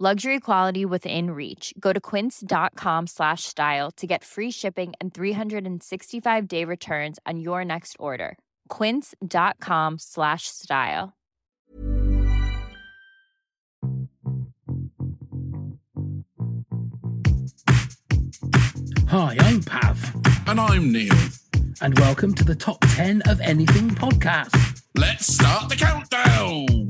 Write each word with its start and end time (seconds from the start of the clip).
Luxury 0.00 0.40
quality 0.40 0.84
within 0.84 1.30
reach. 1.30 1.72
Go 1.78 1.92
to 1.92 2.00
quince.com 2.00 3.06
slash 3.06 3.44
style 3.44 3.92
to 3.92 4.08
get 4.08 4.24
free 4.24 4.50
shipping 4.50 4.92
and 5.00 5.14
365 5.14 6.48
day 6.48 6.64
returns 6.64 7.20
on 7.24 7.38
your 7.38 7.64
next 7.64 7.94
order. 8.00 8.36
Quince.com 8.70 9.98
slash 10.00 10.48
style. 10.48 11.14
Hi, 19.08 19.36
I'm 19.40 19.62
Pav, 19.62 20.14
And 20.46 20.60
I'm 20.60 20.92
Neil. 20.92 21.14
and 21.80 21.98
welcome 21.98 22.34
to 22.34 22.44
the 22.44 22.54
Top 22.54 22.78
10 22.80 23.22
of 23.22 23.40
Anything 23.40 23.90
podcast. 23.90 24.82
Let's 24.96 25.32
start 25.32 25.68
the 25.68 25.76
countdown. 25.76 26.88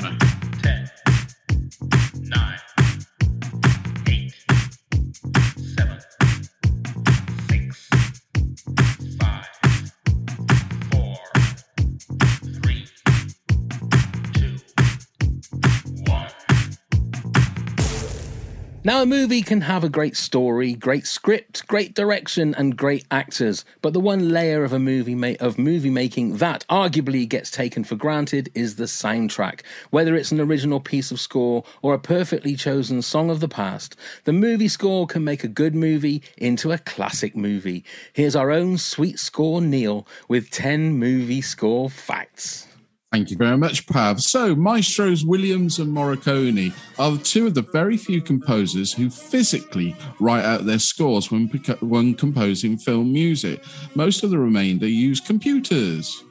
Now, 18.87 19.01
a 19.01 19.07
movie 19.07 19.41
can 19.41 19.63
have 19.63 19.83
a 19.83 19.89
great 19.89 20.15
story, 20.15 20.75
great 20.75 21.07
script, 21.07 21.67
great 21.67 21.95
direction, 21.95 22.55
and 22.55 22.77
great 22.77 23.07
actors, 23.11 23.65
but 23.81 23.95
the 23.95 23.99
one 23.99 24.29
layer 24.29 24.63
of 24.63 24.75
a 24.75 24.79
movie 24.79 25.15
ma- 25.15 25.41
of 25.41 25.59
movie 25.59 25.89
making 25.89 26.37
that 26.37 26.67
arguably 26.69 27.27
gets 27.27 27.51
taken 27.51 27.85
for 27.85 27.97
granted 27.97 28.51
is 28.55 28.77
the 28.77 28.85
soundtrack. 28.85 29.63
Whether 29.89 30.15
it's 30.15 30.33
an 30.33 30.41
original 30.41 30.81
piece 30.81 31.11
of 31.11 31.19
score 31.19 31.65
or 31.81 31.95
a 31.95 31.99
perfectly 31.99 32.57
chosen 32.57 33.01
song 33.01 33.31
of 33.31 33.41
the 33.41 33.49
past, 33.49 33.97
the 34.25 34.35
movie 34.35 34.69
score 34.69 35.07
can 35.07 35.25
make 35.25 35.45
a 35.45 35.49
good 35.49 35.75
movie 35.75 36.23
into 36.37 36.71
a 36.71 36.77
classic 36.77 37.35
movie. 37.35 37.87
Here's 38.13 38.37
our 38.37 38.51
own 38.51 38.77
sweet 38.77 39.19
score 39.19 39.63
Neil 39.63 40.07
with 40.29 40.51
10 40.51 40.99
movie 40.99 41.41
score 41.41 41.89
facts. 41.89 42.67
Thank 43.15 43.31
you 43.31 43.37
very 43.37 43.57
much, 43.57 43.87
Pav. 43.87 44.21
So, 44.21 44.57
maestros 44.57 45.25
Williams 45.25 45.79
and 45.79 45.97
Morricone 45.97 46.75
are 46.99 47.17
two 47.19 47.47
of 47.47 47.55
the 47.55 47.63
very 47.63 47.97
few 47.97 48.21
composers 48.21 48.93
who 48.93 49.09
physically 49.09 49.95
write 50.19 50.45
out 50.45 50.67
their 50.67 50.81
scores 50.81 51.31
when, 51.31 51.47
when 51.81 52.15
composing 52.15 52.77
film 52.77 53.13
music. 53.13 53.63
Most 53.95 54.25
of 54.25 54.31
the 54.31 54.39
remainder 54.41 54.89
use 54.89 55.21
computers. 55.21 56.25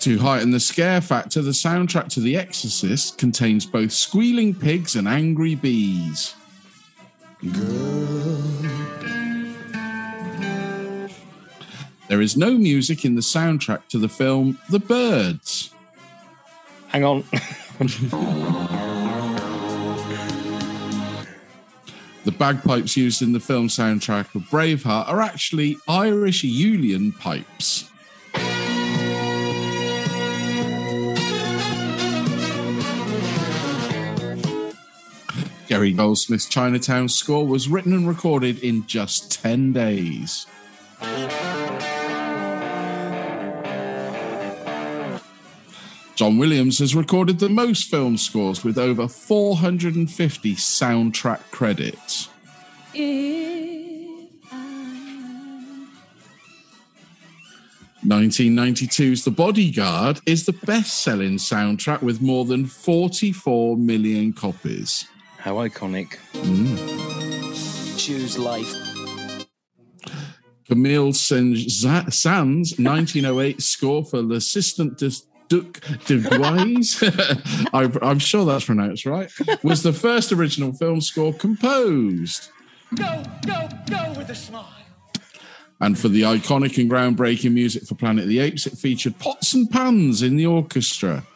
To 0.00 0.18
heighten 0.18 0.50
the 0.50 0.58
scare 0.58 1.00
factor, 1.00 1.40
the 1.40 1.52
soundtrack 1.52 2.08
to 2.14 2.20
The 2.20 2.36
Exorcist 2.36 3.16
contains 3.16 3.64
both 3.64 3.92
squealing 3.92 4.52
pigs 4.52 4.96
and 4.96 5.06
angry 5.06 5.54
bees. 5.54 6.34
There 12.08 12.20
is 12.20 12.36
no 12.36 12.58
music 12.58 13.04
in 13.04 13.14
the 13.14 13.22
soundtrack 13.22 13.88
to 13.88 13.98
the 13.98 14.08
film 14.08 14.58
The 14.68 14.78
Birds. 14.78 15.72
Hang 16.88 17.04
on. 17.04 17.24
The 22.24 22.32
bagpipes 22.32 22.96
used 22.96 23.20
in 23.20 23.32
the 23.32 23.40
film 23.40 23.68
soundtrack 23.68 24.34
of 24.34 24.42
Braveheart 24.44 25.08
are 25.08 25.20
actually 25.20 25.76
Irish 25.86 26.42
uilleann 26.42 27.18
pipes. 27.18 27.90
Gary 35.68 35.92
Goldsmith's 35.92 36.46
Chinatown 36.46 37.08
score 37.08 37.46
was 37.46 37.68
written 37.68 37.92
and 37.92 38.08
recorded 38.08 38.58
in 38.60 38.86
just 38.86 39.32
10 39.42 39.72
days. 39.72 40.46
John 46.14 46.38
Williams 46.38 46.78
has 46.78 46.94
recorded 46.94 47.40
the 47.40 47.48
most 47.48 47.90
film 47.90 48.16
scores 48.16 48.62
with 48.62 48.78
over 48.78 49.08
450 49.08 50.54
soundtrack 50.54 51.40
credits. 51.50 52.28
1992's 58.06 59.24
The 59.24 59.30
Bodyguard 59.30 60.20
is 60.26 60.46
the 60.46 60.52
best 60.52 61.02
selling 61.02 61.38
soundtrack 61.38 62.02
with 62.02 62.20
more 62.20 62.44
than 62.44 62.66
44 62.66 63.76
million 63.76 64.32
copies. 64.32 65.06
How 65.38 65.54
iconic. 65.54 66.18
Mm. 66.34 67.98
choose 67.98 68.38
life. 68.38 68.72
Camille 70.68 71.12
Saint-Saëns' 71.12 72.78
1908 72.78 73.60
score 73.60 74.04
for 74.04 74.22
L'Assistant 74.22 74.96
de 74.96 75.10
Duc 75.48 75.80
de 76.06 76.18
Guise, 76.20 77.02
I- 77.72 77.90
I'm 78.02 78.18
sure 78.18 78.44
that's 78.44 78.64
pronounced 78.64 79.06
right, 79.06 79.30
was 79.62 79.82
the 79.82 79.92
first 79.92 80.32
original 80.32 80.72
film 80.72 81.00
score 81.00 81.32
composed. 81.34 82.48
Go, 82.94 83.22
go, 83.46 83.68
go 83.90 84.14
with 84.16 84.30
a 84.30 84.34
smile. 84.34 84.68
And 85.80 85.98
for 85.98 86.08
the 86.08 86.22
iconic 86.22 86.78
and 86.80 86.90
groundbreaking 86.90 87.52
music 87.52 87.84
for 87.86 87.94
Planet 87.94 88.24
of 88.24 88.28
the 88.28 88.38
Apes, 88.38 88.66
it 88.66 88.78
featured 88.78 89.18
pots 89.18 89.52
and 89.54 89.68
pans 89.70 90.22
in 90.22 90.36
the 90.36 90.46
orchestra. 90.46 91.26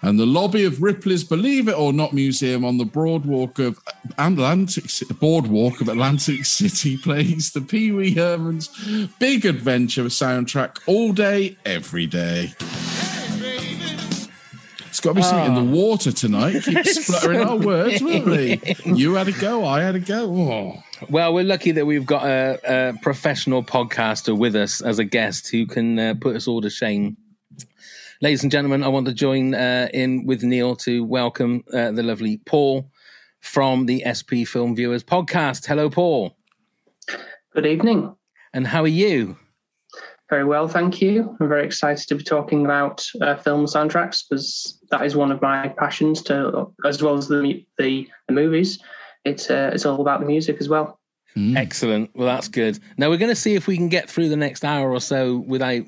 And 0.00 0.18
the 0.18 0.26
lobby 0.26 0.64
of 0.64 0.80
Ripley's 0.80 1.24
Believe 1.24 1.66
It 1.68 1.76
or 1.76 1.92
Not 1.92 2.12
Museum 2.12 2.64
on 2.64 2.78
the 2.78 2.84
Broadwalk 2.84 3.58
of 3.58 3.80
Atlantic 4.16 4.84
Boardwalk 5.18 5.80
of 5.80 5.88
Atlantic 5.88 6.44
City 6.44 6.96
plays 6.96 7.50
the 7.52 7.60
Pee 7.60 7.90
Wee 7.90 8.14
Herman's 8.14 8.68
Big 9.18 9.44
Adventure 9.44 10.04
soundtrack 10.04 10.78
all 10.86 11.12
day, 11.12 11.56
every 11.64 12.06
day. 12.06 12.52
It's 14.98 15.00
got 15.00 15.10
to 15.10 15.14
be 15.14 15.22
something 15.22 15.56
in 15.56 15.66
the 15.66 15.76
water 15.76 16.10
tonight. 16.10 16.62
Keep 16.64 16.84
spluttering 16.86 17.40
our 17.40 17.56
words, 17.56 18.02
won't 18.02 18.26
we? 18.26 18.60
You 18.84 19.14
had 19.14 19.28
a 19.28 19.32
go, 19.32 19.64
I 19.64 19.80
had 19.80 19.94
a 19.94 20.00
go. 20.00 20.24
Oh. 20.24 20.82
Well, 21.08 21.34
we're 21.34 21.44
lucky 21.44 21.70
that 21.72 21.86
we've 21.86 22.06
got 22.06 22.24
a, 22.24 22.58
a 22.64 22.98
professional 23.00 23.62
podcaster 23.62 24.36
with 24.36 24.56
us 24.56 24.80
as 24.80 24.98
a 24.98 25.04
guest 25.04 25.50
who 25.50 25.66
can 25.66 25.98
uh, 25.98 26.14
put 26.20 26.34
us 26.34 26.48
all 26.48 26.60
to 26.60 26.70
shame. 26.70 27.16
Ladies 28.20 28.42
and 28.42 28.50
gentlemen, 28.50 28.82
I 28.82 28.88
want 28.88 29.06
to 29.06 29.12
join 29.12 29.54
uh, 29.54 29.88
in 29.94 30.26
with 30.26 30.42
Neil 30.42 30.74
to 30.76 31.04
welcome 31.04 31.62
uh, 31.72 31.92
the 31.92 32.02
lovely 32.02 32.38
Paul 32.38 32.90
from 33.38 33.86
the 33.86 34.02
SP 34.10 34.42
Film 34.44 34.74
Viewers 34.74 35.04
podcast. 35.04 35.66
Hello, 35.66 35.88
Paul. 35.88 36.36
Good 37.54 37.64
evening. 37.64 38.16
And 38.52 38.66
how 38.66 38.82
are 38.82 38.88
you? 38.88 39.36
Very 40.30 40.44
well, 40.44 40.66
thank 40.66 41.00
you. 41.00 41.36
I'm 41.38 41.48
very 41.48 41.64
excited 41.64 42.08
to 42.08 42.16
be 42.16 42.24
talking 42.24 42.64
about 42.64 43.06
uh, 43.20 43.36
film 43.36 43.66
soundtracks 43.66 44.24
because 44.28 44.80
that 44.90 45.06
is 45.06 45.14
one 45.14 45.30
of 45.30 45.40
my 45.40 45.68
passions. 45.68 46.20
To 46.22 46.72
as 46.84 47.00
well 47.00 47.16
as 47.16 47.28
the 47.28 47.64
the, 47.78 48.08
the 48.26 48.34
movies, 48.34 48.80
it's 49.24 49.48
uh, 49.48 49.70
it's 49.72 49.86
all 49.86 50.00
about 50.00 50.18
the 50.18 50.26
music 50.26 50.56
as 50.58 50.68
well. 50.68 50.98
Excellent. 51.36 52.10
Well, 52.16 52.26
that's 52.26 52.48
good. 52.48 52.80
Now 52.96 53.10
we're 53.10 53.16
going 53.16 53.30
to 53.30 53.36
see 53.36 53.54
if 53.54 53.68
we 53.68 53.76
can 53.76 53.88
get 53.88 54.10
through 54.10 54.28
the 54.28 54.36
next 54.36 54.64
hour 54.64 54.90
or 54.90 55.00
so 55.00 55.36
without 55.36 55.84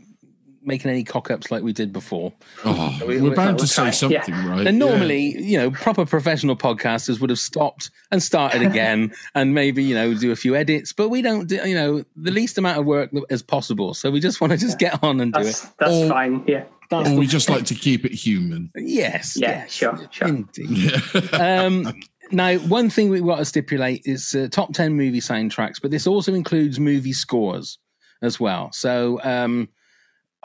making 0.63 0.91
any 0.91 1.05
cock 1.05 1.31
ups 1.31 1.51
like 1.51 1.63
we 1.63 1.73
did 1.73 1.93
before. 1.93 2.33
Oh, 2.65 2.99
We- 3.07 3.21
we're 3.21 3.31
we- 3.31 3.37
bound 3.37 3.59
to 3.61 3.67
say 3.67 3.83
try, 3.83 3.91
something, 3.91 4.35
yeah. 4.35 4.49
right? 4.49 4.67
And 4.67 4.79
Yeah. 4.79 4.87
normally, 4.87 5.41
you 5.43 5.57
know, 5.59 5.71
proper 5.71 6.05
professional 6.05 6.57
podcasters 6.57 7.21
would 7.21 7.31
have 7.31 7.39
stopped 7.39 7.91
and 8.11 8.23
started 8.23 8.63
again 8.63 9.13
and 9.35 9.55
maybe, 9.55 9.83
you 9.83 9.95
know, 9.95 10.13
do 10.15 10.31
a 10.33 10.37
few 10.37 10.55
edits, 10.55 10.93
but 10.93 11.09
we 11.09 11.23
don't 11.23 11.47
do, 11.49 11.57
you 11.67 11.75
know, 11.75 12.05
the 12.17 12.31
least 12.31 12.59
amount 12.59 12.79
of 12.79 12.85
work 12.87 13.11
as 13.31 13.43
possible. 13.43 13.95
So 13.95 14.11
we 14.11 14.21
just 14.21 14.41
want 14.41 14.53
to 14.53 14.59
just 14.59 14.79
get 14.79 15.03
on 15.03 15.21
and 15.21 15.33
do 15.33 15.41
it. 15.41 15.65
that's 15.79 15.93
Or- 15.93 16.09
fine. 16.09 16.45
Yeah. 16.47 16.65
That's 16.91 17.09
Or 17.09 17.15
we 17.15 17.27
just 17.29 17.49
like 17.49 17.65
to 17.67 17.75
keep 17.75 18.05
it 18.05 18.13
human. 18.13 18.71
yes. 18.77 19.37
Yeah, 19.37 19.51
yes, 19.63 19.73
sure, 19.73 20.09
sure. 20.11 20.27
Indeed. 20.29 20.93
um, 21.35 21.95
now, 22.33 22.57
one 22.59 22.91
thing 22.91 23.11
we've 23.11 23.25
got 23.25 23.37
to 23.37 23.45
stipulate 23.45 24.03
is 24.05 24.35
uh, 24.35 24.49
top 24.51 24.73
10 24.73 24.95
movie 24.95 25.21
soundtracks, 25.21 25.81
but 25.81 25.91
this 25.93 26.07
also 26.07 26.35
includes 26.35 26.79
movie 26.81 27.13
scores 27.13 27.79
as 28.23 28.39
well. 28.41 28.71
So, 28.73 29.21
um, 29.23 29.69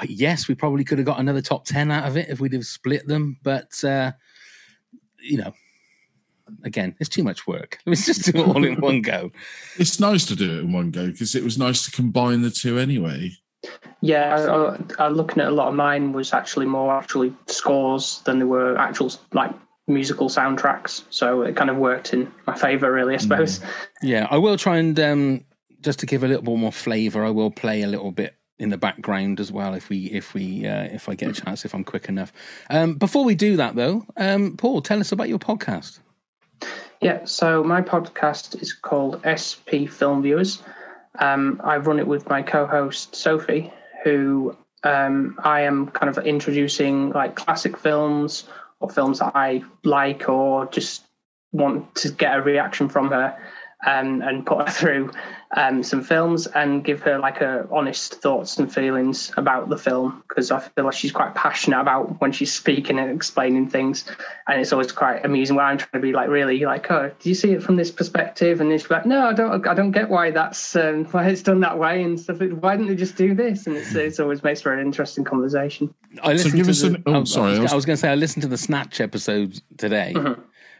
yes, 0.03 0.47
we 0.47 0.55
probably 0.55 0.83
could 0.83 0.97
have 0.97 1.05
got 1.05 1.19
another 1.19 1.41
top 1.41 1.65
10 1.65 1.91
out 1.91 2.07
of 2.07 2.17
it 2.17 2.29
if 2.29 2.39
we'd 2.39 2.53
have 2.53 2.65
split 2.65 3.07
them, 3.07 3.37
but, 3.43 3.83
uh, 3.83 4.11
you 5.21 5.37
know, 5.37 5.53
again, 6.63 6.95
it's 6.99 7.09
too 7.09 7.23
much 7.23 7.47
work. 7.47 7.79
Let's 7.85 8.05
just 8.05 8.31
do 8.31 8.39
it 8.39 8.47
all 8.47 8.63
in 8.63 8.79
one 8.81 9.01
go. 9.01 9.31
It's 9.77 9.99
nice 9.99 10.25
to 10.25 10.35
do 10.35 10.57
it 10.57 10.59
in 10.61 10.71
one 10.71 10.91
go 10.91 11.07
because 11.07 11.35
it 11.35 11.43
was 11.43 11.57
nice 11.57 11.85
to 11.85 11.91
combine 11.91 12.41
the 12.41 12.51
two 12.51 12.77
anyway. 12.77 13.31
Yeah, 14.01 14.35
I, 14.35 15.03
I, 15.03 15.05
I, 15.05 15.07
looking 15.07 15.41
at 15.41 15.47
a 15.47 15.51
lot 15.51 15.69
of 15.69 15.73
mine 15.73 16.13
was 16.13 16.33
actually 16.33 16.67
more 16.67 16.93
actually 16.93 17.33
scores 17.47 18.21
than 18.25 18.37
they 18.37 18.45
were 18.45 18.77
actual 18.77 19.11
like 19.33 19.51
musical 19.87 20.29
soundtracks. 20.29 21.03
So 21.09 21.41
it 21.41 21.55
kind 21.55 21.69
of 21.69 21.77
worked 21.77 22.13
in 22.13 22.31
my 22.45 22.55
favour, 22.55 22.91
really, 22.91 23.15
I 23.15 23.17
suppose. 23.17 23.61
Yeah, 24.03 24.27
I 24.29 24.37
will 24.37 24.57
try 24.57 24.77
and 24.77 24.99
um, 24.99 25.45
just 25.81 25.99
to 25.99 26.05
give 26.05 26.23
a 26.23 26.27
little 26.27 26.43
bit 26.43 26.55
more 26.57 26.71
flavour. 26.71 27.25
I 27.25 27.31
will 27.31 27.51
play 27.51 27.81
a 27.81 27.87
little 27.87 28.11
bit 28.11 28.35
in 28.57 28.69
the 28.69 28.77
background 28.77 29.39
as 29.39 29.51
well 29.51 29.73
if 29.73 29.89
we 29.89 30.05
if 30.05 30.33
we 30.33 30.65
uh, 30.65 30.83
if 30.83 31.09
I 31.09 31.15
get 31.15 31.29
a 31.29 31.41
chance 31.41 31.65
if 31.65 31.73
I'm 31.73 31.83
quick 31.83 32.07
enough. 32.07 32.31
Um, 32.69 32.95
before 32.95 33.25
we 33.25 33.35
do 33.35 33.57
that 33.57 33.75
though, 33.75 34.05
um, 34.17 34.55
Paul, 34.57 34.81
tell 34.81 34.99
us 34.99 35.11
about 35.11 35.29
your 35.29 35.39
podcast. 35.39 35.99
Yeah, 37.01 37.25
so 37.25 37.63
my 37.63 37.81
podcast 37.81 38.61
is 38.61 38.73
called 38.73 39.21
SP 39.27 39.85
Film 39.89 40.23
Viewers. 40.23 40.63
Um, 41.19 41.61
I 41.63 41.77
run 41.77 41.99
it 41.99 42.07
with 42.07 42.29
my 42.29 42.41
co-host 42.41 43.15
Sophie, 43.15 43.71
who 44.03 44.55
um, 44.83 45.37
I 45.43 45.61
am 45.61 45.87
kind 45.87 46.15
of 46.15 46.25
introducing 46.25 47.09
like 47.11 47.35
classic 47.35 47.77
films 47.77 48.45
or 48.79 48.89
films 48.89 49.19
that 49.19 49.31
I 49.35 49.63
like 49.83 50.29
or 50.29 50.65
just 50.67 51.03
want 51.51 51.95
to 51.95 52.11
get 52.11 52.37
a 52.37 52.41
reaction 52.41 52.89
from 52.89 53.09
her 53.09 53.37
um, 53.85 54.21
and 54.21 54.45
put 54.45 54.67
her 54.67 54.71
through 54.73 55.11
um, 55.55 55.81
some 55.83 56.03
films 56.03 56.47
and 56.47 56.83
give 56.83 57.01
her 57.01 57.17
like 57.17 57.39
a 57.41 57.65
honest 57.71 58.15
thoughts 58.21 58.57
and 58.59 58.71
feelings 58.71 59.31
about 59.37 59.69
the 59.69 59.77
film 59.77 60.21
because 60.27 60.51
I 60.51 60.59
feel 60.59 60.83
like 60.85 60.93
she's 60.93 61.13
quite 61.13 61.33
passionate 61.33 61.79
about 61.79 62.19
when 62.19 62.31
she's 62.33 62.53
speaking 62.53 62.99
and 62.99 63.09
explaining 63.09 63.69
things. 63.69 64.03
And 64.47 64.59
it's 64.59 64.73
always 64.73 64.91
quite 64.91 65.23
amusing 65.25 65.55
when 65.55 65.65
I'm 65.65 65.77
trying 65.77 65.91
to 65.93 65.99
be 65.99 66.11
like 66.11 66.27
really 66.27 66.59
like 66.65 66.91
oh 66.91 67.09
do 67.19 67.29
you 67.29 67.35
see 67.35 67.51
it 67.53 67.63
from 67.63 67.77
this 67.77 67.89
perspective? 67.89 68.59
And 68.59 68.69
then 68.69 68.77
she's 68.79 68.89
like 68.91 69.05
no 69.05 69.27
I 69.27 69.33
don't 69.33 69.65
I 69.65 69.73
don't 69.73 69.91
get 69.91 70.09
why 70.09 70.29
that's 70.31 70.75
um, 70.75 71.05
why 71.11 71.27
it's 71.27 71.41
done 71.41 71.61
that 71.61 71.79
way 71.79 72.03
and 72.03 72.19
stuff. 72.19 72.37
Why 72.41 72.75
didn't 72.75 72.87
they 72.89 72.95
just 72.95 73.15
do 73.15 73.33
this? 73.33 73.65
And 73.65 73.77
it's, 73.77 73.95
it's 73.95 74.19
always 74.19 74.43
makes 74.43 74.61
for 74.61 74.73
an 74.73 74.85
interesting 74.85 75.23
conversation. 75.23 75.93
I 76.21 76.33
listened 76.33 76.55
give 76.55 76.65
to 76.65 76.71
us 76.71 76.81
the, 76.81 76.87
an- 76.87 77.03
oh, 77.05 77.13
I 77.13 77.17
was- 77.19 77.31
sorry, 77.31 77.51
I 77.53 77.55
I 77.55 77.59
was, 77.59 77.71
was- 77.71 77.73
was 77.75 77.85
going 77.85 77.95
to 77.95 78.01
say 78.01 78.09
I 78.09 78.15
listened 78.15 78.43
to 78.43 78.49
the 78.49 78.57
Snatch 78.57 78.99
episode 78.99 79.61
today, 79.77 80.13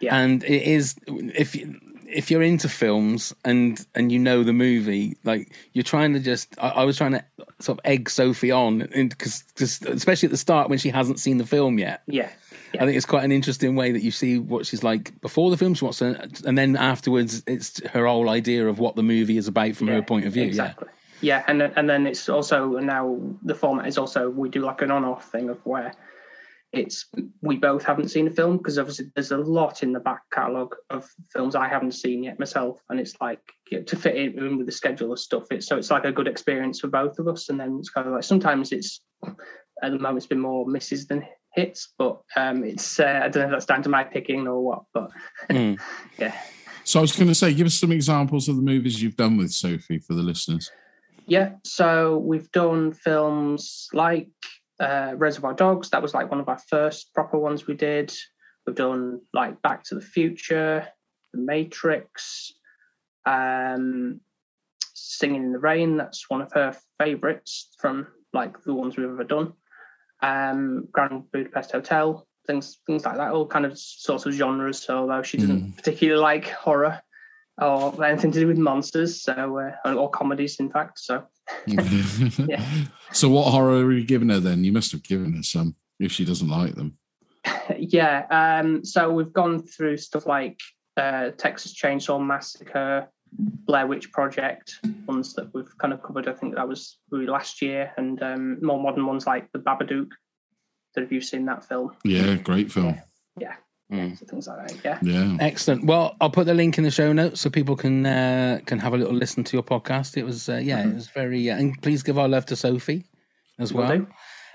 Yeah. 0.01 0.16
and 0.18 0.44
it 0.44 0.63
is 0.63 0.95
if 1.07 1.56
you- 1.56 1.80
if 2.15 2.31
you're 2.31 2.41
into 2.41 2.69
films 2.69 3.33
and 3.44 3.85
and 3.94 4.12
you 4.12 4.19
know 4.19 4.44
the 4.44 4.53
movie, 4.53 5.17
like 5.23 5.51
you're 5.73 5.83
trying 5.83 6.13
to 6.13 6.19
just 6.19 6.56
I, 6.57 6.69
I 6.69 6.83
was 6.83 6.97
trying 6.97 7.12
to 7.12 7.25
sort 7.59 7.79
of 7.79 7.85
egg 7.85 8.09
Sophie 8.09 8.51
on 8.51 8.88
because 8.89 9.44
especially 9.57 10.27
at 10.27 10.31
the 10.31 10.38
start 10.38 10.69
when 10.69 10.79
she 10.79 10.89
hasn't 10.89 11.19
seen 11.19 11.38
the 11.38 11.45
film 11.45 11.79
yet. 11.79 12.01
yeah 12.07 12.29
I 12.79 12.85
think 12.85 12.97
it's 12.97 13.06
quite 13.06 13.23
an 13.23 13.31
interesting 13.31 13.75
way 13.75 13.91
that 13.91 14.01
you 14.01 14.12
see 14.12 14.38
what 14.39 14.65
she's 14.65 14.83
like 14.83 15.19
before 15.21 15.50
the 15.50 15.57
film, 15.57 15.73
she 15.73 15.85
wants 15.85 16.00
to, 16.00 16.29
and 16.45 16.57
then 16.57 16.75
afterwards, 16.75 17.44
it's 17.47 17.85
her 17.88 18.06
whole 18.06 18.29
idea 18.29 18.67
of 18.67 18.79
what 18.79 18.95
the 18.95 19.03
movie 19.03 19.38
is 19.38 19.47
about 19.47 19.75
from 19.75 19.88
her 19.88 20.01
point 20.01 20.25
of 20.25 20.33
view. 20.33 20.44
Exactly. 20.44 20.88
Yeah, 21.21 21.44
and 21.47 21.62
and 21.62 21.89
then 21.89 22.06
it's 22.06 22.27
also 22.27 22.67
now 22.79 23.19
the 23.44 23.56
format 23.56 23.88
is 23.88 23.97
also 23.97 24.29
we 24.29 24.50
do 24.50 24.62
like 24.62 24.81
an 24.81 24.91
on-off 24.91 25.31
thing 25.31 25.50
of 25.50 25.65
where 25.65 25.94
it's 26.75 27.06
we 27.42 27.57
both 27.57 27.83
haven't 27.83 28.10
seen 28.10 28.27
a 28.27 28.31
film 28.31 28.57
because 28.57 28.77
obviously 28.77 29.07
there's 29.16 29.31
a 29.31 29.38
lot 29.38 29.83
in 29.83 29.94
the 29.94 30.00
back 30.00 30.22
catalogue 30.31 30.75
of 30.89 31.07
films 31.31 31.56
I 31.56 31.68
haven't 31.68 31.94
seen 31.94 32.24
yet 32.24 32.39
myself, 32.39 32.81
and 32.89 33.00
it's 33.00 33.16
like 33.22 33.42
you 33.72 33.80
know, 33.80 33.83
to 33.86 33.95
fit 33.95 34.16
in, 34.16 34.38
in 34.38 34.57
with 34.57 34.66
the 34.66 34.72
schedule 34.72 35.12
of 35.13 35.19
stuff. 35.19 35.45
It's 35.51 35.68
so 35.68 35.77
it's 35.77 35.92
like 35.92 36.06
a 36.06 36.12
good 36.12 36.27
experience 36.27 36.80
for 36.80 36.88
both 36.88 37.18
of 37.19 37.27
us, 37.27 37.50
and 37.50 37.60
then 37.60 37.77
it's 37.80 37.89
kind 37.89 38.07
of 38.07 38.13
like 38.13 38.24
sometimes 38.24 38.72
it's 38.72 39.01
at 39.83 39.92
the 39.92 40.00
moment 40.00 40.18
it's 40.18 40.27
been 40.27 40.39
more 40.39 40.66
misses 40.68 41.07
than 41.07 41.25
hits, 41.54 41.94
but 41.98 42.22
um, 42.36 42.63
it's 42.63 43.00
uh, 43.00 43.22
I 43.24 43.30
don't 43.30 43.44
know 43.44 43.45
if 43.45 43.51
that's 43.51 43.66
down 43.66 43.83
to 43.83 43.89
my 43.89 44.04
picking 44.04 44.48
or 44.48 44.62
what, 44.62 44.83
but 44.94 45.10
Mm. 45.50 45.80
yeah. 46.18 46.36
So 46.83 47.00
I 47.00 47.01
was 47.01 47.16
going 47.16 47.30
to 47.30 47.36
say, 47.36 47.51
give 47.54 47.66
us 47.66 47.80
some 47.80 47.92
examples 47.92 48.48
of 48.48 48.57
the 48.57 48.62
movies 48.62 49.01
you've 49.01 49.16
done 49.16 49.38
with 49.38 49.51
Sophie 49.51 49.98
for 49.98 50.13
the 50.13 50.22
listeners. 50.22 50.69
Yeah, 51.25 51.54
so 51.63 52.18
we've 52.19 52.51
done 52.51 52.94
films 52.94 53.88
like 53.92 54.30
uh, 54.80 55.13
Reservoir 55.16 55.54
Dogs. 55.54 55.89
That 55.89 56.01
was 56.01 56.13
like 56.13 56.30
one 56.30 56.39
of 56.39 56.50
our 56.50 56.60
first 56.69 57.13
proper 57.13 57.38
ones 57.38 57.68
we 57.68 57.75
did. 57.75 58.13
We've 58.66 58.75
done 58.75 59.22
like 59.33 59.62
Back 59.62 59.83
to 59.86 59.95
the 59.95 60.01
Future, 60.01 60.88
The 61.33 61.39
Matrix, 61.39 62.54
um, 63.25 64.19
Singing 64.94 65.44
in 65.44 65.51
the 65.51 65.60
Rain. 65.60 65.98
That's 65.98 66.30
one 66.30 66.42
of 66.42 66.51
her 66.54 66.75
favourites 67.00 67.69
from 67.80 68.07
like 68.33 68.62
the 68.63 68.74
ones 68.74 68.98
we've 68.98 69.07
ever 69.07 69.24
done. 69.24 69.54
Um, 70.22 70.88
Grand 70.92 71.31
Budapest 71.31 71.72
Hotel, 71.72 72.27
things 72.48 72.80
things 72.88 73.06
like 73.06 73.18
that. 73.18 73.31
All 73.31 73.45
kind 73.45 73.66
of 73.66 73.77
sorts 73.77 74.25
of 74.25 74.33
genres. 74.33 74.81
So 74.81 75.00
although 75.00 75.24
she 75.24 75.38
doesn't 75.38 75.77
particularly 75.77 76.22
like 76.22 76.50
horror 76.50 77.01
or 77.62 78.04
anything 78.04 78.31
to 78.31 78.39
do 78.39 78.48
with 78.48 78.57
monsters, 78.57 79.22
so 79.22 79.72
uh, 79.86 79.94
or 79.94 80.10
comedies, 80.10 80.60
in 80.60 80.69
fact. 80.72 81.00
So 81.00 81.24
So 83.12 83.30
what 83.30 83.50
horror 83.51 83.86
are 83.86 83.94
you 83.94 84.03
giving 84.03 84.27
her 84.30 84.39
then? 84.42 84.63
You 84.65 84.74
must 84.74 84.92
have 84.92 85.03
given 85.03 85.33
her 85.33 85.44
some 85.44 85.75
if 86.00 86.12
she 86.12 86.25
doesn't 86.25 86.50
like 86.50 86.75
them. 86.75 86.97
yeah 87.77 88.25
um 88.31 88.83
so 88.83 89.12
we've 89.12 89.31
gone 89.31 89.62
through 89.62 89.97
stuff 89.97 90.25
like 90.25 90.59
uh 90.97 91.30
texas 91.38 91.74
chainsaw 91.80 92.19
massacre 92.19 93.07
blair 93.31 93.86
witch 93.86 94.12
project 94.12 94.80
ones 95.06 95.33
that 95.36 95.53
we've 95.53 95.77
kind 95.77 95.94
of 95.94 96.01
covered 96.01 96.27
i 96.27 96.33
think 96.33 96.56
that 96.56 96.68
was 96.68 96.97
last 97.12 97.62
year 97.62 97.91
and 97.98 98.21
um 98.24 98.57
more 98.65 98.81
modern 98.81 99.06
ones 99.06 99.27
like 99.27 99.51
the 99.51 99.59
babadook 99.59 100.09
that 100.95 101.01
have 101.01 101.12
you 101.12 101.21
seen 101.21 101.45
that 101.45 101.63
film 101.63 101.91
Yeah, 102.03 102.33
great 102.36 102.71
film. 102.71 102.98
yeah 103.39 103.56
Mm. 103.91 104.17
so 104.17 104.25
things 104.25 104.47
like 104.47 104.67
that 104.81 104.83
yeah 104.83 104.99
Yeah. 105.03 105.37
Excellent. 105.39 105.85
Well, 105.85 106.15
I'll 106.19 106.31
put 106.31 106.47
the 106.47 106.55
link 106.55 106.77
in 106.79 106.83
the 106.83 106.89
show 106.89 107.13
notes 107.13 107.41
so 107.41 107.51
people 107.51 107.75
can 107.75 108.03
uh, 108.05 108.60
can 108.65 108.79
have 108.79 108.93
a 108.93 108.98
little 108.98 109.13
listen 109.13 109.43
to 109.43 109.55
your 109.55 109.63
podcast. 109.63 110.17
It 110.17 110.24
was 110.24 110.50
uh, 110.50 110.55
yeah, 110.57 110.88
it 110.88 110.95
was 110.95 111.07
very. 111.10 111.51
Uh, 111.51 111.57
and 111.57 111.79
please 111.83 112.01
give 112.01 112.17
our 112.17 112.27
love 112.27 112.45
to 112.48 112.55
Sophie 112.55 113.05
as 113.60 113.71
Will 113.74 113.83
well. 113.83 113.98
do. 114.00 114.07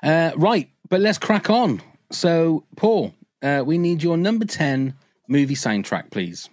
Uh, 0.02 0.32
right, 0.36 0.68
but 0.88 1.00
let's 1.00 1.18
crack 1.18 1.48
on. 1.48 1.80
So, 2.10 2.64
Paul, 2.76 3.14
uh, 3.40 3.62
we 3.64 3.78
need 3.78 4.02
your 4.02 4.16
number 4.16 4.44
ten 4.46 4.94
movie 5.28 5.54
soundtrack, 5.54 6.10
please. 6.10 6.48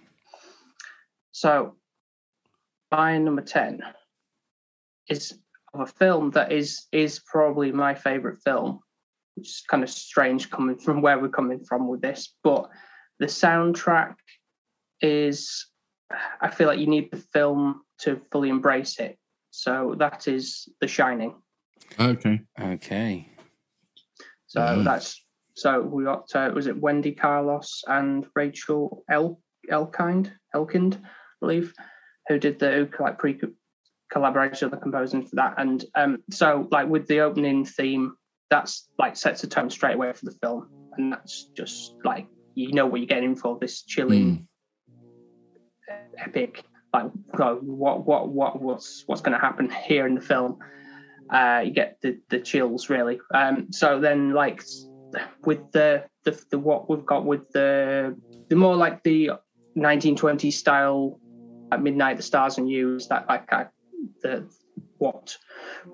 so 1.32 1.74
my 2.92 3.18
number 3.18 3.42
10 3.42 3.82
is 5.08 5.34
of 5.74 5.80
a 5.80 5.86
film 5.86 6.30
that 6.30 6.52
is 6.52 6.86
is 6.92 7.18
probably 7.18 7.72
my 7.72 7.94
favorite 7.94 8.38
film 8.44 8.80
which 9.38 9.48
is 9.48 9.62
kind 9.68 9.82
of 9.82 9.90
strange 9.90 10.50
coming 10.50 10.76
from 10.76 11.00
where 11.00 11.18
we're 11.18 11.28
coming 11.28 11.60
from 11.64 11.86
with 11.88 12.00
this 12.00 12.34
but 12.42 12.68
the 13.20 13.26
soundtrack 13.26 14.14
is 15.00 15.66
i 16.40 16.48
feel 16.50 16.66
like 16.66 16.78
you 16.80 16.86
need 16.86 17.08
the 17.10 17.24
film 17.32 17.82
to 17.98 18.20
fully 18.32 18.48
embrace 18.48 18.98
it 18.98 19.16
so 19.50 19.94
that 19.98 20.26
is 20.28 20.68
the 20.80 20.88
shining 20.88 21.34
Okay. 21.98 22.40
Okay. 22.60 23.28
so 24.46 24.60
Yeah. 24.60 24.82
that's 24.82 25.24
so 25.54 25.80
we 25.80 26.04
got 26.04 26.28
uh, 26.34 26.50
was 26.54 26.66
it 26.66 26.80
wendy 26.80 27.12
carlos 27.12 27.82
and 27.86 28.26
rachel 28.34 29.04
El 29.10 29.40
elkind 29.70 30.32
elkind 30.54 30.96
i 30.96 31.08
believe 31.40 31.72
who 32.28 32.38
did 32.38 32.58
the 32.58 32.70
who 32.92 33.02
like 33.04 33.18
pre 33.18 33.38
collaborated 34.10 34.64
on 34.64 34.70
the 34.70 34.76
composing 34.76 35.24
for 35.24 35.36
that 35.36 35.54
and 35.58 35.84
um 35.94 36.18
so 36.30 36.68
like 36.70 36.88
with 36.88 37.06
the 37.06 37.20
opening 37.20 37.64
theme 37.64 38.14
that's 38.50 38.88
like 38.98 39.16
sets 39.16 39.44
a 39.44 39.46
tone 39.46 39.70
straight 39.70 39.94
away 39.94 40.12
for 40.12 40.24
the 40.24 40.36
film. 40.42 40.68
And 40.96 41.12
that's 41.12 41.50
just 41.56 41.94
like 42.04 42.26
you 42.54 42.72
know 42.72 42.86
what 42.86 43.00
you're 43.00 43.06
getting 43.06 43.36
for 43.36 43.58
this 43.60 43.82
chilling 43.82 44.48
epic 46.18 46.64
like 46.92 47.10
what 47.60 48.04
what 48.04 48.28
what 48.28 48.60
what's 48.60 49.04
what's 49.06 49.20
going 49.20 49.38
to 49.38 49.38
happen 49.38 49.70
here 49.70 50.06
in 50.06 50.14
the 50.14 50.20
film? 50.20 50.58
Uh 51.30 51.62
you 51.64 51.70
get 51.70 51.98
the 52.02 52.18
the 52.30 52.40
chills 52.40 52.88
really. 52.88 53.20
Um 53.34 53.72
so 53.72 54.00
then 54.00 54.32
like 54.32 54.62
with 55.44 55.70
the 55.72 56.04
the, 56.24 56.42
the 56.50 56.58
what 56.58 56.88
we've 56.90 57.06
got 57.06 57.24
with 57.24 57.50
the 57.52 58.16
the 58.48 58.56
more 58.56 58.76
like 58.76 59.02
the 59.02 59.30
1920s 59.76 60.52
style 60.52 61.20
at 61.70 61.82
midnight 61.82 62.16
the 62.16 62.22
stars 62.22 62.58
and 62.58 62.68
you 62.68 62.96
is 62.96 63.08
that 63.08 63.28
like 63.28 63.50
uh, 63.52 63.64
the 64.22 64.48
what 64.98 65.36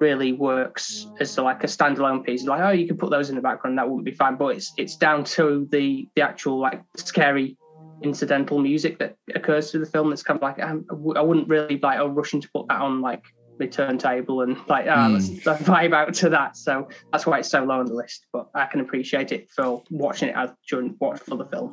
really 0.00 0.32
works 0.32 1.06
as 1.20 1.36
like 1.38 1.62
a 1.64 1.66
standalone 1.66 2.24
piece. 2.24 2.44
Like, 2.44 2.60
oh, 2.60 2.70
you 2.70 2.86
could 2.86 2.98
put 2.98 3.10
those 3.10 3.28
in 3.30 3.36
the 3.36 3.42
background, 3.42 3.78
that 3.78 3.88
wouldn't 3.88 4.04
be 4.04 4.12
fine. 4.12 4.36
But 4.36 4.56
it's 4.56 4.72
it's 4.76 4.96
down 4.96 5.24
to 5.24 5.68
the 5.70 6.08
the 6.16 6.22
actual 6.22 6.58
like 6.58 6.82
scary 6.96 7.56
incidental 8.02 8.58
music 8.58 8.98
that 8.98 9.16
occurs 9.34 9.70
through 9.70 9.80
the 9.84 9.90
film. 9.90 10.10
That's 10.10 10.22
kind 10.22 10.38
of 10.38 10.42
like 10.42 10.62
um, 10.62 10.84
I 11.16 11.20
wouldn't 11.22 11.48
really 11.48 11.78
like 11.78 11.98
oh 11.98 12.08
rushing 12.08 12.40
to 12.40 12.48
put 12.52 12.68
that 12.68 12.80
on 12.80 13.00
like 13.00 13.22
the 13.58 13.68
turntable 13.68 14.40
and 14.40 14.56
like 14.68 14.86
ah, 14.88 15.08
let's, 15.12 15.46
let's 15.46 15.62
vibe 15.62 15.94
out 15.94 16.12
to 16.14 16.30
that. 16.30 16.56
So 16.56 16.88
that's 17.12 17.24
why 17.24 17.38
it's 17.38 17.48
so 17.50 17.62
low 17.64 17.80
on 17.80 17.86
the 17.86 17.94
list. 17.94 18.26
But 18.32 18.48
I 18.54 18.66
can 18.66 18.80
appreciate 18.80 19.32
it 19.32 19.48
for 19.54 19.82
watching 19.90 20.30
it 20.30 20.36
as 20.36 20.50
during 20.68 20.96
watch 20.98 21.20
for 21.20 21.36
the 21.36 21.46
film. 21.46 21.72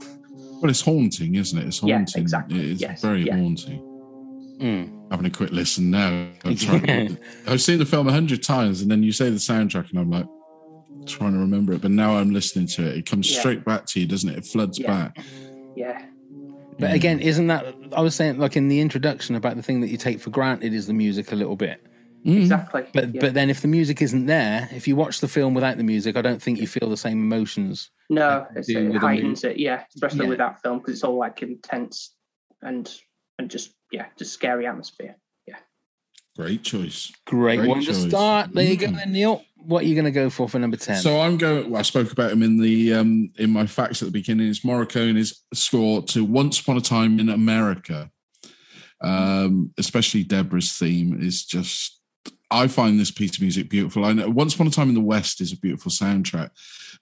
Well, 0.61 0.69
it's 0.69 0.81
haunting, 0.81 1.35
isn't 1.35 1.57
it? 1.57 1.65
It's 1.65 1.81
Yeah, 1.81 1.97
haunting. 1.97 2.21
exactly. 2.21 2.71
It's 2.71 2.81
Yes, 2.81 3.01
very 3.01 3.23
yeah. 3.25 3.35
haunting. 3.35 3.90
Mm. 4.61 5.09
Having 5.11 5.25
a 5.25 5.29
quick 5.29 5.51
listen 5.51 5.89
now. 5.91 6.27
I'm 6.45 6.55
trying- 6.55 7.17
I've 7.47 7.61
seen 7.61 7.79
the 7.79 7.85
film 7.85 8.07
a 8.07 8.11
hundred 8.11 8.43
times, 8.43 8.81
and 8.81 8.91
then 8.91 9.01
you 9.03 9.11
say 9.11 9.29
the 9.29 9.37
soundtrack, 9.37 9.89
and 9.89 9.99
I'm 9.99 10.09
like 10.11 10.27
trying 11.07 11.33
to 11.33 11.39
remember 11.39 11.73
it. 11.73 11.81
But 11.81 11.91
now 11.91 12.15
I'm 12.17 12.31
listening 12.31 12.67
to 12.67 12.87
it. 12.87 12.97
It 12.97 13.05
comes 13.05 13.31
Yeah. 13.31 13.39
straight 13.39 13.65
back 13.65 13.85
to 13.87 13.99
you, 13.99 14.05
doesn't 14.07 14.29
it? 14.29 14.37
It 14.37 14.45
floods 14.45 14.77
Yeah. 14.79 14.87
back. 14.87 15.17
Yeah, 15.75 16.05
But 16.79 16.93
again, 16.93 17.19
isn't 17.19 17.47
that 17.47 17.65
I 17.95 18.01
was 18.01 18.13
saying 18.15 18.37
like 18.37 18.55
in 18.57 18.67
the 18.67 18.79
introduction 18.81 19.35
about 19.35 19.55
the 19.55 19.63
thing 19.63 19.81
that 19.81 19.89
you 19.89 19.97
take 19.97 20.19
for 20.19 20.29
granted 20.29 20.73
is 20.73 20.85
the 20.87 20.93
music 20.93 21.31
a 21.31 21.35
little 21.35 21.55
bit. 21.55 21.81
exactly. 22.23 22.85
But 22.93 23.15
yeah. 23.15 23.21
but 23.21 23.33
then 23.33 23.49
if 23.49 23.61
the 23.61 23.67
music 23.67 24.01
isn't 24.01 24.25
there, 24.27 24.69
if 24.71 24.87
you 24.87 24.95
watch 24.95 25.21
the 25.21 25.27
film 25.27 25.53
without 25.55 25.77
the 25.77 25.83
music, 25.83 26.15
I 26.17 26.21
don't 26.21 26.41
think 26.41 26.59
you 26.59 26.67
feel 26.67 26.89
the 26.89 26.97
same 26.97 27.19
emotions. 27.19 27.89
no, 28.09 28.45
it's, 28.55 28.69
it 28.69 28.95
heightens 28.97 29.43
it. 29.43 29.57
Yeah, 29.57 29.83
especially 29.95 30.25
Yeah. 30.25 30.29
with 30.29 30.37
that 30.37 30.61
film 30.61 30.77
because 30.79 30.93
it's 30.95 31.03
all 31.03 31.17
like 31.17 31.41
intense 31.41 32.13
and 32.61 32.87
and 33.39 33.49
just 33.49 33.71
yeah, 33.91 34.05
just 34.17 34.33
scary 34.33 34.65
atmosphere. 34.67 35.15
Yeah. 35.47 35.57
Great 36.35 36.63
choice. 36.63 37.11
Great, 37.25 37.57
Great 37.57 37.69
one 37.69 37.83
to 37.83 37.93
start. 37.93 38.53
There 38.53 38.63
you 38.63 38.77
go, 38.77 38.87
Mm. 38.87 39.07
Neil. 39.07 39.43
What 39.63 39.83
are 39.83 39.87
you 39.87 39.93
going 39.93 40.05
to 40.05 40.11
go 40.11 40.29
for 40.31 40.49
for 40.49 40.57
number 40.57 40.77
ten? 40.77 40.97
So 40.97 41.21
I'm 41.21 41.37
going. 41.37 41.69
Well, 41.69 41.79
I 41.79 41.83
spoke 41.83 42.11
about 42.11 42.31
him 42.31 42.41
in 42.41 42.57
the 42.59 42.93
um, 42.95 43.31
in 43.37 43.51
my 43.51 43.67
facts 43.67 44.01
at 44.01 44.05
the 44.07 44.11
beginning. 44.11 44.47
It's 44.49 44.63
Morricone's 44.65 45.43
score 45.53 46.01
to 46.03 46.25
"Once 46.25 46.59
Upon 46.59 46.77
a 46.77 46.81
Time 46.81 47.19
in 47.19 47.29
America." 47.29 48.09
Um, 49.01 49.71
especially 49.77 50.23
Deborah's 50.23 50.77
theme 50.77 51.19
is 51.21 51.45
just. 51.45 51.99
I 52.53 52.67
find 52.67 52.99
this 52.99 53.11
piece 53.11 53.35
of 53.35 53.41
music 53.41 53.69
beautiful. 53.69 54.03
I 54.03 54.13
know 54.13 54.29
"Once 54.29 54.55
Upon 54.55 54.67
a 54.67 54.71
Time 54.71 54.89
in 54.89 54.95
the 54.95 55.01
West" 55.01 55.41
is 55.41 55.53
a 55.53 55.57
beautiful 55.57 55.91
soundtrack, 55.91 56.49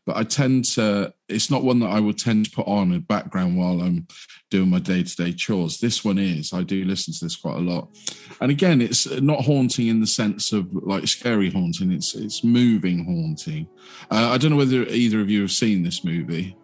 but 0.10 0.18
I 0.18 0.24
tend 0.24 0.66
to. 0.74 1.14
It's 1.28 1.52
not 1.52 1.64
one 1.64 1.80
that 1.82 1.92
I 1.92 2.00
would 2.00 2.18
tend 2.18 2.46
to 2.46 2.52
put 2.52 2.66
on 2.66 2.92
in 2.92 3.02
background 3.02 3.56
while 3.56 3.80
I'm 3.80 4.08
doing 4.50 4.68
my 4.68 4.80
day 4.80 5.04
to 5.04 5.16
day 5.16 5.32
chores. 5.32 5.80
This 5.80 6.04
one 6.04 6.18
is. 6.18 6.52
I 6.52 6.64
do 6.64 6.84
listen 6.84 7.14
to 7.14 7.26
this 7.26 7.36
quite 7.36 7.58
a 7.58 7.60
lot, 7.60 7.96
and 8.42 8.50
again, 8.50 8.82
it's 8.82 9.06
not 9.22 9.46
haunting 9.46 9.86
in 9.86 10.02
the 10.02 10.08
sense 10.08 10.52
of 10.52 10.68
like 10.74 11.08
scary 11.08 11.52
haunting. 11.52 11.92
It's 11.92 12.16
it's 12.16 12.44
moving 12.44 13.06
haunting. 13.06 13.68
Uh, 14.10 14.32
I 14.32 14.40
don't 14.40 14.50
know 14.50 14.58
whether 14.58 14.82
either 14.86 15.22
of 15.22 15.30
you 15.30 15.42
have 15.42 15.52
seen 15.52 15.84
this 15.84 16.04
movie, 16.04 16.58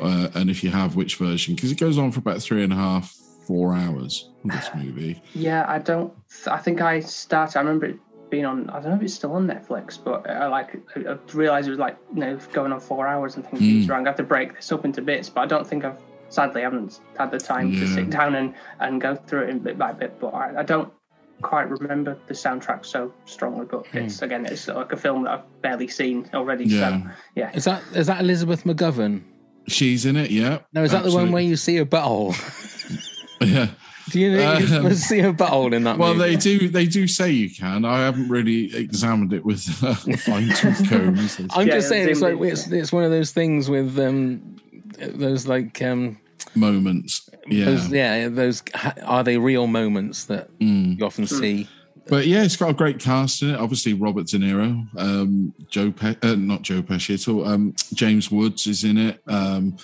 uh, 0.00 0.30
and 0.34 0.50
if 0.50 0.64
you 0.64 0.70
have, 0.70 0.96
which 0.96 1.14
version? 1.14 1.54
Because 1.54 1.70
it 1.70 1.78
goes 1.78 1.98
on 1.98 2.10
for 2.10 2.18
about 2.18 2.42
three 2.42 2.64
and 2.64 2.72
a 2.72 2.76
half, 2.76 3.16
four 3.46 3.74
hours. 3.74 4.28
This 4.44 4.70
movie. 4.74 5.22
Yeah, 5.34 5.66
I 5.68 5.78
don't. 5.78 6.12
I 6.48 6.58
think 6.58 6.80
I 6.80 6.98
started. 6.98 7.58
I 7.58 7.60
remember 7.60 7.86
it 7.86 8.00
being 8.30 8.44
on. 8.44 8.68
I 8.70 8.74
don't 8.80 8.90
know 8.90 8.96
if 8.96 9.02
it's 9.02 9.14
still 9.14 9.32
on 9.32 9.46
Netflix, 9.46 9.98
but 10.02 10.28
I 10.28 10.46
like. 10.48 10.76
I 10.96 11.12
I 11.12 11.16
realized 11.32 11.68
it 11.68 11.70
was 11.72 11.78
like 11.78 11.96
you 12.14 12.20
know 12.20 12.38
going 12.52 12.72
on 12.72 12.80
four 12.80 13.06
hours 13.06 13.36
and 13.36 13.46
things 13.46 13.60
Mm. 13.62 13.88
wrong. 13.90 14.06
I 14.06 14.10
have 14.10 14.16
to 14.16 14.22
break 14.22 14.54
this 14.56 14.70
up 14.72 14.84
into 14.84 15.02
bits, 15.02 15.28
but 15.28 15.40
I 15.42 15.46
don't 15.46 15.66
think 15.66 15.84
I've. 15.84 15.98
Sadly, 16.30 16.60
haven't 16.60 17.00
had 17.18 17.30
the 17.30 17.38
time 17.38 17.72
to 17.72 17.86
sit 17.86 18.10
down 18.10 18.34
and 18.34 18.52
and 18.80 19.00
go 19.00 19.14
through 19.14 19.44
it 19.44 19.48
in 19.50 19.60
bit 19.60 19.78
by 19.78 19.92
bit. 19.92 20.20
But 20.20 20.34
I, 20.34 20.60
I 20.60 20.62
don't 20.62 20.92
quite 21.40 21.70
remember 21.70 22.18
the 22.26 22.34
soundtrack 22.34 22.84
so 22.84 23.14
strongly. 23.24 23.64
But 23.64 23.86
it's 23.94 24.20
again, 24.20 24.44
it's 24.44 24.68
like 24.68 24.92
a 24.92 24.96
film 24.98 25.24
that 25.24 25.30
I've 25.32 25.62
barely 25.62 25.88
seen 25.88 26.28
already. 26.34 26.68
So 26.68 26.76
Yeah. 26.76 27.10
yeah, 27.34 27.50
is 27.54 27.64
that 27.64 27.82
is 27.94 28.08
that 28.08 28.20
Elizabeth 28.20 28.64
McGovern? 28.64 29.22
She's 29.68 30.04
in 30.04 30.16
it, 30.16 30.30
yeah. 30.30 30.58
No, 30.74 30.82
is 30.82 30.92
that 30.92 31.02
the 31.04 31.12
one 31.12 31.30
where 31.32 31.42
you 31.42 31.56
see 31.56 31.78
a 31.78 31.86
butthole? 31.86 32.34
Yeah. 33.40 33.68
Do 34.10 34.20
you 34.20 34.32
know 34.36 34.52
Um, 34.54 34.66
supposed 34.66 35.02
see 35.02 35.20
a 35.20 35.32
butthole 35.32 35.72
in 35.74 35.84
that 35.84 35.98
Well, 35.98 36.14
movie? 36.14 36.30
they 36.30 36.36
do. 36.36 36.68
They 36.68 36.86
do 36.86 37.06
say 37.06 37.30
you 37.30 37.50
can. 37.50 37.84
I 37.84 37.98
haven't 38.00 38.28
really 38.28 38.74
examined 38.74 39.32
it 39.32 39.44
with 39.44 39.66
uh, 39.82 39.94
fine 40.16 40.48
tooth 40.54 40.88
comb. 40.88 41.18
as 41.18 41.36
they 41.36 41.44
say. 41.44 41.48
I'm 41.52 41.66
Yeah, 41.68 41.74
just 41.74 41.88
saying, 41.88 42.08
it's 42.08 42.20
like 42.20 42.40
it's, 42.40 42.66
it's 42.70 42.92
one 42.92 43.04
of 43.04 43.10
those 43.10 43.30
things 43.32 43.68
with 43.68 43.98
um, 43.98 44.56
those 44.98 45.46
like 45.46 45.80
um, 45.82 46.18
moments. 46.54 47.28
Yeah. 47.46 47.64
those 47.66 47.88
yeah 47.90 48.28
those 48.28 48.62
are 49.04 49.24
they 49.24 49.38
real 49.38 49.66
moments 49.66 50.24
that 50.26 50.50
Mm. 50.58 50.98
you 50.98 51.06
often 51.06 51.26
see. 51.26 51.68
But 52.08 52.26
yeah, 52.26 52.42
it's 52.42 52.56
got 52.56 52.70
a 52.70 52.74
great 52.74 52.98
cast 52.98 53.42
in 53.42 53.50
it. 53.50 53.56
Obviously, 53.56 53.92
Robert 53.92 54.26
De 54.28 54.38
Niro, 54.38 54.86
um, 54.98 55.52
Joe, 55.68 55.90
Pe- 55.92 56.16
uh, 56.22 56.36
not 56.36 56.62
Joe 56.62 56.80
Pesci 56.80 57.14
at 57.14 57.28
all. 57.28 57.46
Um, 57.46 57.74
James 57.92 58.30
Woods 58.30 58.66
is 58.66 58.82
in 58.84 58.96
it. 58.96 59.20
Um, 59.26 59.76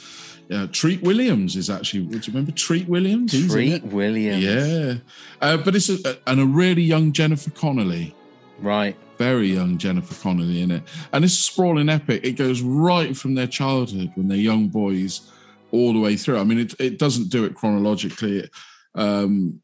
yeah, 0.48 0.66
Treat 0.66 1.02
Williams 1.02 1.56
is 1.56 1.70
actually. 1.70 2.04
Do 2.04 2.16
you 2.16 2.22
remember 2.28 2.52
Treat 2.52 2.88
Williams? 2.88 3.32
He's 3.32 3.50
Treat. 3.50 3.82
Williams, 3.84 4.42
Yeah, 4.42 4.94
uh, 5.40 5.56
but 5.56 5.74
it's 5.74 5.88
a, 5.88 6.18
and 6.26 6.40
a 6.40 6.46
really 6.46 6.82
young 6.82 7.12
Jennifer 7.12 7.50
Connelly. 7.50 8.14
right. 8.60 8.96
very 9.16 9.48
young 9.48 9.78
Jennifer 9.78 10.14
Connelly 10.22 10.60
in 10.62 10.70
it. 10.70 10.82
And 11.12 11.24
it's 11.24 11.34
a 11.34 11.42
sprawling 11.42 11.88
epic. 11.88 12.24
It 12.24 12.32
goes 12.32 12.60
right 12.62 13.16
from 13.16 13.34
their 13.34 13.46
childhood 13.46 14.10
when 14.16 14.28
they're 14.28 14.36
young 14.36 14.68
boys 14.68 15.30
all 15.70 15.92
the 15.92 16.00
way 16.00 16.16
through. 16.16 16.38
I 16.38 16.44
mean, 16.44 16.58
it, 16.58 16.74
it 16.78 16.98
doesn't 16.98 17.30
do 17.30 17.44
it 17.44 17.54
chronologically. 17.54 18.48
Um, 18.94 19.60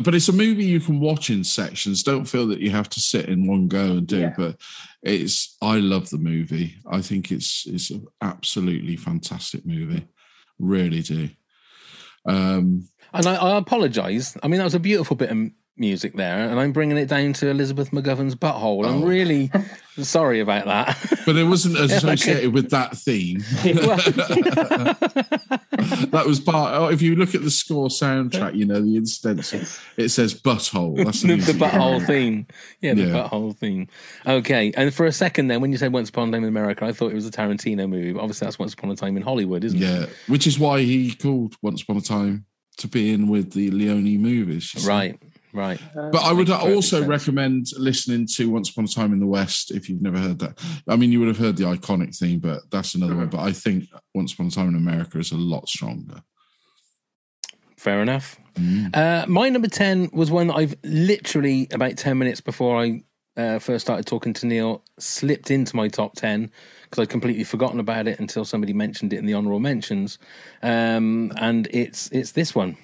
but 0.00 0.14
it's 0.14 0.28
a 0.28 0.32
movie 0.32 0.64
you 0.64 0.80
can 0.80 1.00
watch 1.00 1.28
in 1.28 1.44
sections. 1.44 2.02
Don't 2.02 2.24
feel 2.24 2.46
that 2.48 2.60
you 2.60 2.70
have 2.70 2.88
to 2.90 3.00
sit 3.00 3.28
in 3.28 3.46
one 3.46 3.68
go 3.68 3.84
and 3.84 4.06
do. 4.06 4.20
Yeah. 4.20 4.34
But 4.36 4.56
it's 5.02 5.56
I 5.60 5.78
love 5.78 6.08
the 6.10 6.18
movie. 6.18 6.76
I 6.90 7.02
think 7.02 7.30
it's 7.30 7.66
it's 7.66 7.90
an 7.90 8.06
absolutely 8.20 8.96
fantastic 8.96 9.66
movie. 9.66 10.06
Really 10.58 11.02
do. 11.02 11.28
Um, 12.24 12.88
And 13.12 13.26
I, 13.26 13.34
I 13.34 13.58
apologise. 13.58 14.36
I 14.42 14.48
mean, 14.48 14.58
that 14.58 14.64
was 14.64 14.74
a 14.74 14.80
beautiful 14.80 15.16
bit 15.16 15.30
of 15.30 15.36
m- 15.36 15.54
music 15.76 16.14
there, 16.14 16.48
and 16.48 16.60
I'm 16.60 16.72
bringing 16.72 16.96
it 16.98 17.06
down 17.08 17.32
to 17.34 17.48
Elizabeth 17.48 17.90
McGovern's 17.90 18.34
butthole. 18.34 18.86
I'm 18.86 19.02
Oh. 19.02 19.06
really 19.06 19.50
sorry 20.02 20.40
about 20.40 20.66
that. 20.66 20.98
but 21.26 21.36
it 21.36 21.44
wasn't 21.44 21.78
associated 21.80 22.52
with 22.52 22.70
that 22.70 22.96
theme. 22.96 23.38
that 26.10 26.24
was 26.26 26.40
part. 26.40 26.74
Oh, 26.74 26.86
if 26.88 27.02
you 27.02 27.16
look 27.16 27.34
at 27.34 27.42
the 27.42 27.50
score 27.50 27.88
soundtrack, 27.88 28.54
you 28.54 28.64
know 28.64 28.80
the 28.80 28.96
incidental. 28.96 29.60
It 29.96 30.08
says 30.10 30.34
butthole. 30.34 30.96
That's 31.04 31.22
the, 31.22 31.28
the 31.28 31.34
music. 31.36 31.56
butthole 31.56 32.06
theme. 32.06 32.46
Yeah, 32.80 32.94
the 32.94 33.02
Yeah. 33.04 33.28
butthole 33.28 33.56
theme. 33.56 33.88
Okay. 34.26 34.72
And 34.76 34.92
for 34.94 35.06
a 35.06 35.12
second, 35.12 35.48
then, 35.48 35.60
when 35.60 35.72
you 35.72 35.78
said 35.78 35.92
Once 35.92 36.08
Upon 36.10 36.28
a 36.28 36.32
Time 36.32 36.42
in 36.42 36.48
America, 36.48 36.84
I 36.84 36.92
thought 36.92 37.10
it 37.12 37.14
was 37.14 37.26
a 37.26 37.30
Tarantino 37.30 37.88
movie. 37.88 38.12
But 38.12 38.20
obviously, 38.20 38.46
that's 38.46 38.58
Once 38.58 38.74
Upon 38.74 38.90
a 38.90 38.96
Time 38.96 39.16
in 39.16 39.22
Hollywood, 39.22 39.64
isn't 39.64 39.82
it? 39.82 39.86
Yeah, 39.86 40.06
which 40.28 40.46
is 40.46 40.58
why 40.58 40.80
he 40.82 41.14
called 41.14 41.56
Once 41.62 41.82
Upon 41.82 41.96
a 41.96 42.00
Time 42.02 42.44
to 42.78 42.88
be 42.88 43.12
in 43.12 43.28
with 43.28 43.52
the 43.52 43.70
Leone 43.70 44.02
movies. 44.20 44.72
you 44.74 44.80
see. 44.80 44.88
Right. 44.88 45.18
Right. 45.52 45.80
But 45.94 46.22
I 46.22 46.32
would 46.32 46.48
also 46.48 46.98
sense. 46.98 47.08
recommend 47.08 47.66
listening 47.76 48.26
to 48.34 48.50
Once 48.50 48.70
Upon 48.70 48.84
a 48.84 48.88
Time 48.88 49.12
in 49.12 49.20
the 49.20 49.26
West 49.26 49.70
if 49.70 49.88
you've 49.88 50.00
never 50.00 50.18
heard 50.18 50.38
that. 50.38 50.58
I 50.88 50.96
mean, 50.96 51.12
you 51.12 51.18
would 51.20 51.28
have 51.28 51.38
heard 51.38 51.56
the 51.56 51.64
iconic 51.64 52.16
theme, 52.16 52.40
but 52.40 52.62
that's 52.70 52.94
another 52.94 53.14
one. 53.14 53.28
But 53.28 53.40
I 53.40 53.52
think 53.52 53.84
Once 54.14 54.32
Upon 54.32 54.46
a 54.46 54.50
Time 54.50 54.68
in 54.68 54.76
America 54.76 55.18
is 55.18 55.30
a 55.30 55.36
lot 55.36 55.68
stronger. 55.68 56.22
Fair 57.76 58.00
enough. 58.00 58.38
Mm. 58.54 58.96
Uh, 58.96 59.26
my 59.28 59.48
number 59.48 59.68
10 59.68 60.10
was 60.12 60.30
one 60.30 60.46
that 60.46 60.54
I've 60.54 60.74
literally, 60.84 61.68
about 61.70 61.96
10 61.96 62.16
minutes 62.16 62.40
before 62.40 62.80
I 62.80 63.02
uh, 63.36 63.58
first 63.58 63.84
started 63.84 64.06
talking 64.06 64.32
to 64.34 64.46
Neil, 64.46 64.82
slipped 64.98 65.50
into 65.50 65.74
my 65.76 65.88
top 65.88 66.14
10 66.14 66.50
because 66.84 67.02
I'd 67.02 67.10
completely 67.10 67.44
forgotten 67.44 67.80
about 67.80 68.06
it 68.06 68.20
until 68.20 68.44
somebody 68.44 68.72
mentioned 68.72 69.12
it 69.12 69.18
in 69.18 69.26
the 69.26 69.34
honorable 69.34 69.60
mentions. 69.60 70.18
Um, 70.62 71.32
and 71.36 71.66
it's 71.70 72.08
it's 72.12 72.32
this 72.32 72.54
one. 72.54 72.76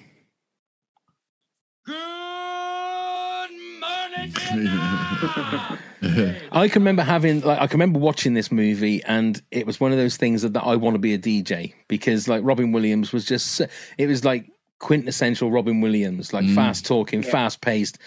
I 6.51 6.67
can 6.67 6.81
remember 6.81 7.03
having 7.03 7.41
like 7.41 7.59
I 7.59 7.67
can 7.67 7.79
remember 7.79 7.99
watching 7.99 8.33
this 8.33 8.51
movie 8.51 9.03
and 9.03 9.41
it 9.51 9.65
was 9.65 9.79
one 9.79 9.91
of 9.91 9.97
those 9.97 10.17
things 10.17 10.41
that, 10.41 10.53
that 10.53 10.63
I 10.63 10.75
want 10.75 10.95
to 10.95 10.99
be 10.99 11.13
a 11.13 11.19
DJ 11.19 11.73
because 11.87 12.27
like 12.27 12.43
Robin 12.43 12.71
Williams 12.71 13.11
was 13.11 13.25
just 13.25 13.61
it 13.97 14.07
was 14.07 14.23
like 14.25 14.49
quintessential 14.79 15.51
Robin 15.51 15.81
Williams 15.81 16.33
like 16.33 16.45
fast 16.55 16.85
talking 16.85 17.21
fast 17.21 17.61
paced 17.61 17.97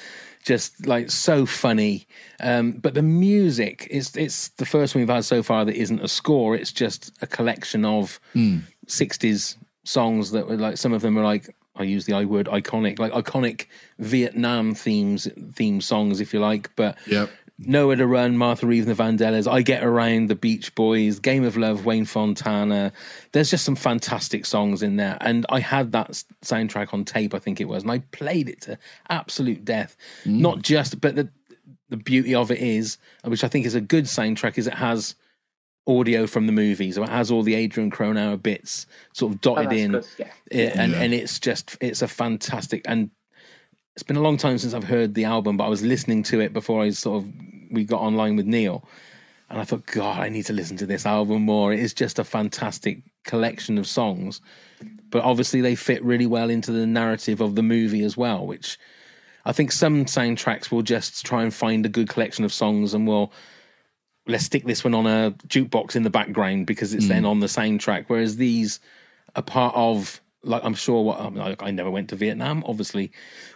just 0.42 0.86
like 0.86 1.10
so 1.10 1.46
funny. 1.46 2.06
Um 2.40 2.72
but 2.72 2.94
the 2.94 3.02
music 3.02 3.86
is 3.90 4.16
it's 4.16 4.48
the 4.56 4.66
first 4.66 4.94
one 4.94 5.02
we've 5.02 5.08
had 5.14 5.24
so 5.24 5.42
far 5.42 5.64
that 5.64 5.76
isn't 5.76 6.00
a 6.00 6.08
score 6.08 6.54
it's 6.56 6.72
just 6.72 7.12
a 7.22 7.26
collection 7.26 7.84
of 7.84 8.18
60s 8.86 9.56
songs 9.84 10.30
that 10.32 10.48
were 10.48 10.56
like 10.56 10.78
some 10.78 10.92
of 10.92 11.02
them 11.02 11.18
are 11.18 11.24
like 11.24 11.54
I 11.74 11.84
use 11.84 12.04
the 12.06 12.14
I 12.14 12.24
word 12.24 12.46
iconic 12.46 12.98
like 12.98 13.12
iconic 13.12 13.66
Vietnam 13.98 14.74
themes 14.74 15.28
theme 15.54 15.80
songs 15.80 16.20
if 16.20 16.34
you 16.34 16.40
like 16.40 16.74
but 16.76 16.96
Yep. 17.06 17.30
Nowhere 17.64 17.96
to 17.96 18.06
Run, 18.06 18.36
Martha 18.36 18.66
Reeve 18.66 18.88
and 18.88 18.96
the 18.96 19.02
Vandellas, 19.02 19.50
I 19.50 19.62
Get 19.62 19.84
Around, 19.84 20.28
The 20.28 20.34
Beach 20.34 20.74
Boys, 20.74 21.20
Game 21.20 21.44
of 21.44 21.56
Love, 21.56 21.84
Wayne 21.84 22.06
Fontana. 22.06 22.92
There's 23.32 23.50
just 23.50 23.64
some 23.64 23.76
fantastic 23.76 24.46
songs 24.46 24.82
in 24.82 24.96
there. 24.96 25.16
And 25.20 25.46
I 25.48 25.60
had 25.60 25.92
that 25.92 26.10
soundtrack 26.42 26.92
on 26.92 27.04
tape, 27.04 27.34
I 27.34 27.38
think 27.38 27.60
it 27.60 27.68
was, 27.68 27.82
and 27.82 27.92
I 27.92 28.00
played 28.10 28.48
it 28.48 28.62
to 28.62 28.78
absolute 29.10 29.64
death. 29.64 29.96
Mm. 30.24 30.40
Not 30.40 30.62
just, 30.62 31.00
but 31.00 31.14
the, 31.14 31.28
the 31.88 31.96
beauty 31.96 32.34
of 32.34 32.50
it 32.50 32.58
is, 32.58 32.98
which 33.24 33.44
I 33.44 33.48
think 33.48 33.64
is 33.64 33.76
a 33.76 33.80
good 33.80 34.04
soundtrack, 34.06 34.58
is 34.58 34.66
it 34.66 34.74
has 34.74 35.14
audio 35.86 36.26
from 36.26 36.46
the 36.46 36.52
movie, 36.52 36.92
so 36.92 37.02
it 37.02 37.08
has 37.08 37.30
all 37.30 37.42
the 37.42 37.54
Adrian 37.54 37.90
Cronauer 37.90 38.36
bits 38.40 38.86
sort 39.14 39.32
of 39.32 39.38
Oh, 39.38 39.40
dotted 39.42 39.70
that's 39.70 40.16
in, 40.18 40.26
yeah. 40.26 40.32
It- 40.50 40.76
and 40.76 40.92
Yeah. 40.92 41.02
and 41.02 41.14
it's 41.14 41.40
just 41.40 41.76
it's 41.80 42.02
a 42.02 42.08
fantastic 42.08 42.82
and 42.86 43.10
it's 43.94 44.02
been 44.02 44.16
a 44.16 44.22
long 44.22 44.36
time 44.36 44.58
since 44.58 44.72
I've 44.74 44.84
heard 44.84 45.14
the 45.14 45.24
album, 45.24 45.56
but 45.56 45.64
I 45.64 45.68
was 45.68 45.82
listening 45.82 46.22
to 46.24 46.40
it 46.40 46.52
before 46.52 46.82
I 46.82 46.90
sort 46.90 47.24
of 47.24 47.32
we 47.70 47.84
got 47.84 48.00
online 48.00 48.36
with 48.36 48.46
Neil, 48.46 48.86
and 49.50 49.60
I 49.60 49.64
thought, 49.64 49.86
God, 49.86 50.20
I 50.20 50.28
need 50.28 50.46
to 50.46 50.52
listen 50.52 50.76
to 50.78 50.86
this 50.86 51.04
album 51.04 51.42
more. 51.42 51.72
It 51.72 51.80
is 51.80 51.92
just 51.94 52.18
a 52.18 52.24
fantastic 52.24 53.02
collection 53.24 53.76
of 53.78 53.86
songs, 53.86 54.40
but 55.10 55.22
obviously 55.24 55.60
they 55.60 55.74
fit 55.74 56.02
really 56.04 56.26
well 56.26 56.48
into 56.48 56.70
the 56.72 56.86
narrative 56.86 57.40
of 57.40 57.54
the 57.54 57.62
movie 57.62 58.02
as 58.02 58.16
well, 58.16 58.46
which 58.46 58.78
I 59.44 59.52
think 59.52 59.72
some 59.72 60.04
soundtracks 60.04 60.70
will 60.70 60.82
just 60.82 61.24
try 61.26 61.42
and 61.42 61.52
find 61.52 61.84
a 61.84 61.88
good 61.88 62.08
collection 62.08 62.44
of 62.44 62.52
songs 62.52 62.94
and 62.94 63.06
will 63.06 63.32
let's 64.26 64.44
stick 64.44 64.64
this 64.64 64.84
one 64.84 64.94
on 64.94 65.06
a 65.06 65.32
jukebox 65.48 65.96
in 65.96 66.02
the 66.02 66.10
background 66.10 66.66
because 66.66 66.94
it's 66.94 67.08
then 67.08 67.24
on 67.24 67.40
the 67.40 67.46
soundtrack. 67.46 68.04
Whereas 68.06 68.36
these 68.36 68.80
are 69.34 69.42
part 69.42 69.74
of, 69.74 70.20
like 70.44 70.64
I'm 70.64 70.74
sure 70.74 71.02
what 71.02 71.20
um, 71.20 71.40
I, 71.40 71.56
I 71.60 71.70
never 71.70 71.90
went 71.90 72.08
to 72.10 72.16
Vietnam, 72.16 72.62
obviously, 72.66 73.12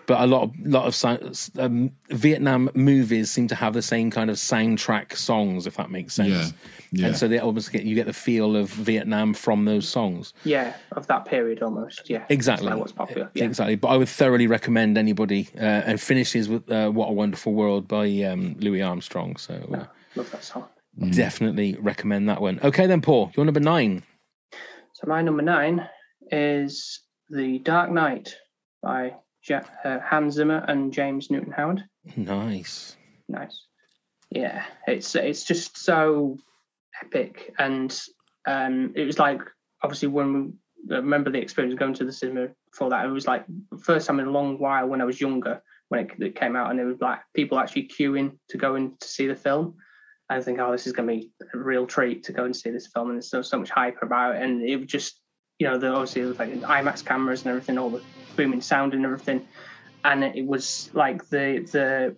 but 0.07 0.21
a 0.21 0.27
lot 0.27 0.43
of 0.43 0.53
lot 0.61 0.87
of 0.87 1.59
um, 1.59 1.91
Vietnam 2.11 2.71
movies 2.75 3.31
seem 3.31 3.49
to 3.49 3.55
have 3.57 3.75
the 3.75 3.83
same 3.83 4.11
kind 4.11 4.31
of 4.31 4.37
soundtrack 4.37 5.17
songs, 5.17 5.67
if 5.67 5.77
that 5.77 5.91
makes 5.91 6.15
sense. 6.15 6.31
Yeah, 6.31 6.51
yeah. 6.93 7.07
And 7.09 7.17
so 7.17 7.27
they 7.27 7.39
almost 7.39 7.73
get 7.73 7.83
you 7.83 7.95
get 7.97 8.07
the 8.07 8.13
feel 8.13 8.55
of 8.57 8.69
Vietnam 8.71 9.35
from 9.35 9.65
those 9.65 9.89
songs. 9.89 10.33
Yeah, 10.45 10.75
of 10.93 11.09
that 11.09 11.25
period 11.25 11.63
almost. 11.63 12.09
Yeah, 12.09 12.25
Exactly. 12.29 12.67
That's 12.67 12.75
like 12.75 12.81
what's 12.81 12.93
popular. 12.93 13.31
Yeah. 13.35 13.45
Exactly. 13.45 13.75
But 13.75 13.89
I 13.89 13.97
would 13.97 14.09
thoroughly 14.09 14.47
recommend 14.47 14.97
anybody 14.97 15.49
uh, 15.57 15.61
and 15.65 16.01
finishes 16.01 16.49
with 16.49 16.71
uh, 16.71 16.91
"What 16.91 17.09
a 17.09 17.13
Wonderful 17.13 17.53
World" 17.53 17.89
by 17.89 18.07
um, 18.23 18.57
Louis 18.61 18.83
Armstrong. 18.83 19.37
So 19.37 19.55
uh, 19.75 19.85
Love 20.17 20.31
that 20.31 20.45
song. 20.45 20.67
definitely 21.11 21.77
recommend 21.79 22.29
that 22.29 22.41
one. 22.41 22.59
Okay, 22.65 22.87
then 22.87 23.03
Paul, 23.03 23.31
you're 23.37 23.45
number 23.45 23.61
nine. 23.61 24.03
So 24.95 25.07
my 25.07 25.21
number 25.23 25.43
nine 25.43 25.87
is 26.31 27.01
The 27.29 27.59
Dark 27.59 27.91
Knight 27.91 28.35
by 28.83 29.15
ja- 29.47 29.61
uh, 29.85 29.99
Hans 30.01 30.35
Zimmer 30.35 30.65
and 30.69 30.93
James 30.93 31.31
Newton 31.31 31.53
Howard. 31.53 31.85
Nice. 32.17 32.97
Nice. 33.29 33.65
Yeah, 34.31 34.65
it's 34.87 35.15
it's 35.15 35.45
just 35.45 35.77
so 35.77 36.39
epic, 37.03 37.53
and 37.59 37.97
um, 38.47 38.93
it 38.97 39.05
was 39.05 39.19
like 39.19 39.41
obviously 39.83 40.09
when 40.09 40.33
we 40.89 40.97
remember 40.97 41.31
the 41.31 41.41
experience 41.41 41.79
going 41.79 41.95
to 41.95 42.05
the 42.05 42.13
cinema 42.13 42.49
for 42.73 42.91
that. 42.91 43.05
It 43.05 43.11
was 43.11 43.27
like 43.27 43.45
first 43.83 44.07
time 44.07 44.19
in 44.21 44.27
a 44.27 44.31
long 44.31 44.59
while 44.59 44.87
when 44.89 45.01
I 45.01 45.05
was 45.05 45.21
younger 45.21 45.63
when 45.89 46.01
it, 46.01 46.11
it 46.19 46.37
came 46.37 46.57
out, 46.57 46.71
and 46.71 46.81
it 46.81 46.85
was 46.85 47.01
like 47.01 47.21
people 47.35 47.59
actually 47.59 47.89
queuing 47.89 48.39
to 48.49 48.57
go 48.59 48.75
in 48.77 48.97
to 49.01 49.07
see 49.09 49.27
the 49.27 49.37
film. 49.37 49.75
I 50.29 50.41
think, 50.41 50.59
oh, 50.59 50.73
this 50.73 50.87
is 50.87 50.93
going 50.93 51.09
to 51.09 51.15
be 51.15 51.31
a 51.55 51.59
real 51.59 51.87
treat 51.87 52.25
to 52.25 52.33
go 52.33 52.45
and 52.45 52.55
see 52.55 52.71
this 52.71 52.89
film, 52.89 53.11
and 53.11 53.17
there's 53.17 53.31
so 53.31 53.43
so 53.43 53.59
much 53.59 53.71
hype 53.71 54.03
about 54.03 54.37
it, 54.37 54.43
and 54.43 54.63
it 54.63 54.77
was 54.77 54.87
just 54.87 55.21
you 55.59 55.69
know 55.69 55.79
the 55.79 55.89
obviously 55.89 56.23
it 56.23 56.27
was 56.27 56.39
like 56.39 56.53
IMAX 56.53 57.05
cameras 57.05 57.43
and 57.43 57.51
everything, 57.51 57.79
all 57.79 57.91
the 57.91 58.03
booming 58.37 58.61
sound 58.61 58.95
and 58.95 59.05
everything, 59.05 59.47
and 60.05 60.25
it 60.25 60.47
was 60.47 60.91
like 60.95 61.29
the 61.29 61.67
the 61.73 62.17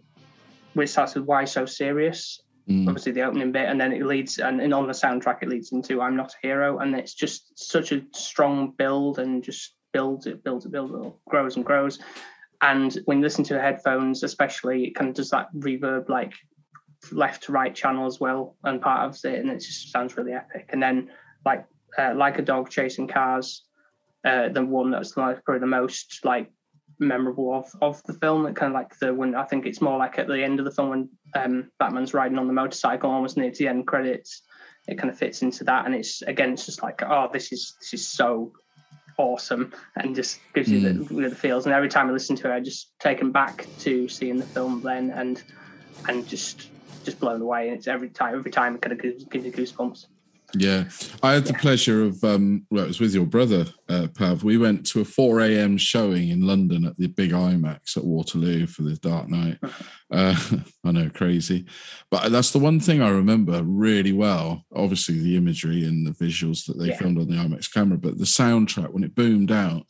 which 0.75 0.91
starts 0.91 1.15
with 1.15 1.25
why 1.25 1.45
so 1.45 1.67
serious 1.67 2.41
Mm. 2.69 2.87
obviously 2.87 3.13
the 3.13 3.23
opening 3.23 3.51
bit 3.51 3.67
and 3.67 3.81
then 3.81 3.95
it 3.95 4.05
leads 4.05 4.39
and, 4.39 4.61
and 4.61 4.75
on 4.75 4.87
the 4.87 4.93
soundtrack 4.93 5.43
it 5.43 5.49
leads 5.49 5.73
into 5.73 6.03
i'm 6.03 6.17
not 6.17 6.35
a 6.35 6.47
hero 6.47 6.81
and 6.81 6.95
it's 6.95 7.15
just 7.15 7.59
such 7.59 7.93
a 7.93 8.03
strong 8.13 8.75
build 8.77 9.19
and 9.19 9.43
just 9.43 9.75
builds 9.95 10.27
it 10.27 10.45
builds 10.45 10.67
it 10.67 10.73
builds 10.73 10.93
it 10.93 11.13
grows 11.31 11.57
and 11.57 11.65
grows 11.65 11.99
and 12.61 12.99
when 13.07 13.19
you 13.19 13.23
listen 13.25 13.43
to 13.43 13.55
the 13.55 13.61
headphones 13.61 14.23
especially 14.23 14.85
it 14.85 14.95
kind 14.95 15.09
of 15.09 15.15
does 15.15 15.31
that 15.31 15.49
reverb 15.55 16.11
like 16.11 16.35
left 17.13 17.45
to 17.45 17.53
right 17.53 17.75
channel 17.75 18.07
as 18.07 18.19
well 18.21 18.57
and 18.65 18.83
part 18.83 19.09
of 19.09 19.17
it 19.25 19.39
and 19.41 19.51
it 19.51 19.59
just 19.59 19.91
sounds 19.93 20.17
really 20.17 20.33
epic 20.33 20.69
and 20.71 20.83
then 20.83 21.09
like 21.45 21.65
uh, 21.99 22.13
like 22.15 22.39
a 22.39 22.43
dog 22.43 22.69
chasing 22.69 23.07
cars 23.07 23.65
uh, 24.25 24.49
the 24.49 24.65
one 24.65 24.91
that's 24.91 25.17
like 25.17 25.45
probably 25.45 25.61
the 25.61 25.67
most 25.67 26.21
like 26.25 26.51
memorable 26.99 27.55
of 27.55 27.71
of 27.81 28.03
the 28.05 28.13
film. 28.15 28.47
It 28.47 28.57
kind 28.57 28.73
of 28.73 28.75
like 28.75 28.99
the 28.99 29.15
when 29.15 29.35
I 29.35 29.45
think 29.45 29.67
it's 29.67 29.81
more 29.81 29.99
like 29.99 30.19
at 30.19 30.27
the 30.27 30.43
end 30.43 30.59
of 30.59 30.65
the 30.65 30.71
film 30.71 30.91
when 30.91 31.09
um, 31.35 31.71
Batman's 31.79 32.15
riding 32.15 32.39
on 32.39 32.47
the 32.47 32.53
motorcycle 32.53 33.11
almost 33.11 33.37
near 33.37 33.51
to 33.51 33.59
the 33.59 33.69
end 33.69 33.87
credits. 33.87 34.43
It 34.87 34.97
kind 34.97 35.11
of 35.11 35.19
fits 35.19 35.43
into 35.43 35.65
that, 35.65 35.85
and 35.85 35.95
it's 35.95 36.23
again, 36.23 36.53
it's 36.53 36.67
just 36.67 36.83
like 36.83 37.03
oh, 37.03 37.29
this 37.33 37.53
is 37.53 37.75
this 37.81 37.95
is 37.95 38.07
so 38.07 38.53
awesome, 39.19 39.73
and 39.97 40.15
just 40.15 40.41
gives 40.55 40.71
you 40.71 40.81
the, 40.81 41.29
the 41.29 41.35
feels. 41.35 41.67
And 41.67 41.75
every 41.75 41.89
time 41.89 42.09
I 42.09 42.13
listen 42.13 42.37
to 42.37 42.51
it, 42.51 42.55
I 42.55 42.61
just 42.61 42.93
take 42.99 43.19
taken 43.19 43.33
back 43.33 43.67
to 43.81 44.09
seeing 44.09 44.39
the 44.39 44.47
film 44.47 44.81
then, 44.81 45.11
and 45.11 45.43
and 46.09 46.27
just 46.27 46.71
just 47.09 47.21
blown 47.21 47.41
away. 47.41 47.69
And 47.69 47.79
it's 47.79 47.89
every 47.89 48.11
time 48.11 48.35
every 48.35 48.51
time 48.51 48.75
it 48.75 48.83
kind 48.83 48.93
of 48.93 49.01
gives, 49.01 49.25
gives 49.25 49.45
you 49.47 49.53
goosebumps. 49.53 50.07
Yeah, 50.55 50.85
I 51.23 51.35
had 51.35 51.45
the 51.45 51.53
pleasure 51.53 52.05
of 52.05 52.25
um, 52.25 52.65
well, 52.71 52.85
it 52.85 52.89
was 52.89 53.01
with 53.01 53.13
your 53.15 53.27
brother, 53.27 53.67
uh, 53.91 54.07
Pav. 54.15 54.45
We 54.45 54.57
went 54.57 54.87
to 54.87 55.03
a 55.03 55.05
four 55.05 55.41
a.m. 55.41 55.77
showing 55.77 56.31
in 56.31 56.47
London 56.47 56.87
at 56.87 56.97
the 56.97 57.07
big 57.07 57.33
IMAX 57.33 57.99
at 57.99 58.05
Waterloo 58.05 58.67
for 58.67 58.81
the 58.81 58.97
Dark 58.97 59.29
Knight. 59.29 59.59
Uh, 60.11 60.35
I 60.87 60.91
know, 60.91 61.11
crazy, 61.11 61.67
but 62.11 62.33
that's 62.33 62.51
the 62.53 62.59
one 62.59 62.81
thing 62.81 63.03
I 63.03 63.11
remember 63.11 63.63
really 63.63 64.15
well. 64.15 64.65
Obviously, 64.75 65.19
the 65.19 65.37
imagery 65.37 65.85
and 65.85 66.07
the 66.07 66.13
visuals 66.13 66.65
that 66.65 66.79
they 66.79 66.89
Yeah. 66.89 66.97
filmed 66.97 67.19
on 67.19 67.29
the 67.29 67.37
IMAX 67.37 67.71
camera, 67.73 67.99
but 67.99 68.17
the 68.17 68.25
soundtrack 68.25 68.91
when 68.91 69.05
it 69.05 69.15
boomed 69.15 69.53
out. 69.53 69.85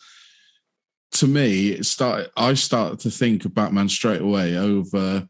To 1.12 1.26
me, 1.26 1.70
it 1.70 1.86
started. 1.86 2.30
I 2.36 2.54
started 2.54 2.98
to 3.00 3.10
think 3.10 3.44
of 3.44 3.54
Batman 3.54 3.88
straight 3.88 4.20
away 4.20 4.56
over 4.58 5.26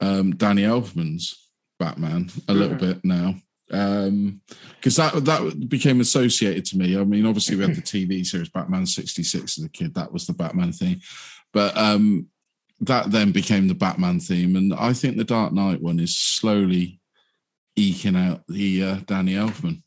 um, 0.00 0.34
Danny 0.36 0.62
Elfman's 0.62 1.36
Batman 1.78 2.30
a 2.48 2.54
little 2.54 2.76
Mhm. 2.76 2.80
bit 2.80 3.04
now 3.04 3.34
because 4.80 4.96
that 4.96 5.24
that 5.26 5.68
became 5.68 6.00
associated 6.00 6.64
to 6.66 6.78
me. 6.78 6.96
I 6.96 7.04
mean, 7.04 7.26
obviously 7.26 7.56
we 7.56 7.64
had 7.64 7.74
the 7.76 7.82
TV 7.94 8.24
series 8.26 8.48
Batman 8.48 8.86
'66 8.86 9.58
as 9.58 9.64
a 9.64 9.68
kid. 9.68 9.94
That 9.94 10.12
was 10.12 10.26
the 10.26 10.32
Batman 10.32 10.72
theme, 10.72 11.00
but 11.52 11.76
um, 11.76 12.26
that 12.80 13.10
then 13.10 13.32
became 13.32 13.68
the 13.68 13.74
Batman 13.74 14.20
theme, 14.20 14.56
and 14.56 14.72
I 14.74 14.92
think 14.92 15.16
the 15.16 15.24
Dark 15.24 15.52
Knight 15.52 15.82
one 15.82 16.00
is 16.00 16.16
slowly 16.16 17.00
eking 17.76 18.16
out 18.16 18.42
the 18.48 18.82
uh, 18.82 18.96
Danny 19.06 19.34
Elfman. 19.34 19.82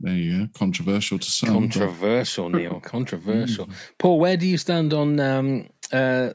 There 0.00 0.14
you 0.14 0.38
go. 0.46 0.48
Controversial 0.58 1.18
to 1.18 1.30
some. 1.30 1.48
but- 1.48 1.60
Controversial, 1.60 2.48
Neil. 2.50 2.80
Controversial. 2.80 3.66
Mm. 3.74 3.74
Paul, 3.98 4.18
where 4.18 4.36
do 4.36 4.46
you 4.46 4.58
stand 4.58 4.92
on 4.92 5.18
um, 5.20 5.66
uh, 5.92 6.30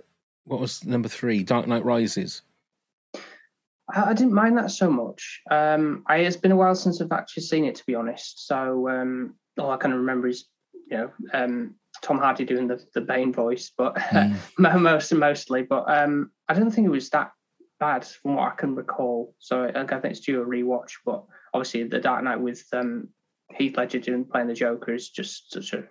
what 0.50 0.60
was 0.60 0.84
number 0.84 1.08
three? 1.08 1.44
Dark 1.44 1.68
Knight 1.68 1.86
Rises. 1.86 2.42
I, 3.94 4.10
I 4.10 4.14
didn't 4.14 4.34
mind 4.34 4.58
that 4.58 4.72
so 4.72 4.90
much. 4.90 5.42
Um, 5.52 6.04
I, 6.08 6.18
it's 6.18 6.38
been 6.38 6.52
a 6.52 6.56
while 6.56 6.74
since 6.74 7.00
I've 7.00 7.12
actually 7.12 7.44
seen 7.44 7.66
it, 7.66 7.76
to 7.76 7.86
be 7.86 7.94
honest. 7.94 8.48
So 8.48 8.90
um, 8.90 9.36
all 9.60 9.70
I 9.70 9.78
can 9.78 9.94
remember 9.94 10.28
is, 10.28 10.46
you 10.90 10.98
know, 10.98 11.12
um, 11.34 11.76
Tom 12.02 12.18
Hardy 12.18 12.46
doing 12.46 12.68
the, 12.68 12.84
the 12.96 13.02
Bane 13.02 13.32
voice, 13.32 13.72
but 13.78 13.96
Mm. 14.60 14.82
most 14.82 15.14
mostly. 15.14 15.62
But 15.62 15.86
um, 15.88 16.32
I 16.48 16.56
don't 16.56 16.72
think 16.72 16.88
it 16.88 16.92
was 16.92 17.10
that 17.12 17.32
bad 17.80 18.06
from 18.06 18.36
what 18.36 18.52
I 18.52 18.56
can 18.56 18.76
recall. 18.76 19.36
So 19.38 19.64
I, 19.64 19.82
I 19.82 19.86
think 19.86 20.06
it's 20.06 20.20
due 20.22 20.42
a 20.42 20.46
rewatch. 20.46 20.94
But 21.06 21.26
obviously, 21.54 21.84
The 21.84 22.00
Dark 22.00 22.24
Knight 22.24 22.42
with 22.42 22.66
um, 22.74 23.10
Heath 23.58 23.78
Ledger 23.78 24.00
doing 24.00 24.26
playing 24.26 24.48
the 24.48 24.54
Joker 24.54 24.94
is 24.94 25.10
just 25.10 25.52
such 25.54 25.74
a, 25.74 25.84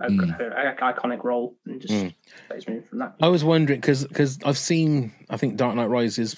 a, 0.00 0.08
Mm. 0.10 0.38
a- 0.40 0.70
a 0.70 0.92
iconic 0.92 1.24
role, 1.24 1.56
and 1.66 1.80
just 1.80 1.94
Mm. 1.94 2.14
plays 2.48 2.68
me 2.68 2.80
from 2.80 2.98
that. 2.98 3.14
I 3.20 3.28
was 3.28 3.42
wondering 3.44 3.80
because 3.80 4.06
because 4.06 4.38
I've 4.44 4.58
seen 4.58 5.12
I 5.30 5.36
think 5.36 5.56
Dark 5.56 5.74
Knight 5.74 5.86
Rises 5.88 6.36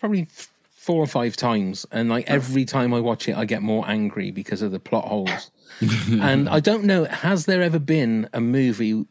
probably 0.00 0.28
four 0.70 1.00
or 1.02 1.06
five 1.06 1.36
times, 1.36 1.86
and 1.92 2.08
like 2.08 2.28
every 2.28 2.64
time 2.64 2.92
I 2.92 3.00
watch 3.00 3.28
it, 3.28 3.36
I 3.36 3.44
get 3.44 3.62
more 3.62 3.88
angry 3.88 4.30
because 4.30 4.60
of 4.62 4.72
the 4.72 4.80
plot 4.80 5.06
holes. 5.06 5.50
and 6.20 6.48
I 6.48 6.60
don't 6.60 6.84
know, 6.84 7.04
has 7.04 7.46
there 7.46 7.62
ever 7.62 7.78
been 7.78 8.28
a 8.32 8.40
movie 8.40 9.06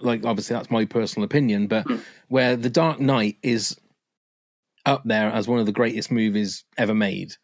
like 0.00 0.24
obviously 0.24 0.54
that's 0.54 0.70
my 0.70 0.84
personal 0.84 1.24
opinion, 1.24 1.66
but 1.66 1.86
where 2.28 2.54
The 2.56 2.70
Dark 2.70 3.00
Knight 3.00 3.38
is 3.42 3.78
up 4.86 5.02
there 5.04 5.30
as 5.30 5.48
one 5.48 5.58
of 5.58 5.66
the 5.66 5.72
greatest 5.72 6.10
movies 6.10 6.64
ever 6.78 6.94
made? 6.94 7.34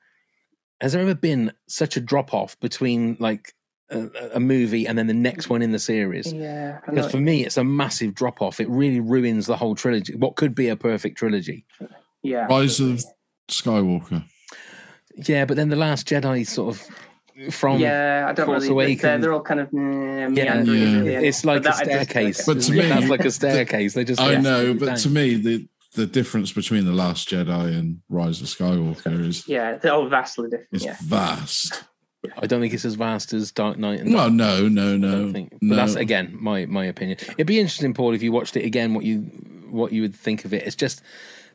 Has 0.81 0.93
there 0.93 1.03
ever 1.03 1.15
been 1.15 1.53
such 1.69 1.97
a 1.97 2.01
drop 2.01 2.33
off 2.33 2.59
between 2.61 3.17
like 3.21 3.55
a, 3.91 4.09
a 4.35 4.41
movie 4.41 4.87
and 4.87 4.97
then 4.97 5.07
the 5.07 5.15
next 5.15 5.49
one 5.51 5.63
in 5.63 5.73
the 5.73 5.79
series? 5.79 6.33
Yeah, 6.33 6.79
I 6.87 6.91
know 6.91 6.95
Because 6.97 7.11
for 7.11 7.19
me, 7.19 7.45
it's 7.45 7.57
a 7.57 7.65
massive 7.65 8.15
drop 8.15 8.41
off. 8.41 8.61
It 8.61 8.69
really 8.71 9.01
ruins 9.01 9.47
the 9.47 9.57
whole 9.57 9.75
trilogy. 9.75 10.15
What 10.15 10.37
could 10.37 10.55
be 10.55 10.69
a 10.69 10.77
perfect 10.77 11.19
trilogy? 11.19 11.65
yeah. 12.23 12.47
Rise 12.47 12.81
of 12.81 13.03
Skywalker. 13.51 14.25
Yeah, 15.17 15.45
but 15.45 15.57
then 15.57 15.69
the 15.69 15.77
Last 15.77 16.07
Jedi 16.09 16.47
sort 16.47 16.77
of 16.77 17.53
from 17.55 17.79
yeah, 17.81 18.27
I 18.29 18.33
don't 18.33 18.47
Force 18.47 18.69
really. 18.69 18.95
They're, 18.95 19.19
they're 19.19 19.33
all 19.33 19.41
kind 19.43 19.61
of 19.61 19.71
mm, 19.71 20.21
Yeah, 20.21 20.29
meandering 20.29 20.79
yeah. 20.83 20.99
at 20.99 21.05
the 21.05 21.15
end. 21.17 21.25
it's 21.27 21.45
like 21.45 21.63
But 21.63 21.69
a 21.69 21.71
that 21.71 21.75
I 21.75 21.85
just- 21.95 22.11
staircase. 22.11 22.47
But 22.47 22.61
to 22.63 22.73
me- 22.73 22.89
that's 22.89 23.09
like 23.09 23.25
a 23.25 23.31
staircase. 23.31 23.95
They 23.95 24.05
just 24.05 24.21
I 24.21 24.33
yeah, 24.33 24.41
know, 24.41 24.67
down. 24.69 24.79
but 24.79 24.97
to 24.99 25.09
me, 25.11 25.35
the 25.37 25.67
the 25.95 26.07
difference 26.07 26.53
between 26.53 26.85
the 26.85 26.93
Last 26.93 27.29
Jedi 27.29 27.77
and 27.77 28.01
Rise 28.09 28.41
of 28.41 28.47
Skywalker 28.47 29.27
is 29.27 29.49
yeah, 29.49 29.77
they're 29.77 30.07
vastly 30.09 30.51
different. 30.51 30.69
is 30.73 30.85
Yeah, 30.85 30.97
vast. 31.03 31.85
I 32.37 32.47
don't 32.47 32.61
think 32.61 32.75
it's 32.75 32.85
as 32.85 32.95
vast 32.95 33.33
as 33.33 33.51
Dark 33.51 33.79
Knight. 33.79 34.01
And 34.01 34.13
Well, 34.13 34.31
no, 34.31 34.69
no, 34.69 34.95
I 34.95 34.97
no, 34.97 35.11
don't 35.11 35.33
think. 35.33 35.51
But 35.53 35.63
no. 35.63 35.77
that's 35.77 35.95
again 35.95 36.37
my 36.39 36.67
my 36.67 36.85
opinion. 36.85 37.19
It'd 37.33 37.47
be 37.47 37.59
interesting, 37.59 37.95
Paul, 37.95 38.15
if 38.15 38.23
you 38.23 38.31
watched 38.31 38.57
it 38.57 38.65
again, 38.65 38.95
what 38.95 39.05
you 39.05 39.21
what 39.71 39.93
you 39.93 40.03
would 40.03 40.15
think 40.15 40.45
of 40.45 40.53
it. 40.53 40.65
It's 40.67 40.77
just 40.77 41.03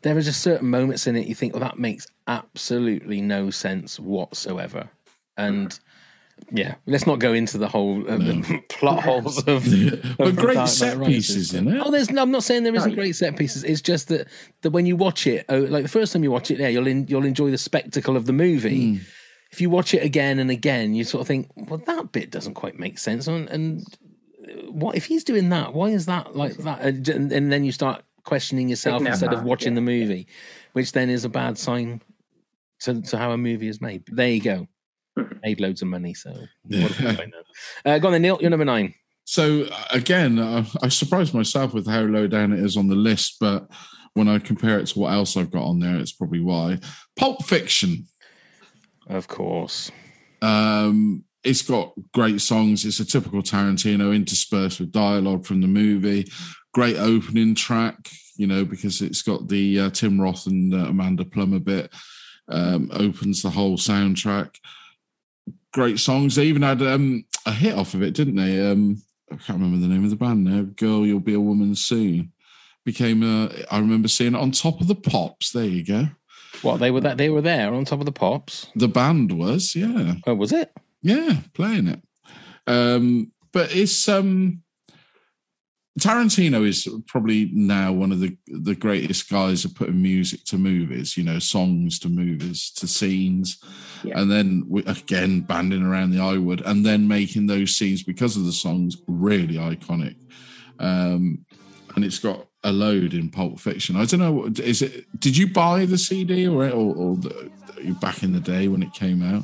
there 0.02 0.18
are 0.18 0.22
just 0.22 0.42
certain 0.42 0.70
moments 0.70 1.08
in 1.08 1.16
it 1.16 1.28
you 1.28 1.36
think, 1.36 1.54
well, 1.54 1.64
that 1.64 1.80
makes 1.80 2.08
absolutely 2.28 3.22
no 3.22 3.50
sense 3.50 4.00
whatsoever. 4.00 4.90
And 5.38 5.78
yeah, 6.52 6.76
let's 6.86 7.08
not 7.08 7.20
go 7.20 7.34
into 7.34 7.58
the 7.58 7.68
whole 7.68 8.02
uh, 8.10 8.18
the 8.18 8.64
plot 8.70 9.04
holes 9.04 9.40
of. 9.48 9.66
but 10.18 10.28
of 10.28 10.36
great 10.36 10.56
Dark 10.56 10.68
set 10.70 10.98
Rises. 10.98 11.14
pieces 11.14 11.54
in 11.54 11.68
it. 11.68 11.82
Oh, 11.84 11.92
there's. 11.92 12.12
No, 12.12 12.22
I'm 12.22 12.32
not 12.32 12.44
saying 12.44 12.64
there 12.64 12.76
isn't 12.76 12.92
Right. 12.92 12.98
great 12.98 13.16
set 13.16 13.36
pieces. 13.38 13.64
It's 13.64 13.82
just 13.82 14.10
that 14.10 14.28
that 14.62 14.72
when 14.72 14.86
you 14.86 14.96
watch 14.96 15.26
it, 15.28 15.46
oh, 15.50 15.60
like 15.60 15.84
the 15.84 15.90
first 15.90 16.14
time 16.14 16.24
you 16.24 16.32
watch 16.32 16.52
it, 16.52 16.60
yeah, 16.60 16.68
you'll 16.68 16.88
in, 16.88 17.08
you'll 17.08 17.26
enjoy 17.26 17.52
the 17.52 17.58
spectacle 17.58 18.16
of 18.16 18.26
the 18.26 18.34
movie. 18.34 19.02
If 19.52 19.62
you 19.62 19.70
watch 19.70 19.94
it 19.94 20.04
again 20.04 20.40
and 20.40 20.52
again, 20.52 20.94
you 20.94 21.04
sort 21.04 21.22
of 21.22 21.28
think, 21.28 21.50
well, 21.56 21.82
that 21.86 22.12
bit 22.12 22.30
doesn't 22.30 22.56
quite 22.56 22.78
make 22.78 23.00
sense. 23.00 23.28
And, 23.28 23.48
and 23.50 23.86
what 24.70 24.96
if 24.96 25.06
he's 25.06 25.24
doing 25.24 25.50
that? 25.50 25.74
Why 25.74 25.90
is 25.90 26.06
that 26.08 26.36
like 26.36 26.58
that? 26.58 26.82
And, 26.82 27.08
and 27.32 27.52
then 27.52 27.64
you 27.64 27.72
start 27.72 28.04
questioning 28.24 28.68
yourself 28.70 28.98
Thinking 28.98 29.14
instead 29.14 29.34
of 29.34 29.44
watching 29.44 29.74
yeah. 29.74 29.76
the 29.76 29.82
movie, 29.82 30.28
which 30.74 30.92
then 30.92 31.10
is 31.10 31.24
a 31.24 31.30
bad 31.30 31.58
sign 31.58 32.02
to, 32.82 33.02
to 33.02 33.18
how 33.18 33.32
a 33.32 33.38
movie 33.38 33.68
is 33.68 33.80
made. 33.80 34.04
There 34.12 34.28
you 34.28 34.42
go. 34.42 34.68
Made 35.44 35.62
loads 35.62 35.82
of 35.82 35.88
money, 35.88 36.14
so 36.14 36.34
what 36.64 37.02
I 37.02 37.26
know? 37.26 37.44
Uh, 37.86 38.00
go 38.00 38.08
on 38.08 38.14
then, 38.14 38.22
Neil. 38.22 38.38
You're 38.42 38.50
number 38.50 38.66
nine. 38.66 38.94
So 39.24 39.64
uh, 39.64 39.86
again, 39.92 40.40
I, 40.40 40.66
I 40.82 40.90
surprised 40.90 41.34
myself 41.34 41.74
with 41.74 41.88
how 41.88 42.02
low 42.02 42.28
down 42.28 42.54
it 42.54 42.60
is 42.60 42.78
on 42.78 42.88
the 42.88 42.96
list, 42.96 43.38
but 43.40 43.68
when 44.14 44.28
I 44.28 44.40
compare 44.40 44.80
it 44.80 44.88
to 44.88 45.00
what 45.00 45.14
else 45.14 45.36
I've 45.36 45.52
got 45.52 45.64
on 45.64 45.80
there, 45.80 45.98
it's 45.98 46.12
probably 46.14 46.40
why. 46.40 46.80
Pulp 47.16 47.44
Fiction. 47.44 48.08
Of 49.08 49.28
course. 49.28 49.92
Um, 50.42 51.24
it's 51.44 51.62
got 51.62 51.94
great 52.14 52.42
songs. 52.42 52.86
It's 52.86 53.00
a 53.00 53.06
typical 53.06 53.42
Tarantino 53.42 54.16
interspersed 54.16 54.80
with 54.80 54.92
dialogue 54.92 55.46
from 55.46 55.62
the 55.62 55.68
movie. 55.68 56.28
Great 56.74 56.98
opening 56.98 57.56
track, 57.56 58.10
you 58.36 58.48
know, 58.48 58.66
because 58.66 59.02
it's 59.02 59.22
got 59.22 59.48
the 59.48 59.82
uh, 59.82 59.90
Tim 59.92 60.20
Roth 60.20 60.48
and 60.48 60.74
uh, 60.74 60.88
Amanda 60.88 61.24
Plummer 61.26 61.60
bit. 61.60 61.94
Um, 62.48 62.90
opens 62.94 63.42
the 63.42 63.50
whole 63.50 63.78
soundtrack. 63.78 64.56
Great 65.74 66.00
songs. 66.00 66.36
They 66.36 66.46
even 66.46 66.62
had 66.62 66.82
um, 66.82 67.26
a 67.46 67.52
hit 67.52 67.76
off 67.76 67.94
of 67.94 68.02
it, 68.02 68.14
didn't 68.14 68.36
they? 68.36 68.72
Um, 68.72 69.02
I 69.32 69.36
can't 69.36 69.60
remember 69.60 69.78
the 69.78 69.94
name 69.94 70.04
of 70.04 70.10
the 70.10 70.16
band 70.16 70.44
now. 70.44 70.62
Girl, 70.62 71.06
you'll 71.06 71.20
be 71.20 71.34
a 71.34 71.40
woman 71.40 71.76
soon. 71.76 72.32
Became. 72.86 73.24
Uh, 73.24 73.50
I 73.72 73.80
remember 73.80 74.08
seeing 74.08 74.36
it 74.36 74.40
on 74.40 74.52
top 74.52 74.80
of 74.80 74.88
the 74.88 74.96
pops. 74.96 75.52
There 75.52 75.66
you 75.66 75.84
go. 75.84 76.08
What 76.62 76.78
they 76.78 76.92
were 76.92 77.02
that 77.02 77.18
they 77.18 77.30
were 77.30 77.42
there 77.42 77.74
on 77.74 77.86
top 77.86 78.00
of 78.00 78.06
the 78.06 78.12
pops. 78.12 78.68
The 78.76 78.88
band 78.88 79.32
was, 79.32 79.76
yeah. 79.76 80.16
Oh, 80.26 80.36
was 80.36 80.52
it? 80.52 80.72
Yeah, 81.02 81.42
playing 81.54 81.88
it. 81.88 82.02
Um, 82.68 83.32
but 83.52 83.76
it's 83.76 84.08
um 84.08 84.64
Tarantino 86.00 86.68
is 86.68 86.88
probably 87.08 87.50
now 87.54 87.94
one 87.94 88.12
of 88.12 88.20
the 88.20 88.36
the 88.48 88.76
greatest 88.76 89.30
guys 89.30 89.64
at 89.64 89.76
putting 89.76 90.02
music 90.02 90.44
to 90.46 90.58
movies, 90.58 91.16
you 91.16 91.24
know, 91.24 91.40
songs 91.40 92.00
to 92.00 92.10
movies, 92.10 92.70
to 92.72 92.86
scenes, 92.88 93.58
Yeah. 94.04 94.20
and 94.20 94.30
then 94.30 94.66
we, 94.68 94.84
again 94.86 95.42
banding 95.42 95.84
around 95.84 96.12
the 96.12 96.20
I 96.20 96.38
would, 96.38 96.60
and 96.62 96.86
then 96.86 97.08
making 97.08 97.48
those 97.48 97.76
scenes 97.78 98.04
because 98.04 98.36
of 98.36 98.44
the 98.46 98.52
songs 98.52 98.98
really 99.08 99.56
iconic. 99.56 100.18
Um, 100.80 101.46
and 101.96 102.04
it's 102.04 102.20
got 102.20 102.48
a 102.66 102.74
load 102.74 103.14
in 103.14 103.30
Pulp 103.30 103.58
Fiction. 103.60 103.96
I 103.96 104.04
don't 104.04 104.20
know. 104.20 104.48
is 104.62 104.82
it? 104.82 105.06
Did 105.22 105.38
you 105.38 105.48
buy 105.48 105.86
the 105.86 105.98
CD 105.98 106.46
or 106.46 106.66
or, 106.66 106.96
or 106.96 107.16
the, 107.16 107.52
back 108.02 108.22
in 108.22 108.34
the 108.34 108.42
day 108.42 108.68
when 108.68 108.84
it 108.84 108.94
came 108.94 109.24
out? 109.24 109.44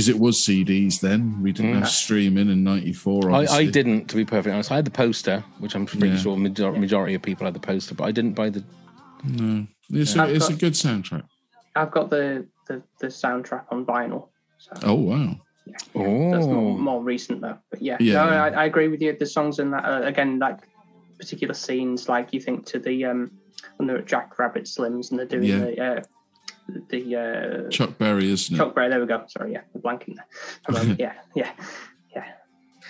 Because 0.00 0.08
it 0.08 0.18
was 0.18 0.38
CDs 0.38 1.00
then. 1.00 1.42
We 1.42 1.52
didn't 1.52 1.74
have 1.74 1.88
streaming 1.90 2.48
in 2.48 2.64
'94. 2.64 3.22
Mm. 3.24 3.50
I, 3.50 3.54
I 3.58 3.66
didn't, 3.66 4.06
to 4.06 4.16
be 4.16 4.24
perfectly 4.24 4.52
honest. 4.52 4.72
I 4.72 4.76
had 4.76 4.86
the 4.86 4.90
poster, 4.90 5.44
which 5.58 5.74
I'm 5.74 5.84
pretty 5.84 6.08
Yeah. 6.08 6.16
sure 6.16 6.36
major- 6.38 6.72
majority 6.72 7.14
of 7.14 7.20
people 7.20 7.44
had 7.44 7.52
the 7.52 7.60
poster, 7.60 7.94
but 7.94 8.04
I 8.04 8.10
didn't 8.12 8.32
buy 8.32 8.48
the. 8.48 8.64
No, 9.24 9.66
it's, 9.90 10.16
a, 10.16 10.22
I've 10.22 10.30
it's 10.30 10.48
a 10.48 10.52
got- 10.52 10.58
good 10.60 10.72
soundtrack. 10.72 11.24
I've 11.76 11.90
got 11.90 12.08
the, 12.08 12.46
the, 12.66 12.82
the 12.98 13.08
soundtrack 13.08 13.64
on 13.70 13.84
vinyl. 13.84 14.28
So 14.56 14.70
Oh 14.84 14.94
wow! 14.94 15.36
that's 15.66 15.94
more, 15.94 16.38
Oh, 16.46 16.78
more 16.78 17.02
recent 17.02 17.42
though. 17.42 17.58
But 17.70 17.82
yeah, 17.82 17.98
Yeah. 18.00 18.14
no, 18.14 18.20
I, 18.30 18.48
I 18.48 18.64
agree 18.64 18.88
with 18.88 19.02
you. 19.02 19.14
The 19.18 19.26
songs 19.26 19.58
in 19.58 19.70
that 19.72 19.84
uh, 19.84 20.00
again, 20.06 20.38
like 20.38 20.60
particular 21.18 21.52
scenes, 21.52 22.08
like 22.08 22.32
you 22.32 22.40
think 22.40 22.64
to 22.66 22.78
the 22.78 23.04
um 23.04 23.32
when 23.76 23.86
they're 23.86 23.98
at 23.98 24.06
Jack 24.06 24.38
Rabbit 24.38 24.64
Slims 24.64 25.10
and 25.10 25.18
they're 25.18 25.26
doing 25.26 25.44
Yeah. 25.44 25.58
the 25.58 25.80
uh, 25.84 26.02
the 26.88 27.66
uh, 27.66 27.70
Chuck 27.70 27.98
Berry, 27.98 28.30
isn't 28.30 28.54
it? 28.54 28.58
Chuck 28.58 28.74
Berry. 28.74 28.88
There 28.88 29.00
we 29.00 29.06
go. 29.06 29.24
Sorry, 29.28 29.52
yeah, 29.52 29.62
the 29.72 29.78
blanking 29.78 30.16
there. 30.16 30.26
Moment. 30.68 31.00
yeah, 31.00 31.14
yeah, 31.34 31.52
yeah. 32.14 32.24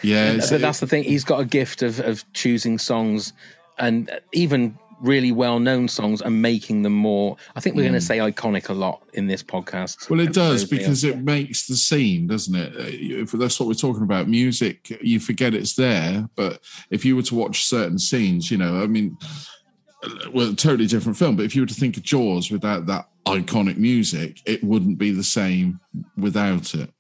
yeah, 0.03 0.37
but 0.51 0.61
that's 0.61 0.81
the 0.81 0.87
thing. 0.87 1.05
He's 1.05 1.25
got 1.25 1.41
a 1.41 1.45
gift 1.45 1.83
of 1.83 2.01
of 2.01 2.31
choosing 2.33 2.79
songs, 2.79 3.33
and 3.79 4.11
even 4.33 4.79
really 5.01 5.33
well 5.33 5.59
known 5.59 5.89
songs, 5.89 6.21
and 6.21 6.43
making 6.43 6.83
them 6.83 6.93
more. 6.93 7.37
I 7.57 7.61
think 7.61 7.75
we're 7.77 7.83
going 7.83 7.95
to 7.95 8.01
say 8.01 8.19
iconic 8.19 8.69
a 8.69 8.73
lot 8.73 9.03
in 9.15 9.27
this 9.27 9.43
podcast. 9.43 10.11
Well, 10.11 10.21
it 10.21 10.33
does 10.33 10.65
because 10.65 11.05
it 11.05 11.19
makes 11.19 11.67
the 11.67 11.77
scene, 11.77 12.27
doesn't 12.27 12.55
it? 12.55 12.77
Uh, 12.77 13.23
If 13.23 13.33
that's 13.33 13.59
what 13.59 13.67
we're 13.67 13.75
talking 13.75 14.03
about, 14.03 14.29
music, 14.29 14.99
you 15.01 15.21
forget 15.21 15.55
it's 15.55 15.75
there. 15.75 16.29
But 16.37 16.61
if 16.91 17.05
you 17.05 17.17
were 17.17 17.23
to 17.23 17.35
watch 17.35 17.65
certain 17.65 17.99
scenes, 17.99 18.51
you 18.51 18.59
know, 18.59 18.83
I 18.83 18.87
mean, 18.87 19.17
uh, 20.03 20.31
well, 20.33 20.55
totally 20.55 20.87
different 20.87 21.19
film. 21.19 21.37
But 21.37 21.45
if 21.47 21.55
you 21.55 21.63
were 21.63 21.67
to 21.67 21.75
think 21.75 21.97
of 21.97 22.03
Jaws 22.03 22.51
without 22.51 22.87
that 22.87 23.09
iconic 23.39 23.77
music, 23.77 24.41
it 24.47 24.63
wouldn't 24.65 24.99
be 24.99 25.11
the 25.11 25.25
same 25.25 25.81
without 26.17 26.75
it. 26.75 26.91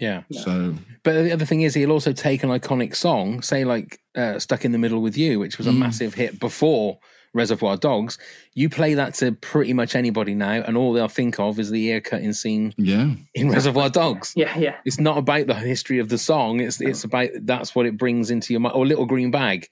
yeah. 0.00 0.22
So 0.30 0.74
But 1.02 1.22
the 1.22 1.32
other 1.32 1.44
thing 1.46 1.62
is, 1.62 1.74
he'll 1.74 1.92
also 1.92 2.12
take 2.12 2.42
an 2.42 2.50
iconic 2.50 2.94
song, 2.96 3.42
say 3.42 3.64
like 3.64 3.98
uh, 4.16 4.38
"Stuck 4.38 4.64
in 4.64 4.72
the 4.72 4.78
Middle 4.78 5.00
with 5.02 5.16
You," 5.16 5.38
which 5.38 5.58
was 5.58 5.66
Mm. 5.66 5.70
a 5.70 5.72
massive 5.74 6.14
hit 6.14 6.40
before 6.40 6.98
Reservoir 7.32 7.76
Dogs. 7.76 8.18
You 8.54 8.68
play 8.68 8.94
that 8.94 9.14
to 9.14 9.32
pretty 9.32 9.72
much 9.72 9.94
anybody 9.94 10.34
now, 10.34 10.62
and 10.66 10.76
all 10.76 10.92
they'll 10.92 11.06
think 11.08 11.38
of 11.38 11.58
is 11.60 11.70
the 11.70 11.84
ear 11.86 12.00
cutting 12.00 12.32
scene 12.32 12.74
yeah, 12.76 13.14
in 13.34 13.50
Reservoir 13.50 13.88
Dogs. 13.88 14.32
Yeah, 14.34 14.58
yeah. 14.58 14.76
It's 14.84 14.98
not 14.98 15.16
about 15.18 15.46
the 15.46 15.54
history 15.54 15.98
of 16.00 16.08
the 16.08 16.18
song. 16.18 16.60
It's 16.60 16.80
it's 16.80 17.04
about 17.04 17.28
that's 17.42 17.74
what 17.74 17.86
it 17.86 17.96
brings 17.96 18.30
into 18.30 18.52
your 18.52 18.60
mind. 18.60 18.74
Or 18.74 18.84
Little 18.86 19.06
Green 19.06 19.30
Bag. 19.30 19.68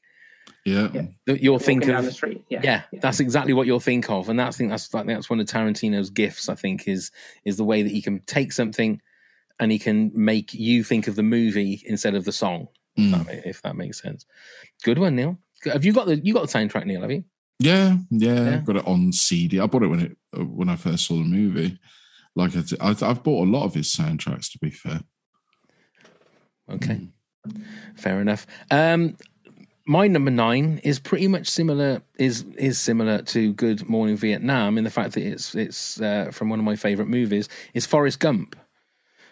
Yeah, 0.69 1.03
That 1.27 1.43
you'll 1.43 1.55
Walking 1.55 1.67
think 1.81 1.85
down 1.87 2.05
the 2.05 2.13
street. 2.13 2.45
Yeah, 2.49 2.61
Yeah, 2.63 2.83
that's 3.01 3.21
exactly 3.21 3.53
what 3.53 3.67
you'll 3.67 3.81
think 3.81 4.09
of, 4.11 4.29
and 4.29 4.39
that's 4.39 4.57
I 4.57 4.59
think 4.59 4.71
that's 4.71 4.93
like 4.95 5.07
that's 5.07 5.29
one 5.31 5.41
of 5.41 5.47
Tarantino's 5.47 6.11
gifts. 6.11 6.49
I 6.49 6.55
think 6.55 6.87
is 6.89 7.11
is 7.45 7.57
the 7.57 7.65
way 7.65 7.83
that 7.83 7.91
he 7.93 8.03
can 8.03 8.21
take 8.27 8.53
something 8.53 9.01
and 9.61 9.73
he 9.73 9.79
can 9.79 10.13
make 10.15 10.55
you 10.55 10.85
think 10.85 11.09
of 11.09 11.17
the 11.17 11.23
movie 11.23 11.83
instead 11.87 12.15
of 12.15 12.25
the 12.25 12.33
song. 12.33 12.69
If, 12.97 13.05
Mm. 13.15 13.27
that, 13.27 13.47
if 13.47 13.63
that 13.63 13.77
makes 13.77 14.01
sense. 14.03 14.27
Good 14.83 14.99
one, 14.99 15.15
Neil. 15.17 15.39
Have 15.65 15.85
you 15.85 15.93
got 15.93 16.07
the 16.07 16.17
you 16.19 16.33
got 16.35 16.49
the 16.49 16.59
soundtrack, 16.59 16.85
Neil? 16.87 17.01
Have 17.03 17.11
you? 17.13 17.25
Yeah, 17.61 17.97
yeah, 18.11 18.45
Yeah. 18.45 18.55
I've 18.57 18.65
got 18.65 18.77
it 18.77 18.87
on 18.87 19.13
CD. 19.13 19.59
I 19.61 19.67
bought 19.67 19.83
it 19.83 19.89
when 19.89 20.01
it 20.01 20.17
uh, 20.37 20.45
when 20.45 20.69
I 20.69 20.77
first 20.77 21.07
saw 21.07 21.15
the 21.15 21.25
movie. 21.25 21.79
Like 22.37 22.53
I've 22.81 23.23
bought 23.25 23.47
a 23.49 23.51
lot 23.51 23.65
of 23.65 23.75
his 23.75 23.93
soundtracks. 23.95 24.51
To 24.53 24.59
be 24.59 24.71
fair, 24.71 25.01
Okay, 26.71 27.09
fair 27.97 28.21
enough. 28.21 28.47
Um, 28.71 29.17
my 29.88 30.07
number 30.07 30.31
nine 30.31 30.81
is 30.85 30.98
pretty 30.98 31.27
much 31.27 31.48
similar. 31.48 32.03
is 32.18 32.44
is 32.57 32.79
similar 32.79 33.22
to 33.22 33.55
Good 33.55 33.88
Morning 33.88 34.16
Vietnam 34.16 34.77
in 34.77 34.85
the 34.85 34.90
fact 34.90 35.14
that 35.14 35.22
it's 35.22 35.55
it's 35.55 36.01
uh, 36.01 36.31
from 36.31 36.51
one 36.51 36.59
of 36.59 36.64
my 36.64 36.77
favorite 36.77 37.09
movies. 37.09 37.48
Is 37.72 37.87
Forrest 37.87 38.20
Gump. 38.20 38.55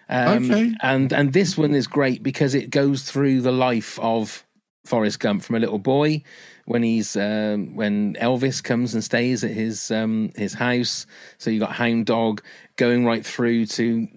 Um, 0.09 0.51
Okay. 0.51 0.75
And 0.81 1.13
and 1.13 1.35
this 1.35 1.59
one 1.59 1.75
is 1.75 1.87
great 1.87 2.23
because 2.23 2.55
it 2.55 2.71
goes 2.71 3.03
through 3.03 3.43
the 3.43 3.53
life 3.53 3.99
of 3.99 4.45
Forrest 4.87 5.21
Gump 5.21 5.43
from 5.43 5.57
a 5.57 5.61
little 5.61 5.79
boy 5.79 6.23
when 6.65 6.83
he's 6.83 7.17
um, 7.17 7.77
when 7.77 8.15
Elvis 8.15 8.65
comes 8.65 8.95
and 8.95 9.05
stays 9.05 9.45
at 9.45 9.51
his 9.51 9.91
um, 9.91 10.33
his 10.37 10.55
house. 10.55 11.07
So 11.37 11.51
you 11.51 11.61
got 11.61 11.73
Hound 11.73 12.07
Dog 12.07 12.43
going 12.77 13.05
right 13.05 13.27
through 13.27 13.67
to 13.67 14.09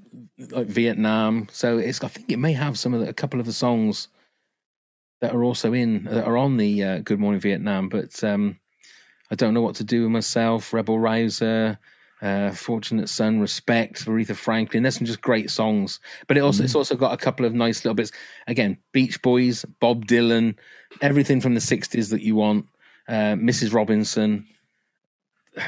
like 0.51 0.67
Vietnam. 0.67 1.49
So 1.51 1.77
it's 1.79 2.01
I 2.01 2.07
think 2.07 2.31
it 2.31 2.39
may 2.39 2.53
have 2.53 2.79
some 2.79 2.93
of 2.93 3.01
the, 3.01 3.09
a 3.09 3.13
couple 3.13 3.41
of 3.41 3.45
the 3.45 3.51
songs 3.51 4.07
that 5.21 5.33
are 5.33 5.43
also 5.43 5.73
in 5.73 6.05
that 6.05 6.25
are 6.25 6.37
on 6.37 6.57
the 6.57 6.83
uh, 6.83 6.97
Good 6.99 7.19
Morning 7.19 7.41
Vietnam, 7.41 7.89
but 7.89 8.23
um, 8.23 8.59
I 9.31 9.35
don't 9.35 9.53
know 9.53 9.61
what 9.61 9.75
to 9.75 9.83
do 9.83 10.03
with 10.03 10.11
myself. 10.11 10.73
Rebel 10.73 10.99
Rouser. 10.99 11.79
Uh, 12.21 12.51
Fortunate 12.51 13.07
Son, 13.07 13.39
Respect, 13.39 14.05
Aretha 14.05 14.35
Franklin. 14.35 14.83
There's 14.83 14.97
some 14.97 15.07
just 15.07 15.21
great 15.21 15.49
songs, 15.49 16.01
but 16.27 16.35
it 16.35 16.41
also 16.41 16.65
it's 16.65 16.75
also 16.75 16.97
got 16.97 17.13
a 17.13 17.17
couple 17.17 17.45
of 17.45 17.53
nice 17.53 17.85
little 17.85 17.95
bits. 17.95 18.11
Again, 18.45 18.77
Beach 18.91 19.21
Boys, 19.21 19.63
Bob 19.79 20.05
Dylan, 20.05 20.57
everything 21.01 21.39
from 21.39 21.53
the 21.53 21.61
'60s 21.61 22.09
that 22.09 22.21
you 22.21 22.35
want. 22.35 22.65
Uh, 23.07 23.35
Mrs. 23.39 23.73
Robinson, 23.73 24.45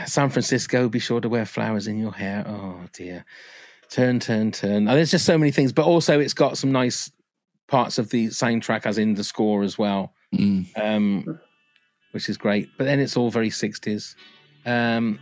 San 0.06 0.30
Francisco. 0.30 0.90
Be 0.90 1.00
sure 1.00 1.22
to 1.22 1.30
wear 1.30 1.46
flowers 1.46 1.88
in 1.88 1.98
your 1.98 2.12
hair. 2.12 2.44
Oh 2.46 2.82
dear, 2.92 3.24
turn, 3.90 4.20
turn, 4.20 4.52
turn. 4.52 4.84
There's 4.84 5.12
just 5.12 5.26
so 5.26 5.38
many 5.38 5.52
things, 5.52 5.72
but 5.72 5.86
also 5.86 6.20
it's 6.20 6.34
got 6.34 6.58
some 6.58 6.74
nice 6.74 7.14
parts 7.72 7.98
of 7.98 8.10
the 8.10 8.28
soundtrack, 8.28 8.86
as 8.86 8.98
in 8.98 9.16
the 9.16 9.24
score 9.24 9.64
as 9.64 9.78
well 9.78 10.14
Mm. 10.34 10.66
um, 10.80 11.40
which 12.12 12.30
is 12.30 12.38
great. 12.38 12.70
But 12.78 12.86
then 12.86 13.00
it's 13.00 13.18
all 13.18 13.30
very 13.32 13.50
60s. 13.50 14.16
Um, 14.66 15.20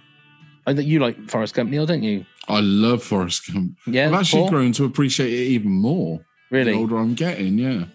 and 0.68 0.84
you 0.84 1.00
like 1.00 1.18
Forrest 1.30 1.56
Gump, 1.56 1.72
Neil, 1.72 1.86
don't 1.88 2.04
you? 2.04 2.26
I 2.48 2.60
love 2.60 3.02
Forrest 3.04 3.52
Gump. 3.52 3.78
Yeah, 3.88 4.08
I've 4.08 4.14
actually 4.14 4.42
Paul? 4.44 4.50
grown 4.50 4.72
to 4.74 4.86
appreciate 4.86 5.32
it 5.34 5.48
even 5.56 5.72
more. 5.72 6.20
Really? 6.52 6.72
The 6.74 6.78
older 6.78 6.98
I'm 6.98 7.16
getting, 7.16 7.58
yeah. 7.58 7.86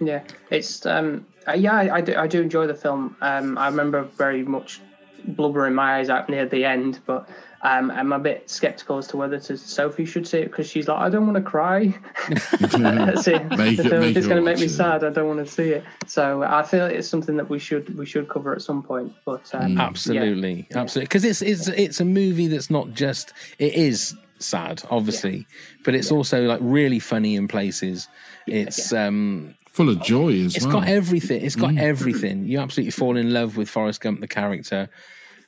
Yeah, 0.00 0.22
it's 0.50 0.84
um, 0.84 1.26
uh, 1.48 1.52
yeah, 1.52 1.74
I, 1.74 1.96
I 1.96 2.00
do, 2.00 2.14
I 2.16 2.26
do 2.26 2.42
enjoy 2.42 2.66
the 2.66 2.74
film. 2.74 3.16
Um, 3.20 3.56
I 3.56 3.68
remember 3.68 4.02
very 4.02 4.42
much 4.42 4.80
blubbering 5.28 5.74
my 5.74 5.96
eyes 5.98 6.10
out 6.10 6.28
near 6.28 6.46
the 6.46 6.64
end, 6.64 7.00
but 7.06 7.28
um, 7.64 7.90
I'm 7.90 8.12
a 8.12 8.18
bit 8.18 8.48
skeptical 8.48 8.98
as 8.98 9.06
to 9.08 9.16
whether 9.16 9.40
to, 9.40 9.56
Sophie 9.58 10.04
should 10.04 10.28
see 10.28 10.38
it 10.38 10.50
because 10.50 10.68
she's 10.68 10.86
like, 10.86 10.98
I 11.00 11.08
don't 11.08 11.26
want 11.26 11.36
to 11.36 11.42
cry. 11.42 11.86
see, 12.28 13.32
Make 13.32 13.76
the 13.78 13.82
it- 13.84 13.88
film 13.88 14.00
make 14.00 14.16
is 14.16 14.26
going 14.26 14.36
to 14.36 14.42
make 14.42 14.58
me 14.58 14.66
it. 14.66 14.70
sad. 14.70 15.02
I 15.02 15.10
don't 15.10 15.26
want 15.26 15.44
to 15.46 15.50
see 15.52 15.70
it. 15.70 15.84
So 16.06 16.42
I 16.42 16.62
feel 16.62 16.84
it's 16.86 17.08
something 17.08 17.36
that 17.38 17.48
we 17.50 17.58
should 17.58 17.96
we 17.98 18.06
should 18.06 18.28
cover 18.28 18.54
at 18.54 18.62
some 18.62 18.82
point. 18.82 19.12
But 19.24 19.44
Mm. 19.44 19.64
um, 19.64 19.78
Absolutely, 19.80 20.68
absolutely. 20.74 21.06
Because 21.06 21.24
it's 21.24 21.42
it's 21.42 21.68
it's 21.68 22.00
a 22.00 22.04
movie 22.04 22.46
that's 22.46 22.70
not 22.70 22.92
just 22.92 23.32
it 23.58 23.74
is 23.74 24.14
sad, 24.38 24.82
obviously, 24.90 25.46
but 25.84 25.94
it's 25.94 26.10
also 26.12 26.44
like 26.46 26.60
really 26.62 26.98
funny 26.98 27.34
in 27.34 27.48
places. 27.48 28.08
It's 28.46 28.92
um 28.92 29.54
Full 29.70 29.88
of 29.88 30.00
joy 30.02 30.34
as 30.44 30.54
it's 30.54 30.66
well. 30.66 30.76
It's 30.76 30.84
got 30.84 30.88
everything. 30.88 31.44
It's 31.44 31.56
got 31.56 31.76
everything. 31.78 32.44
You 32.44 32.60
absolutely 32.60 32.92
fall 32.92 33.16
in 33.16 33.32
love 33.32 33.56
with 33.56 33.68
Forrest 33.68 34.00
Gump, 34.02 34.20
the 34.20 34.28
character. 34.28 34.88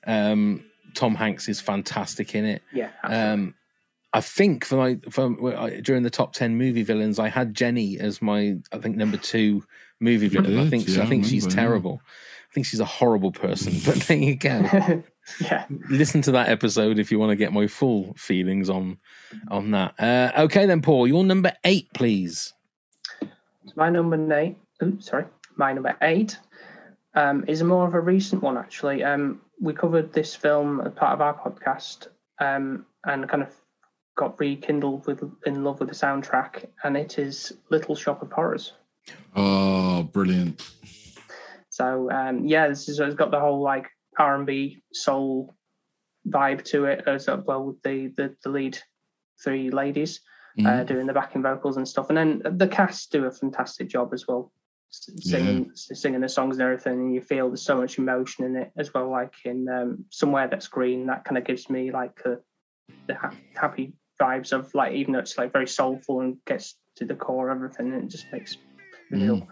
Um, 0.04 0.64
Tom 0.96 1.14
Hanks 1.14 1.48
is 1.48 1.60
fantastic 1.60 2.34
in 2.34 2.44
it. 2.44 2.62
yeah, 2.72 2.90
absolutely. 3.04 3.32
Um, 3.32 3.54
I 4.12 4.20
think 4.22 4.64
for 4.64 4.76
my 4.76 4.98
for 5.10 5.80
during 5.82 6.02
the 6.02 6.10
top 6.10 6.32
ten 6.32 6.56
movie 6.56 6.82
villains, 6.82 7.18
I 7.18 7.28
had 7.28 7.54
Jenny 7.54 7.98
as 7.98 8.22
my 8.22 8.56
I 8.72 8.78
think 8.78 8.96
number 8.96 9.18
two 9.18 9.62
movie 10.00 10.28
villain. 10.28 10.58
I 10.58 10.68
think 10.68 10.88
yeah, 10.88 11.00
I 11.00 11.04
I 11.04 11.06
think 11.06 11.26
she's 11.26 11.44
remember, 11.44 11.60
yeah. 11.60 11.66
terrible. 11.68 12.00
I 12.50 12.54
think 12.54 12.66
she's 12.66 12.80
a 12.80 12.86
horrible 12.86 13.32
person. 13.32 13.74
But 13.84 13.96
there 14.06 14.16
you 14.16 14.34
go. 14.34 15.02
yeah. 15.40 15.66
Listen 15.90 16.22
to 16.22 16.32
that 16.32 16.48
episode 16.48 16.98
if 16.98 17.12
you 17.12 17.18
want 17.18 17.30
to 17.30 17.36
get 17.36 17.52
my 17.52 17.66
full 17.66 18.14
feelings 18.14 18.70
on 18.70 18.98
on 19.48 19.70
that. 19.72 19.94
Uh, 20.00 20.32
okay, 20.44 20.64
then, 20.64 20.80
Paul, 20.80 21.06
your 21.06 21.22
number 21.22 21.52
eight, 21.64 21.92
please. 21.92 22.54
So 23.20 23.72
my 23.76 23.90
number 23.90 24.34
eight, 24.34 24.56
oops, 24.82 25.06
sorry, 25.06 25.26
my 25.56 25.74
number 25.74 25.94
eight 26.00 26.38
um, 27.14 27.44
is 27.48 27.62
more 27.62 27.86
of 27.86 27.94
a 27.94 28.00
recent 28.00 28.42
one 28.42 28.56
actually. 28.56 29.02
Um, 29.04 29.40
we 29.60 29.72
covered 29.72 30.12
this 30.12 30.34
film 30.34 30.80
as 30.80 30.92
part 30.92 31.12
of 31.12 31.20
our 31.20 31.34
podcast 31.34 32.08
um, 32.40 32.86
and 33.04 33.28
kind 33.28 33.42
of 33.42 33.54
got 34.16 34.38
rekindled 34.40 35.06
with 35.06 35.22
in 35.44 35.64
love 35.64 35.80
with 35.80 35.88
the 35.88 35.94
soundtrack, 35.94 36.66
and 36.84 36.96
it 36.96 37.18
is 37.18 37.52
Little 37.70 37.94
Shop 37.94 38.22
of 38.22 38.32
Horrors. 38.32 38.72
Oh, 39.34 40.02
brilliant. 40.04 40.68
So 41.70 42.10
um, 42.10 42.46
yeah, 42.46 42.68
this 42.68 42.88
is, 42.88 42.98
it's 42.98 43.14
got 43.14 43.30
the 43.30 43.40
whole 43.40 43.62
like 43.62 43.88
R 44.18 44.34
and 44.34 44.46
B 44.46 44.82
soul 44.92 45.54
vibe 46.28 46.64
to 46.64 46.86
it 46.86 47.04
as 47.06 47.28
well 47.28 47.64
with 47.64 47.82
the 47.82 48.12
the, 48.16 48.34
the 48.42 48.50
lead 48.50 48.78
three 49.42 49.70
ladies 49.70 50.20
uh, 50.64 50.82
doing 50.84 51.06
the 51.06 51.12
backing 51.12 51.42
vocals 51.42 51.76
and 51.76 51.86
stuff, 51.86 52.08
and 52.08 52.16
then 52.16 52.42
the 52.56 52.68
cast 52.68 53.12
do 53.12 53.26
a 53.26 53.30
fantastic 53.30 53.88
job 53.88 54.14
as 54.14 54.26
well, 54.26 54.50
singing 55.20 55.70
singing 55.74 56.20
the 56.20 56.28
songs 56.28 56.56
and 56.56 56.62
everything. 56.62 56.92
And 56.94 57.14
you 57.14 57.20
feel 57.20 57.48
there's 57.48 57.62
so 57.62 57.76
much 57.76 57.98
emotion 57.98 58.44
in 58.44 58.56
it 58.56 58.72
as 58.76 58.92
well, 58.92 59.10
like 59.10 59.34
in 59.44 59.68
um, 59.68 60.04
somewhere 60.10 60.48
that's 60.48 60.68
green. 60.68 61.06
That 61.06 61.24
kind 61.24 61.38
of 61.38 61.44
gives 61.44 61.68
me 61.70 61.90
like 61.90 62.22
the 62.22 62.40
the 63.06 63.14
ha- 63.14 63.34
happy 63.54 63.94
vibes 64.20 64.52
of 64.52 64.74
like 64.74 64.92
even 64.94 65.12
though 65.12 65.20
it's 65.20 65.38
like 65.38 65.52
very 65.52 65.66
soulful 65.66 66.20
and 66.20 66.36
gets 66.46 66.76
to 66.96 67.04
the 67.04 67.14
core 67.14 67.50
of 67.50 67.56
everything, 67.56 67.92
it 67.92 68.08
just 68.08 68.26
makes 68.32 68.56
me 69.10 69.20
feel 69.20 69.46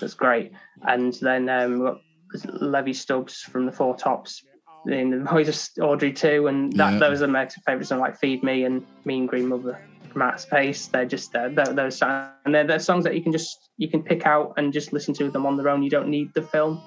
that's 0.00 0.14
great. 0.14 0.52
And 0.82 1.12
then 1.14 1.48
um, 1.48 1.72
we've 1.80 2.42
got 2.42 2.62
Levi 2.62 2.92
Stubbs 2.92 3.42
from 3.42 3.66
the 3.66 3.72
Four 3.72 3.96
Tops 3.96 4.42
in 4.86 5.10
the 5.10 5.30
voice 5.30 5.70
of 5.76 5.84
Audrey 5.84 6.12
too, 6.12 6.46
and 6.46 6.72
that 6.74 6.94
Yeah. 6.94 6.98
those 6.98 7.22
are 7.22 7.28
my 7.28 7.48
favourites. 7.66 7.90
Like 7.90 8.18
Feed 8.18 8.42
Me 8.42 8.64
and 8.64 8.84
Mean 9.04 9.26
Green 9.26 9.48
Mother 9.48 9.78
from 10.10 10.22
Outer 10.22 10.38
Space. 10.38 10.86
They're 10.86 11.04
just 11.06 11.34
uh, 11.34 11.48
those, 11.50 11.74
those 11.74 11.98
songs, 11.98 12.30
and 12.44 12.54
they're, 12.54 12.66
they're 12.66 12.78
songs 12.78 13.04
that 13.04 13.14
you 13.14 13.22
can 13.22 13.32
just 13.32 13.70
you 13.76 13.88
can 13.88 14.02
pick 14.02 14.26
out 14.26 14.54
and 14.56 14.72
just 14.72 14.92
listen 14.92 15.14
to 15.14 15.30
them 15.30 15.46
on 15.46 15.56
their 15.56 15.68
own. 15.68 15.82
You 15.82 15.90
don't 15.90 16.08
need 16.08 16.32
the 16.34 16.42
film 16.42 16.80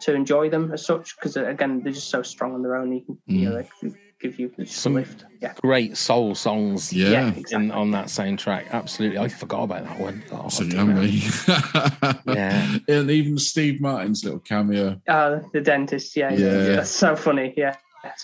to 0.00 0.14
enjoy 0.14 0.50
them 0.50 0.72
as 0.72 0.84
such 0.84 1.14
because 1.16 1.36
again 1.36 1.80
they're 1.82 1.92
just 1.92 2.10
so 2.10 2.22
strong 2.22 2.54
on 2.54 2.62
their 2.62 2.76
own. 2.76 2.92
You 2.92 3.02
can 3.04 3.18
you 3.26 3.50
know 3.50 3.62
can 3.80 3.96
give 4.30 4.38
you 4.40 4.50
Some- 4.66 4.92
a 4.96 5.00
lift. 5.00 5.24
Yeah. 5.40 5.52
Great 5.60 5.96
soul 5.96 6.34
songs. 6.34 6.92
Yeah. 6.92 7.32
Yeah, 7.36 7.56
In, 7.58 7.70
on 7.70 7.90
that 7.90 8.06
soundtrack, 8.06 8.70
absolutely. 8.70 9.18
I 9.18 9.28
forgot 9.28 9.64
about 9.64 9.84
that 9.84 10.00
one. 10.00 10.24
Oh, 10.32 10.48
So 10.48 10.64
yummy. 10.64 11.18
Yeah. 12.26 12.78
and 12.88 13.10
even 13.10 13.38
Steve 13.38 13.80
Martin's 13.80 14.24
little 14.24 14.40
cameo. 14.40 15.00
Uh, 15.06 15.40
the 15.52 15.60
dentist. 15.60 16.16
Yeah, 16.16 16.32
yeah, 16.32 16.38
Yeah. 16.38 16.62
That's 16.76 16.90
so 16.90 17.14
funny. 17.14 17.52
Yeah. 17.56 17.76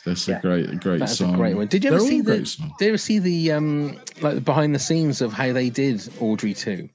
That's 0.04 0.26
Yeah. 0.28 0.38
a 0.38 0.40
great, 0.40 0.80
great 0.80 0.98
That's 1.00 1.18
song. 1.18 1.34
a 1.34 1.36
great 1.36 1.56
one. 1.56 1.66
Did 1.66 1.84
you 1.84 1.90
ever 1.90 1.98
They're 2.00 2.08
see 2.08 2.20
the? 2.22 2.46
songs. 2.46 2.56
Did 2.78 2.84
you 2.84 2.88
ever 2.88 2.98
see 2.98 3.18
the 3.18 3.52
um 3.52 3.98
like 4.22 4.34
the 4.36 4.40
behind 4.40 4.74
the 4.74 4.78
scenes 4.78 5.20
of 5.20 5.32
how 5.34 5.52
they 5.52 5.68
did 5.70 6.06
Audrey 6.20 6.54
two? 6.54 6.88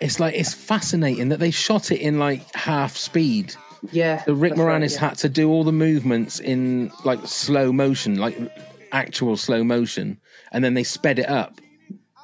It's 0.00 0.18
like 0.20 0.34
it's 0.34 0.54
fascinating 0.54 1.28
that 1.30 1.40
they 1.40 1.50
shot 1.50 1.90
it 1.90 2.00
in 2.00 2.18
like 2.18 2.54
half 2.54 2.96
speed. 2.96 3.54
Yeah. 3.92 4.22
The 4.24 4.34
Rick 4.34 4.52
that's 4.56 4.60
right, 4.62 4.82
Moranis 4.82 4.94
yeah. 4.94 5.08
had 5.08 5.18
to 5.18 5.28
do 5.28 5.50
all 5.50 5.64
the 5.64 5.72
movements 5.72 6.40
in 6.40 6.90
like 7.04 7.20
slow 7.26 7.72
motion, 7.72 8.16
like 8.18 8.36
actual 8.92 9.36
slow 9.36 9.62
motion, 9.64 10.18
and 10.52 10.64
then 10.64 10.74
they 10.74 10.84
sped 10.84 11.18
it 11.18 11.28
up. 11.28 11.60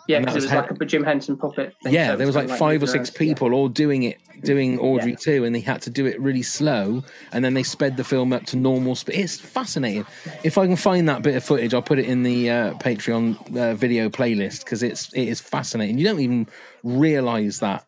Yeah, 0.07 0.19
because 0.21 0.37
it 0.37 0.43
was 0.43 0.51
how- 0.51 0.61
like 0.61 0.71
a 0.79 0.85
Jim 0.85 1.03
Henson 1.03 1.37
puppet. 1.37 1.73
Thing, 1.83 1.95
Yeah, 1.95 2.09
so 2.09 2.17
there 2.17 2.27
was 2.27 2.37
like 2.37 2.47
kinda 2.47 2.59
five 2.59 2.83
or 2.83 2.87
six 2.87 3.09
around. 3.09 3.15
Yeah. 3.15 3.19
people 3.35 3.55
all 3.55 3.69
doing 3.69 4.03
it, 4.03 4.19
doing 4.43 4.79
Audrey 4.79 5.13
Yeah. 5.13 5.17
too, 5.17 5.45
and 5.45 5.55
they 5.55 5.61
had 5.61 5.81
to 5.83 5.91
do 5.91 6.05
it 6.05 6.21
really 6.21 6.43
slow, 6.43 7.03
and 7.33 7.43
then 7.43 7.55
they 7.55 7.63
sped 7.63 7.97
the 7.97 8.05
film 8.05 8.35
up 8.35 8.45
to 8.47 8.57
normal 8.59 8.97
speed. 8.97 9.15
It's 9.19 9.41
fascinating. 9.41 10.05
If 10.43 10.59
I 10.59 10.67
can 10.67 10.77
find 10.77 11.09
that 11.09 11.23
bit 11.23 11.37
of 11.37 11.43
footage, 11.45 11.73
I'll 11.73 11.81
put 11.81 11.99
it 11.99 12.05
in 12.05 12.23
the 12.23 12.51
uh, 12.51 12.75
Patreon 12.75 13.57
uh, 13.57 13.75
video 13.77 14.11
playlist 14.11 14.65
because 14.65 14.83
it's 14.83 15.11
it 15.15 15.27
is 15.27 15.41
fascinating. 15.41 15.97
You 15.97 16.05
don't 16.05 16.21
even 16.21 16.49
realize 16.83 17.61
that 17.61 17.87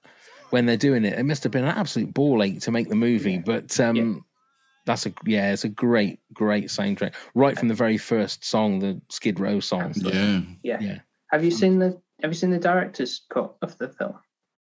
when 0.51 0.67
they're 0.67 0.77
doing 0.77 1.05
it. 1.05 1.19
It 1.19 1.25
must 1.25 1.43
have 1.43 1.53
been 1.53 1.65
an 1.65 1.77
absolute 1.77 2.13
ball 2.15 2.43
ache 2.43 2.61
to 2.61 2.71
make 2.71 2.89
the 2.89 2.95
movie, 2.95 3.39
but 3.39 3.79
um, 3.81 3.97
Yeah. 3.97 4.15
that's 4.87 5.07
a 5.07 5.13
yeah, 5.25 5.53
it's 5.53 5.65
a 5.65 5.69
great 5.69 6.21
great 6.33 6.67
soundtrack 6.67 7.15
right 7.35 7.59
from 7.59 7.69
the 7.69 7.75
very 7.75 7.99
first 7.99 8.45
song, 8.45 8.79
the 8.79 9.01
Skid 9.11 9.41
Row 9.41 9.61
song. 9.61 9.93
Yeah. 9.97 10.41
Yeah. 10.63 10.81
Yeah. 10.81 10.99
Have 11.31 11.45
you 11.45 11.51
seen 11.51 11.79
the 11.79 12.01
Have 12.23 12.31
you 12.31 12.37
seen 12.39 12.51
the 12.51 12.59
director's 12.59 13.23
cut 13.31 13.55
of 13.63 13.77
the 13.79 13.89
film? 13.89 14.15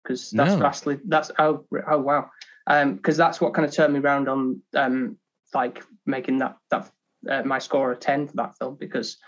Because 0.02 0.30
that's 0.30 0.52
No. 0.54 0.58
vastly 0.58 0.98
that's 1.06 1.30
oh 1.38 1.64
oh 1.90 1.98
wow, 2.00 2.30
because 2.66 3.16
that's 3.16 3.40
what 3.40 3.54
kind 3.54 3.66
of 3.66 3.72
turned 3.72 3.92
me 3.94 4.00
around 4.00 4.28
on 4.28 4.62
um 4.74 5.16
like 5.54 5.82
making 6.06 6.38
that 6.38 6.56
that 6.70 6.90
uh, 7.28 7.42
my 7.42 7.58
score 7.58 7.92
a 7.92 7.96
ten 7.96 8.26
for 8.26 8.36
that 8.36 8.56
film 8.58 8.76
because 8.78 9.18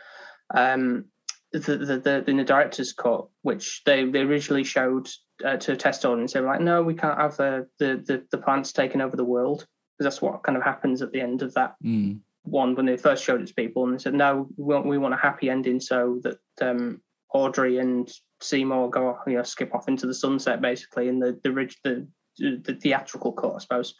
um 0.54 1.04
the 1.52 1.58
the, 1.76 1.98
the 1.98 2.24
in 2.30 2.36
the 2.38 2.44
director's 2.44 2.92
cut 2.92 3.26
which 3.42 3.82
they 3.84 4.04
they 4.08 4.20
originally 4.20 4.64
showed 4.64 5.08
uh, 5.44 5.56
to 5.56 5.76
test 5.76 6.04
audience 6.04 6.32
they 6.32 6.40
were 6.40 6.46
like 6.46 6.60
no 6.60 6.82
we 6.82 6.94
can't 6.94 7.18
have 7.18 7.38
uh, 7.40 7.62
the 7.78 8.02
the 8.06 8.24
the 8.30 8.38
plants 8.38 8.72
taking 8.72 9.00
over 9.00 9.16
the 9.16 9.24
world 9.24 9.66
because 9.98 10.04
that's 10.14 10.22
what 10.22 10.42
kind 10.42 10.56
of 10.56 10.64
happens 10.64 11.02
at 11.02 11.12
the 11.12 11.20
end 11.20 11.42
of 11.42 11.52
that 11.54 11.74
Mm. 11.84 12.20
one 12.44 12.74
when 12.74 12.86
they 12.86 12.96
first 12.96 13.22
showed 13.24 13.40
it 13.40 13.46
to 13.48 13.54
people, 13.54 13.84
and 13.84 13.94
they 13.94 14.02
said, 14.02 14.14
"No, 14.14 14.48
we 14.56 14.74
want, 14.74 14.86
we 14.86 14.98
want 14.98 15.14
a 15.14 15.16
happy 15.18 15.48
ending 15.50 15.78
so 15.80 16.20
that 16.24 16.38
um, 16.60 17.00
Audrey 17.32 17.78
and 17.78 18.10
Seymour 18.40 18.90
go, 18.90 19.08
off, 19.10 19.18
you 19.26 19.34
know, 19.34 19.42
skip 19.42 19.74
off 19.74 19.86
into 19.88 20.06
the 20.06 20.14
sunset, 20.14 20.60
basically, 20.60 21.08
in 21.08 21.18
the 21.20 21.38
the 21.44 21.52
rig- 21.52 21.74
the, 21.84 22.06
the 22.38 22.78
theatrical 22.82 23.32
cut, 23.32 23.54
I 23.54 23.58
suppose." 23.58 23.94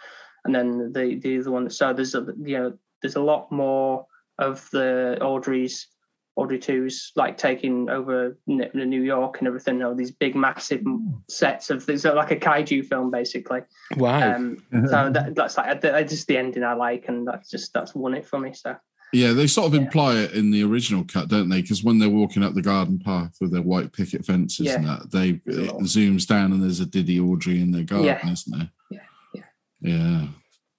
And 0.45 0.55
then 0.55 0.93
the 0.93 1.21
the 1.23 1.39
other 1.39 1.51
one. 1.53 1.71
So 1.71 1.93
there's 1.93 2.15
a 2.15 2.27
you 2.43 2.59
know 2.59 2.73
there's 3.01 3.17
a 3.17 3.23
lot 3.23 3.53
more 3.53 4.07
of 4.39 4.69
the 4.73 5.19
Audrey's 5.21 5.87
Audrey 6.37 6.59
two's 6.59 7.13
like 7.15 7.37
taking 7.37 7.91
over 7.91 8.39
N- 8.49 8.71
New 8.75 9.03
York 9.03 9.39
and 9.39 9.49
everything. 9.49 9.83
all 9.83 9.95
these 9.95 10.11
big 10.13 10.35
massive 10.35 10.83
sets 11.29 11.69
of 11.71 11.85
things, 11.85 12.03
so 12.03 12.15
like 12.15 12.31
a 12.31 12.37
kaiju 12.37 12.87
film, 12.87 13.11
basically. 13.11 13.61
Wow. 13.97 14.37
Um, 14.37 14.59
so 14.73 15.11
that, 15.11 15.35
that's 15.35 15.57
like 15.59 15.81
that's 15.83 16.11
just 16.13 16.27
the 16.29 16.39
ending 16.39 16.65
I 16.65 16.73
like, 16.75 17.05
and 17.09 17.27
that's 17.29 17.51
just 17.51 17.73
that's 17.75 17.95
won 17.95 18.15
it 18.15 18.27
for 18.27 18.39
me. 18.39 18.55
So 18.55 18.77
Yeah, 19.13 19.33
they 19.35 19.47
sort 19.47 19.67
of 19.67 19.75
Yeah. 19.75 19.83
imply 19.83 20.15
it 20.21 20.33
in 20.33 20.51
the 20.51 20.65
original 20.65 21.05
cut, 21.05 21.29
don't 21.29 21.51
they? 21.51 21.61
Because 21.61 21.85
when 21.85 21.99
they're 21.99 22.09
walking 22.09 22.43
up 22.43 22.55
the 22.55 22.63
garden 22.63 22.99
path 22.99 23.37
with 23.41 23.53
their 23.53 23.61
white 23.61 23.93
picket 23.93 24.25
fences 24.25 24.69
and 24.75 24.87
that, 24.87 25.11
they 25.11 25.41
it 25.45 25.71
zooms 25.83 26.27
down 26.27 26.53
and 26.53 26.63
there's 26.63 26.81
a 26.81 26.87
Diddy 26.87 27.21
Audrey 27.21 27.61
in 27.61 27.73
their 27.73 27.85
garden, 27.85 28.07
Yeah. 28.07 28.31
isn't 28.33 28.59
there? 28.59 28.71
Yeah, 28.91 29.43
yeah. 29.83 30.27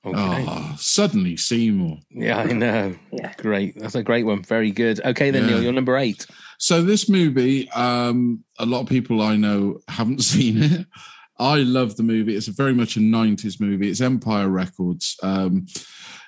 Yeah. 0.05 0.11
okay. 0.11 0.45
Oh, 0.47 0.75
suddenly 0.77 1.37
Seymour. 1.37 1.97
Yeah, 2.09 2.37
I 2.39 2.45
know. 2.51 2.95
Yeah. 3.11 3.33
Great. 3.37 3.79
That's 3.79 3.95
a 3.95 4.03
great 4.03 4.25
one. 4.25 4.43
Very 4.43 4.71
good. 4.71 4.99
Okay, 5.03 5.31
then, 5.31 5.43
Yeah. 5.43 5.49
Neil, 5.55 5.63
you're 5.63 5.73
number 5.73 5.97
eight. 5.97 6.25
So 6.57 6.81
this 6.81 7.07
movie, 7.09 7.69
um, 7.71 8.43
a 8.59 8.65
lot 8.65 8.81
of 8.81 8.87
people 8.87 9.21
I 9.21 9.35
know 9.35 9.79
haven't 9.87 10.21
seen 10.23 10.61
it. 10.63 10.87
I 11.39 11.57
love 11.57 11.95
the 11.95 12.03
movie. 12.03 12.35
It's 12.35 12.47
a 12.47 12.53
very 12.53 12.73
much 12.73 12.95
a 12.95 12.99
'90s 12.99 13.59
movie. 13.59 13.89
It's 13.89 14.01
Empire 14.01 14.49
Records. 14.49 15.17
Um, 15.23 15.65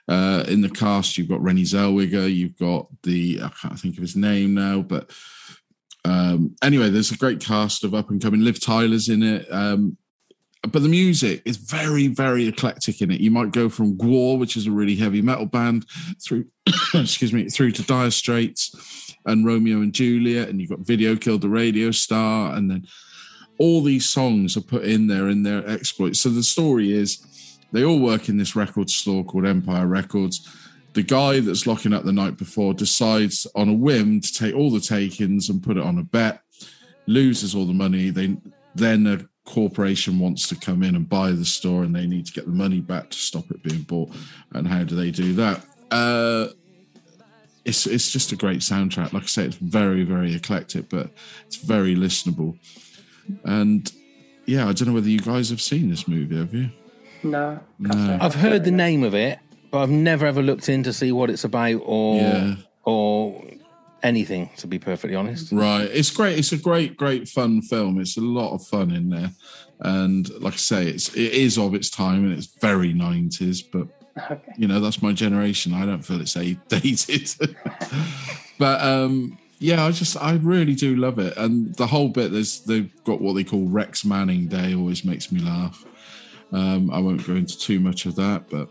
uh, 0.07 0.43
in 0.47 0.61
the 0.61 0.69
cast, 0.69 1.17
you've 1.17 1.29
got 1.29 1.41
Renée 1.41 1.61
Zellweger. 1.61 2.33
You've 2.33 2.57
got 2.57 2.87
the 3.03 3.39
I 3.43 3.49
can't 3.49 3.79
think 3.79 3.97
of 3.97 4.01
his 4.01 4.15
name 4.15 4.53
now, 4.55 4.81
but 4.81 5.11
um, 6.05 6.55
anyway, 6.61 6.89
there's 6.89 7.11
a 7.11 7.17
great 7.17 7.39
cast 7.39 7.83
of 7.83 7.93
up 7.93 8.09
and 8.09 8.21
coming. 8.21 8.41
Liv 8.41 8.59
Tyler's 8.59 9.09
in 9.09 9.23
it. 9.23 9.47
Um, 9.51 9.97
but 10.67 10.81
the 10.81 10.89
music 10.89 11.41
is 11.45 11.57
very, 11.57 12.07
very 12.07 12.47
eclectic 12.47 13.01
in 13.01 13.11
it. 13.11 13.19
You 13.19 13.31
might 13.31 13.51
go 13.51 13.69
from 13.69 13.97
Gwar, 13.97 14.37
which 14.37 14.55
is 14.55 14.67
a 14.67 14.71
really 14.71 14.95
heavy 14.95 15.21
metal 15.21 15.45
band, 15.45 15.85
through 16.23 16.45
excuse 16.93 17.33
me, 17.33 17.49
through 17.49 17.71
to 17.71 17.83
Dire 17.83 18.11
Straits 18.11 19.15
and 19.25 19.45
Romeo 19.45 19.77
and 19.77 19.93
Juliet, 19.93 20.49
and 20.49 20.59
you've 20.59 20.69
got 20.69 20.79
Video 20.79 21.15
Killed 21.15 21.41
the 21.41 21.49
Radio 21.49 21.91
Star, 21.91 22.53
and 22.53 22.69
then 22.69 22.85
all 23.57 23.81
these 23.81 24.07
songs 24.07 24.57
are 24.57 24.61
put 24.61 24.83
in 24.83 25.07
there 25.07 25.29
in 25.29 25.43
their 25.43 25.67
exploits. 25.69 26.21
So 26.21 26.29
the 26.29 26.43
story 26.43 26.91
is 26.93 27.25
They 27.71 27.83
all 27.83 27.99
work 27.99 28.29
in 28.29 28.37
this 28.37 28.55
record 28.55 28.89
store 28.89 29.25
called 29.25 29.45
Empire 29.45 29.87
Records. 29.87 30.47
The 30.93 31.03
guy 31.03 31.41
that's 31.41 31.67
locking 31.67 31.93
up 31.93 32.05
the 32.05 32.13
night 32.13 32.37
before 32.37 32.73
decides 32.73 33.45
on 33.53 33.67
a 33.67 33.73
whim 33.73 34.21
to 34.21 34.33
take 34.33 34.55
all 34.55 34.71
the 34.71 34.79
takings 34.79 35.49
and 35.49 35.61
put 35.61 35.75
it 35.75 35.83
on 35.83 35.97
a 35.97 36.03
bet, 36.03 36.41
loses 37.05 37.53
all 37.53 37.65
the 37.65 37.73
money. 37.73 38.11
They 38.11 38.37
then 38.75 39.27
corporation 39.45 40.19
wants 40.19 40.47
to 40.49 40.55
come 40.55 40.83
in 40.83 40.95
and 40.95 41.07
buy 41.07 41.31
the 41.31 41.45
store, 41.45 41.83
and 41.83 41.95
they 41.95 42.05
need 42.05 42.25
to 42.25 42.33
get 42.33 42.45
the 42.45 42.51
money 42.51 42.81
back 42.81 43.09
to 43.11 43.17
stop 43.17 43.49
it 43.51 43.63
being 43.63 43.83
bought. 43.83 44.09
And 44.53 44.67
how 44.67 44.83
do 44.83 44.95
they 44.95 45.11
do 45.11 45.33
that? 45.33 45.63
Uh, 45.91 46.47
it's 47.63 47.87
it's 47.87 48.11
just 48.11 48.31
a 48.31 48.35
great 48.35 48.59
soundtrack. 48.59 49.13
Like 49.13 49.23
I 49.23 49.27
say, 49.27 49.45
it's 49.45 49.55
very 49.55 50.03
very 50.03 50.35
eclectic, 50.35 50.89
but 50.89 51.09
it's 51.47 51.55
very 51.57 51.95
listenable. 51.95 52.57
And 53.43 53.91
yeah, 54.45 54.67
I 54.67 54.73
don't 54.73 54.87
know 54.89 54.93
whether 54.93 55.09
you 55.09 55.19
guys 55.19 55.49
have 55.49 55.61
seen 55.61 55.89
this 55.89 56.07
movie. 56.07 56.37
Have 56.37 56.53
you? 56.53 56.69
No. 57.23 57.59
No. 57.79 58.17
I've 58.21 58.35
heard 58.35 58.63
the 58.65 58.71
name 58.71 59.03
of 59.03 59.15
it, 59.15 59.39
but 59.71 59.79
I've 59.81 59.89
never 59.89 60.25
ever 60.27 60.43
looked 60.43 60.69
in 60.69 60.83
to 60.83 60.93
see 60.93 61.11
what 61.11 61.29
it's 61.31 61.43
about 61.43 61.81
or 61.83 62.17
Yeah. 62.17 62.55
or 62.83 63.43
anything. 64.05 64.49
To 64.57 64.67
be 64.67 64.79
perfectly 64.79 65.15
honest, 65.15 65.51
Right. 65.51 65.89
It's 65.99 66.11
great. 66.11 66.37
It's 66.39 66.51
a 66.53 66.57
great, 66.57 66.95
great 66.97 67.27
fun 67.27 67.61
film. 67.61 67.99
It's 67.99 68.17
a 68.17 68.21
lot 68.21 68.53
of 68.53 68.65
fun 68.65 68.91
in 68.91 69.09
there. 69.09 69.31
And 69.81 70.29
like 70.41 70.53
I 70.53 70.57
say, 70.57 70.87
it's 70.87 71.09
it 71.15 71.33
is 71.33 71.57
of 71.57 71.73
its 71.75 71.89
time 71.89 72.23
and 72.25 72.33
it's 72.37 72.47
very 72.61 72.93
nineties, 72.93 73.61
but 73.61 73.87
Okay. 74.17 74.39
you 74.57 74.67
know, 74.69 74.79
that's 74.79 75.01
my 75.01 75.11
generation. 75.11 75.73
I 75.73 75.85
don't 75.85 76.01
feel 76.05 76.21
it's 76.21 76.37
a- 76.37 76.53
dated. 76.69 77.35
but 78.57 78.81
um 78.81 79.37
yeah, 79.59 79.85
I 79.85 79.91
just 79.91 80.15
I 80.21 80.33
really 80.35 80.75
do 80.75 80.95
love 80.95 81.19
it. 81.19 81.35
And 81.37 81.73
the 81.75 81.87
whole 81.87 82.09
bit 82.09 82.31
there's 82.31 82.61
they've 82.61 82.91
got 83.03 83.19
what 83.21 83.33
they 83.35 83.43
call 83.43 83.65
Rex 83.67 84.05
Manning 84.05 84.47
Day 84.47 84.73
always 84.73 85.03
makes 85.03 85.31
me 85.31 85.39
laugh. 85.41 85.83
Um 86.51 86.89
I 86.91 86.99
won't 86.99 87.25
go 87.27 87.35
into 87.35 87.57
too 87.57 87.79
much 87.79 88.05
of 88.05 88.15
that, 88.15 88.49
but 88.49 88.69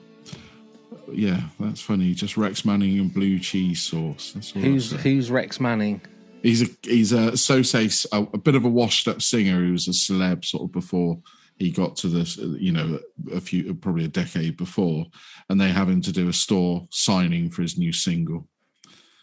yeah, 1.13 1.41
that's 1.59 1.81
funny. 1.81 2.15
Just 2.15 2.37
Rex 2.37 2.65
Manning 2.65 2.99
and 2.99 3.13
blue 3.13 3.39
cheese 3.39 3.83
sauce. 3.83 4.33
That's 4.33 4.51
who's 4.51 4.93
who's 4.93 5.31
Rex 5.31 5.61
Manning? 5.61 6.01
He's 6.43 6.63
a 6.63 6.67
he's 6.83 7.13
a 7.13 7.37
so 7.37 7.63
say 7.63 7.89
a, 8.13 8.27
a 8.35 8.39
bit 8.39 8.55
of 8.55 8.65
a 8.65 8.69
washed 8.69 9.09
up 9.09 9.23
singer 9.23 9.65
who 9.65 9.73
was 9.73 9.89
a 9.89 9.93
celeb 9.93 10.45
sort 10.45 10.65
of 10.65 10.73
before 10.73 11.19
he 11.57 11.71
got 11.71 11.97
to 11.97 12.09
this 12.09 12.37
you 12.37 12.73
know 12.73 12.99
a 13.33 13.41
few 13.41 13.75
probably 13.75 14.05
a 14.05 14.09
decade 14.09 14.57
before, 14.57 15.07
and 15.49 15.61
they 15.61 15.69
have 15.71 15.89
him 15.89 16.01
to 16.03 16.13
do 16.13 16.29
a 16.29 16.33
store 16.33 16.87
signing 16.91 17.51
for 17.51 17.63
his 17.63 17.79
new 17.79 17.93
single, 17.93 18.49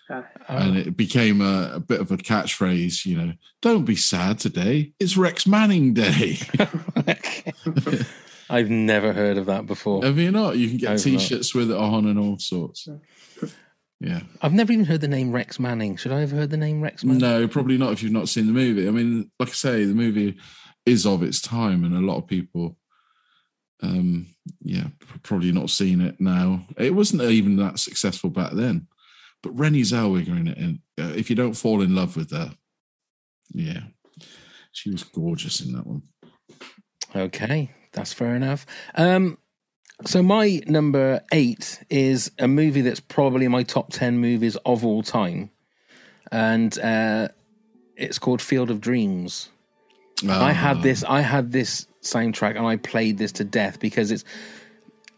Uh, 0.10 0.24
and 0.48 0.78
it 0.78 0.98
became 0.98 1.42
a, 1.42 1.74
a 1.76 1.80
bit 1.80 2.02
of 2.02 2.12
a 2.12 2.18
catchphrase. 2.18 3.06
You 3.06 3.18
know, 3.18 3.34
don't 3.62 3.86
be 3.86 3.96
sad 3.96 4.40
today. 4.40 4.94
It's 5.00 5.18
Rex 5.18 5.46
Manning 5.46 5.94
Day. 5.94 6.40
I've 8.52 8.70
never 8.70 9.14
heard 9.14 9.38
of 9.38 9.46
that 9.48 9.66
before. 9.66 10.04
have 10.04 10.18
you 10.18 10.32
not? 10.32 10.58
You 10.58 10.68
can 10.70 10.78
get 10.78 10.92
I've. 10.92 11.02
T-shirts 11.02 11.56
with 11.56 11.72
it 11.72 11.78
on 11.78 12.06
and 12.06 12.20
all 12.20 12.38
sorts. 12.38 12.88
Yeah. 14.02 14.22
I've 14.42 14.54
never 14.54 14.74
even 14.74 14.86
heard 14.86 15.02
the 15.02 15.08
name 15.08 15.32
Rex 15.32 15.60
Manning. 15.60 15.96
Should 15.96 16.12
I 16.12 16.22
have 16.22 16.32
heard 16.32 16.50
the 16.50 16.58
name 16.58 16.82
Rex 16.82 17.04
Manning? 17.04 17.22
No, 17.22 17.48
probably 17.48 17.78
not 17.78 17.94
if 17.94 18.02
you've 18.02 18.12
not 18.12 18.30
seen 18.30 18.48
the 18.48 18.52
movie. 18.52 18.88
I 18.88 18.92
mean, 18.92 19.30
like 19.40 19.50
I 19.50 19.54
say, 19.54 19.86
the 19.86 19.94
movie 19.94 20.38
is 20.88 21.06
of 21.06 21.22
its 21.22 21.40
time, 21.40 21.84
and 21.84 21.96
a 21.96 22.00
lot 22.00 22.18
of 22.18 22.26
people, 22.26 22.78
um, 23.84 24.26
yeah, 24.64 24.88
probably 25.22 25.52
not 25.52 25.70
seen 25.70 26.02
it 26.02 26.20
now. 26.20 26.66
It 26.78 26.96
wasn't 26.96 27.22
even 27.22 27.58
that 27.58 27.78
successful 27.78 28.32
back 28.32 28.54
then. 28.54 28.88
But 29.44 29.56
Renée 29.56 29.82
Zellweger 29.82 30.40
in 30.40 30.48
it, 30.48 30.58
and 30.58 30.80
uh, 31.00 31.14
if 31.16 31.30
you 31.30 31.36
don't 31.36 31.54
fall 31.54 31.82
in 31.82 31.96
love 31.96 32.18
with 32.18 32.32
her, 32.32 32.56
yeah, 33.54 33.82
she 34.72 34.90
was 34.90 35.04
gorgeous 35.04 35.62
in 35.62 35.74
that 35.74 35.86
one. 35.86 36.02
Okay, 37.16 37.70
that's 37.92 38.14
fair 38.14 38.36
enough. 38.36 38.66
Um, 38.96 39.38
so 40.06 40.24
my 40.24 40.62
number 40.68 41.22
eight 41.32 41.84
is 41.90 42.32
a 42.40 42.48
movie 42.48 42.82
that's 42.82 43.00
probably 43.00 43.48
my 43.48 43.64
top 43.64 43.92
ten 43.92 44.18
movies 44.18 44.56
of 44.66 44.86
all 44.86 45.04
time, 45.04 45.52
and 46.32 46.78
uh, 46.80 47.28
it's 47.96 48.18
called 48.18 48.42
Field 48.42 48.72
of 48.72 48.82
Dreams. 48.82 49.50
I 50.28 50.52
had 50.52 50.82
this. 50.84 51.04
I 51.04 51.22
had 51.22 51.52
this 51.52 51.88
soundtrack, 52.02 52.56
and 52.56 52.66
I 52.66 52.78
played 52.78 53.18
this 53.18 53.32
to 53.34 53.44
death 53.44 53.80
because 53.80 54.12
it's 54.12 54.24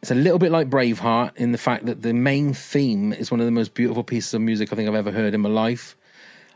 it's 0.01 0.11
a 0.11 0.15
little 0.15 0.39
bit 0.39 0.51
like 0.51 0.69
Braveheart 0.69 1.37
in 1.37 1.53
the 1.53 1.57
fact 1.57 1.85
that 1.85 2.01
the 2.01 2.13
main 2.13 2.53
theme 2.53 3.13
is 3.13 3.31
one 3.31 3.39
of 3.39 3.45
the 3.45 3.51
most 3.51 3.73
beautiful 3.73 4.03
pieces 4.03 4.33
of 4.33 4.41
music 4.41 4.73
I 4.73 4.75
think 4.75 4.89
I've 4.89 4.95
ever 4.95 5.11
heard 5.11 5.33
in 5.33 5.39
my 5.39 5.49
life. 5.49 5.95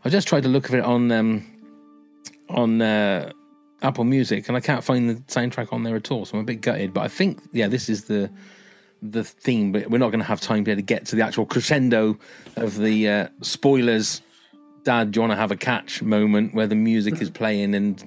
I 0.03 0.10
just 0.10 0.27
tried 0.27 0.43
to 0.43 0.49
look 0.49 0.65
at 0.65 0.73
it 0.73 0.84
on 0.84 1.12
um, 1.13 1.45
on 2.49 2.82
uh, 2.82 3.32
Apple 3.81 4.03
Music, 4.03 4.47
and 4.47 4.57
I 4.57 4.59
can't 4.59 4.83
find 4.83 5.09
the 5.09 5.15
soundtrack 5.23 5.71
on 5.71 5.83
there 5.83 5.95
at 5.95 6.11
all. 6.11 6.25
So 6.25 6.37
I'm 6.37 6.43
a 6.43 6.45
bit 6.45 6.61
gutted. 6.61 6.93
But 6.93 7.01
I 7.01 7.07
think, 7.07 7.41
yeah, 7.51 7.67
this 7.67 7.89
is 7.89 8.05
the 8.05 8.29
the 9.01 9.23
theme. 9.23 9.71
But 9.71 9.89
we're 9.89 9.99
not 9.99 10.09
going 10.09 10.19
to 10.19 10.25
have 10.25 10.41
time 10.41 10.65
to 10.65 10.75
to 10.75 10.81
get 10.81 11.05
to 11.07 11.15
the 11.15 11.21
actual 11.21 11.45
crescendo 11.45 12.17
of 12.55 12.77
the 12.77 13.07
uh, 13.07 13.27
spoilers. 13.41 14.21
Dad, 14.83 15.11
do 15.11 15.17
you 15.17 15.21
want 15.21 15.31
to 15.31 15.37
have 15.37 15.51
a 15.51 15.57
catch 15.57 16.01
moment 16.01 16.53
where 16.53 16.67
the 16.67 16.75
music 16.75 17.21
is 17.21 17.29
playing 17.29 17.75
and 17.75 18.03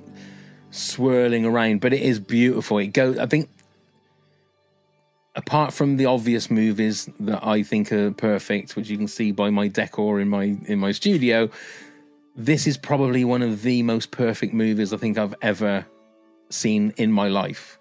swirling 0.71 1.45
around? 1.45 1.81
But 1.81 1.93
it 1.93 2.03
is 2.03 2.19
beautiful. 2.19 2.79
It 2.79 2.89
goes. 2.89 3.19
I 3.19 3.27
think. 3.27 3.49
Apart 5.37 5.73
from 5.73 5.97
the 5.97 6.07
obvious 6.07 6.51
movies 6.51 7.09
that 7.21 7.47
I 7.47 7.63
think 7.63 7.93
are 7.93 8.11
perfect, 8.11 8.75
which 8.75 8.91
you 8.91 8.99
can 8.99 9.07
see 9.07 9.31
by 9.31 9.49
my 9.49 9.69
decor 9.69 10.19
in 10.19 10.29
my 10.29 10.57
in 10.67 10.81
my 10.81 10.91
studio, 10.91 11.49
this 12.37 12.67
is 12.67 12.77
probably 12.77 13.25
one 13.25 13.43
of 13.43 13.63
the 13.63 13.83
most 13.83 14.11
perfect 14.11 14.55
movies 14.55 14.93
I 14.93 14.97
think 14.97 15.19
I've 15.19 15.35
ever 15.43 15.87
seen 16.49 16.93
in 16.97 17.13
my 17.13 17.29
life. 17.29 17.79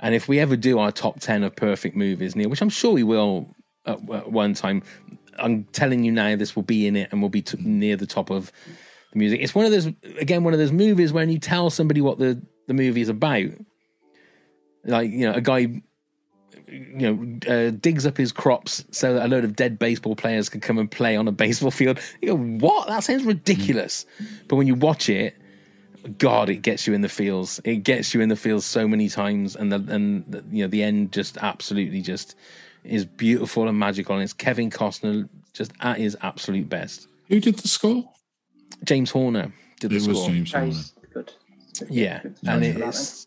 And 0.00 0.14
if 0.14 0.28
we 0.28 0.38
ever 0.38 0.56
do 0.56 0.78
our 0.78 0.90
top 0.90 1.20
10 1.20 1.42
of 1.44 1.54
perfect 1.54 1.94
movies, 1.94 2.34
Neil, 2.34 2.48
which 2.48 2.62
I'm 2.62 2.70
sure 2.70 2.92
we 2.92 3.02
will 3.02 3.54
at, 3.86 3.98
at 4.10 4.32
one 4.32 4.54
time, 4.54 4.82
I'm 5.38 5.64
telling 5.64 6.04
you 6.04 6.12
now, 6.12 6.36
this 6.36 6.56
will 6.56 6.62
be 6.62 6.86
in 6.86 6.96
it 6.96 7.12
and 7.12 7.20
will 7.20 7.28
be 7.28 7.42
t- 7.42 7.58
near 7.60 7.96
the 7.96 8.06
top 8.06 8.30
of 8.30 8.50
the 9.12 9.18
music. 9.18 9.40
It's 9.40 9.54
one 9.54 9.66
of 9.66 9.72
those, 9.72 9.86
again, 10.18 10.44
one 10.44 10.54
of 10.54 10.58
those 10.58 10.72
movies 10.72 11.12
when 11.12 11.30
you 11.30 11.38
tell 11.38 11.70
somebody 11.70 12.00
what 12.00 12.18
the, 12.18 12.40
the 12.66 12.74
movie 12.74 13.00
is 13.00 13.08
about. 13.08 13.50
Like, 14.84 15.10
you 15.10 15.30
know, 15.30 15.34
a 15.34 15.40
guy 15.40 15.82
you 16.70 17.14
know, 17.14 17.52
uh, 17.52 17.70
digs 17.70 18.06
up 18.06 18.16
his 18.16 18.32
crops 18.32 18.84
so 18.90 19.14
that 19.14 19.26
a 19.26 19.28
load 19.28 19.44
of 19.44 19.56
dead 19.56 19.78
baseball 19.78 20.16
players 20.16 20.48
can 20.48 20.60
come 20.60 20.78
and 20.78 20.90
play 20.90 21.16
on 21.16 21.28
a 21.28 21.32
baseball 21.44 21.70
field. 21.70 21.98
You 22.20 22.28
go, 22.28 22.36
what? 22.36 22.88
That 22.88 23.04
sounds 23.04 23.24
ridiculous. 23.24 24.06
But 24.48 24.56
when 24.56 24.66
you 24.66 24.74
watch 24.74 25.08
it, 25.08 25.36
God, 26.18 26.48
it 26.48 26.62
gets 26.62 26.86
you 26.86 26.94
in 26.94 27.02
the 27.02 27.08
feels. 27.08 27.60
It 27.64 27.76
gets 27.78 28.14
you 28.14 28.20
in 28.20 28.28
the 28.28 28.36
feels 28.36 28.64
so 28.64 28.88
many 28.88 29.08
times, 29.08 29.54
and 29.54 29.70
the 29.70 29.94
and 29.94 30.24
the, 30.26 30.44
you 30.50 30.64
know 30.64 30.68
the 30.68 30.82
end 30.82 31.12
just 31.12 31.36
absolutely 31.38 32.00
just 32.00 32.34
is 32.84 33.04
beautiful 33.04 33.68
and 33.68 33.78
magical. 33.78 34.14
And 34.14 34.24
it's 34.24 34.32
Kevin 34.32 34.70
Costner 34.70 35.28
just 35.52 35.72
at 35.80 35.98
his 35.98 36.16
absolute 36.22 36.68
best. 36.68 37.06
Who 37.28 37.40
did 37.40 37.58
the 37.58 37.68
score? 37.68 38.08
James 38.84 39.10
Horner 39.10 39.52
did 39.78 39.90
the 39.90 39.96
It 39.96 40.06
was 40.06 40.18
score. 40.18 40.28
James 40.30 40.52
Horner. 40.52 40.72
Good. 41.12 41.32
Yeah, 41.90 42.20
Good 42.22 42.36
and 42.46 42.62
choice 42.62 42.72
for 42.72 42.78
that 42.78 42.88
it's 42.88 43.26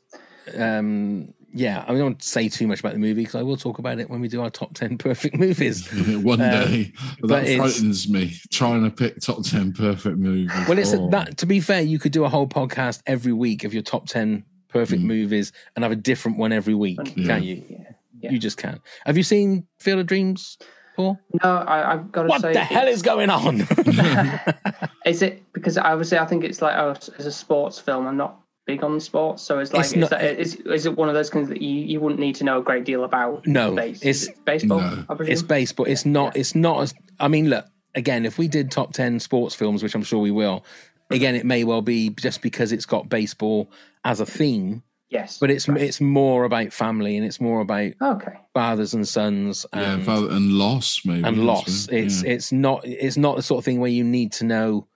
um 0.59 1.33
yeah. 1.53 1.85
I 1.87 1.93
don't 1.95 2.21
say 2.21 2.49
too 2.49 2.67
much 2.67 2.79
about 2.81 2.93
the 2.93 2.99
movie 2.99 3.21
because 3.21 3.35
I 3.35 3.43
will 3.43 3.57
talk 3.57 3.79
about 3.79 3.99
it 3.99 4.09
when 4.09 4.19
we 4.21 4.27
do 4.27 4.41
our 4.41 4.49
top 4.49 4.73
ten 4.73 4.97
perfect 4.97 5.35
movies. 5.37 5.87
One 6.23 6.39
day, 6.39 6.91
Um, 6.97 7.07
but 7.21 7.27
but 7.27 7.27
that 7.29 7.43
it's- 7.47 7.57
frightens 7.57 8.09
me. 8.09 8.33
Trying 8.51 8.83
to 8.83 8.89
pick 8.89 9.19
top 9.21 9.43
ten 9.43 9.71
perfect 9.73 10.17
movies. 10.17 10.51
Well, 10.67 10.77
it's 10.79 10.93
Oh. 10.93 11.09
that. 11.11 11.37
To 11.37 11.45
be 11.45 11.59
fair, 11.59 11.81
you 11.81 11.99
could 11.99 12.11
do 12.11 12.25
a 12.25 12.29
whole 12.29 12.47
podcast 12.47 13.01
every 13.05 13.33
week 13.33 13.63
of 13.63 13.73
your 13.73 13.83
top 13.83 14.07
ten 14.07 14.43
perfect 14.69 15.01
movies 15.03 15.51
and 15.75 15.83
have 15.83 15.91
a 15.91 15.95
different 15.95 16.37
one 16.37 16.51
every 16.51 16.73
week, 16.73 16.99
Yeah. 17.15 17.27
can't 17.27 17.43
you? 17.43 17.63
Yeah. 17.69 17.77
Yeah. 18.21 18.31
You 18.31 18.39
just 18.39 18.57
can't. 18.57 18.81
Have 19.05 19.17
you 19.17 19.23
seen 19.23 19.67
Field 19.79 19.99
of 19.99 20.05
Dreams, 20.07 20.57
Paul? 20.95 21.19
No, 21.43 21.49
I, 21.57 21.93
I've 21.93 22.11
got 22.11 22.23
to 22.23 22.29
What 22.29 22.41
say. 22.41 22.47
What 22.47 22.53
the 22.53 22.63
hell 22.63 22.87
is 22.87 23.01
going 23.01 23.29
on? 23.29 23.59
Is 25.05 25.21
it 25.21 25.43
because 25.53 25.77
obviously 25.77 26.17
I 26.17 26.25
think 26.25 26.43
it's 26.45 26.61
like 26.61 26.77
oh, 26.77 26.91
it's 26.91 27.09
a 27.09 27.31
sports 27.31 27.77
film. 27.79 28.07
I'm 28.07 28.15
not 28.17 28.39
big 28.65 28.83
on 28.83 28.99
sports, 28.99 29.43
so 29.43 29.59
it's 29.59 29.73
like 29.73 29.81
It's 29.81 29.91
is, 29.91 29.97
not- 29.97 30.09
that, 30.11 30.39
is, 30.39 30.55
is 30.55 30.85
it 30.85 30.95
one 30.97 31.09
of 31.09 31.15
those 31.15 31.29
things 31.29 31.49
that 31.49 31.61
you, 31.61 31.69
you 31.69 31.99
wouldn't 31.99 32.19
need 32.19 32.35
to 32.35 32.43
know 32.43 32.59
a 32.59 32.63
great 32.63 32.85
deal 32.85 33.03
about? 33.03 33.45
No, 33.45 33.75
Base- 33.75 33.97
it's- 34.01 34.27
it 34.27 34.45
baseball. 34.45 34.79
No. 34.79 35.05
I 35.09 35.15
presume? 35.15 35.33
it's 35.33 35.41
baseball. 35.41 35.85
It's 35.85 36.05
not. 36.05 36.35
It's 36.37 36.55
not. 36.55 36.81
As, 36.81 36.93
I 37.19 37.27
mean, 37.27 37.49
look 37.49 37.65
again. 37.95 38.25
If 38.25 38.37
we 38.37 38.47
did 38.47 38.71
top 38.71 38.93
ten 38.93 39.19
sports 39.19 39.53
films, 39.55 39.83
which 39.83 39.95
I'm 39.95 40.03
sure 40.03 40.19
we 40.19 40.31
will, 40.31 40.63
again, 41.09 41.35
it 41.35 41.45
may 41.45 41.63
well 41.63 41.81
be 41.81 42.09
just 42.09 42.41
because 42.41 42.71
it's 42.71 42.85
got 42.85 43.09
baseball 43.09 43.69
as 44.05 44.19
a 44.19 44.25
theme, 44.25 44.81
yes, 45.09 45.37
but 45.37 45.49
it's 45.51 45.67
it's 45.69 45.99
more 46.01 46.43
about 46.45 46.73
family 46.73 47.15
and 47.17 47.25
it's 47.25 47.39
more 47.41 47.61
about 47.61 47.91
okay. 48.01 48.33
fathers 48.53 48.93
and 48.93 49.07
sons 49.07 49.65
yeah, 49.73 49.93
and, 49.95 50.07
and 50.07 50.51
loss 50.53 51.01
maybe 51.05 51.23
and 51.23 51.45
loss. 51.45 51.87
well. 51.89 51.97
It's 51.99 52.23
Yeah. 52.23 52.31
it's 52.31 52.51
not 52.51 52.81
it's 52.85 53.17
not 53.17 53.35
the 53.35 53.41
sort 53.43 53.59
of 53.59 53.65
thing 53.65 53.79
where 53.79 53.91
you 53.91 54.03
need 54.03 54.31
to 54.33 54.45
know 54.45 54.87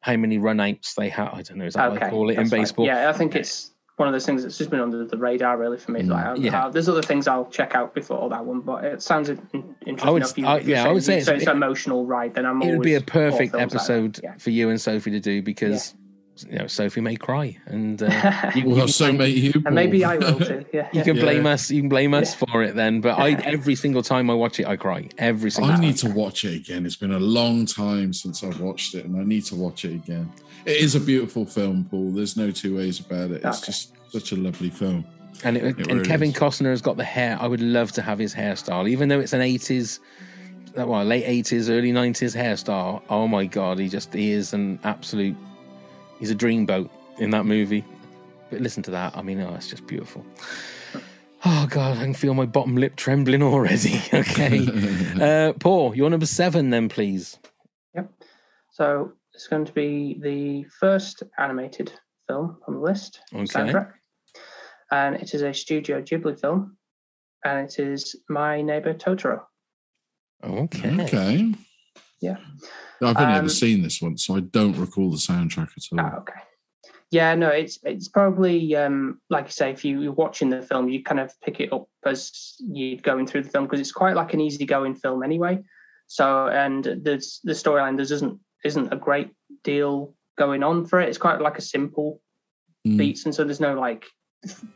how 0.00 0.16
many 0.16 0.38
run 0.38 0.60
outs 0.60 0.94
they 0.94 1.08
have. 1.10 1.28
I 1.34 1.42
don't 1.42 1.58
know. 1.58 1.66
Is 1.66 1.74
that 1.74 1.88
what 1.90 1.98
Okay, 1.98 2.06
I 2.06 2.10
call 2.10 2.30
it 2.30 2.38
in 2.38 2.48
baseball? 2.48 2.86
Yeah, 2.86 3.10
I 3.10 3.12
think 3.12 3.34
it's 3.34 3.72
one 3.96 4.08
of 4.08 4.14
those 4.14 4.24
things 4.24 4.42
that's 4.42 4.56
just 4.56 4.70
been 4.70 4.80
under 4.80 5.04
the 5.04 5.16
radar 5.18 5.58
really 5.58 5.76
for 5.76 5.92
me. 5.92 6.02
Like, 6.02 6.24
Mm, 6.24 6.42
yeah. 6.44 6.64
uh, 6.64 6.70
there's 6.70 6.88
other 6.88 7.02
things 7.02 7.28
I'll 7.28 7.44
check 7.50 7.74
out 7.74 7.94
before 7.94 8.30
that 8.30 8.44
one, 8.46 8.60
but 8.62 8.82
it 8.82 9.02
sounds 9.02 9.28
interesting 9.28 9.76
I 10.02 10.10
would- 10.10 10.24
You, 10.38 10.46
I- 10.46 10.58
yeah, 10.60 10.88
I 10.88 10.92
would 10.92 11.02
say 11.04 11.20
so 11.20 11.32
it's- 11.32 11.42
it's 11.42 11.50
an 11.50 11.56
emotional 11.56 12.06
ride. 12.06 12.32
Then 12.34 12.46
I'm 12.46 12.62
It 12.62 12.72
would 12.72 12.82
be 12.82 12.94
a 12.94 13.02
perfect 13.02 13.52
like 13.52 13.62
episode 13.62 14.18
Yeah. 14.22 14.34
for 14.38 14.48
you 14.48 14.70
and 14.70 14.80
Sophie 14.80 15.10
to 15.10 15.20
do 15.20 15.42
because 15.42 15.94
you 16.48 16.58
know 16.58 16.66
Sophie 16.66 17.00
may 17.00 17.16
cry, 17.16 17.58
and 17.66 18.02
uh, 18.02 18.06
you, 18.54 18.64
Well, 18.68 18.78
you 18.78 18.88
so 18.88 19.06
can, 19.06 19.18
may 19.18 19.28
you. 19.28 19.52
and 19.66 19.74
maybe 19.74 20.04
I 20.04 20.16
will 20.16 20.38
too. 20.38 20.64
Yeah, 20.72 20.88
you 20.92 21.02
can 21.02 21.16
Yeah. 21.16 21.22
blame 21.22 21.46
us. 21.46 21.70
You 21.70 21.80
can 21.82 21.88
blame 21.88 22.14
us 22.14 22.34
for 22.34 22.62
it 22.62 22.74
then. 22.76 23.00
But 23.00 23.18
I 23.18 23.32
every 23.44 23.74
single 23.74 24.02
time 24.02 24.30
I 24.30 24.34
watch 24.34 24.60
it, 24.60 24.66
I 24.66 24.76
cry. 24.76 25.08
Every 25.18 25.50
single 25.50 25.72
I 25.72 25.74
time. 25.76 25.82
need 25.84 25.96
to 25.98 26.10
watch 26.10 26.44
it 26.44 26.54
again. 26.54 26.86
It's 26.86 26.96
been 26.96 27.12
a 27.12 27.18
long 27.20 27.66
time 27.66 28.12
since 28.12 28.42
I've 28.44 28.60
watched 28.60 28.94
it, 28.94 29.04
and 29.04 29.16
I 29.20 29.24
need 29.24 29.44
to 29.46 29.54
watch 29.54 29.84
it 29.84 29.92
again. 29.94 30.32
It 30.64 30.76
is 30.76 30.94
a 30.94 31.00
beautiful 31.00 31.46
film, 31.46 31.86
Paul. 31.90 32.10
There's 32.12 32.36
no 32.36 32.50
two 32.50 32.76
ways 32.76 33.00
about 33.00 33.30
it. 33.30 33.42
It's 33.44 33.58
Okay. 33.62 33.66
just 33.66 33.92
such 34.12 34.32
a 34.32 34.36
lovely 34.36 34.70
film. 34.70 35.04
And, 35.42 35.56
it, 35.56 35.62
and 35.78 35.86
really 35.86 36.04
Kevin 36.04 36.30
is. 36.30 36.34
Costner 36.36 36.66
has 36.70 36.82
got 36.82 36.96
the 36.98 37.04
hair. 37.04 37.38
I 37.40 37.46
would 37.46 37.62
love 37.62 37.92
to 37.92 38.02
have 38.02 38.18
his 38.18 38.34
hairstyle, 38.34 38.88
even 38.88 39.08
though 39.08 39.20
it's 39.20 39.32
an 39.32 39.40
eighties, 39.40 40.00
well, 40.76 41.02
late 41.04 41.24
eighties, 41.26 41.70
early 41.70 41.92
nineties 41.92 42.34
hairstyle. 42.34 43.00
Oh 43.08 43.26
my 43.26 43.46
god, 43.46 43.78
he 43.78 43.88
just 43.88 44.12
he 44.12 44.32
is 44.32 44.52
an 44.52 44.78
absolute. 44.84 45.36
He's 46.20 46.30
a 46.30 46.34
dreamboat 46.34 46.88
in 47.18 47.30
that 47.30 47.46
movie. 47.46 47.84
But 48.50 48.60
listen 48.60 48.82
to 48.84 48.90
that. 48.92 49.16
I 49.16 49.22
mean, 49.22 49.40
oh, 49.40 49.54
it's 49.54 49.68
just 49.68 49.86
beautiful. 49.86 50.24
Oh 51.44 51.66
god, 51.70 51.96
I 51.96 52.02
can 52.02 52.14
feel 52.14 52.34
my 52.34 52.44
bottom 52.44 52.76
lip 52.76 52.96
trembling 52.96 53.42
already. 53.42 54.00
Okay, 54.12 54.68
uh, 55.20 55.54
Paul, 55.54 55.96
your 55.96 56.10
number 56.10 56.26
seven, 56.26 56.70
then, 56.70 56.88
please. 56.88 57.38
Yep. 57.94 58.12
So 58.70 59.12
it's 59.32 59.46
going 59.48 59.64
to 59.64 59.72
be 59.72 60.20
the 60.22 60.64
first 60.78 61.22
animated 61.38 61.92
film 62.28 62.58
on 62.68 62.74
the 62.74 62.80
list. 62.80 63.20
Okay. 63.34 63.44
Soundtrack. 63.44 63.92
And 64.90 65.16
it 65.16 65.34
is 65.34 65.42
a 65.42 65.54
Studio 65.54 66.02
Ghibli 66.02 66.38
film. 66.38 66.76
And 67.44 67.66
it 67.66 67.78
is 67.78 68.16
My 68.28 68.60
Neighbor 68.60 68.92
Totoro. 68.92 69.40
Okay. 70.44 71.02
Okay. 71.02 71.54
Yeah. 72.20 72.36
I've 73.02 73.16
only 73.16 73.34
Um, 73.34 73.38
ever 73.38 73.48
seen 73.48 73.82
this 73.82 74.00
once, 74.02 74.26
so 74.26 74.36
I 74.36 74.40
don't 74.40 74.76
recall 74.76 75.10
the 75.10 75.16
soundtrack 75.16 75.70
at 75.76 75.84
all. 75.92 76.00
Ah, 76.00 76.16
okay. 76.18 76.40
Yeah, 77.10 77.34
no, 77.34 77.48
it's 77.48 77.78
it's 77.82 78.08
probably 78.08 78.76
um, 78.76 79.20
like 79.30 79.46
you 79.46 79.52
say, 79.52 79.70
if 79.70 79.84
you, 79.84 80.00
you're 80.00 80.12
watching 80.12 80.48
the 80.48 80.62
film, 80.62 80.88
you 80.88 81.02
kind 81.02 81.18
of 81.18 81.32
pick 81.40 81.58
it 81.60 81.72
up 81.72 81.88
as 82.06 82.54
you're 82.60 83.00
going 83.00 83.26
through 83.26 83.42
the 83.42 83.50
film 83.50 83.64
because 83.64 83.80
it's 83.80 83.90
quite 83.92 84.14
like 84.14 84.32
an 84.34 84.40
easygoing 84.40 84.94
film 84.94 85.22
anyway. 85.22 85.58
So, 86.06 86.46
and 86.48 86.84
the 86.84 87.24
the 87.44 87.52
storyline 87.52 87.96
there 87.96 88.02
isn't 88.04 88.38
isn't 88.64 88.92
a 88.92 88.96
great 88.96 89.30
deal 89.64 90.14
going 90.38 90.62
on 90.62 90.86
for 90.86 91.00
it. 91.00 91.08
It's 91.08 91.18
quite 91.18 91.40
like 91.40 91.58
a 91.58 91.62
simple 91.62 92.20
Mm. 92.86 92.96
beats, 92.96 93.26
and 93.26 93.34
so 93.34 93.44
there's 93.44 93.60
no 93.60 93.74
like 93.78 94.06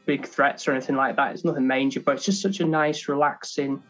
big 0.04 0.26
threats 0.26 0.68
or 0.68 0.72
anything 0.72 0.94
like 0.96 1.16
that. 1.16 1.32
It's 1.32 1.44
nothing 1.44 1.66
major, 1.66 2.00
but 2.00 2.16
it's 2.16 2.26
just 2.26 2.42
such 2.42 2.60
a 2.60 2.66
nice, 2.66 3.08
relaxing 3.08 3.82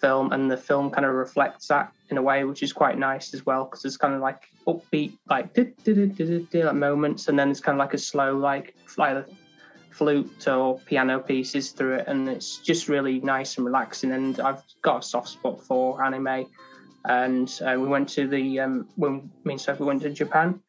film, 0.00 0.32
and 0.32 0.50
the 0.50 0.56
film 0.56 0.90
kind 0.90 1.04
of 1.06 1.14
reflects 1.14 1.66
that 1.68 1.92
in 2.10 2.18
a 2.18 2.22
way, 2.22 2.44
which 2.44 2.62
is 2.62 2.72
quite 2.72 2.98
nice 2.98 3.34
as 3.34 3.44
well, 3.44 3.64
because 3.64 3.84
it's 3.84 3.96
kind 3.96 4.14
of 4.14 4.20
like 4.20 4.42
upbeat, 4.66 5.18
like 5.28 5.54
moments, 6.74 7.28
and 7.28 7.38
then 7.38 7.50
it's 7.50 7.60
kind 7.60 7.76
of 7.76 7.78
like 7.78 7.94
a 7.94 7.98
slow, 7.98 8.36
like 8.36 8.74
like 8.96 9.26
flute 9.90 10.46
or 10.48 10.78
piano 10.80 11.18
pieces 11.18 11.72
through 11.72 11.94
it, 11.94 12.04
and 12.08 12.28
it's 12.28 12.58
just 12.58 12.88
really 12.88 13.20
nice 13.20 13.56
and 13.56 13.66
relaxing. 13.66 14.12
And 14.12 14.38
I've 14.40 14.62
got 14.82 14.98
a 14.98 15.02
soft 15.02 15.28
spot 15.28 15.62
for 15.64 16.02
anime, 16.04 16.46
and 17.04 17.60
uh, 17.66 17.76
we 17.78 17.88
went 17.88 18.08
to 18.10 18.28
the 18.28 18.60
um, 18.60 18.88
when 18.96 19.30
me 19.44 19.54
and 19.54 19.60
Sophie 19.60 19.84
went 19.84 20.02
to 20.02 20.10
Japan. 20.10 20.60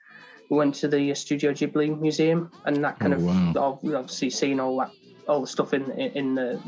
We 0.49 0.57
went 0.57 0.73
to 0.75 0.87
the 0.87 1.13
Studio 1.13 1.51
Ghibli 1.51 1.99
Museum, 1.99 2.49
and 2.65 2.83
that 2.83 2.97
kind 2.97 3.13
Oh, 3.13 3.17
of 3.17 3.23
wow. 3.23 3.53
ob- 3.55 3.93
obviously 3.95 4.31
seeing 4.31 4.59
all 4.59 4.77
that 4.79 4.91
all 5.29 5.41
the 5.41 5.47
stuff 5.47 5.73
in 5.73 5.91
in 5.91 6.35
the 6.35 6.59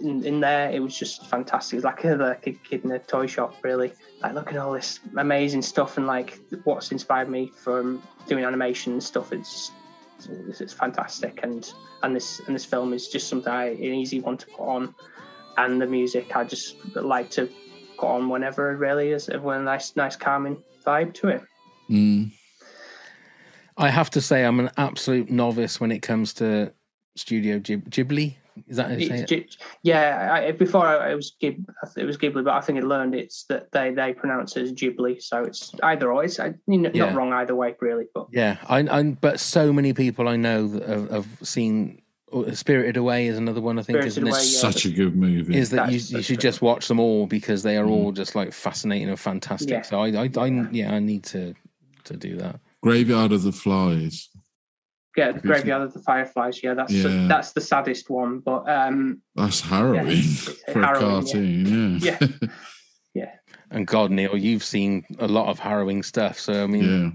in, 0.00 0.24
in 0.24 0.40
there. 0.40 0.70
It 0.70 0.80
was 0.80 0.96
just 0.96 1.26
fantastic. 1.26 1.74
It 1.74 1.76
was 1.78 1.84
like 1.84 2.04
a, 2.04 2.14
like 2.14 2.46
a 2.46 2.52
kid 2.52 2.84
in 2.84 2.92
a 2.92 2.98
toy 2.98 3.26
shop, 3.26 3.56
really. 3.62 3.92
Like 4.22 4.34
look 4.34 4.52
at 4.52 4.56
all 4.56 4.72
this 4.72 5.00
amazing 5.16 5.62
stuff 5.62 5.98
and 5.98 6.06
like 6.06 6.38
what's 6.64 6.92
inspired 6.92 7.28
me 7.28 7.50
from 7.62 8.02
doing 8.26 8.44
animation 8.44 8.92
and 8.92 9.02
stuff. 9.02 9.32
It's 9.32 9.72
it's, 10.48 10.60
it's 10.60 10.72
fantastic, 10.72 11.40
and 11.42 11.70
and 12.02 12.14
this 12.14 12.40
and 12.46 12.54
this 12.54 12.64
film 12.64 12.92
is 12.92 13.08
just 13.08 13.28
something 13.28 13.52
I, 13.52 13.70
an 13.70 13.82
easy 13.82 14.20
one 14.20 14.36
to 14.38 14.46
put 14.46 14.64
on, 14.64 14.94
and 15.56 15.80
the 15.82 15.86
music 15.86 16.36
I 16.36 16.44
just 16.44 16.76
like 16.94 17.30
to 17.30 17.50
put 17.98 18.06
on 18.06 18.28
whenever. 18.28 18.72
it 18.72 18.76
Really, 18.76 19.10
is 19.10 19.28
with 19.28 19.44
a 19.44 19.62
nice 19.62 19.96
nice 19.96 20.16
calming 20.16 20.62
vibe 20.86 21.14
to 21.14 21.28
it. 21.28 21.42
Mm. 21.90 22.30
I 23.76 23.90
have 23.90 24.10
to 24.10 24.20
say, 24.20 24.42
I'm 24.44 24.58
an 24.58 24.70
absolute 24.76 25.30
novice 25.30 25.80
when 25.80 25.92
it 25.92 26.00
comes 26.00 26.34
to 26.34 26.72
Studio 27.18 27.58
Ghib- 27.58 27.88
Ghibli. 27.90 28.36
Is 28.66 28.76
that 28.78 28.88
how 28.90 28.96
you 28.96 29.06
say 29.06 29.24
it? 29.36 29.56
Yeah, 29.84 30.30
I, 30.32 30.50
before 30.50 30.84
I, 30.84 31.12
it 31.12 31.14
was 31.14 31.36
Gib, 31.40 31.64
I 31.82 31.86
th- 31.86 32.02
it 32.02 32.06
was 32.06 32.16
Ghibli, 32.16 32.42
but 32.44 32.54
I 32.54 32.60
think 32.60 32.76
it 32.78 32.84
learned 32.84 33.14
it's 33.14 33.44
that 33.44 33.70
they 33.70 33.92
they 33.92 34.12
pronounce 34.14 34.56
it 34.56 34.62
as 34.62 34.72
Ghibli, 34.72 35.22
so 35.22 35.44
it's 35.44 35.72
either 35.84 36.12
or. 36.12 36.24
It's 36.24 36.40
I, 36.40 36.54
you 36.66 36.78
know, 36.78 36.90
Yeah. 36.92 37.06
not 37.06 37.14
wrong 37.14 37.32
either 37.32 37.54
way, 37.54 37.76
really. 37.80 38.06
But 38.12 38.26
Yeah, 38.32 38.56
I, 38.68 38.80
I, 38.80 39.02
but 39.04 39.38
so 39.38 39.72
many 39.72 39.92
people 39.92 40.26
I 40.28 40.34
know 40.36 40.66
that 40.66 40.88
have, 40.88 41.10
have 41.10 41.26
seen 41.42 42.02
uh, 42.32 42.50
Spirited 42.52 42.96
Away 42.96 43.28
is 43.28 43.38
another 43.38 43.60
one. 43.60 43.78
I 43.78 43.82
think 43.82 43.98
Spirited 44.02 44.08
isn't 44.08 44.22
Away, 44.28 44.38
it? 44.38 44.42
yeah. 44.52 44.58
Such 44.58 44.84
a 44.86 44.90
good 44.90 45.14
movie. 45.16 45.56
Is 45.56 45.70
that 45.70 45.92
you, 45.92 45.98
That's 46.00 46.10
you 46.10 46.22
should 46.22 46.38
a- 46.38 46.42
just 46.42 46.60
watch 46.60 46.88
them 46.88 46.98
all 46.98 47.26
because 47.28 47.62
they 47.62 47.76
are 47.76 47.86
all 47.86 48.10
just 48.10 48.34
like 48.34 48.52
fascinating 48.52 49.08
and 49.08 49.20
fantastic. 49.20 49.70
Yeah. 49.70 49.82
So 49.82 50.00
I, 50.00 50.08
I, 50.24 50.30
I, 50.36 50.46
yeah, 50.72 50.92
I 50.92 50.98
need 50.98 51.22
to 51.26 51.54
to 52.04 52.16
do 52.16 52.36
that. 52.38 52.58
Graveyard 52.82 53.30
of 53.30 53.44
the 53.44 53.52
Flies. 53.52 54.28
Yeah, 55.16 55.32
the 55.32 55.40
Graveyard 55.40 55.82
of 55.82 55.92
the 55.94 56.00
Fireflies. 56.00 56.62
Yeah, 56.62 56.74
that's 56.74 56.92
Yeah. 56.92 57.26
that's 57.28 57.52
the 57.52 57.60
saddest 57.60 58.08
one. 58.10 58.40
But 58.40 58.68
um, 58.68 59.22
That's 59.34 59.60
harrowing 59.60 60.06
it's 60.08 60.44
for 60.72 60.82
harrowing, 60.82 61.04
a 61.04 61.08
cartoon. 61.22 61.98
Yeah. 62.00 62.18
Yeah. 62.30 62.48
yeah, 63.14 63.32
And 63.70 63.86
God, 63.86 64.10
Neil, 64.12 64.36
you've 64.36 64.62
seen 64.64 65.04
a 65.18 65.26
lot 65.26 65.48
of 65.48 65.58
harrowing 65.58 66.02
stuff. 66.02 66.38
So 66.38 66.62
I 66.62 66.66
mean, 66.66 66.84
yeah. 66.84 67.10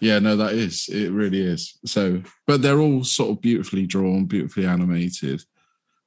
Yeah, 0.00 0.18
no, 0.18 0.36
that 0.36 0.52
is. 0.52 0.88
It 0.88 1.10
really 1.12 1.40
is. 1.40 1.78
So, 1.86 2.22
but 2.46 2.60
they're 2.62 2.78
all 2.80 3.04
sort 3.04 3.30
of 3.30 3.40
beautifully 3.40 3.86
drawn, 3.86 4.26
beautifully 4.26 4.66
animated. 4.66 5.42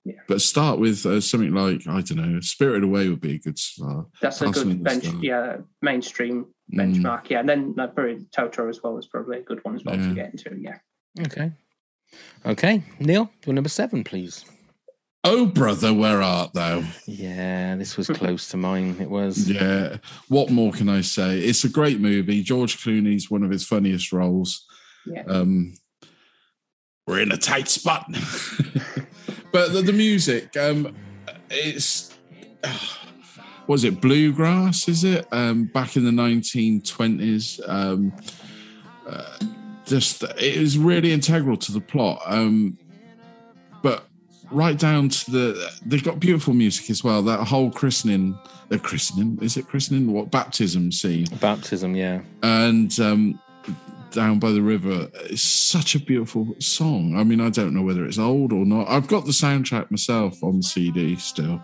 Yeah. 0.04 0.20
But 0.28 0.42
start 0.42 0.80
with 0.80 1.04
uh, 1.06 1.20
something 1.20 1.52
like, 1.54 1.88
I 1.88 2.02
don't 2.02 2.18
know, 2.18 2.40
Spirited 2.42 2.84
Away 2.84 3.10
would 3.10 3.22
be 3.22 3.36
a 3.36 3.40
good 3.40 3.58
start. 3.58 4.06
that's 4.22 4.40
a 4.42 4.50
good 4.50 4.68
another 4.68 4.80
bench. 4.84 5.06
start. 5.06 5.24
Yeah, 5.24 5.58
mainstream 5.82 6.48
Mm. 6.74 6.96
benchmark. 6.96 7.30
Yeah, 7.30 7.40
and 7.42 7.50
then 7.50 7.76
uh, 7.80 7.86
probably 7.88 8.26
Totoro 8.36 8.70
as 8.70 8.82
well 8.84 8.98
is 8.98 9.06
probably 9.08 9.38
a 9.38 9.44
good 9.44 9.64
one 9.64 9.76
as 9.76 9.84
well 9.86 9.96
Yeah. 10.00 10.08
to 10.10 10.14
get 10.16 10.32
into. 10.32 10.58
Yeah. 10.60 10.78
Okay, 11.22 11.52
okay, 12.46 12.84
Neil, 13.00 13.30
your 13.46 13.54
number 13.54 13.70
seven, 13.70 14.04
please. 14.04 14.46
Oh, 15.28 15.48
brother, 15.48 15.92
where 15.92 16.22
art 16.22 16.54
thou? 16.54 16.84
Yeah, 17.08 17.76
this 17.78 17.98
was 17.98 18.08
close 18.10 18.48
to 18.50 18.58
mine. 18.58 18.98
It 19.02 19.10
was. 19.10 19.50
Yeah. 19.50 19.98
What 20.28 20.52
more 20.52 20.72
can 20.72 20.88
I 20.88 21.02
say? 21.02 21.40
It's 21.40 21.64
a 21.64 21.70
great 21.70 22.00
movie. 22.00 22.44
George 22.44 22.78
Clooney's 22.78 23.32
one 23.32 23.42
of 23.42 23.50
his 23.50 23.66
funniest 23.66 24.14
roles. 24.14 24.68
Yeah. 25.08 25.24
Um, 25.28 25.74
we're 27.08 27.22
in 27.22 27.32
a 27.32 27.38
tight 27.38 27.70
spot. 27.70 28.06
but 29.52 29.74
the, 29.74 29.82
the 29.82 29.94
music, 29.94 30.56
um, 30.58 30.96
it's 31.50 32.14
was 33.66 33.84
it 33.84 34.00
bluegrass? 34.00 34.88
Is 34.88 35.04
it 35.04 35.28
um, 35.32 35.66
back 35.66 35.96
in 35.96 36.06
the 36.06 36.12
nineteen 36.12 36.84
twenties? 36.84 37.60
Um, 37.66 38.14
uh, 39.08 39.38
just 39.86 40.24
it 40.24 40.40
is 40.40 40.78
really 40.78 41.12
integral 41.12 41.58
to 41.58 41.72
the 41.72 41.82
plot. 41.82 42.22
Um, 42.26 42.78
but 43.82 44.08
right 44.52 44.78
down 44.78 45.10
to 45.10 45.32
the 45.32 45.72
they've 45.86 46.04
got 46.04 46.20
beautiful 46.20 46.54
music 46.54 46.90
as 46.90 47.04
well. 47.04 47.22
That 47.22 47.46
whole 47.48 47.72
christening, 47.72 48.38
the 48.70 48.80
christening 48.80 49.40
is 49.42 49.58
it 49.58 49.68
christening? 49.68 50.12
What 50.12 50.32
baptism 50.32 50.92
scene? 50.92 51.26
Baptism, 51.40 51.96
yeah. 51.96 52.22
and 52.44 52.98
um, 53.00 53.40
down 54.16 54.40
by 54.40 54.52
the 54.52 54.62
river 54.62 55.10
it's 55.26 55.42
such 55.42 55.94
a 55.94 56.00
beautiful 56.00 56.56
song 56.60 57.18
i 57.18 57.24
mean 57.24 57.42
i 57.42 57.50
don't 57.50 57.74
know 57.74 57.82
whether 57.82 58.06
it's 58.06 58.18
old 58.18 58.54
or 58.54 58.66
not 58.66 58.88
i've 58.88 59.10
got 59.10 59.26
the 59.26 59.32
soundtrack 59.32 59.92
myself 59.92 60.42
on 60.42 60.64
cd 60.64 61.18
still 61.18 61.62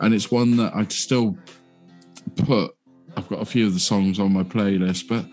and 0.00 0.14
it's 0.14 0.30
one 0.30 0.56
that 0.56 0.72
i 0.76 0.86
still 0.86 1.36
put 2.36 2.76
i've 3.16 3.28
got 3.28 3.42
a 3.42 3.44
few 3.44 3.66
of 3.66 3.74
the 3.74 3.80
songs 3.80 4.20
on 4.20 4.32
my 4.32 4.44
playlist 4.44 5.08
but 5.08 5.26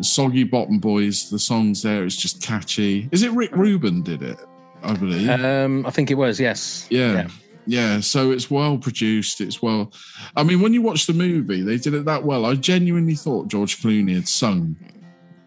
soggy 0.00 0.44
bottom 0.44 0.78
boys 0.78 1.30
the 1.30 1.38
songs 1.38 1.82
there 1.82 2.04
it's 2.04 2.16
just 2.16 2.42
catchy 2.42 3.08
is 3.12 3.22
it 3.22 3.30
rick 3.32 3.54
rubin 3.56 4.02
did 4.02 4.22
it 4.22 4.38
i 4.82 4.92
believe 4.94 5.28
Um, 5.28 5.84
I 5.86 5.90
think 5.90 6.10
it 6.10 6.14
was. 6.14 6.38
Yes. 6.40 6.86
yeah. 6.90 7.28
yeah. 7.66 8.00
so 8.00 8.30
it's 8.32 8.50
well 8.50 8.76
produced. 8.76 9.40
It's 9.40 9.62
well. 9.62 9.90
I 10.36 10.42
mean, 10.42 10.60
when 10.60 10.74
you 10.74 10.82
watch 10.82 11.06
the 11.06 11.14
movie, 11.14 11.62
they 11.62 11.78
did 11.78 11.94
it 11.94 12.04
that 12.04 12.22
well. 12.22 12.44
I 12.44 12.54
genuinely 12.54 13.14
thought 13.14 13.48
George 13.48 13.80
Clooney 13.80 14.14
had 14.14 14.28
sung 14.28 14.76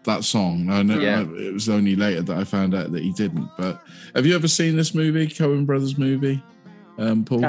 that 0.04 0.24
song. 0.24 0.68
I 0.70 0.82
know 0.82 0.98
Yeah. 0.98 1.20
I- 1.20 1.40
it 1.48 1.52
was 1.54 1.68
only 1.68 1.94
later 1.94 2.22
that 2.22 2.36
I 2.36 2.42
found 2.42 2.74
out 2.74 2.90
that 2.90 3.02
he 3.04 3.12
didn't. 3.12 3.48
But 3.56 3.80
have 4.16 4.26
you 4.26 4.34
ever 4.34 4.48
seen 4.48 4.74
this 4.76 4.92
movie, 4.94 5.28
Coen 5.28 5.64
Brothers 5.66 5.96
movie, 5.98 6.42
um, 6.98 7.24
Paul? 7.24 7.40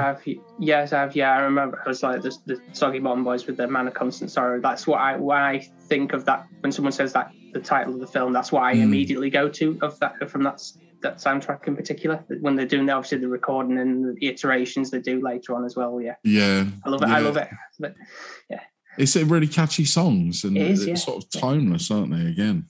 Yes, 0.60 0.94
I've. 0.94 1.16
Yeah, 1.16 1.32
I 1.34 1.40
remember. 1.42 1.82
I 1.86 1.90
was 1.90 2.04
like 2.04 2.22
the, 2.22 2.36
the 2.46 2.62
Soggy 2.74 3.00
Bottom 3.00 3.24
Boys 3.24 3.46
with 3.48 3.58
the 3.58 3.68
Man 3.68 3.88
of 3.88 3.94
Constant 3.94 4.32
Sorrow. 4.32 4.62
That's 4.62 4.86
what 4.88 5.00
I 5.00 5.18
when 5.18 5.38
I 5.38 5.60
think 5.88 6.14
of 6.14 6.26
that 6.26 6.46
when 6.62 6.72
someone 6.72 6.92
says 6.92 7.14
that 7.14 7.32
the 7.54 7.60
title 7.60 7.94
of 7.96 8.00
the 8.00 8.08
film. 8.08 8.32
That's 8.34 8.52
what 8.52 8.64
I 8.64 8.76
Mm. 8.76 8.84
immediately 8.84 9.30
go 9.30 9.50
to 9.50 9.78
of 9.82 10.00
that 10.00 10.30
from 10.30 10.44
that 10.44 10.62
that 11.02 11.18
soundtrack 11.18 11.68
in 11.68 11.76
particular. 11.76 12.24
When 12.42 12.56
they're 12.56 12.66
doing 12.68 12.90
obviously 12.90 13.18
the 13.20 13.28
recording 13.28 13.78
and 13.80 14.18
the 14.18 14.28
iterations 14.28 14.92
they 14.92 15.00
do 15.00 15.22
later 15.22 15.56
on 15.56 15.66
as 15.66 15.76
well. 15.76 16.00
Yeah, 16.02 16.16
yeah, 16.24 16.66
I 16.86 16.90
love 16.90 17.02
it. 17.02 17.10
I 17.10 17.20
love 17.20 17.38
it. 17.38 17.48
But 17.80 17.96
yeah, 18.50 18.62
It's 18.98 19.16
a 19.16 19.26
really 19.26 19.48
catchy 19.48 19.86
songs 19.86 20.44
and 20.44 20.58
It 20.58 20.70
is, 20.72 20.82
it's 20.82 20.88
yeah. 20.88 20.96
sort 20.96 21.24
of 21.24 21.30
timeless, 21.42 21.90
aren't 21.90 22.12
they? 22.12 22.26
Again, 22.28 22.66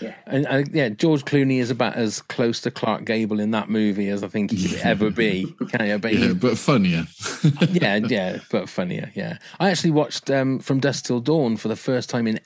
Yeah. 0.00 0.14
And, 0.26 0.46
and 0.46 0.68
yeah, 0.74 0.88
George 0.90 1.24
Clooney 1.24 1.58
is 1.58 1.70
about 1.70 1.94
as 1.94 2.20
close 2.22 2.60
to 2.62 2.70
Clark 2.70 3.04
Gable 3.04 3.40
in 3.40 3.50
that 3.52 3.68
movie 3.68 4.08
as 4.08 4.22
I 4.22 4.28
think 4.28 4.50
he 4.50 4.68
could 4.68 4.78
ever 4.80 5.10
be. 5.10 5.54
Can 5.70 5.86
you? 5.86 5.98
But 5.98 6.14
Yeah, 6.14 6.26
he- 6.28 6.34
but 6.34 6.58
funnier. 6.58 7.06
yeah, 7.70 7.96
yeah, 7.96 8.38
but 8.50 8.68
funnier. 8.68 9.10
Yeah, 9.14 9.38
I 9.60 9.70
actually 9.70 9.90
watched 9.92 10.30
um, 10.30 10.58
From 10.60 10.80
Dusk 10.80 11.04
Till 11.06 11.20
Dawn 11.20 11.56
for 11.56 11.68
the 11.68 11.76
first 11.76 12.08
time 12.10 12.26
in 12.26 12.40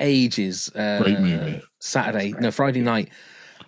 ages. 0.00 0.70
Uh, 0.74 1.00
Great 1.02 1.20
movie. 1.20 1.62
Saturday, 1.80 2.32
no 2.40 2.50
Friday 2.50 2.80
night. 2.80 3.10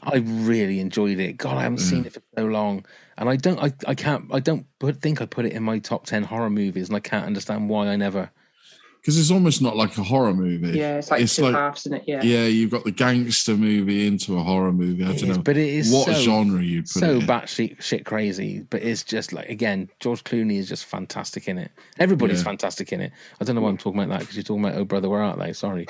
I 0.03 0.17
really 0.19 0.79
enjoyed 0.81 1.19
it. 1.19 1.33
God, 1.37 1.57
I 1.57 1.63
haven't 1.63 1.79
seen 1.79 2.05
it 2.05 2.13
for 2.13 2.23
so 2.37 2.45
long, 2.47 2.85
and 3.19 3.29
I 3.29 3.35
don't, 3.37 3.59
I, 3.59 3.73
I 3.89 3.95
can't, 3.95 4.27
I 4.33 4.39
don't 4.41 4.67
put, 4.79 5.01
think 5.03 5.21
I 5.21 5.27
put 5.27 5.47
it 5.47 5.53
in 5.53 5.63
my 5.65 5.79
top 5.81 6.07
ten 6.07 6.23
horror 6.23 6.51
movies, 6.51 6.89
and 6.89 6.97
I 6.97 7.01
can't 7.01 7.27
understand 7.27 7.69
why 7.69 7.89
I 7.89 7.97
never. 7.97 8.31
Because 9.07 9.21
it's 9.21 9.31
almost 9.31 9.63
not 9.63 9.77
like 9.77 9.97
a 9.99 10.03
horror 10.03 10.35
movie. 10.35 10.77
Yeah, 10.77 10.97
it's 10.99 11.13
like 11.13 11.29
two 11.29 11.45
halves, 11.45 11.83
isn't 11.87 11.99
it? 11.99 12.05
Yeah. 12.09 12.23
yeah, 12.25 12.47
you've 12.47 12.73
got 12.73 12.83
the 12.83 12.91
gangster 12.91 13.57
movie 13.57 14.05
into 14.05 14.37
a 14.37 14.43
horror 14.43 14.73
movie. 14.73 15.05
I 15.05 15.11
It 15.11 15.21
don't 15.21 15.31
is, 15.31 15.37
know, 15.37 15.43
but 15.45 15.57
it 15.57 15.69
is 15.69 15.93
what 15.93 16.07
so- 16.07 16.15
genre 16.15 16.61
you'd 16.61 16.87
put 16.87 16.99
so 17.03 17.11
it 17.11 17.17
in. 17.21 17.27
batshit 17.29 17.81
shit 17.81 18.05
crazy, 18.05 18.67
but 18.69 18.83
it's 18.83 19.05
just 19.05 19.33
like 19.33 19.49
again, 19.49 19.89
George 20.01 20.25
Clooney 20.25 20.57
is 20.59 20.69
just 20.69 20.87
fantastic 20.87 21.47
in 21.47 21.57
it. 21.57 21.71
Everybody's 22.01 22.39
Yeah. 22.41 22.47
fantastic 22.47 22.93
in 22.93 23.01
it. 23.01 23.13
I 23.41 23.45
don't 23.45 23.55
know 23.55 23.63
why 23.63 23.69
I'm 23.69 23.77
talking 23.79 24.01
about 24.03 24.11
that 24.13 24.21
because 24.23 24.35
you're 24.35 24.43
talking 24.43 24.65
about 24.65 24.77
Oh 24.77 24.85
Brother, 24.85 25.09
Where 25.09 25.23
Art 25.23 25.39
Thou? 25.39 25.53
Sorry, 25.53 25.87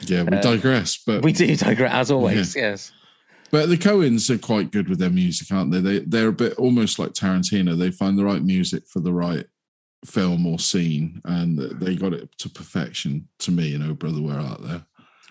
Yeah, 0.00 0.24
we 0.24 0.36
digress, 0.40 0.98
but 1.06 1.18
uh, 1.18 1.20
we 1.22 1.32
do 1.32 1.54
digress 1.54 1.92
as 1.94 2.10
always. 2.10 2.56
Yes, 2.56 2.90
But 3.52 3.68
the 3.68 3.76
Coens 3.76 4.30
are 4.30 4.36
quite 4.38 4.72
good 4.72 4.88
with 4.88 4.98
their 4.98 5.10
music, 5.10 5.52
aren't 5.52 5.70
they? 5.70 5.80
They 5.80 5.98
they're 6.00 6.28
a 6.30 6.32
bit 6.32 6.54
almost 6.54 6.98
like 6.98 7.12
Tarantino. 7.12 7.78
They 7.78 7.92
find 7.92 8.18
the 8.18 8.24
right 8.24 8.42
music 8.42 8.82
for 8.88 8.98
the 8.98 9.12
right 9.12 9.46
film 10.04 10.46
or 10.46 10.58
scene, 10.58 11.20
and 11.24 11.58
they 11.58 11.94
got 11.96 12.12
it 12.12 12.30
to 12.38 12.48
perfection. 12.48 13.28
To 13.40 13.50
me, 13.50 13.68
you 13.68 13.78
know, 13.78 13.94
brother, 13.94 14.20
where 14.22 14.38
art 14.38 14.62
thou? 14.62 14.82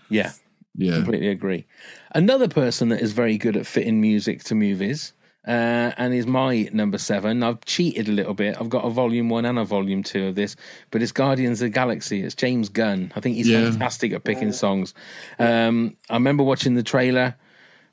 yeah, 0.10 0.32
Yeah, 0.76 0.96
completely 0.96 1.30
agree. 1.30 1.66
Another 2.14 2.48
person 2.48 2.90
that 2.90 3.02
is 3.02 3.14
very 3.14 3.38
good 3.38 3.56
at 3.58 3.66
fitting 3.66 4.00
music 4.02 4.44
to 4.46 4.56
movies. 4.56 5.14
Uh, 5.48 5.94
and 5.98 6.14
is 6.14 6.28
my 6.28 6.68
number 6.74 6.98
seven. 6.98 7.42
I've 7.42 7.64
cheated 7.64 8.10
a 8.10 8.12
little 8.12 8.34
bit. 8.34 8.58
I've 8.60 8.68
got 8.68 8.84
a 8.84 8.90
volume 8.90 9.30
one 9.30 9.46
and 9.46 9.58
a 9.58 9.64
volume 9.64 10.04
two 10.04 10.28
of 10.28 10.36
this, 10.36 10.58
but 10.92 11.02
it's 11.02 11.14
Guardians 11.14 11.62
of 11.62 11.68
the 11.68 11.70
Galaxy. 11.70 12.22
It's 12.22 12.36
James 12.36 12.68
Gunn. 12.68 13.14
I 13.16 13.22
think 13.22 13.38
he's 13.38 13.48
Yeah. 13.48 13.70
fantastic 13.72 14.12
at 14.12 14.26
picking 14.26 14.52
songs. 14.52 14.94
Um, 15.40 15.96
I 16.10 16.16
remember 16.16 16.44
watching 16.44 16.74
the 16.76 16.84
trailer 16.84 17.36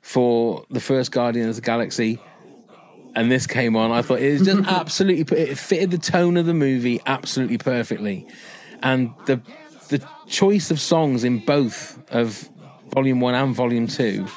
for 0.01 0.65
the 0.69 0.81
first 0.81 1.13
Guardians 1.13 1.51
of 1.51 1.55
the 1.55 1.61
Galaxy, 1.65 2.19
and 3.15 3.31
this 3.31 3.47
came 3.47 3.75
on. 3.75 3.91
I 3.91 4.01
thought 4.01 4.19
it 4.19 4.33
was 4.33 4.41
just 4.43 4.67
absolutely 4.67 5.37
it 5.37 5.57
fitted 5.57 5.91
the 5.91 5.97
tone 5.97 6.37
of 6.37 6.45
the 6.45 6.53
movie 6.53 7.01
absolutely 7.05 7.57
perfectly, 7.57 8.27
and 8.83 9.13
the 9.25 9.41
the 9.89 10.05
choice 10.27 10.71
of 10.71 10.79
songs 10.79 11.23
in 11.23 11.39
both 11.39 11.97
of 12.11 12.49
Volume 12.93 13.21
One 13.21 13.35
and 13.35 13.55
Volume 13.55 13.87
Two. 13.87 14.27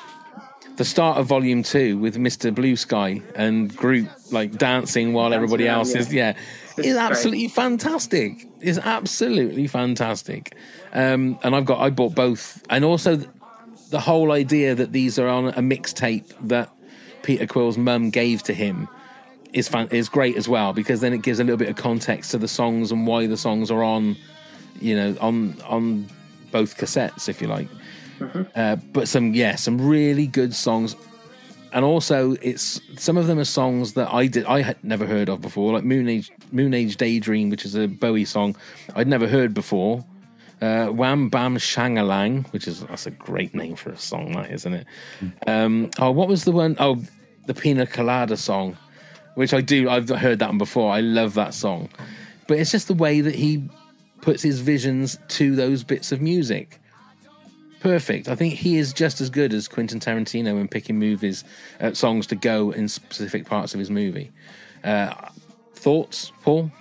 The 0.76 0.84
start 0.84 1.18
of 1.18 1.26
Volume 1.26 1.64
Two 1.64 1.98
with 1.98 2.18
Mister 2.18 2.52
Blue 2.52 2.76
Sky 2.76 3.20
and 3.34 3.74
Groot 3.76 4.08
like 4.30 4.58
dancing 4.58 5.12
while 5.12 5.34
everybody 5.34 5.66
around, 5.66 5.78
else 5.78 5.94
yeah. 5.94 6.00
is 6.00 6.14
yeah, 6.14 6.34
It's 6.76 6.86
is 6.86 6.96
absolutely 6.96 7.48
fantastic. 7.48 8.46
It's 8.60 8.78
absolutely 8.78 9.66
fantastic. 9.66 10.54
Um, 10.92 11.38
and 11.42 11.56
I've 11.56 11.64
got 11.64 11.80
I 11.80 11.90
bought 11.90 12.14
both, 12.14 12.62
and 12.70 12.84
also 12.84 13.20
the 13.90 13.98
whole 13.98 14.30
idea 14.30 14.74
that 14.74 14.92
these 14.92 15.18
are 15.18 15.26
on 15.26 15.48
a 15.48 15.62
mixtape 15.62 16.32
that 16.42 16.70
Peter 17.22 17.46
Quill's 17.46 17.78
mum 17.78 18.10
gave 18.10 18.42
to 18.44 18.54
him 18.54 18.88
is 19.52 19.68
fan- 19.68 19.88
is 19.90 20.08
great 20.08 20.36
as 20.36 20.48
well 20.48 20.72
because 20.72 21.00
then 21.00 21.12
it 21.12 21.22
gives 21.22 21.40
a 21.40 21.44
little 21.44 21.56
bit 21.56 21.68
of 21.68 21.76
context 21.76 22.30
to 22.32 22.38
the 22.38 22.48
songs 22.48 22.92
and 22.92 23.06
why 23.06 23.26
the 23.26 23.36
songs 23.36 23.70
are 23.70 23.82
on, 23.82 24.16
you 24.80 24.94
know, 24.96 25.16
on 25.20 25.56
on 25.66 26.06
both 26.50 26.76
cassettes 26.76 27.28
if 27.28 27.40
you 27.40 27.48
like. 27.48 27.68
Uh, 28.54 28.76
but 28.92 29.08
some 29.08 29.34
yeah, 29.34 29.54
some 29.54 29.80
really 29.80 30.26
good 30.26 30.54
songs, 30.54 30.96
and 31.72 31.84
also 31.84 32.32
it's 32.42 32.80
some 32.96 33.16
of 33.16 33.26
them 33.26 33.38
are 33.38 33.44
songs 33.44 33.92
that 33.94 34.12
I 34.12 34.26
did 34.26 34.44
I 34.46 34.62
had 34.62 34.82
never 34.82 35.06
heard 35.06 35.28
of 35.28 35.40
before, 35.40 35.72
like 35.72 35.84
Moon 35.84 36.08
Age 36.08 36.30
Moon 36.50 36.74
Age 36.74 36.96
Daydream, 36.96 37.48
which 37.50 37.64
is 37.64 37.74
a 37.74 37.86
Bowie 37.86 38.24
song 38.24 38.56
I'd 38.94 39.08
never 39.08 39.28
heard 39.28 39.54
before. 39.54 40.04
Uh, 40.60 40.86
Wham 40.86 41.28
Bam 41.28 41.56
Shangalang, 41.56 42.50
which 42.52 42.66
is 42.66 42.80
that's 42.80 43.06
a 43.06 43.12
great 43.12 43.54
name 43.54 43.76
for 43.76 43.90
a 43.90 43.96
song, 43.96 44.32
that 44.32 44.50
isn't 44.50 44.74
it? 44.74 44.86
Um, 45.46 45.90
oh, 45.98 46.10
what 46.10 46.28
was 46.28 46.44
the 46.44 46.52
one? 46.52 46.76
Oh, 46.80 47.00
the 47.46 47.54
Pina 47.54 47.86
Colada 47.86 48.36
song, 48.36 48.76
which 49.34 49.54
I 49.54 49.60
do. 49.60 49.88
I've 49.88 50.08
heard 50.08 50.40
that 50.40 50.48
one 50.48 50.58
before. 50.58 50.92
I 50.92 51.00
love 51.00 51.34
that 51.34 51.54
song, 51.54 51.88
but 52.48 52.58
it's 52.58 52.72
just 52.72 52.88
the 52.88 52.94
way 52.94 53.20
that 53.20 53.36
he 53.36 53.68
puts 54.20 54.42
his 54.42 54.60
visions 54.60 55.16
to 55.28 55.54
those 55.54 55.84
bits 55.84 56.10
of 56.10 56.20
music. 56.20 56.80
Perfect. 57.80 58.28
I 58.28 58.34
think 58.34 58.54
he 58.54 58.76
is 58.76 58.92
just 58.92 59.20
as 59.20 59.30
good 59.30 59.54
as 59.54 59.68
Quentin 59.68 60.00
Tarantino 60.00 60.60
in 60.60 60.66
picking 60.66 60.98
movies, 60.98 61.44
uh, 61.80 61.94
songs 61.94 62.26
to 62.26 62.34
go 62.34 62.72
in 62.72 62.88
specific 62.88 63.46
parts 63.46 63.72
of 63.74 63.78
his 63.78 63.90
movie. 63.90 64.32
Uh, 64.82 65.14
thoughts, 65.74 66.32
Paul? 66.42 66.72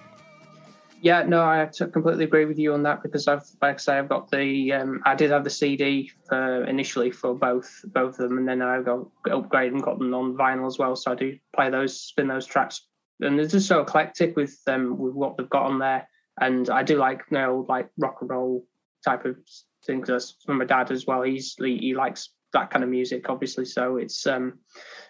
Yeah, 1.01 1.23
no, 1.23 1.43
I 1.43 1.69
completely 1.93 2.23
agree 2.23 2.45
with 2.45 2.57
you 2.57 2.73
on 2.73 2.83
that 2.83 3.03
because 3.03 3.27
I've, 3.27 3.43
like 3.61 3.75
I 3.75 3.77
say, 3.77 3.97
I've 3.99 4.09
got 4.09 4.31
the, 4.31 4.73
um, 4.73 5.01
I 5.05 5.13
did 5.13 5.29
have 5.29 5.43
the 5.43 5.49
CD 5.49 6.11
for 6.27 6.63
initially 6.65 7.11
for 7.11 7.35
both 7.35 7.81
both 7.85 8.19
of 8.19 8.29
them, 8.29 8.39
and 8.39 8.47
then 8.47 8.61
I 8.61 8.81
got 8.81 9.07
upgraded 9.27 9.73
and 9.73 9.83
got 9.83 9.99
them 9.99 10.13
on 10.13 10.35
vinyl 10.35 10.65
as 10.65 10.79
well. 10.79 10.95
So 10.95 11.11
I 11.11 11.15
do 11.15 11.37
play 11.55 11.69
those, 11.69 11.99
spin 11.99 12.27
those 12.27 12.47
tracks, 12.47 12.87
and 13.19 13.37
they're 13.37 13.47
just 13.47 13.67
so 13.67 13.81
eclectic 13.81 14.35
with 14.35 14.59
um 14.65 14.97
with 14.97 15.13
what 15.13 15.37
they've 15.37 15.49
got 15.49 15.65
on 15.65 15.79
there. 15.79 16.07
And 16.39 16.69
I 16.69 16.81
do 16.81 16.97
like 16.97 17.23
you 17.29 17.37
know 17.37 17.65
like 17.69 17.89
rock 17.97 18.17
and 18.21 18.29
roll 18.29 18.65
type 19.05 19.25
of 19.25 19.37
things. 19.85 20.07
That's 20.07 20.35
from 20.45 20.57
my 20.57 20.65
dad 20.65 20.91
as 20.91 21.05
well. 21.05 21.21
He's 21.21 21.55
he, 21.59 21.77
he 21.77 21.93
likes 21.93 22.29
that 22.53 22.71
kind 22.71 22.83
of 22.83 22.89
music, 22.89 23.29
obviously. 23.29 23.65
So 23.65 23.97
it's 23.97 24.25
um 24.25 24.59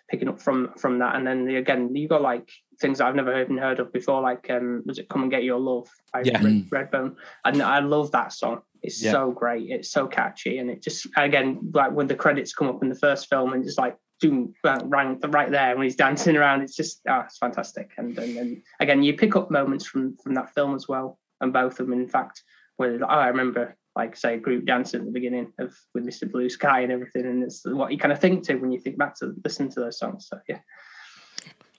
picking 0.10 0.28
up 0.28 0.42
from 0.42 0.74
from 0.78 1.00
that. 1.00 1.16
And 1.16 1.26
then 1.26 1.46
the, 1.46 1.56
again, 1.56 1.96
you 1.96 2.08
got 2.10 2.22
like 2.22 2.50
things 2.80 2.98
that 2.98 3.08
I've 3.08 3.16
never 3.16 3.40
even 3.42 3.58
heard 3.58 3.80
of 3.80 3.92
before, 3.92 4.22
like 4.22 4.50
um, 4.50 4.84
was 4.86 5.00
it 5.00 5.10
"Come 5.10 5.24
and 5.24 5.32
Get 5.32 5.44
Your 5.44 5.60
Love" 5.60 5.90
by 6.14 6.22
Yeah. 6.22 6.42
Red, 6.44 6.70
Redbone, 6.70 7.16
and 7.46 7.62
I 7.62 7.80
love 7.80 8.12
that 8.12 8.34
song. 8.34 8.62
It's 8.84 9.02
Yeah. 9.04 9.12
so 9.12 9.32
great. 9.32 9.70
It's 9.70 9.92
so 9.92 10.08
catchy, 10.08 10.60
and 10.60 10.70
it 10.70 10.82
just 10.82 11.08
again 11.18 11.72
like 11.74 11.92
when 11.92 12.08
the 12.08 12.16
credits 12.16 12.54
come 12.54 12.68
up 12.68 12.84
in 12.84 12.90
the 12.90 12.96
first 12.96 13.30
film, 13.30 13.54
and 13.54 13.64
it's 13.64 13.78
like 13.78 13.98
doom 14.20 14.54
bang, 14.64 14.90
rang 14.90 15.20
right 15.28 15.52
there 15.52 15.76
when 15.76 15.84
he's 15.84 15.96
dancing 15.96 16.36
around. 16.38 16.62
It's 16.62 16.76
just 16.76 17.02
ah, 17.08 17.26
it's 17.26 17.38
fantastic. 17.38 17.92
And 17.98 18.18
and 18.18 18.38
then 18.38 18.64
again, 18.80 19.04
you 19.04 19.14
pick 19.16 19.36
up 19.36 19.52
moments 19.52 19.86
from 19.86 20.18
from 20.24 20.34
that 20.36 20.54
film 20.54 20.76
as 20.76 20.88
well, 20.88 21.20
and 21.42 21.54
both 21.54 21.80
of 21.80 21.88
them, 21.88 21.94
in 22.00 22.08
fact, 22.08 22.44
where 22.78 23.00
oh, 23.04 23.08
I 23.08 23.28
remember. 23.28 23.76
Like 23.96 24.16
say, 24.16 24.38
Groot 24.38 24.66
dancing 24.68 25.00
at 25.00 25.06
the 25.08 25.12
beginning 25.12 25.52
of 25.58 25.76
with 25.96 26.06
Mr. 26.06 26.32
Blue 26.32 26.50
Sky 26.50 26.82
and 26.82 26.92
everything, 26.92 27.26
and 27.26 27.42
it's 27.42 27.66
what 27.66 27.92
you 27.92 27.98
kind 27.98 28.12
of 28.12 28.20
think 28.20 28.44
to 28.44 28.54
when 28.58 28.72
you 28.72 28.80
think 28.80 28.96
back 28.96 29.16
to 29.16 29.34
listen 29.44 29.70
to 29.70 29.80
those 29.80 29.98
songs. 29.98 30.28
So 30.30 30.40
yeah, 30.48 30.60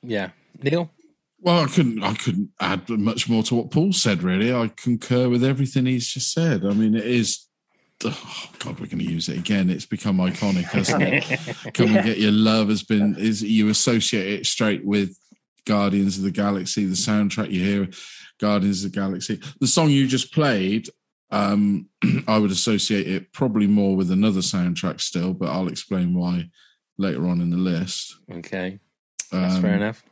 Yeah. 0.02 0.30
Neil? 0.62 0.90
Well, 1.40 1.64
I 1.64 1.66
couldn't. 1.66 2.02
I 2.02 2.14
couldn't 2.14 2.50
add 2.60 2.88
much 2.88 3.28
more 3.28 3.42
to 3.44 3.54
what 3.54 3.70
Paul 3.70 3.92
said. 3.92 4.22
Really, 4.22 4.52
I 4.52 4.68
concur 4.68 5.28
with 5.28 5.44
everything 5.44 5.86
he's 5.86 6.08
just 6.08 6.32
said. 6.32 6.64
I 6.64 6.72
mean, 6.72 6.94
it 6.94 7.06
is. 7.06 7.46
Oh 8.04 8.50
God, 8.58 8.78
we're 8.78 8.86
going 8.86 8.98
to 8.98 9.04
use 9.04 9.28
it 9.28 9.38
again. 9.38 9.70
It's 9.70 9.86
become 9.86 10.18
iconic, 10.18 10.64
hasn't 10.64 11.02
it? 11.02 11.24
Come 11.74 11.96
and 11.96 12.04
get 12.04 12.18
your 12.18 12.32
love 12.32 12.68
has 12.68 12.82
been. 12.82 13.16
Is 13.16 13.42
you 13.42 13.68
associate 13.68 14.40
it 14.40 14.46
straight 14.46 14.84
with 14.84 15.16
Guardians 15.64 16.16
of 16.16 16.24
the 16.24 16.30
Galaxy, 16.30 16.86
the 16.86 16.94
soundtrack 16.94 17.50
you 17.50 17.62
hear, 17.62 17.88
Guardians 18.40 18.84
of 18.84 18.92
the 18.92 18.98
Galaxy. 18.98 19.40
The 19.60 19.66
song 19.66 19.90
you 19.90 20.06
just 20.06 20.32
played, 20.32 20.88
um, 21.30 21.88
I 22.26 22.38
would 22.38 22.50
associate 22.50 23.06
it 23.06 23.32
probably 23.32 23.66
more 23.66 23.94
with 23.94 24.10
another 24.10 24.40
soundtrack 24.40 25.00
still, 25.00 25.34
but 25.34 25.50
I'll 25.50 25.68
explain 25.68 26.14
why 26.14 26.50
later 26.96 27.28
on 27.28 27.40
in 27.40 27.50
the 27.50 27.56
list. 27.56 28.16
Okay. 28.32 28.80
That's 29.30 29.56
Um, 29.56 29.62
fair 29.62 29.74
enough. 29.74 30.04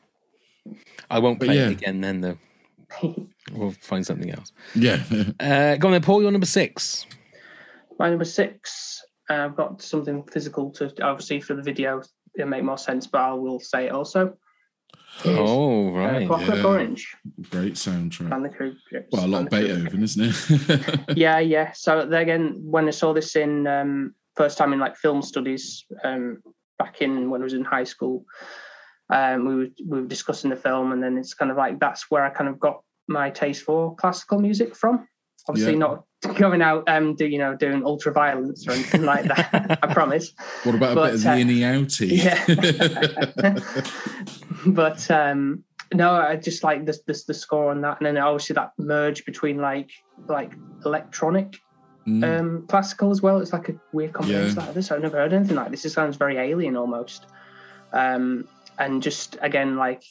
I 1.10 1.18
won't 1.18 1.40
play 1.40 1.56
yeah. 1.56 1.66
it 1.68 1.72
again 1.72 2.00
then, 2.00 2.20
though. 2.20 2.38
We'll 3.52 3.70
find 3.80 4.04
something 4.04 4.28
else. 4.30 4.50
Yeah, 4.74 5.02
Uh, 5.40 5.76
go 5.76 5.86
on 5.88 5.92
then, 5.92 6.02
Paul. 6.02 6.20
You're 6.20 6.32
number 6.32 6.46
six. 6.48 7.06
My 7.96 8.08
number 8.10 8.24
six, 8.24 9.00
uh, 9.30 9.34
I've 9.34 9.54
got 9.56 9.80
something 9.80 10.24
physical 10.24 10.70
to 10.72 10.92
obviously 11.00 11.40
for 11.40 11.54
the 11.54 11.62
video 11.62 12.02
it'll 12.34 12.48
make 12.50 12.64
more 12.64 12.76
sense, 12.76 13.06
but 13.06 13.20
I 13.20 13.32
will 13.34 13.60
say 13.60 13.86
it 13.86 13.92
also. 13.92 14.36
is, 15.24 15.26
Oh, 15.26 15.88
uh, 15.88 15.92
right. 15.92 16.26
Clockwork 16.26 16.58
Yeah. 16.58 16.64
Orange. 16.66 17.16
great 17.50 17.74
soundtrack. 17.74 18.26
Stanley 18.26 18.50
Kubrick. 18.50 19.04
Well, 19.12 19.24
a 19.24 19.28
lot 19.28 19.42
of 19.42 19.48
Stanley 19.48 19.68
Kubrick. 19.68 19.76
Beethoven, 19.92 20.02
isn't 20.02 20.70
it? 20.70 21.00
Yeah, 21.16 21.38
yeah. 21.38 21.70
So 21.72 22.04
then 22.04 22.20
again, 22.22 22.58
when 22.64 22.88
I 22.88 22.90
saw 22.90 23.12
this 23.14 23.36
in 23.36 23.66
um, 23.68 24.14
first 24.36 24.58
time 24.58 24.72
in 24.72 24.80
like 24.80 24.96
film 24.96 25.22
studies 25.22 25.84
um, 26.02 26.42
back 26.80 27.00
in 27.00 27.30
when 27.30 27.40
I 27.42 27.44
was 27.44 27.54
in 27.54 27.64
high 27.64 27.84
school, 27.84 28.24
um, 29.10 29.44
we 29.46 29.54
were 29.54 29.66
we 29.86 30.00
were 30.00 30.06
discussing 30.06 30.50
the 30.50 30.56
film, 30.56 30.92
and 30.92 31.02
then 31.02 31.16
it's 31.18 31.34
kind 31.34 31.50
of 31.50 31.56
like 31.56 31.78
that's 31.78 32.10
where 32.10 32.24
I 32.24 32.30
kind 32.30 32.48
of 32.50 32.58
got 32.58 32.82
my 33.08 33.30
taste 33.30 33.62
for 33.62 33.94
classical 33.96 34.40
music 34.40 34.74
from. 34.76 35.06
Obviously, 35.48 35.74
Yeah. 35.74 35.78
not 35.78 36.04
going 36.38 36.60
out 36.62 36.88
um, 36.88 37.14
do 37.14 37.26
you 37.26 37.38
know 37.38 37.54
doing 37.54 37.84
ultra 37.84 38.12
violence 38.12 38.66
or 38.66 38.72
anything 38.72 39.02
like 39.04 39.24
that. 39.26 39.78
I 39.82 39.92
promise. 39.92 40.32
What 40.64 40.74
about 40.74 40.92
a 40.92 40.94
But, 40.96 41.04
bit 41.06 41.14
of 41.14 41.22
the 41.22 41.30
uh, 41.30 41.36
inny 41.36 41.60
outie? 41.60 42.22
but 44.74 45.08
um 45.10 45.62
no 45.94 46.10
i 46.12 46.34
just 46.34 46.64
like 46.64 46.84
this 46.84 47.00
this 47.06 47.24
the 47.24 47.34
score 47.34 47.70
on 47.70 47.80
that 47.82 47.98
and 48.00 48.06
then 48.06 48.16
obviously 48.18 48.54
that 48.54 48.72
merge 48.78 49.24
between 49.24 49.58
like 49.58 49.90
like 50.26 50.52
electronic 50.84 51.58
Mm. 52.08 52.22
um, 52.40 52.66
classical 52.68 53.10
as 53.10 53.20
well. 53.20 53.40
It's 53.40 53.52
like 53.52 53.68
a 53.68 53.74
weird 53.92 54.12
combination 54.12 54.54
Yeah. 54.56 54.66
like 54.66 54.74
this. 54.74 54.92
I've 54.92 55.02
never 55.02 55.16
heard 55.16 55.32
anything 55.32 55.56
like 55.56 55.72
this. 55.72 55.84
It 55.84 55.90
sounds 55.90 56.16
very 56.16 56.36
alien 56.38 56.76
almost. 56.76 57.26
Um, 57.92 58.46
and 58.78 59.02
just 59.02 59.36
again, 59.40 59.76
like 59.76 60.02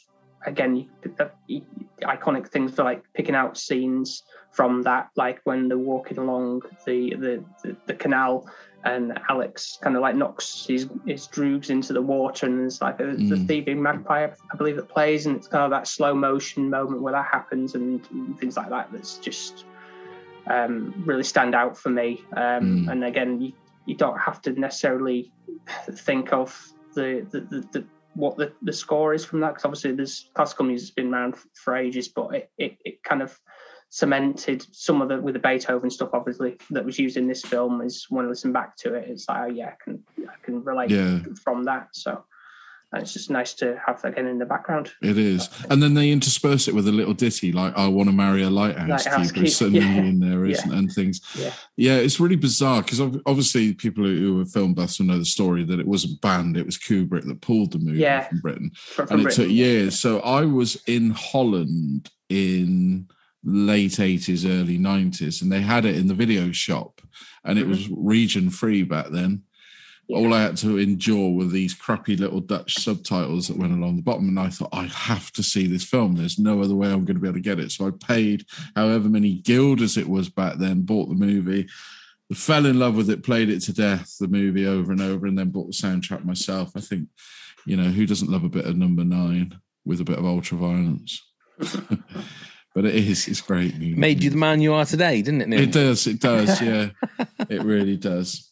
again, 0.45 0.89
the, 1.03 1.31
the 1.47 1.63
iconic 2.03 2.49
things 2.49 2.73
for 2.75 2.83
like 2.83 3.03
picking 3.13 3.35
out 3.35 3.57
scenes 3.57 4.23
from 4.51 4.83
that, 4.83 5.09
like 5.15 5.41
when 5.43 5.67
they're 5.67 5.77
walking 5.77 6.17
along 6.17 6.61
the 6.85 7.15
the, 7.15 7.45
the, 7.63 7.77
the 7.87 7.93
canal. 7.93 8.47
And 8.83 9.19
Alex 9.31 9.79
kind 9.81 9.95
of 9.95 10.03
like 10.03 10.15
knocks 10.15 10.65
his 10.67 10.87
his 11.07 11.27
droogs 11.27 11.71
into 11.71 11.91
the 11.91 12.03
water, 12.03 12.45
and 12.45 12.59
there's 12.59 12.81
like 12.81 12.99
a, 12.99 13.15
the 13.15 13.35
Mm. 13.35 13.47
thieving 13.47 13.81
magpie, 13.81 14.27
I 14.27 14.55
believe, 14.57 14.75
that 14.75 14.89
plays, 14.89 15.25
and 15.25 15.35
it's 15.35 15.47
kind 15.47 15.63
of 15.63 15.71
that 15.71 15.87
slow 15.87 16.13
motion 16.13 16.69
moment 16.69 17.01
where 17.01 17.13
that 17.13 17.25
happens, 17.25 17.73
and 17.73 18.05
things 18.37 18.55
like 18.55 18.69
that. 18.69 18.91
That's 18.91 19.17
just 19.17 19.65
um, 20.47 20.93
really 21.03 21.23
stand 21.23 21.55
out 21.55 21.75
for 21.79 21.89
me. 21.89 22.21
Um, 22.37 22.85
Mm. 22.85 22.91
And 22.91 23.03
again, 23.05 23.41
you, 23.41 23.53
you 23.87 23.95
don't 23.95 24.19
have 24.19 24.39
to 24.43 24.51
necessarily 24.51 25.33
think 25.91 26.31
of 26.31 26.55
the 26.93 27.25
the, 27.31 27.39
the, 27.39 27.67
the 27.71 27.87
what 28.15 28.37
the, 28.37 28.51
the 28.61 28.73
score 28.73 29.13
is 29.13 29.23
from 29.25 29.41
that 29.41 29.49
because 29.49 29.65
obviously 29.65 29.91
there's 29.91 30.29
classical 30.33 30.65
music's 30.65 30.91
been 30.91 31.13
around 31.13 31.35
for 31.53 31.75
ages, 31.75 32.07
but 32.07 32.33
it, 32.33 32.49
it, 32.57 32.77
it 32.85 33.03
kind 33.03 33.21
of 33.21 33.37
cemented 33.89 34.65
some 34.71 35.01
of 35.01 35.09
the 35.09 35.21
with 35.21 35.33
the 35.35 35.39
Beethoven 35.39 35.89
stuff 35.89 36.09
obviously 36.13 36.57
that 36.71 36.83
was 36.83 36.97
used 36.99 37.17
in 37.17 37.27
this 37.27 37.41
film 37.41 37.81
is 37.81 38.07
when 38.09 38.25
I 38.25 38.29
listen 38.29 38.51
back 38.51 38.75
to 38.77 38.93
it, 38.95 39.07
it's 39.09 39.27
like 39.29 39.41
oh 39.43 39.53
yeah, 39.53 39.67
I 39.67 39.75
can 39.83 40.03
I 40.27 40.33
can 40.43 40.63
relate 40.63 40.89
Yeah. 40.89 41.19
from 41.43 41.63
that. 41.65 41.89
So 41.93 42.23
and 42.95 43.03
it's 43.03 43.11
just 43.11 43.29
nice 43.29 43.53
to 43.53 43.77
have 43.85 44.01
that 44.01 44.13
again 44.13 44.25
in 44.25 44.39
the 44.39 44.45
background. 44.45 44.89
It 45.01 45.17
is, 45.17 45.49
and 45.69 45.83
then 45.83 45.93
they 45.93 46.11
intersperse 46.11 46.69
it 46.69 46.73
with 46.73 46.87
a 46.87 46.91
little 46.91 47.13
ditty 47.13 47.51
like 47.51 47.77
"I 47.77 47.87
want 47.87 48.07
to 48.07 48.15
marry 48.15 48.41
a 48.43 48.49
lighthouse, 48.49 49.05
Lighthouse 49.05 49.31
keeper," 49.33 49.47
suddenly 49.47 49.79
yeah. 49.79 49.97
in 49.97 50.19
there, 50.19 50.45
Yeah. 50.45 50.53
isn't 50.53 50.73
and 50.73 50.91
things. 50.91 51.19
Yeah. 51.37 51.53
Yeah, 51.75 51.95
it's 51.97 52.19
really 52.19 52.37
bizarre 52.37 52.81
because 52.81 53.01
obviously 53.01 53.73
people 53.73 54.05
who 54.05 54.41
are 54.41 54.45
film 54.45 54.73
buffs 54.73 54.99
will 54.99 55.07
know 55.07 55.19
the 55.19 55.25
story 55.25 55.65
that 55.65 55.79
it 55.79 55.87
wasn't 55.87 56.21
banned; 56.21 56.55
it 56.55 56.65
was 56.65 56.77
Kubrick 56.77 57.25
that 57.25 57.41
pulled 57.41 57.73
the 57.73 57.79
movie 57.79 57.99
Yeah. 57.99 58.27
from 58.27 58.39
Britain, 58.39 58.71
From, 58.75 59.07
and 59.09 59.21
from 59.21 59.27
it 59.27 59.33
took 59.33 59.49
years. 59.49 59.99
So 59.99 60.21
I 60.21 60.45
was 60.45 60.81
in 60.87 61.11
Holland 61.11 62.09
in 62.29 63.07
late 63.43 63.99
eighties, 63.99 64.45
early 64.45 64.77
nineties, 64.77 65.41
and 65.41 65.51
they 65.51 65.61
had 65.61 65.83
it 65.83 65.97
in 65.97 66.07
the 66.07 66.13
video 66.13 66.51
shop, 66.53 67.01
and 67.43 67.59
it 67.59 67.63
mm-hmm. 67.63 67.71
was 67.71 67.89
region 67.89 68.49
free 68.49 68.83
back 68.83 69.09
then. 69.09 69.43
All 70.09 70.33
I 70.33 70.41
had 70.41 70.57
to 70.57 70.77
endure 70.77 71.31
were 71.31 71.45
these 71.45 71.73
crappy 71.73 72.15
little 72.15 72.39
Dutch 72.39 72.75
subtitles 72.75 73.47
that 73.47 73.57
went 73.57 73.73
along 73.73 73.95
the 73.95 74.03
bottom, 74.03 74.27
and 74.27 74.39
I 74.39 74.49
thought 74.49 74.69
I 74.71 74.83
have 74.83 75.31
to 75.33 75.43
see 75.43 75.67
this 75.67 75.83
film. 75.83 76.15
There's 76.15 76.37
no 76.37 76.61
other 76.61 76.75
way 76.75 76.87
I'm 76.87 77.05
going 77.05 77.15
to 77.15 77.21
be 77.21 77.27
able 77.27 77.37
to 77.37 77.41
get 77.41 77.59
it. 77.59 77.71
So 77.71 77.87
I 77.87 77.91
paid 78.05 78.45
however 78.75 79.09
many 79.09 79.35
guilders 79.35 79.97
it 79.97 80.07
was 80.07 80.29
back 80.29 80.57
then, 80.57 80.81
bought 80.81 81.09
the 81.09 81.15
movie, 81.15 81.67
fell 82.33 82.65
in 82.65 82.79
love 82.79 82.95
with 82.95 83.09
it, 83.09 83.23
played 83.23 83.49
it 83.49 83.61
to 83.61 83.73
death, 83.73 84.15
the 84.19 84.27
movie 84.27 84.65
over 84.65 84.91
and 84.91 85.01
over, 85.01 85.25
and 85.25 85.37
then 85.37 85.49
bought 85.49 85.67
the 85.67 85.73
soundtrack 85.73 86.23
myself. 86.23 86.71
I 86.75 86.81
think, 86.81 87.09
you 87.65 87.75
know, 87.75 87.89
who 87.89 88.05
doesn't 88.05 88.29
love 88.29 88.43
a 88.43 88.49
bit 88.49 88.65
of 88.65 88.77
Number 88.77 89.03
Nine 89.03 89.59
with 89.85 90.01
a 90.01 90.05
bit 90.05 90.19
of 90.19 90.25
ultra 90.25 90.57
violence? 90.57 91.21
but 91.57 92.85
it 92.85 92.95
is, 92.95 93.27
it's 93.27 93.41
great. 93.41 93.77
Music. 93.77 93.97
Made 93.97 94.23
you 94.23 94.29
the 94.29 94.37
man 94.37 94.61
you 94.61 94.73
are 94.73 94.85
today, 94.85 95.21
didn't 95.21 95.41
it, 95.41 95.49
Neil? 95.49 95.61
It 95.61 95.71
does. 95.71 96.07
It 96.07 96.19
does. 96.19 96.61
Yeah, 96.61 96.89
it 97.49 97.63
really 97.63 97.97
does. 97.97 98.51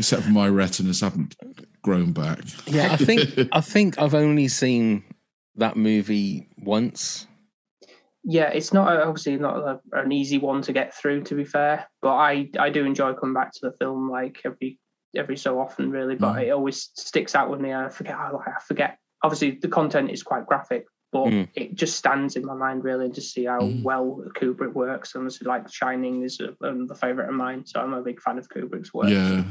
Except 0.00 0.22
for 0.22 0.30
my 0.30 0.48
retinas 0.48 1.00
haven't 1.00 1.36
grown 1.82 2.12
back. 2.12 2.40
Yeah, 2.66 2.92
I 2.92 2.96
think 2.96 3.48
I 3.52 3.60
think 3.60 3.98
I've 3.98 4.14
only 4.14 4.48
seen 4.48 5.04
that 5.56 5.76
movie 5.76 6.48
once. 6.58 7.26
yeah, 8.24 8.48
it's 8.50 8.72
not 8.72 8.88
obviously 8.96 9.36
not 9.36 9.56
a, 9.58 9.80
an 9.92 10.12
easy 10.12 10.38
one 10.38 10.62
to 10.62 10.72
get 10.72 10.94
through. 10.94 11.22
To 11.24 11.34
be 11.34 11.44
fair, 11.44 11.86
but 12.02 12.14
I 12.14 12.48
I 12.58 12.70
do 12.70 12.84
enjoy 12.84 13.14
coming 13.14 13.34
back 13.34 13.52
to 13.52 13.60
the 13.62 13.72
film 13.78 14.10
like 14.10 14.40
every 14.44 14.78
every 15.16 15.36
so 15.36 15.60
often, 15.60 15.90
really. 15.90 16.14
But 16.16 16.34
Mm. 16.36 16.42
it 16.46 16.50
always 16.50 16.90
sticks 16.94 17.34
out 17.34 17.50
with 17.50 17.60
me. 17.60 17.72
I 17.74 17.88
forget. 17.88 18.14
I 18.16 18.30
like- 18.30 18.48
I 18.48 18.60
forget. 18.66 18.96
Obviously, 19.22 19.58
the 19.60 19.68
content 19.68 20.10
is 20.10 20.22
quite 20.22 20.46
graphic, 20.46 20.84
but 21.12 21.26
Mm. 21.26 21.48
it 21.54 21.74
just 21.74 21.96
stands 21.96 22.36
in 22.36 22.44
my 22.46 22.54
mind 22.54 22.84
really, 22.84 23.06
and 23.06 23.14
just 23.14 23.34
see 23.34 23.44
how 23.44 23.60
Mm. 23.60 23.82
well 23.82 24.22
Kubrick 24.36 24.72
works. 24.72 25.14
And 25.14 25.22
obviously, 25.22 25.46
like 25.48 25.70
Shining 25.70 26.22
is 26.22 26.40
a, 26.40 26.54
another 26.64 26.94
favorite 26.94 27.28
of 27.28 27.34
mine, 27.34 27.66
so 27.66 27.80
I'm 27.80 27.92
a 27.92 28.02
big 28.02 28.20
fan 28.22 28.38
of 28.38 28.48
Kubrick's 28.48 28.94
work. 28.94 29.08
Yeah. 29.10 29.44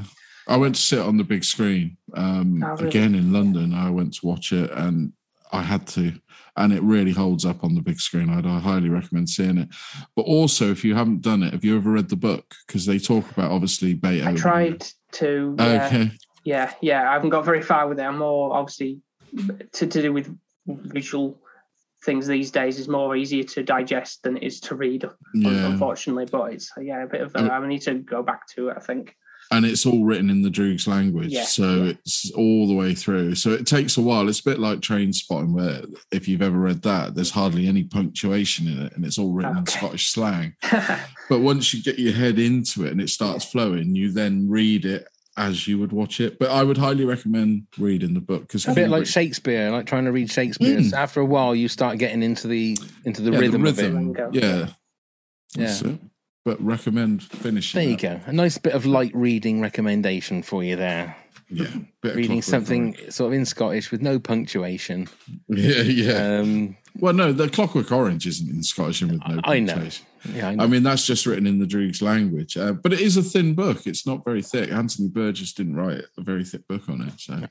I 0.50 0.58
went 0.58 0.76
to 0.76 0.82
sit 0.82 1.00
on 1.00 1.18
the 1.18 1.24
big 1.24 1.44
screen 1.44 1.96
um, 2.16 2.64
Oh, 2.64 2.70
really? 2.72 2.88
again 2.88 3.16
in 3.16 3.32
London. 3.32 3.74
I 3.74 3.90
went 3.92 4.16
to 4.16 4.26
watch 4.26 4.52
it 4.52 4.72
and 4.72 5.14
I 5.52 5.62
had 5.62 5.86
to, 5.90 6.12
and 6.58 6.74
it 6.74 6.82
really 6.82 7.12
holds 7.12 7.46
up 7.46 7.64
on 7.64 7.76
the 7.76 7.82
big 7.82 8.00
screen. 8.00 8.30
I'd 8.30 8.46
I 8.48 8.60
highly 8.60 8.90
recommend 8.90 9.30
seeing 9.30 9.58
it. 9.60 9.70
But 10.16 10.24
also, 10.24 10.72
if 10.72 10.84
you 10.84 10.96
haven't 10.96 11.22
done 11.22 11.44
it, 11.44 11.54
have 11.54 11.64
you 11.64 11.78
ever 11.78 11.92
read 11.92 12.10
the 12.10 12.16
book? 12.16 12.56
Because 12.66 12.86
they 12.88 12.98
talk 13.00 13.30
about 13.32 13.52
obviously 13.52 13.94
Beethoven. 13.94 14.36
I 14.36 14.38
tried 14.38 14.86
to. 15.14 15.56
Yeah, 15.60 15.86
Okay. 15.88 16.12
yeah, 16.44 16.74
yeah. 16.82 17.10
I 17.10 17.14
haven't 17.14 17.30
got 17.30 17.46
very 17.46 17.62
far 17.62 17.88
with 17.88 18.00
it. 18.00 18.04
I'm 18.04 18.18
more 18.18 18.54
obviously 18.56 19.02
to, 19.74 19.86
to 19.88 20.02
do 20.02 20.12
with 20.14 20.36
visual 20.68 21.40
things 22.04 22.26
these 22.28 22.50
days 22.50 22.80
is 22.80 22.88
more 22.88 23.16
easier 23.16 23.44
to 23.44 23.62
digest 23.64 24.24
than 24.24 24.38
it 24.38 24.44
is 24.44 24.60
to 24.62 24.76
read, 24.76 25.04
Yeah. 25.34 25.68
unfortunately. 25.68 26.26
But 26.26 26.54
it's 26.54 26.72
yeah, 26.80 27.04
a 27.04 27.08
bit 27.08 27.22
of. 27.22 27.36
a, 27.36 27.40
I 27.40 27.68
need 27.68 27.82
to 27.84 27.96
go 27.96 28.24
back 28.24 28.48
to 28.56 28.70
it. 28.70 28.78
I 28.78 28.82
think. 28.82 29.16
And 29.52 29.66
it's 29.66 29.84
all 29.86 30.04
written 30.04 30.30
in 30.30 30.44
the 30.44 30.50
Droogs 30.50 30.88
language, 30.88 31.32
Yeah, 31.32 31.44
so 31.46 31.84
yeah. 31.86 31.90
it's 31.92 32.30
all 32.36 32.68
the 32.68 32.76
way 32.76 32.94
through. 32.94 33.34
So 33.34 33.50
it 33.52 33.66
takes 33.66 33.98
a 33.98 34.02
while. 34.02 34.30
It's 34.30 34.42
a 34.42 34.44
bit 34.44 34.60
like 34.60 34.80
Trainspotting, 34.80 35.54
where 35.54 35.82
if 36.12 36.28
you've 36.28 36.44
ever 36.44 36.58
read 36.60 36.84
that, 36.84 37.16
there's 37.16 37.32
hardly 37.32 37.68
any 37.68 37.84
punctuation 37.84 38.68
in 38.68 38.80
it, 38.86 38.94
and 38.96 39.04
it's 39.04 39.18
all 39.18 39.32
written 39.34 39.58
in 39.58 39.66
Scottish 39.66 40.10
slang. 40.12 40.54
But 41.30 41.42
once 41.42 41.74
you 41.76 41.84
get 41.84 42.00
your 42.00 42.14
head 42.14 42.40
into 42.40 42.86
it 42.86 42.92
and 42.92 43.00
it 43.00 43.10
starts 43.10 43.46
flowing, 43.46 43.96
you 43.96 44.12
then 44.12 44.50
read 44.50 44.84
it 44.86 45.08
as 45.38 45.68
you 45.68 45.78
would 45.78 45.92
watch 45.92 46.20
it. 46.20 46.40
But 46.40 46.50
I 46.50 46.64
would 46.64 46.78
highly 46.78 47.06
recommend 47.06 47.68
reading 47.78 48.16
the 48.16 48.20
book 48.20 48.42
because 48.42 48.68
A 48.68 48.74
bit 48.74 48.90
like 48.90 49.06
Shakespeare, 49.06 49.70
like 49.72 49.86
trying 49.86 50.06
to 50.06 50.12
read 50.12 50.32
Shakespeare. 50.32 50.80
Mm. 50.80 50.92
After 50.94 51.20
a 51.22 51.26
while, 51.26 51.54
you 51.56 51.68
start 51.68 51.98
getting 52.00 52.24
into 52.24 52.48
the 52.48 52.78
into 53.06 53.22
the 53.22 53.32
yeah, 53.32 53.40
rhythm, 53.40 53.62
the 53.62 53.70
of 53.70 53.80
it. 53.80 53.82
rhythm. 53.84 53.96
Lingo. 54.14 54.30
Yeah, 54.34 54.68
Yeah. 55.56 55.94
But 56.46 56.62
recommend 56.64 57.24
finishing. 57.24 57.80
There 57.80 57.90
you 57.90 57.98
that. 57.98 58.26
go. 58.26 58.30
A 58.30 58.34
nice 58.34 58.58
bit 58.58 58.74
of 58.74 58.86
light 58.86 59.12
reading 59.14 59.62
recommendation 59.62 60.42
for 60.42 60.64
you 60.64 60.76
there. 60.76 61.16
Yeah, 61.52 61.66
Reading 62.04 62.44
something 62.44 62.96
Orange. 62.96 63.12
sort 63.12 63.34
of 63.34 63.40
in 63.40 63.46
Scottish 63.46 63.90
with 63.92 64.02
no 64.02 64.20
punctuation. 64.20 65.08
Yeah, 65.50 65.82
yeah. 65.82 66.40
Um, 66.40 66.78
well, 67.00 67.14
no, 67.14 67.32
the 67.34 67.50
Clockwork 67.50 67.92
Orange 67.92 68.28
isn't 68.28 68.50
in 68.50 68.62
Scottish 68.62 69.02
and 69.02 69.12
with 69.14 69.22
no 69.28 69.40
I 69.44 69.60
know. 69.60 69.88
yeah, 70.34 70.50
I 70.50 70.56
know. 70.56 70.64
I 70.64 70.68
mean, 70.68 70.84
that's 70.84 71.06
just 71.08 71.26
written 71.26 71.48
in 71.48 71.58
the 71.60 71.66
Droogs 71.66 72.02
language, 72.04 72.56
uh, 72.56 72.74
but 72.74 72.94
it 72.94 73.00
is 73.00 73.18
a 73.18 73.24
thin 73.24 73.56
book. 73.56 73.88
It's 73.88 74.06
not 74.06 74.24
very 74.24 74.42
thick. 74.44 74.72
Anthony 74.72 75.08
Burgess 75.08 75.54
didn't 75.54 75.76
write 75.76 76.04
a 76.18 76.22
very 76.22 76.44
thick 76.46 76.68
book 76.68 76.88
on 76.88 77.02
it, 77.02 77.14
so 77.20 77.42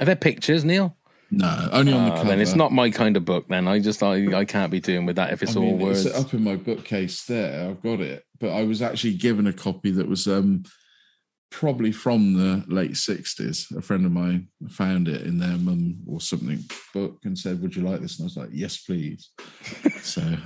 Are 0.00 0.06
there 0.06 0.16
pictures, 0.16 0.64
Neil? 0.64 0.96
No, 1.38 1.68
only 1.72 1.92
on 1.92 2.04
the 2.06 2.12
Ah, 2.12 2.16
cover. 2.16 2.28
then 2.28 2.40
it's 2.40 2.54
not 2.54 2.72
my 2.72 2.90
kind 2.90 3.16
of 3.16 3.24
book. 3.24 3.46
Then 3.48 3.66
I 3.68 3.78
just 3.80 4.02
I, 4.02 4.34
I 4.36 4.44
can't 4.44 4.70
be 4.70 4.80
doing 4.80 5.06
with 5.06 5.16
that 5.16 5.32
if 5.32 5.42
it's 5.42 5.56
I 5.56 5.60
mean, 5.60 5.72
all 5.74 5.78
words. 5.78 6.06
It's 6.06 6.16
up 6.18 6.32
in 6.34 6.42
my 6.42 6.56
bookcase 6.56 7.24
there. 7.24 7.68
I've 7.70 7.82
got 7.82 8.00
it, 8.00 8.24
but 8.40 8.50
I 8.50 8.62
was 8.64 8.82
actually 8.82 9.14
given 9.14 9.46
a 9.46 9.52
copy 9.52 9.90
that 9.92 10.08
was 10.08 10.26
um, 10.26 10.64
probably 11.50 11.92
from 11.92 12.34
the 12.34 12.64
late 12.66 12.96
sixties. 12.96 13.66
A 13.76 13.80
friend 13.82 14.04
of 14.06 14.12
mine 14.12 14.48
found 14.68 15.08
it 15.08 15.22
in 15.26 15.38
their 15.38 15.56
mum 15.58 15.98
or 16.06 16.20
something 16.20 16.64
book 16.92 17.18
and 17.24 17.38
said, 17.38 17.60
"Would 17.62 17.76
you 17.76 17.82
like 17.82 18.00
this?" 18.00 18.18
And 18.18 18.24
I 18.24 18.26
was 18.26 18.36
like, 18.36 18.50
"Yes, 18.52 18.78
please." 18.78 19.30
so, 20.04 20.20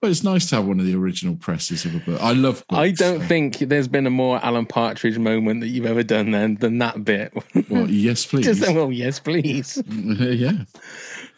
but 0.00 0.10
it's 0.10 0.22
nice 0.22 0.48
to 0.50 0.56
have 0.56 0.66
one 0.66 0.78
of 0.80 0.86
the 0.86 0.94
original 0.94 1.36
presses 1.36 1.84
of 1.84 1.94
a 1.94 1.98
book. 1.98 2.20
I 2.22 2.32
love. 2.32 2.64
Books, 2.68 2.78
I 2.78 2.90
don't 2.90 3.20
so- 3.20 3.26
think 3.26 3.58
there's 3.58 3.88
been 3.88 4.06
a 4.06 4.10
more 4.10 4.38
Alan 4.44 4.66
Partridge 4.66 5.18
moment 5.18 5.60
that 5.60 5.68
you've 5.68 5.86
ever 5.86 6.02
done 6.02 6.30
then 6.30 6.56
than 6.56 6.78
that 6.78 7.04
bit. 7.04 7.32
Well, 7.70 7.90
yes, 7.90 8.26
please. 8.26 8.44
Just 8.44 8.60
well, 8.74 8.92
yes, 8.92 9.18
please. 9.18 9.82
yeah, 9.88 10.52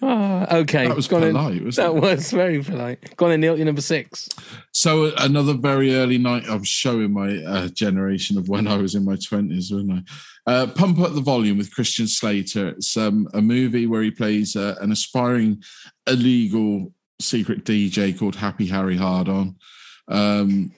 Ah, 0.03 0.57
okay, 0.59 0.87
that 0.89 0.97
was 0.97 1.09
Go 1.09 1.17
on 1.17 1.23
polite. 1.33 1.65
Wasn't 1.65 1.77
That 1.77 1.97
it? 1.97 2.01
was 2.17 2.31
very 2.31 2.63
polite. 2.63 3.17
Go 3.17 3.27
on, 3.27 3.31
then, 3.31 3.41
Neil. 3.41 3.57
You're 3.57 3.65
number 3.67 3.81
six. 3.81 4.29
So 4.87 5.13
another 5.19 5.55
very 5.55 5.97
early 5.97 6.17
night. 6.17 6.45
I'm 6.49 6.63
showing 6.63 7.13
my 7.13 7.43
uh, 7.43 7.67
generation 7.71 8.39
of 8.39 8.49
when 8.49 8.69
I 8.69 8.77
was 8.77 8.95
in 8.95 9.05
my 9.05 9.17
twenties, 9.17 9.73
wasn't 9.73 10.05
I? 10.47 10.53
Uh, 10.53 10.67
Pump 10.69 11.01
up 11.01 11.13
the 11.13 11.21
volume 11.21 11.59
with 11.59 11.75
Christian 11.75 12.07
Slater. 12.07 12.69
It's 12.69 12.97
um, 12.97 13.29
a 13.35 13.43
movie 13.43 13.89
where 13.89 14.03
he 14.03 14.13
plays 14.13 14.55
uh, 14.55 14.77
an 14.81 14.93
aspiring 14.93 15.61
illegal 16.07 16.93
secret 17.21 17.65
DJ 17.65 18.17
called 18.17 18.37
Happy 18.37 18.67
Harry 18.69 18.97
Hardon. 18.97 19.57
Um, 20.07 20.71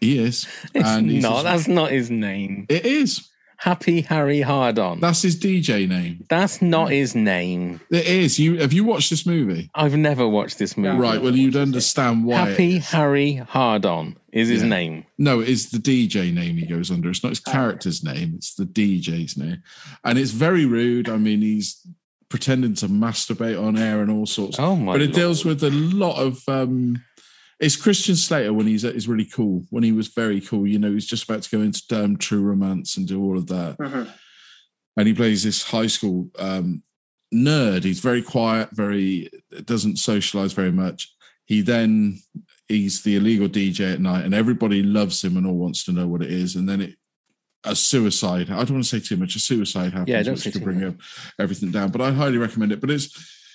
he 0.00 0.16
is, 0.18 0.46
It's 0.72 0.88
he's 0.96 1.22
not. 1.22 1.32
just- 1.32 1.44
That's 1.44 1.68
not 1.68 1.90
his 1.90 2.10
name. 2.10 2.64
it 2.70 2.86
is. 2.86 3.28
Happy 3.60 4.00
Harry 4.02 4.40
Hardon. 4.40 5.00
That's 5.00 5.22
his 5.22 5.36
DJ 5.38 5.86
name. 5.88 6.24
That's 6.30 6.62
not 6.62 6.90
his 6.90 7.14
name. 7.14 7.80
It 7.90 8.06
is. 8.06 8.38
You 8.38 8.58
have 8.58 8.72
you 8.72 8.84
watched 8.84 9.10
this 9.10 9.26
movie? 9.26 9.70
I've 9.74 9.96
never 9.96 10.26
watched 10.26 10.58
this 10.58 10.76
movie. 10.78 10.96
Right. 10.98 11.20
Well, 11.20 11.36
you'd 11.36 11.56
understand 11.56 12.24
why. 12.24 12.48
Happy. 12.48 12.78
Harry 12.78 13.34
Hardon 13.34 14.16
is 14.32 14.48
his 14.48 14.62
Yeah. 14.62 14.68
name. 14.68 15.04
No, 15.18 15.40
it's 15.40 15.66
the 15.70 15.78
DJ 15.78 16.32
name 16.32 16.56
he 16.56 16.64
goes 16.66 16.90
under. 16.90 17.10
It's 17.10 17.22
not 17.22 17.30
his 17.30 17.40
character's 17.40 18.02
name, 18.02 18.32
it's 18.36 18.54
the 18.54 18.64
DJ's 18.64 19.36
name. 19.36 19.58
And 20.04 20.18
it's 20.18 20.30
very 20.30 20.64
rude. 20.64 21.08
I 21.10 21.18
mean, 21.18 21.42
he's 21.42 21.86
pretending 22.30 22.74
to 22.76 22.86
masturbate 22.88 23.60
on 23.60 23.76
air 23.76 24.00
and 24.00 24.10
all 24.10 24.24
sorts. 24.24 24.58
Oh 24.58 24.76
my! 24.76 24.92
but 24.92 25.02
it 25.02 25.06
Lord. 25.06 25.16
deals 25.16 25.44
with 25.44 25.62
a 25.64 25.70
lot 25.70 26.16
of 26.16 26.42
um 26.48 27.02
it's 27.60 27.76
Christian 27.76 28.16
Slater 28.16 28.52
when 28.52 28.66
he's 28.66 28.84
is 28.84 29.06
really 29.08 29.26
cool. 29.26 29.64
When 29.70 29.82
he 29.84 29.92
was 29.92 30.08
very 30.08 30.40
cool, 30.40 30.66
you 30.66 30.78
know, 30.78 30.92
he's 30.92 31.06
just 31.06 31.24
about 31.24 31.42
to 31.42 31.50
go 31.56 31.62
into 31.62 31.82
um, 32.04 32.16
True 32.16 32.40
Romance 32.40 32.96
and 32.96 33.06
do 33.06 33.22
all 33.22 33.36
of 33.36 33.46
that, 33.48 33.76
Mhm. 33.78 34.08
and 34.96 35.08
he 35.08 35.14
plays 35.14 35.42
this 35.42 35.62
high 35.64 35.86
school 35.88 36.30
um, 36.38 36.82
nerd. 37.34 37.84
He's 37.84 38.00
very 38.00 38.22
quiet, 38.22 38.70
very 38.72 39.30
doesn't 39.64 39.98
socialize 39.98 40.52
very 40.52 40.72
much. 40.72 41.14
He 41.44 41.60
then 41.60 42.20
he's 42.68 43.02
the 43.02 43.16
illegal 43.16 43.48
DJ 43.48 43.92
at 43.92 44.00
night, 44.00 44.24
and 44.24 44.34
everybody 44.34 44.82
loves 44.82 45.22
him 45.22 45.36
and 45.36 45.46
all 45.46 45.56
wants 45.58 45.84
to 45.84 45.92
know 45.92 46.06
what 46.06 46.22
it 46.22 46.30
is. 46.32 46.56
And 46.56 46.68
then 46.68 46.80
it 46.80 46.94
a 47.64 47.76
suicide. 47.76 48.48
I 48.50 48.56
don't 48.64 48.72
want 48.74 48.84
to 48.84 48.88
say 49.00 49.00
too 49.00 49.16
much. 49.18 49.36
A 49.36 49.38
suicide 49.40 49.92
happens, 49.92 50.08
Yeah, 50.08 50.22
don't 50.22 50.34
which 50.34 50.44
say 50.44 50.50
could 50.52 50.64
bring 50.64 50.80
much. 50.80 50.94
everything 51.38 51.70
down. 51.70 51.90
But 51.90 52.00
I 52.00 52.10
highly 52.12 52.38
recommend 52.38 52.72
it. 52.72 52.80
But 52.80 52.90
it's 52.90 53.08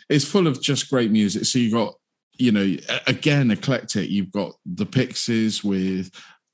it's 0.09 0.25
full 0.25 0.45
of 0.45 0.61
just 0.61 0.89
great 0.91 1.09
music. 1.09 1.45
So 1.45 1.57
you 1.57 1.71
got 1.71 1.95
you 2.37 2.51
know 2.51 2.75
again 3.07 3.51
eclectic. 3.51 4.09
You've 4.09 4.31
got 4.31 4.53
the 4.65 4.85
Pixies 4.85 5.63
with 5.63 6.11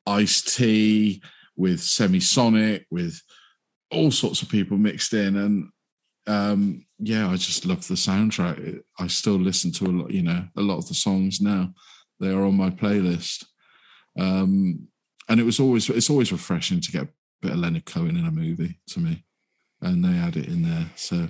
Ice 0.07 0.41
T, 0.41 1.21
with 1.55 1.79
Semisonic, 1.79 2.86
with 2.89 3.21
all 3.91 4.11
sorts 4.11 4.41
of 4.41 4.49
people 4.49 4.77
mixed 4.77 5.13
in, 5.13 5.36
and 5.38 5.69
um 6.27 6.86
yeah, 6.99 7.29
I 7.29 7.36
just 7.36 7.65
love 7.65 7.88
the 7.88 7.95
soundtrack. 7.95 8.79
I 8.99 9.07
still 9.07 9.39
listen 9.39 9.71
to 9.73 9.86
a 9.86 9.88
lot. 9.88 10.11
You 10.11 10.21
know, 10.21 10.45
a 10.55 10.61
lot 10.61 10.77
of 10.77 10.88
the 10.88 10.93
songs 10.93 11.41
now. 11.41 11.73
They 12.19 12.29
are 12.29 12.45
on 12.45 12.55
my 12.55 12.69
playlist. 12.69 13.45
Um, 14.17 14.88
and 15.27 15.39
it 15.39 15.43
was 15.43 15.59
always 15.59 15.89
it's 15.89 16.09
always 16.09 16.32
refreshing 16.32 16.82
to 16.82 16.91
get 16.91 17.03
a 17.03 17.09
bit 17.41 17.51
of 17.51 17.57
Leonard 17.57 17.86
Cohen 17.86 18.17
in 18.17 18.25
a 18.25 18.32
movie 18.32 18.79
to 18.89 18.99
me, 18.99 19.23
and 19.82 20.03
they 20.03 20.11
had 20.11 20.36
it 20.36 20.47
in 20.47 20.63
there. 20.63 20.88
So 20.95 21.27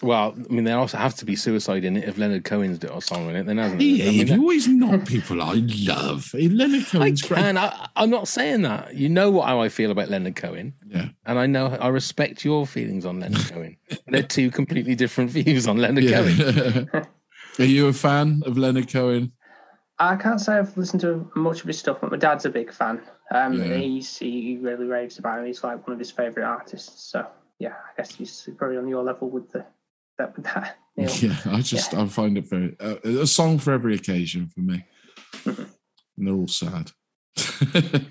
Well, 0.00 0.34
I 0.38 0.52
mean, 0.52 0.64
there 0.64 0.78
also 0.78 0.96
has 0.96 1.14
to 1.14 1.24
be 1.24 1.34
suicide 1.36 1.84
in 1.84 1.96
it 1.96 2.04
if 2.08 2.18
Leonard 2.18 2.44
Cohen's 2.44 2.78
did 2.78 2.88
got 2.90 2.98
a 2.98 3.00
song 3.00 3.28
in 3.28 3.36
it, 3.36 3.46
then 3.46 3.58
hasn't 3.58 3.80
yeah, 3.80 4.04
there? 4.04 4.12
I 4.12 4.16
mean, 4.16 4.26
you 4.28 4.40
always 4.40 4.68
knock 4.68 5.06
people 5.06 5.42
I 5.42 5.54
love. 5.86 6.30
Hey, 6.32 6.48
Leonard 6.48 6.82
I 6.82 6.84
Cohen's 6.90 7.22
great. 7.22 7.38
can. 7.38 7.58
I, 7.58 7.88
I'm 7.96 8.10
not 8.10 8.28
saying 8.28 8.62
that. 8.62 8.94
You 8.94 9.08
know 9.08 9.30
what 9.30 9.48
how 9.48 9.60
I 9.60 9.68
feel 9.68 9.90
about 9.90 10.08
Leonard 10.08 10.36
Cohen, 10.36 10.74
Yeah, 10.86 11.08
and 11.24 11.38
I 11.38 11.46
know 11.46 11.66
I 11.66 11.88
respect 11.88 12.44
your 12.44 12.66
feelings 12.66 13.04
on 13.04 13.18
Leonard 13.20 13.44
Cohen. 13.50 13.76
They're 14.06 14.22
two 14.22 14.50
completely 14.50 14.94
different 14.94 15.30
views 15.30 15.66
on 15.66 15.78
Leonard 15.78 16.06
Cohen. 16.08 16.88
Are 17.58 17.64
you 17.64 17.88
a 17.88 17.92
fan 17.92 18.42
of 18.46 18.56
Leonard 18.58 18.88
Cohen? 18.92 19.32
I 19.98 20.14
can't 20.16 20.40
say 20.40 20.58
I've 20.58 20.76
listened 20.76 21.00
to 21.00 21.30
much 21.34 21.62
of 21.62 21.66
his 21.66 21.78
stuff, 21.78 21.98
but 22.02 22.10
my 22.10 22.18
dad's 22.18 22.44
a 22.44 22.50
big 22.50 22.72
fan. 22.72 23.00
Um, 23.34 23.54
Yeah. 23.54 23.76
he's 23.78 24.16
he 24.16 24.58
really 24.60 24.84
raves 24.86 25.18
about 25.18 25.38
him. 25.40 25.46
He's 25.46 25.64
like 25.64 25.84
one 25.86 25.94
of 25.94 25.98
his 25.98 26.10
favorite 26.10 26.44
artists. 26.44 27.10
So 27.10 27.26
yeah, 27.58 27.74
I 27.74 27.96
guess 27.96 28.14
he's 28.14 28.48
probably 28.56 28.78
on 28.78 28.88
your 28.88 29.02
level 29.02 29.30
with 29.30 29.50
the 29.52 29.64
that 30.18 30.36
with 30.36 30.44
that. 30.46 30.78
Neil. 30.96 31.10
Yeah, 31.10 31.36
I 31.46 31.60
just 31.60 31.94
I 31.94 32.06
find 32.06 32.38
it 32.38 32.48
very 32.48 32.76
uh, 32.80 32.96
a 33.04 33.26
song 33.26 33.58
for 33.58 33.72
every 33.72 33.94
occasion 33.94 34.48
for 34.48 34.60
me. 34.60 34.84
and 35.44 35.68
they're 36.16 36.34
all 36.34 36.48
sad. 36.48 36.92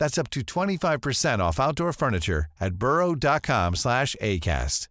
That's 0.00 0.18
up 0.18 0.30
to 0.30 0.40
25% 0.42 1.38
off 1.40 1.60
outdoor 1.60 1.92
furniture 1.92 2.46
at 2.60 2.74
burrow.com 2.74 3.76
slash 3.76 4.16
ACAST. 4.22 4.88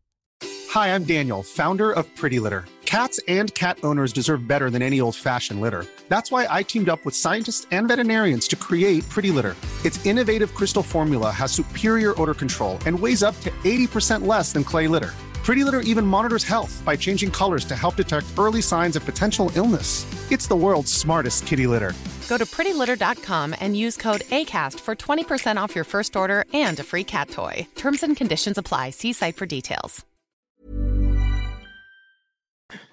Hi, 0.72 0.94
I'm 0.94 1.06
Daniel, 1.06 1.44
founder 1.44 1.92
of 1.92 2.14
Pretty 2.16 2.40
Litter. 2.40 2.66
Cats 2.86 3.20
and 3.28 3.54
cat 3.54 3.78
owners 3.84 4.14
deserve 4.14 4.48
better 4.48 4.70
than 4.70 4.82
any 4.82 5.02
old 5.02 5.16
fashioned 5.16 5.62
litter. 5.62 5.86
That's 6.10 6.32
why 6.32 6.48
I 6.50 6.64
teamed 6.64 6.90
up 6.90 7.04
with 7.06 7.16
scientists 7.16 7.68
and 7.72 7.88
veterinarians 7.88 8.48
to 8.50 8.56
create 8.56 9.08
Pretty 9.10 9.32
Litter. 9.32 9.56
Its 9.84 10.06
innovative 10.06 10.54
crystal 10.54 10.84
formula 10.84 11.32
has 11.32 11.52
superior 11.52 12.20
odor 12.22 12.34
control 12.34 12.78
and 12.86 12.98
weighs 13.00 13.24
up 13.24 13.40
to 13.42 13.52
80% 13.64 14.26
less 14.26 14.54
than 14.54 14.64
clay 14.64 14.88
litter. 14.88 15.14
Pretty 15.48 15.64
Litter 15.64 15.80
even 15.80 16.06
monitors 16.06 16.44
health 16.44 16.84
by 16.84 16.98
changing 16.98 17.32
colors 17.32 17.64
to 17.64 17.74
help 17.74 17.96
detect 17.96 18.26
early 18.38 18.62
signs 18.62 18.98
of 18.98 19.06
potential 19.06 19.50
illness. 19.56 20.06
It's 20.30 20.46
the 20.46 20.58
world's 20.58 20.92
smartest 20.92 21.48
kitty 21.48 21.68
litter. 21.68 21.94
Go 22.28 22.38
to 22.38 22.44
prettylitter.com 22.44 23.56
and 23.62 23.78
use 23.78 23.96
code 23.96 24.24
ACAST 24.24 24.78
for 24.82 24.94
20% 24.94 25.56
off 25.56 25.74
your 25.74 25.86
first 25.86 26.18
order 26.18 26.44
and 26.54 26.78
a 26.82 26.84
free 26.84 27.06
cat 27.06 27.30
toy. 27.30 27.66
Terms 27.76 28.04
and 28.04 28.18
conditions 28.18 28.58
apply. 28.58 28.90
See 28.90 29.14
site 29.14 29.38
for 29.38 29.46
details. 29.46 30.06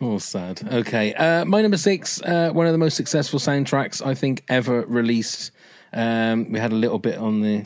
Oh, 0.00 0.18
sad. 0.18 0.62
Okay. 0.72 1.12
Uh, 1.12 1.44
my 1.44 1.60
number 1.60 1.76
six, 1.76 2.22
uh, 2.22 2.50
one 2.52 2.66
of 2.66 2.72
the 2.72 2.78
most 2.78 2.96
successful 2.96 3.40
soundtracks 3.40 4.00
I 4.06 4.14
think 4.14 4.44
ever 4.48 4.82
released. 4.82 5.50
Um, 5.92 6.52
we 6.52 6.60
had 6.60 6.70
a 6.70 6.76
little 6.76 7.00
bit 7.00 7.18
on 7.18 7.40
the, 7.40 7.64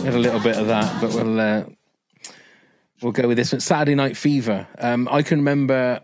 we 0.00 0.04
had 0.04 0.14
a 0.14 0.18
little 0.18 0.40
bit 0.40 0.58
of 0.58 0.66
that, 0.66 1.00
but 1.00 1.14
we'll 1.14 1.40
uh, 1.40 1.64
we'll 3.02 3.12
go 3.12 3.28
with 3.28 3.36
this 3.36 3.52
one. 3.52 3.60
Saturday 3.60 3.94
Night 3.94 4.16
Fever. 4.16 4.66
Um, 4.78 5.08
I 5.10 5.22
can 5.22 5.38
remember. 5.38 6.00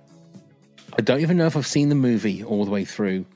I 0.99 1.03
don't 1.03 1.21
even 1.21 1.37
know 1.37 1.47
if 1.47 1.57
I've 1.57 1.67
seen 1.67 1.89
the 1.89 1.95
movie 1.95 2.43
all 2.43 2.65
the 2.65 2.71
way 2.71 2.85
through. 2.85 3.27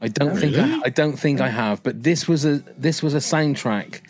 I 0.00 0.08
don't 0.08 0.36
think 0.36 0.56
I, 0.56 0.82
I 0.84 0.88
don't 0.90 1.16
think 1.16 1.40
I 1.40 1.48
have. 1.48 1.82
But 1.82 2.02
this 2.02 2.28
was 2.28 2.44
a 2.44 2.62
this 2.76 3.02
was 3.02 3.14
a 3.14 3.18
soundtrack 3.18 4.02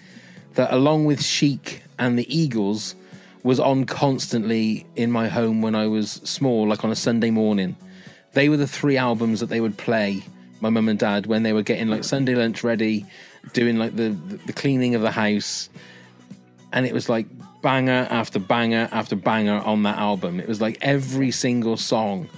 that, 0.55 0.73
along 0.73 1.05
with 1.05 1.23
Chic 1.23 1.83
and 1.99 2.19
the 2.19 2.35
Eagles, 2.35 2.95
was 3.43 3.61
on 3.61 3.85
constantly 3.85 4.87
in 4.97 5.11
my 5.11 5.29
home 5.29 5.63
when 5.63 5.75
I 5.75 5.87
was 5.87 6.11
small, 6.11 6.67
like 6.69 6.85
on 6.85 6.91
a 6.91 6.97
Sunday 6.97 7.31
morning. 7.31 7.77
They 8.33 8.49
were 8.49 8.57
the 8.57 8.67
three 8.67 8.97
albums 8.97 9.41
that 9.41 9.47
they 9.47 9.61
would 9.61 9.79
play, 9.79 10.23
my 10.61 10.69
mum 10.69 10.89
and 10.89 10.99
dad, 10.99 11.27
when 11.27 11.43
they 11.43 11.53
were 11.53 11.63
getting 11.63 11.89
like 11.89 12.05
Sunday 12.05 12.35
lunch 12.35 12.65
ready, 12.65 13.07
doing 13.53 13.79
like 13.79 13.97
the, 13.97 14.11
the 14.47 14.53
cleaning 14.53 14.95
of 14.95 15.01
the 15.01 15.13
house. 15.13 15.71
And 16.73 16.85
it 16.85 16.93
was 16.93 17.09
like 17.09 17.27
banger 17.67 18.07
after 18.13 18.39
banger 18.39 18.89
after 18.93 19.17
banger 19.17 19.61
on 19.65 19.83
that 19.83 19.99
album. 19.99 20.39
It 20.39 20.47
was 20.47 20.61
like 20.61 20.79
every 20.83 21.33
single 21.33 21.77
song 21.77 22.29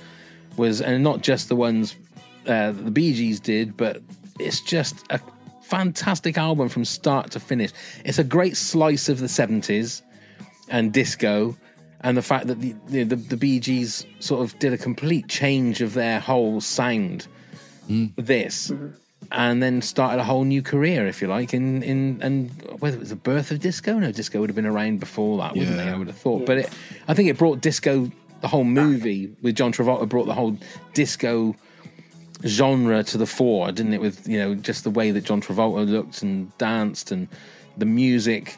was, 0.56 0.80
and 0.80 1.04
not 1.04 1.20
just 1.20 1.50
the 1.50 1.54
ones 1.54 1.96
uh, 2.46 2.72
that 2.72 2.82
the 2.82 2.90
Bee 2.90 3.12
Gees 3.12 3.38
did, 3.38 3.76
but 3.76 4.00
it's 4.40 4.62
just 4.62 5.04
a 5.10 5.20
fantastic 5.60 6.38
album 6.38 6.70
from 6.70 6.82
start 6.82 7.30
to 7.32 7.40
finish. 7.40 7.72
It's 8.06 8.18
a 8.18 8.24
great 8.24 8.56
slice 8.56 9.10
of 9.10 9.18
the 9.18 9.26
70s 9.26 10.00
and 10.70 10.94
disco, 10.94 11.54
and 12.00 12.16
the 12.16 12.22
fact 12.22 12.46
that 12.46 12.62
the 12.62 12.74
the, 12.86 13.02
the, 13.02 13.16
the 13.16 13.36
Bee 13.36 13.60
Gees 13.60 14.06
sort 14.20 14.40
of 14.42 14.58
did 14.58 14.72
a 14.72 14.78
complete 14.78 15.28
change 15.28 15.82
of 15.82 15.92
their 15.92 16.20
whole 16.20 16.62
sound. 16.62 17.26
This. 18.16 18.72
And 19.30 19.62
then 19.62 19.82
started 19.82 20.20
a 20.20 20.24
whole 20.24 20.44
new 20.44 20.62
career, 20.62 21.06
if 21.06 21.20
you 21.20 21.28
like, 21.28 21.52
in, 21.52 21.82
in 21.82 22.18
and 22.22 22.50
whether 22.78 22.96
it 22.96 23.00
was 23.00 23.10
the 23.10 23.16
birth 23.16 23.50
of 23.50 23.60
disco, 23.60 23.98
no, 23.98 24.10
disco 24.10 24.40
would 24.40 24.48
have 24.48 24.56
been 24.56 24.64
around 24.64 25.00
before 25.00 25.36
that, 25.38 25.54
wouldn't 25.54 25.76
they? 25.76 25.88
I 25.88 25.96
would 25.96 26.06
have 26.06 26.16
thought, 26.16 26.46
but 26.46 26.58
it, 26.58 26.70
I 27.08 27.14
think 27.14 27.28
it 27.28 27.36
brought 27.36 27.60
disco. 27.60 28.10
The 28.40 28.48
whole 28.48 28.64
movie 28.64 29.34
with 29.42 29.56
John 29.56 29.72
Travolta 29.72 30.08
brought 30.08 30.26
the 30.26 30.34
whole 30.34 30.56
disco 30.94 31.56
genre 32.46 33.02
to 33.02 33.18
the 33.18 33.26
fore, 33.26 33.72
didn't 33.72 33.94
it? 33.94 34.00
With 34.00 34.26
you 34.28 34.38
know 34.38 34.54
just 34.54 34.84
the 34.84 34.90
way 34.90 35.10
that 35.10 35.24
John 35.24 35.40
Travolta 35.40 35.88
looked 35.88 36.22
and 36.22 36.56
danced 36.56 37.10
and 37.10 37.28
the 37.76 37.86
music. 37.86 38.56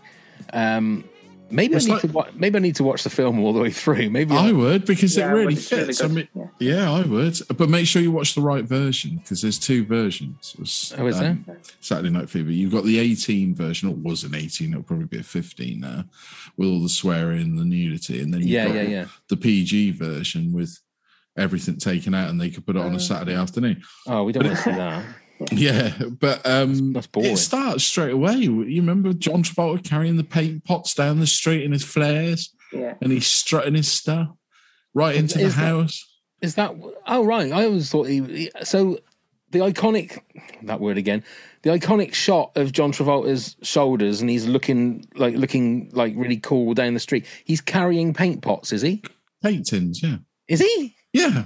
Um, 0.53 1.05
maybe 1.51 1.75
It's 1.75 1.85
I 1.85 1.89
need 1.89 1.93
like- 1.95 2.01
to 2.03 2.07
wa- 2.09 2.29
maybe 2.35 2.57
I 2.57 2.61
need 2.61 2.77
to 2.77 2.85
watch 2.85 3.03
the 3.03 3.11
film 3.11 3.39
all 3.41 3.53
the 3.53 3.61
way 3.61 3.71
through. 3.71 4.11
Maybe 4.11 4.35
I 4.35 4.53
would 4.53 4.85
because 4.85 5.17
Yeah, 5.17 5.31
it 5.31 5.33
really 5.33 5.47
well, 5.47 5.55
it's 5.57 5.73
really 5.73 5.85
fits. 5.87 6.01
I 6.03 6.09
mean, 6.09 6.29
Yeah. 6.35 6.47
yeah. 6.59 6.93
I 6.93 7.03
would. 7.03 7.39
But 7.57 7.69
make 7.69 7.87
sure 7.87 8.01
you 8.03 8.11
watch 8.11 8.35
the 8.35 8.41
right 8.41 8.65
version 8.65 9.17
because 9.23 9.43
there's 9.43 9.59
two 9.59 9.85
versions. 9.85 10.55
It's, 10.59 10.93
Oh, 10.97 11.07
is 11.07 11.19
there? 11.19 11.31
Um, 11.31 11.45
Saturday 11.81 12.11
Night 12.11 12.31
Fever. 12.31 12.51
You've 12.51 12.73
got 12.73 12.85
the 12.85 12.99
18 12.99 13.55
version, 13.55 13.89
or 13.89 13.95
was 13.95 14.25
an 14.25 14.35
18, 14.35 14.71
it'll 14.73 14.83
probably 14.83 15.07
be 15.07 15.19
a 15.19 15.23
15 15.23 15.81
now, 15.81 16.05
with 16.57 16.69
all 16.69 16.83
the 16.83 16.89
swearing 16.89 17.43
and 17.43 17.59
the 17.59 17.65
nudity. 17.65 18.21
And 18.21 18.33
then 18.33 18.41
you've 18.41 18.51
Yeah, 18.51 18.67
got 18.67 18.75
yeah, 18.77 18.83
yeah. 18.83 19.05
the 19.29 19.37
PG 19.37 19.93
version 19.93 20.53
with 20.53 20.79
everything 21.37 21.77
taken 21.77 22.13
out 22.15 22.29
and 22.29 22.41
they 22.41 22.51
could 22.51 22.67
put 22.67 22.77
it 22.77 22.83
on 22.83 22.93
a 22.93 22.97
oh, 22.97 22.99
Saturday 22.99 23.35
afternoon. 23.35 23.81
Oh, 24.07 24.25
we 24.25 24.33
don't 24.33 24.45
want 24.45 24.57
to 24.57 24.63
see 24.63 24.71
that. 24.73 25.05
Yeah, 25.53 25.93
but 26.19 26.45
um, 26.47 26.93
That's 26.93 27.07
boring. 27.07 27.33
it 27.33 27.37
starts 27.39 27.85
straight 27.85 28.13
away. 28.13 28.35
You 28.37 28.63
remember 28.65 29.13
John 29.13 29.43
Travolta 29.43 29.83
carrying 29.85 30.17
the 30.17 30.25
paint 30.25 30.65
pots 30.65 30.95
down 30.95 31.19
the 31.21 31.27
street 31.27 31.65
in 31.65 31.73
his 31.73 31.83
flares 31.85 32.55
Yeah. 32.73 32.95
and 33.01 33.11
he's 33.13 33.27
strutting 33.27 33.75
his 33.75 33.91
stuff 33.91 34.29
right 34.95 35.17
into 35.17 35.39
the 35.39 35.45
Is 35.45 35.55
house. 35.55 36.07
Is 36.43 36.55
that? 36.57 36.75
Oh, 37.07 37.25
right. 37.25 37.53
I 37.53 37.65
always 37.65 37.91
thought 37.91 38.05
he. 38.09 38.21
he- 38.23 38.51
So 38.65 38.99
the 39.51 39.59
iconic 39.61 40.21
that 40.63 40.81
word 40.81 40.97
again. 40.99 41.25
The 41.63 41.71
iconic 41.71 42.15
shot 42.15 42.57
of 42.57 42.73
John 42.73 42.93
Travolta's 42.93 43.57
shoulders, 43.63 44.21
and 44.23 44.31
he's 44.31 44.47
looking 44.47 45.05
like 45.17 45.35
looking 45.35 45.91
like 45.93 46.15
really 46.17 46.39
cool 46.39 46.73
down 46.73 46.95
the 46.95 47.01
street. 47.01 47.27
He's 47.45 47.61
carrying 47.61 48.15
paint 48.15 48.41
pots, 48.43 48.73
is 48.73 48.81
he? 48.83 49.03
Paint 49.43 49.67
tins, 49.67 50.03
yeah. 50.03 50.17
Is 50.49 50.61
he? 50.61 50.95
Yeah. 51.13 51.45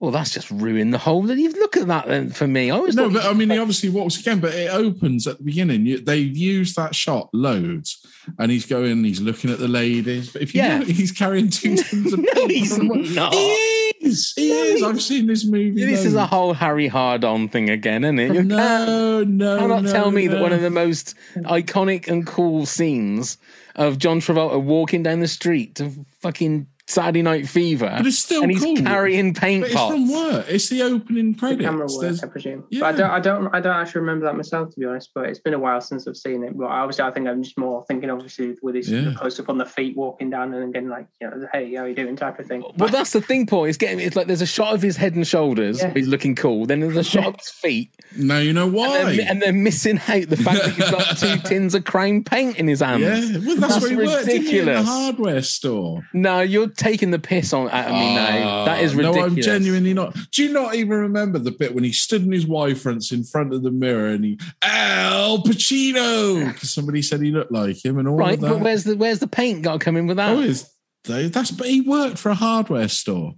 Well, 0.00 0.10
that's 0.12 0.30
just 0.30 0.50
ruined 0.50 0.94
the 0.94 0.98
whole. 0.98 1.22
Look 1.22 1.76
at 1.76 1.86
that 1.88 2.06
then 2.08 2.30
for 2.30 2.46
me. 2.46 2.70
I 2.70 2.74
always 2.76 2.96
No, 2.96 3.10
but 3.10 3.22
I 3.22 3.34
mean, 3.34 3.50
he 3.50 3.58
obviously 3.58 3.90
walks 3.90 4.18
again, 4.18 4.40
but 4.40 4.54
it 4.54 4.70
opens 4.72 5.26
at 5.26 5.36
the 5.36 5.44
beginning. 5.44 5.84
You, 5.84 5.98
they've 6.00 6.34
used 6.34 6.74
that 6.76 6.94
shot 6.94 7.28
loads, 7.34 8.04
and 8.38 8.50
he's 8.50 8.64
going, 8.64 9.04
he's 9.04 9.20
looking 9.20 9.50
at 9.50 9.58
the 9.58 9.68
ladies. 9.68 10.32
But 10.32 10.40
if 10.40 10.54
you 10.54 10.62
Yeah. 10.62 10.78
know, 10.78 10.84
he's 10.86 11.12
carrying 11.12 11.50
two 11.50 11.76
tins 11.76 12.14
of 12.14 12.18
No, 12.20 12.46
he's 12.48 12.78
not. 12.78 13.34
He 13.34 13.92
is. 14.00 14.32
He 14.34 14.48
No, 14.48 14.54
is. 14.56 14.82
I've 14.82 15.02
seen 15.02 15.26
this 15.26 15.44
movie. 15.44 15.84
this 15.84 16.06
is 16.06 16.14
a 16.14 16.24
whole 16.26 16.54
Harry 16.54 16.88
Hard-on 16.88 17.50
thing 17.50 17.68
again, 17.68 18.02
isn't 18.02 18.18
it? 18.18 18.28
You 18.28 18.34
can't- 18.36 18.46
no, 18.48 19.22
no. 19.24 19.58
cannot 19.58 19.82
no, 19.84 19.92
tell 19.92 20.10
me 20.10 20.28
that 20.28 20.40
one 20.40 20.54
of 20.54 20.62
the 20.62 20.70
most 20.70 21.14
iconic 21.36 22.08
and 22.08 22.26
cool 22.26 22.64
scenes 22.64 23.36
of 23.76 23.98
John 23.98 24.20
Travolta 24.20 24.62
walking 24.62 25.02
down 25.02 25.20
the 25.20 25.28
street 25.28 25.74
to 25.74 25.90
fucking 26.20 26.68
Saturday 26.90 27.22
Night 27.22 27.48
Fever, 27.48 27.92
But 27.98 28.06
it's 28.06 28.18
still 28.18 28.42
and 28.42 28.50
he's 28.50 28.62
cool. 28.62 28.76
carrying 28.76 29.32
paint 29.32 29.62
But 29.62 29.70
it's 29.70 29.76
pots. 29.76 29.92
from 29.94 30.10
work. 30.12 30.46
It's 30.48 30.68
the 30.68 30.82
opening 30.82 31.32
The 31.32 31.56
camera 31.56 31.86
work, 31.86 32.00
There's- 32.00 32.22
I 32.22 32.26
presume. 32.26 32.64
Yeah. 32.70 32.80
But 32.80 32.94
I 32.94 32.98
don't, 32.98 33.10
I 33.10 33.20
don't, 33.20 33.54
I 33.54 33.60
don't 33.60 33.76
actually 33.76 34.00
remember 34.00 34.26
that 34.26 34.36
myself, 34.36 34.70
to 34.74 34.80
be 34.80 34.86
honest. 34.86 35.10
But 35.14 35.26
it's 35.28 35.38
been 35.38 35.54
a 35.54 35.58
while 35.58 35.80
since 35.80 36.06
I've 36.08 36.16
seen 36.16 36.42
it. 36.44 36.56
But 36.58 36.66
obviously, 36.66 37.04
I 37.04 37.10
think 37.12 37.28
I'm 37.28 37.42
just 37.42 37.56
more 37.56 37.84
thinking, 37.86 38.10
obviously, 38.10 38.56
with 38.62 38.74
his 38.74 38.90
Yeah. 38.90 39.12
close 39.16 39.38
up 39.38 39.48
on 39.48 39.58
the 39.58 39.64
feet, 39.66 39.96
walking 39.96 40.30
down, 40.30 40.52
and 40.52 40.64
again, 40.74 40.88
like, 40.88 41.06
you 41.20 41.28
know, 41.30 41.46
hey, 41.52 41.74
how 41.74 41.84
are 41.84 41.88
you 41.88 41.94
doing, 41.94 42.16
type 42.16 42.38
of 42.38 42.46
thing. 42.46 42.64
Well, 42.76 42.88
that's 42.88 43.12
the 43.12 43.20
thing, 43.20 43.46
Paul. 43.46 43.64
It's 43.66 43.78
getting. 43.78 44.00
It's 44.00 44.16
like 44.16 44.26
there's 44.26 44.42
a 44.42 44.46
shot 44.46 44.74
of 44.74 44.82
his 44.82 44.96
head 44.96 45.14
and 45.14 45.26
shoulders. 45.26 45.80
Yeah. 45.80 45.92
He's 45.94 46.08
looking 46.08 46.34
cool. 46.34 46.66
Then 46.66 46.80
there's 46.80 46.96
a 46.96 47.04
shot 47.04 47.26
of 47.26 47.36
his 47.36 47.48
feet, 47.50 47.90
now 48.16 48.38
you 48.38 48.52
know 48.52 48.66
why. 48.66 48.98
and 48.98 49.18
they're, 49.18 49.26
and 49.30 49.42
they're 49.42 49.52
missing 49.52 50.00
out 50.08 50.28
the 50.28 50.36
fact 50.36 50.62
that 50.64 50.72
he's 50.74 50.90
got 50.90 51.16
two 51.18 51.36
tins 51.48 51.74
of 51.74 51.84
crown 51.84 52.24
paint 52.24 52.56
in 52.56 52.66
his 52.66 52.80
hands. 52.80 53.02
yeah, 53.02 53.38
well, 53.38 53.56
that's, 53.56 53.74
That's 53.74 53.80
where 53.82 53.90
he 53.90 53.96
worked 53.96 54.26
didn't 54.26 54.46
he, 54.46 54.58
in 54.58 54.64
the 54.64 54.70
ridiculous. 54.72 54.86
hardware 54.88 55.42
store. 55.42 56.02
No, 56.12 56.40
you're 56.40 56.66
taking 56.80 57.10
the 57.12 57.18
piss 57.18 57.52
on 57.52 57.68
out 57.70 57.86
of 57.86 57.92
me 57.92 58.14
now. 58.14 58.64
That 58.64 58.82
is 58.82 58.94
Ah, 58.94 58.96
ridiculous. 58.96 59.16
No, 59.16 59.24
I'm 59.24 59.36
genuinely 59.36 59.94
not. 59.94 60.16
Do 60.32 60.42
you 60.44 60.52
not 60.52 60.74
even 60.74 60.98
remember 60.98 61.38
the 61.38 61.50
bit 61.52 61.74
when 61.74 61.84
he 61.84 61.92
stood 61.92 62.22
in 62.24 62.32
his 62.32 62.46
Y 62.46 62.74
fronts 62.74 63.12
in 63.12 63.22
front 63.22 63.52
of 63.54 63.62
the 63.62 63.70
mirror 63.70 64.08
and 64.08 64.24
he 64.24 64.38
Al 64.62 65.42
Pacino 65.42 66.44
because 66.52 66.70
somebody 66.70 67.02
said 67.02 67.20
he 67.20 67.30
looked 67.30 67.52
like 67.52 67.84
him 67.84 67.98
and 67.98 68.08
all 68.08 68.16
Right, 68.16 68.40
that. 68.40 68.48
but 68.48 68.60
where's 68.60 68.84
the 68.84 68.96
where's 68.96 69.18
the 69.20 69.28
paint 69.28 69.62
got 69.62 69.80
coming 69.80 70.06
with 70.06 70.16
that? 70.16 70.30
oh, 70.36 70.40
is 70.40 70.68
that's 71.04 71.50
but 71.50 71.66
he 71.68 71.80
worked 71.80 72.18
for 72.18 72.30
a 72.30 72.34
hardware 72.34 72.88
store. 72.88 73.34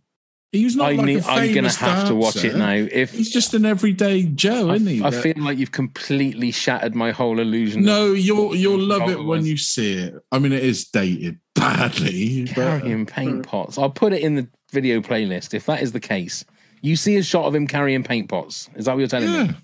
He 0.52 0.64
was 0.64 0.76
not 0.76 0.92
I 0.92 0.96
like 0.96 1.06
need, 1.06 1.24
I'm 1.24 1.46
gonna 1.54 1.70
famous 1.70 1.76
have 1.76 2.08
to 2.08 2.14
watch 2.14 2.44
it 2.44 2.54
now. 2.54 2.72
If 2.74 3.12
He's 3.12 3.30
just 3.32 3.54
an 3.54 3.64
everyday 3.64 4.24
Joe, 4.24 4.68
I, 4.68 4.74
isn't 4.74 4.86
he? 4.86 4.98
I 5.02 5.08
But- 5.08 5.22
feel 5.22 5.34
like 5.38 5.56
you've 5.56 5.72
completely 5.72 6.50
shattered 6.50 6.94
my 6.94 7.10
whole 7.10 7.40
illusion. 7.40 7.84
no, 7.84 8.12
you'll 8.12 8.54
you'll 8.54 8.78
love 8.78 9.08
it 9.08 9.24
when 9.24 9.46
you 9.46 9.56
see 9.56 9.94
it. 9.94 10.14
I 10.30 10.38
mean, 10.38 10.52
it 10.52 10.62
is 10.62 10.84
dated 10.84 11.38
badly, 11.54 12.44
but 12.44 12.54
carrying 12.54 13.06
paint 13.06 13.46
pots. 13.46 13.78
I'll 13.78 13.88
put 13.90 14.12
it 14.12 14.20
in 14.20 14.34
the 14.34 14.46
video 14.70 15.00
playlist 15.00 15.54
if 15.54 15.64
that 15.66 15.80
is 15.82 15.92
the 15.92 16.00
case. 16.00 16.44
You 16.82 16.96
see 16.96 17.16
a 17.16 17.22
shot 17.22 17.46
of 17.46 17.54
him 17.54 17.66
carrying 17.66 18.02
paint 18.04 18.28
pots. 18.28 18.68
Is 18.74 18.84
that 18.84 18.92
what 18.92 18.98
you're 18.98 19.08
telling 19.08 19.32
yeah, 19.32 19.44
me? 19.44 19.54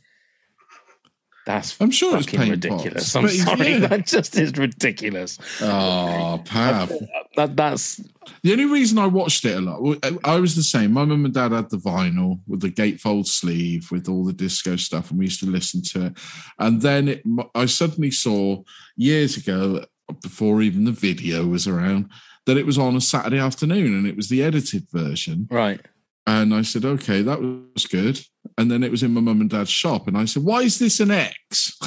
That's 1.49 1.81
I'm 1.81 1.91
sure 1.91 2.15
it's 2.19 2.27
fucking 2.27 2.41
paint 2.41 2.51
ridiculous. 2.51 3.11
pots, 3.11 3.17
I'm 3.17 3.29
sorry, 3.31 3.71
yeah. 3.71 3.87
that 3.87 4.07
just 4.07 4.37
is 4.37 4.53
ridiculous. 4.59 5.39
Oh, 5.63 6.43
Pav. 6.45 6.93
That 7.37 7.57
that's 7.57 8.03
The 8.43 8.53
only 8.53 8.67
reason 8.67 8.99
I 8.99 9.07
watched 9.07 9.47
it 9.47 9.57
a 9.57 9.61
lot, 9.63 9.99
I 10.03 10.35
I 10.35 10.41
was 10.41 10.57
the 10.57 10.63
same. 10.63 10.93
My 10.93 11.07
mum 11.07 11.25
and 11.25 11.33
dad 11.33 11.53
had 11.53 11.71
the 11.71 11.79
vinyl 11.79 12.41
with 12.47 12.61
the 12.61 12.69
gatefold 12.69 13.27
sleeve 13.27 13.91
with 13.91 14.11
all 14.11 14.27
the 14.27 14.35
disco 14.35 14.77
stuff, 14.77 15.09
and 15.09 15.19
we 15.19 15.25
used 15.25 15.41
to 15.41 15.47
listen 15.47 15.81
to 15.85 16.07
it. 16.09 16.19
And 16.59 16.83
then 16.83 17.09
it, 17.09 17.23
I 17.55 17.65
suddenly 17.65 18.11
saw 18.11 18.63
years 18.97 19.39
ago, 19.39 19.87
before 20.21 20.61
even 20.61 20.85
the 20.85 20.93
video 20.93 21.47
was 21.47 21.67
around, 21.67 22.11
that 22.45 22.59
it 22.59 22.67
was 22.67 22.77
on 22.77 22.95
a 22.95 23.01
Saturday 23.01 23.39
afternoon, 23.39 23.95
and 23.95 24.07
it 24.07 24.17
was 24.17 24.29
the 24.29 24.43
edited 24.43 24.87
version. 24.91 25.49
right. 25.51 25.81
And 26.27 26.53
I 26.53 26.61
said, 26.61 26.85
okay, 26.85 27.23
that 27.23 27.41
was 27.41 27.87
good. 27.87 28.21
And 28.59 28.71
then 28.71 28.83
it 28.83 28.91
was 28.91 29.03
in 29.03 29.15
my 29.15 29.21
mum 29.21 29.41
and 29.41 29.49
dad's 29.49 29.71
shop, 29.71 30.09
and 30.09 30.19
I 30.19 30.25
said, 30.27 30.43
why 30.45 30.63
is 30.63 30.79
this 30.79 30.99
an 31.01 31.11
X? 31.13 31.79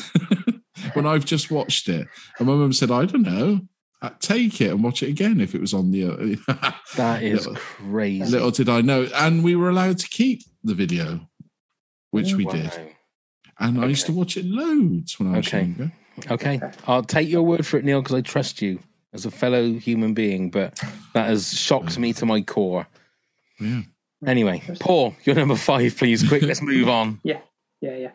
when 0.94 1.06
I've 1.06 1.26
just 1.26 1.52
watched 1.52 1.90
it, 1.90 2.08
and 2.40 2.48
my 2.48 2.56
mum 2.56 2.74
said, 2.74 2.90
I 2.90 3.06
don't 3.06 3.24
know. 3.24 3.62
Uh, 4.02 4.10
Take 4.20 4.60
it 4.62 4.72
and 4.72 4.84
watch 4.84 5.04
it 5.04 5.10
again 5.10 5.40
if 5.40 5.54
it 5.54 5.62
was 5.62 5.74
on 5.76 5.92
the. 5.92 6.38
Uh, 6.48 6.72
That 6.96 7.22
is 7.22 7.46
Little- 7.46 7.56
crazy. 7.62 8.32
Little 8.32 8.50
did 8.52 8.68
I 8.70 8.82
know. 8.82 9.08
And 9.16 9.44
we 9.44 9.56
were 9.56 9.70
allowed 9.70 10.00
to 10.00 10.08
keep 10.10 10.42
the 10.64 10.74
video, 10.74 11.30
which 12.10 12.34
we 12.34 12.46
Wow. 12.46 12.54
did. 12.54 12.72
And 13.60 13.80
I 13.80 13.86
used 13.86 14.08
to 14.08 14.12
watch 14.12 14.38
it 14.38 14.46
loads 14.46 15.20
when 15.20 15.34
I 15.34 15.38
was 15.38 15.48
Okay. 15.48 15.60
younger. 15.62 15.92
Okay, 16.32 16.60
I'll 16.88 17.04
take 17.04 17.30
your 17.30 17.44
word 17.44 17.66
for 17.66 17.78
it, 17.78 17.86
Neil, 17.86 18.02
because 18.02 18.16
I 18.16 18.22
trust 18.22 18.62
you 18.62 18.80
as 19.14 19.26
a 19.26 19.32
fellow 19.32 19.74
human 19.74 20.14
being. 20.16 20.50
But 20.50 20.80
that 21.14 21.28
has 21.28 21.54
shocked 21.54 22.00
me 22.00 22.12
to 22.14 22.26
my 22.26 22.42
core. 22.42 22.88
Yeah. 23.60 23.82
Anyway, 24.26 24.62
Paul, 24.80 25.16
you're 25.24 25.36
number 25.36 25.56
five, 25.56 25.98
please. 25.98 26.28
Quick, 26.28 26.44
let's 26.44 26.62
move 26.62 26.88
on. 26.90 27.20
Yeah, 27.24 27.40
yeah, 27.82 27.96
yeah. 27.96 28.12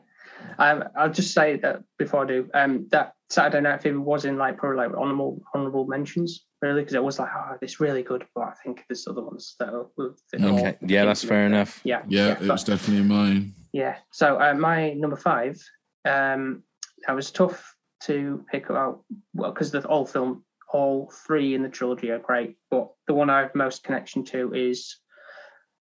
Um, 0.59 0.85
I'll 0.97 1.11
just 1.11 1.35
say 1.35 1.57
that 1.57 1.83
before 1.99 2.23
I 2.23 2.27
do, 2.29 2.49
um, 2.55 2.87
that 2.93 3.15
Saturday 3.31 3.61
Night 3.63 3.83
Fever 3.83 4.01
was 4.01 4.25
in 4.25 4.39
like 4.39 4.57
probably 4.59 4.77
like 4.77 4.97
honorable 4.97 5.43
honorable 5.55 5.87
mentions, 5.87 6.45
really, 6.63 6.83
because 6.83 6.95
it 6.95 7.03
was 7.03 7.19
like, 7.19 7.31
oh, 7.35 7.57
this 7.61 7.81
really 7.81 8.03
good, 8.05 8.25
but 8.35 8.43
I 8.43 8.53
think 8.63 8.85
there's 8.89 9.07
other 9.09 9.23
ones 9.23 9.57
that 9.59 9.71
are. 9.71 9.87
will 9.97 10.15
fit 10.31 10.41
more 10.41 10.61
Okay, 10.61 10.77
yeah, 10.83 11.05
that's 11.05 11.25
into 11.25 11.35
fair 11.35 11.43
it. 11.43 11.47
enough. 11.47 11.81
Yeah, 11.85 12.03
Yeah, 12.09 12.33
it 12.33 12.39
but- 12.41 12.49
was 12.51 12.65
definitely 12.65 13.05
mine. 13.09 13.55
Yeah. 13.73 13.97
So 14.13 14.41
uh, 14.41 14.55
my 14.55 14.93
number 14.93 15.17
five, 15.17 15.61
um, 16.05 16.63
that 17.07 17.15
was 17.17 17.31
tough 17.33 17.75
to 18.05 18.45
pick 18.51 18.71
out. 18.71 19.03
Well, 19.35 19.51
because 19.53 19.73
the 19.73 19.85
all 19.87 20.07
film, 20.07 20.45
all 20.73 21.11
three 21.27 21.55
in 21.55 21.63
the 21.63 21.69
trilogy 21.69 22.11
are 22.11 22.19
great, 22.21 22.57
but 22.71 22.89
the 23.09 23.15
one 23.15 23.29
I 23.31 23.41
have 23.41 23.55
most 23.57 23.83
connection 23.83 24.25
to 24.27 24.55
is 24.55 24.97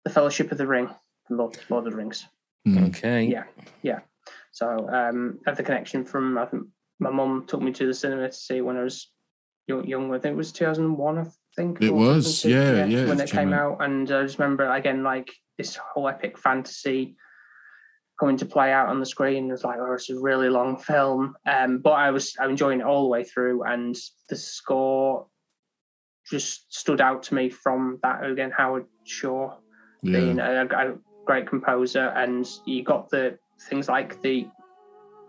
the 0.06 0.10
Fellowship 0.12 0.52
of 0.52 0.58
the 0.58 0.68
Ring, 0.68 0.90
Lord, 1.30 1.58
Lord 1.70 1.86
of 1.86 1.92
the 1.92 1.98
Rings. 1.98 2.26
Mm. 2.68 2.88
Okay. 2.90 3.26
Yeah, 3.26 3.44
yeah. 3.82 4.00
So 4.52 4.88
um, 4.90 5.40
I 5.46 5.50
have 5.50 5.58
the 5.58 5.64
connection 5.64 6.06
from 6.06 6.38
I 6.38 6.46
think 6.46 6.64
my 7.00 7.10
mum 7.12 7.46
took 7.48 7.62
me 7.62 7.74
to 7.74 7.86
the 7.88 7.94
cinema 7.94 8.30
to 8.30 8.34
see 8.34 8.62
when 8.62 8.78
I 8.78 8.84
was 8.84 9.12
young. 9.68 9.86
young 9.86 10.14
I 10.14 10.20
think 10.20 10.34
it 10.34 10.38
was 10.38 10.52
2001. 10.54 11.18
I 11.18 11.26
think 11.56 11.82
It 11.82 11.94
was, 11.94 12.42
2002, 12.44 12.50
yeah, 12.50 12.86
yeah, 12.86 13.10
when 13.10 13.20
it 13.20 13.24
it 13.24 13.32
came 13.32 13.50
came 13.50 13.54
out. 13.54 13.74
out, 13.74 13.84
and 13.84 14.10
I 14.12 14.24
just 14.24 14.40
remember 14.40 14.70
again 14.72 15.04
like 15.04 15.30
this 15.58 15.76
whole 15.76 16.08
epic 16.08 16.38
fantasy 16.38 17.16
coming 18.20 18.38
to 18.38 18.46
play 18.46 18.72
out 18.72 18.88
on 18.88 19.00
the 19.00 19.06
screen. 19.06 19.50
It 19.50 19.52
was 19.52 19.64
like, 19.64 19.78
oh, 19.80 19.94
it's 19.94 20.10
a 20.10 20.20
really 20.20 20.50
long 20.50 20.78
film, 20.78 21.36
um, 21.46 21.80
but 21.80 21.92
I 21.92 22.12
was 22.12 22.34
I'm 22.40 22.52
enjoying 22.52 22.80
it 22.80 22.86
all 22.86 23.04
the 23.04 23.10
way 23.10 23.24
through, 23.24 23.64
and 23.64 23.96
the 24.30 24.36
score 24.36 25.28
just 26.30 26.74
stood 26.74 27.02
out 27.02 27.24
to 27.24 27.36
me 27.36 27.50
from 27.50 28.00
that 28.04 28.24
again. 28.24 28.52
Howard 28.56 28.86
Shaw 29.04 29.58
being 30.06 30.38
Yeah. 30.38 30.64
a, 30.64 30.92
a 30.92 30.98
great 31.26 31.48
composer, 31.48 32.14
and 32.16 32.48
you 32.66 32.84
got 32.84 33.10
the 33.10 33.38
things 33.70 33.90
like 33.90 34.22
the 34.22 34.48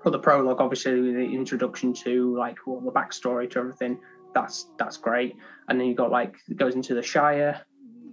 well, 0.04 0.12
the 0.12 0.18
prologue, 0.18 0.60
obviously 0.60 1.12
the 1.12 1.24
introduction 1.24 1.92
to 1.92 2.36
like 2.36 2.58
well, 2.66 2.80
the 2.80 2.92
backstory 2.92 3.50
to 3.50 3.58
everything. 3.58 3.98
That's 4.34 4.66
that's 4.78 4.96
great, 4.96 5.36
and 5.68 5.80
then 5.80 5.88
you 5.88 5.94
got 5.94 6.10
like 6.10 6.36
it 6.48 6.56
goes 6.56 6.74
into 6.74 6.94
the 6.94 7.02
Shire 7.02 7.60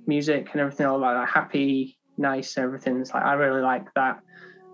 music 0.07 0.49
and 0.51 0.61
everything, 0.61 0.85
all 0.85 0.99
like 0.99 1.29
happy, 1.29 1.97
nice, 2.17 2.57
everything. 2.57 2.99
It's 3.01 3.13
like 3.13 3.23
I 3.23 3.33
really 3.33 3.61
like 3.61 3.93
that 3.95 4.21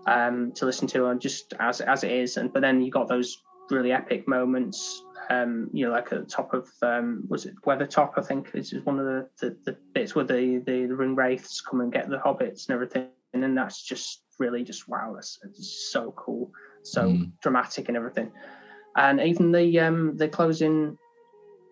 um, 0.06 0.52
to 0.52 0.64
listen 0.64 0.86
to, 0.88 1.06
and 1.06 1.20
just 1.20 1.54
as 1.58 1.80
as 1.80 2.04
it 2.04 2.12
is. 2.12 2.36
And 2.36 2.52
but 2.52 2.62
then 2.62 2.80
you 2.80 2.90
got 2.90 3.08
those 3.08 3.42
really 3.70 3.92
epic 3.92 4.26
moments. 4.26 5.02
Um, 5.30 5.70
you 5.72 5.86
know, 5.86 5.92
like 5.92 6.12
at 6.12 6.18
the 6.18 6.26
top 6.26 6.52
of 6.54 6.68
um, 6.82 7.22
was 7.28 7.46
it 7.46 7.54
Weathertop? 7.64 8.14
I 8.16 8.22
think 8.22 8.50
is 8.54 8.74
one 8.82 8.98
of 8.98 9.06
the, 9.06 9.28
the, 9.40 9.56
the 9.64 9.76
bits 9.94 10.14
where 10.14 10.24
the, 10.24 10.60
the 10.66 10.86
ring 10.86 11.14
wraiths 11.14 11.60
come 11.60 11.80
and 11.80 11.92
get 11.92 12.10
the 12.10 12.18
hobbits 12.18 12.68
and 12.68 12.74
everything. 12.74 13.06
and 13.32 13.42
then 13.42 13.54
that's 13.54 13.80
just 13.82 14.24
really 14.40 14.64
just 14.64 14.88
wow. 14.88 15.12
That's, 15.14 15.38
that's 15.42 15.90
so 15.92 16.12
cool, 16.16 16.50
so 16.82 17.06
Mm. 17.06 17.30
dramatic 17.42 17.88
and 17.88 17.96
everything. 17.96 18.32
And 18.96 19.20
even 19.20 19.52
the 19.52 19.78
um 19.80 20.16
the 20.16 20.28
closing 20.28 20.98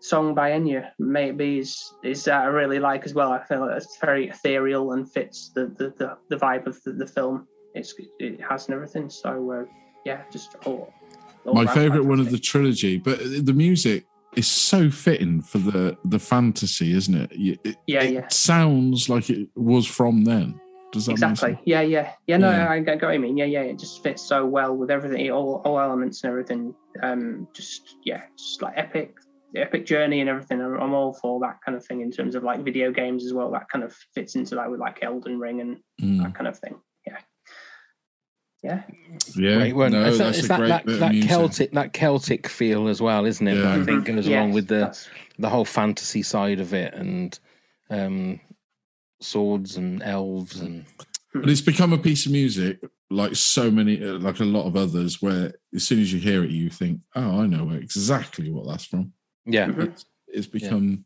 song 0.00 0.34
by 0.34 0.52
Enya, 0.52 0.90
maybe 0.98 1.58
is 1.58 1.76
is 2.04 2.24
that 2.24 2.42
I 2.42 2.46
really 2.46 2.78
like 2.78 3.04
as 3.06 3.14
well. 3.14 3.32
I 3.32 3.42
feel 3.44 3.60
like 3.60 3.76
it's 3.76 3.98
very 4.00 4.28
ethereal 4.28 4.92
and 4.92 5.10
fits 5.10 5.50
the 5.54 5.66
the 5.66 5.92
the, 5.98 6.16
the 6.28 6.36
vibe 6.36 6.66
of 6.66 6.80
the, 6.84 6.92
the 6.92 7.06
film. 7.06 7.48
It's 7.74 7.94
it 8.20 8.40
has 8.48 8.66
and 8.66 8.74
everything. 8.74 9.10
So 9.10 9.50
uh, 9.50 9.64
yeah, 10.04 10.22
just 10.30 10.54
all. 10.64 10.92
My 11.44 11.66
favorite 11.66 12.04
one 12.04 12.20
of 12.20 12.30
the 12.30 12.38
trilogy, 12.38 12.98
but 12.98 13.18
the 13.20 13.52
music 13.54 14.06
is 14.36 14.46
so 14.46 14.90
fitting 14.90 15.40
for 15.42 15.58
the 15.58 15.96
the 16.04 16.18
fantasy, 16.18 16.92
isn't 16.92 17.14
it? 17.14 17.30
It, 17.64 17.76
Yeah, 17.86 18.02
it 18.02 18.12
yeah. 18.14 18.28
sounds 18.28 19.08
like 19.08 19.30
it 19.30 19.48
was 19.56 19.86
from 19.86 20.24
then. 20.24 20.60
Does 20.92 21.04
that 21.06 21.12
make 21.12 21.30
exactly 21.30 21.50
sense? 21.54 21.62
yeah 21.66 21.80
yeah 21.82 22.12
yeah 22.26 22.38
no 22.38 22.50
Yeah. 22.50 22.66
I, 22.68 22.76
I 22.76 22.80
get 22.80 23.02
what 23.02 23.12
you 23.12 23.20
mean 23.20 23.36
yeah 23.36 23.44
yeah 23.44 23.60
it 23.60 23.78
just 23.78 24.02
fits 24.02 24.22
so 24.22 24.46
well 24.46 24.74
with 24.74 24.90
everything 24.90 25.30
all, 25.30 25.60
all 25.66 25.78
elements 25.78 26.24
and 26.24 26.30
everything 26.30 26.74
um 27.02 27.46
just 27.52 27.96
yeah 28.04 28.22
just 28.38 28.62
like 28.62 28.72
epic 28.74 29.14
epic 29.54 29.84
journey 29.84 30.20
and 30.20 30.30
everything 30.30 30.62
I'm, 30.62 30.80
I'm 30.80 30.94
all 30.94 31.12
for 31.12 31.40
that 31.40 31.58
kind 31.62 31.76
of 31.76 31.84
thing 31.84 32.00
in 32.00 32.10
terms 32.10 32.34
of 32.34 32.42
like 32.42 32.64
video 32.64 32.90
games 32.90 33.26
as 33.26 33.34
well 33.34 33.50
that 33.50 33.68
kind 33.68 33.84
of 33.84 33.94
fits 34.14 34.34
into 34.34 34.54
that 34.54 34.70
with 34.70 34.80
like 34.80 34.98
Elden 35.02 35.38
Ring 35.38 35.60
and 35.60 35.76
Mm. 36.00 36.22
that 36.22 36.34
kind 36.34 36.48
of 36.48 36.58
thing 36.58 36.76
yeah 38.68 38.82
yeah 39.36 39.50
Yeah, 39.50 39.56
Great 39.56 39.76
one. 39.76 39.92
no, 39.92 40.04
it's 40.04 40.18
that, 40.18 40.24
that's 40.24 40.38
it's 40.38 40.44
a 40.46 40.48
that, 40.48 40.58
great 40.58 40.68
that, 40.68 40.86
that. 41.00 41.28
Celtic 41.28 41.70
that 41.72 41.92
Celtic 41.92 42.48
feel 42.48 42.88
as 42.88 43.00
well, 43.00 43.24
isn't 43.26 43.46
it? 43.48 43.54
That 43.56 43.80
I 43.80 43.84
think 43.84 44.04
goes 44.06 44.26
Yeah, 44.26 44.40
along 44.40 44.52
with 44.52 44.68
the 44.68 44.74
that's- 44.80 45.08
the 45.38 45.48
whole 45.48 45.64
fantasy 45.64 46.22
side 46.22 46.60
of 46.60 46.74
it 46.74 46.92
and 46.94 47.38
um, 47.90 48.40
swords 49.20 49.76
and 49.76 50.02
elves 50.02 50.60
and 50.60 50.84
But 51.32 51.48
it's 51.50 51.60
become 51.60 51.92
a 51.92 51.98
piece 51.98 52.26
of 52.26 52.32
music, 52.32 52.80
like 53.10 53.36
so 53.36 53.70
many, 53.70 54.02
uh, 54.02 54.18
like 54.18 54.40
a 54.40 54.44
lot 54.44 54.66
of 54.66 54.76
others, 54.76 55.22
where 55.22 55.52
as 55.74 55.84
soon 55.84 56.00
as 56.00 56.12
you 56.12 56.18
hear 56.20 56.42
it, 56.44 56.50
you 56.50 56.70
think, 56.70 57.00
"Oh, 57.14 57.42
I 57.42 57.46
know 57.46 57.70
exactly 57.70 58.50
what 58.50 58.66
that's 58.66 58.84
from." 58.84 59.12
yeah. 59.46 59.70
It's, 59.78 60.04
it's 60.26 60.46
become 60.46 61.04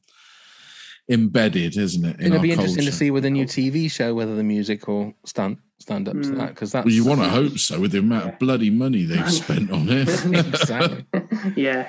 embedded, 1.09 1.77
isn't 1.77 2.05
it? 2.05 2.17
In 2.21 2.27
It'll 2.27 2.37
our 2.39 2.43
be 2.43 2.53
interesting 2.53 2.85
to 2.85 2.93
see 2.93 3.11
with 3.11 3.25
a 3.25 3.31
new 3.31 3.45
TV 3.45 3.91
show 3.91 4.15
whether 4.15 4.35
the 4.35 4.45
music 4.45 4.87
will 4.89 5.15
stand 5.25 5.59
stand 5.79 6.09
up 6.09 6.15
to 6.15 6.21
Mm. 6.29 6.37
that 6.39 6.49
because 6.51 6.71
that's 6.73 6.85
Well, 6.85 6.95
you 6.95 7.05
want 7.05 7.21
to 7.23 7.29
hope 7.29 7.59
so 7.59 7.81
with 7.81 7.91
the 7.91 7.99
amount 7.99 8.29
of 8.29 8.39
bloody 8.39 8.71
money 8.71 9.05
they've 9.05 9.33
spent 9.33 9.71
on 9.73 9.89
it. 9.89 10.09
exactly. 10.47 11.05
yeah 11.57 11.89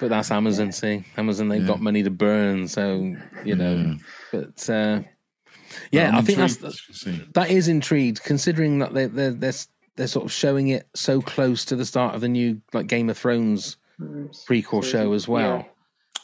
But 0.00 0.08
that's 0.10 0.30
Amazon. 0.32 0.72
See, 0.72 1.04
Amazon 1.16 1.48
they've 1.48 1.60
Yeah. 1.62 1.68
got 1.68 1.80
money 1.80 2.02
to 2.02 2.10
burn, 2.10 2.66
so 2.68 3.14
you 3.44 3.54
know. 3.54 3.76
Yeah. 3.76 3.94
But 4.32 4.70
uh, 4.70 5.02
yeah, 5.92 6.08
I'm 6.08 6.16
I 6.16 6.22
think 6.22 6.38
that's 6.38 6.56
intrigued 6.56 6.86
to 6.88 6.94
see. 6.94 7.22
that 7.34 7.50
is 7.50 7.68
intrigued 7.68 8.22
considering 8.24 8.80
that 8.80 8.92
they 8.94 9.06
they're, 9.06 9.30
they're 9.30 9.52
they're 9.96 10.06
sort 10.08 10.24
of 10.24 10.32
showing 10.32 10.68
it 10.68 10.88
so 10.94 11.20
close 11.20 11.64
to 11.66 11.76
the 11.76 11.84
start 11.86 12.14
of 12.16 12.20
the 12.20 12.28
new 12.28 12.60
like 12.72 12.86
Game 12.88 13.08
of 13.10 13.16
Thrones 13.18 13.76
prequel 14.00 14.82
show 14.84 15.12
as 15.12 15.26
well. 15.28 15.66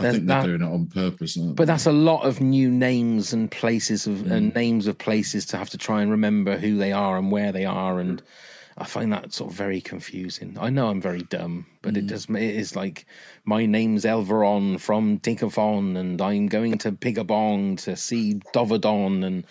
I 0.01 0.11
think 0.11 0.27
they're 0.27 0.41
that- 0.41 0.47
doing 0.47 0.61
it 0.63 0.65
on 0.75 0.87
purpose. 0.87 1.37
Aren't 1.39 1.57
But 1.57 1.67
that's 1.67 1.87
a 1.87 1.93
lot 1.93 2.25
of 2.27 2.41
new 2.41 2.71
names 2.71 3.33
and 3.33 3.51
places 3.51 4.07
of 4.07 4.15
Mm. 4.19 4.31
and 4.31 4.55
names 4.55 4.87
of 4.87 4.99
places 4.99 5.47
to 5.47 5.57
have 5.57 5.71
to 5.71 5.79
try 5.79 6.03
and 6.03 6.11
remember 6.11 6.59
who 6.59 6.77
they 6.77 6.93
are 6.93 7.17
and 7.19 7.31
where 7.31 7.53
they 7.53 7.65
are, 7.65 8.01
and 8.01 8.23
I 8.77 8.85
find 8.87 9.13
that 9.13 9.33
sort 9.33 9.53
of 9.53 9.57
very 9.57 9.81
confusing. 9.81 10.57
I 10.61 10.69
know 10.69 10.89
I'm 10.89 11.01
very 11.01 11.23
dumb, 11.23 11.67
but 11.81 11.95
Mm. 11.95 11.99
it 11.99 12.07
does. 12.09 12.27
It 12.29 12.37
is 12.43 12.75
like 12.75 13.07
my 13.45 13.67
name's 13.67 14.05
Elveron 14.05 14.81
from 14.81 15.21
Dinkaphon, 15.21 15.97
and 15.97 16.21
I'm 16.21 16.49
going 16.49 16.77
to 16.79 16.91
Pigabong 16.91 17.79
to 17.85 17.95
see 17.95 18.41
Dovadon, 18.53 19.25
and 19.25 19.45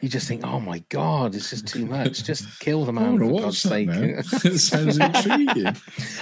you 0.00 0.08
just 0.08 0.26
think, 0.28 0.46
oh 0.46 0.60
my 0.60 0.78
god, 0.88 1.34
it's 1.34 1.50
just 1.50 1.66
too 1.66 1.84
much. 1.84 2.24
Just 2.24 2.58
kill 2.60 2.86
the 2.86 2.92
man 2.92 3.18
for 3.18 3.40
God's 3.40 3.58
sake. 3.58 3.88
it 3.92 4.58
sounds 4.58 4.96
intriguing. 4.98 5.76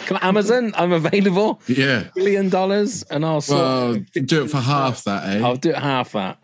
Come 0.07 0.17
on, 0.17 0.23
Amazon, 0.25 0.73
I'm 0.75 0.91
available. 0.93 1.61
Yeah. 1.69 2.09
Billion 2.17 2.49
dollars, 2.49 3.05
and 3.05 3.25
I'll 3.25 3.45
Well, 3.49 4.03
do 4.13 4.43
it 4.45 4.51
for 4.51 4.59
half 4.59 5.05
that, 5.05 5.29
eh? 5.37 5.45
I'll 5.47 5.57
do 5.57 5.71
it 5.71 5.77
half 5.77 6.11
that. 6.13 6.39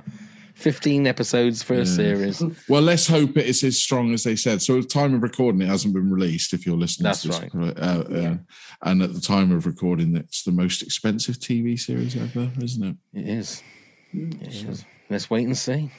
15 0.54 1.06
episodes 1.06 1.62
for 1.62 1.74
a 1.74 1.86
series. 1.86 2.42
Well, 2.68 2.82
let's 2.82 3.06
hope 3.06 3.36
it 3.36 3.46
is 3.46 3.62
as 3.64 3.80
strong 3.80 4.14
as 4.14 4.24
they 4.24 4.36
said. 4.36 4.62
So, 4.62 4.76
at 4.78 4.82
the 4.82 4.88
time 4.88 5.14
of 5.14 5.22
recording, 5.22 5.60
it 5.60 5.68
hasn't 5.68 5.94
been 5.94 6.10
released. 6.10 6.54
If 6.54 6.66
you're 6.66 6.76
listening, 6.76 7.04
That's 7.04 7.22
to 7.22 7.28
this, 7.28 7.40
right. 7.52 7.78
Uh, 7.78 8.00
uh, 8.00 8.36
and 8.82 9.02
at 9.02 9.12
the 9.12 9.20
time 9.20 9.52
of 9.52 9.66
recording, 9.66 10.16
it's 10.16 10.42
the 10.42 10.52
most 10.52 10.82
expensive 10.82 11.36
TV 11.36 11.78
series 11.78 12.16
ever, 12.16 12.50
isn't 12.62 12.84
it? 12.84 12.96
It 13.12 13.28
is. 13.28 13.62
It 14.12 14.42
is. 14.42 14.84
Let's 15.10 15.28
wait 15.28 15.46
and 15.46 15.56
see. 15.56 15.90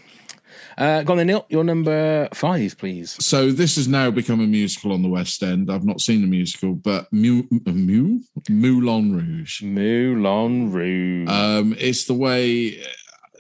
Uh, 0.78 1.04
go 1.04 1.14
on 1.14 1.18
then, 1.18 1.28
Neil. 1.28 1.46
Your 1.50 1.64
number 1.64 2.30
five, 2.34 2.78
please. 2.78 3.16
So 3.24 3.52
this 3.52 3.76
has 3.76 3.88
now 3.88 4.12
become 4.12 4.40
a 4.42 4.48
musical 4.48 4.92
on 4.92 5.02
the 5.02 5.10
West 5.10 5.42
End. 5.44 5.72
I've 5.72 5.86
not 5.86 6.02
seen 6.02 6.22
the 6.22 6.28
musical, 6.28 6.74
but 6.74 7.12
Mew, 7.12 7.48
Mew, 7.66 8.22
Moulin 8.50 9.16
Rouge. 9.16 9.62
Moulin 9.62 10.72
Rouge. 10.72 11.30
Um, 11.30 11.76
it's 11.78 12.06
the 12.06 12.14
way 12.14 12.82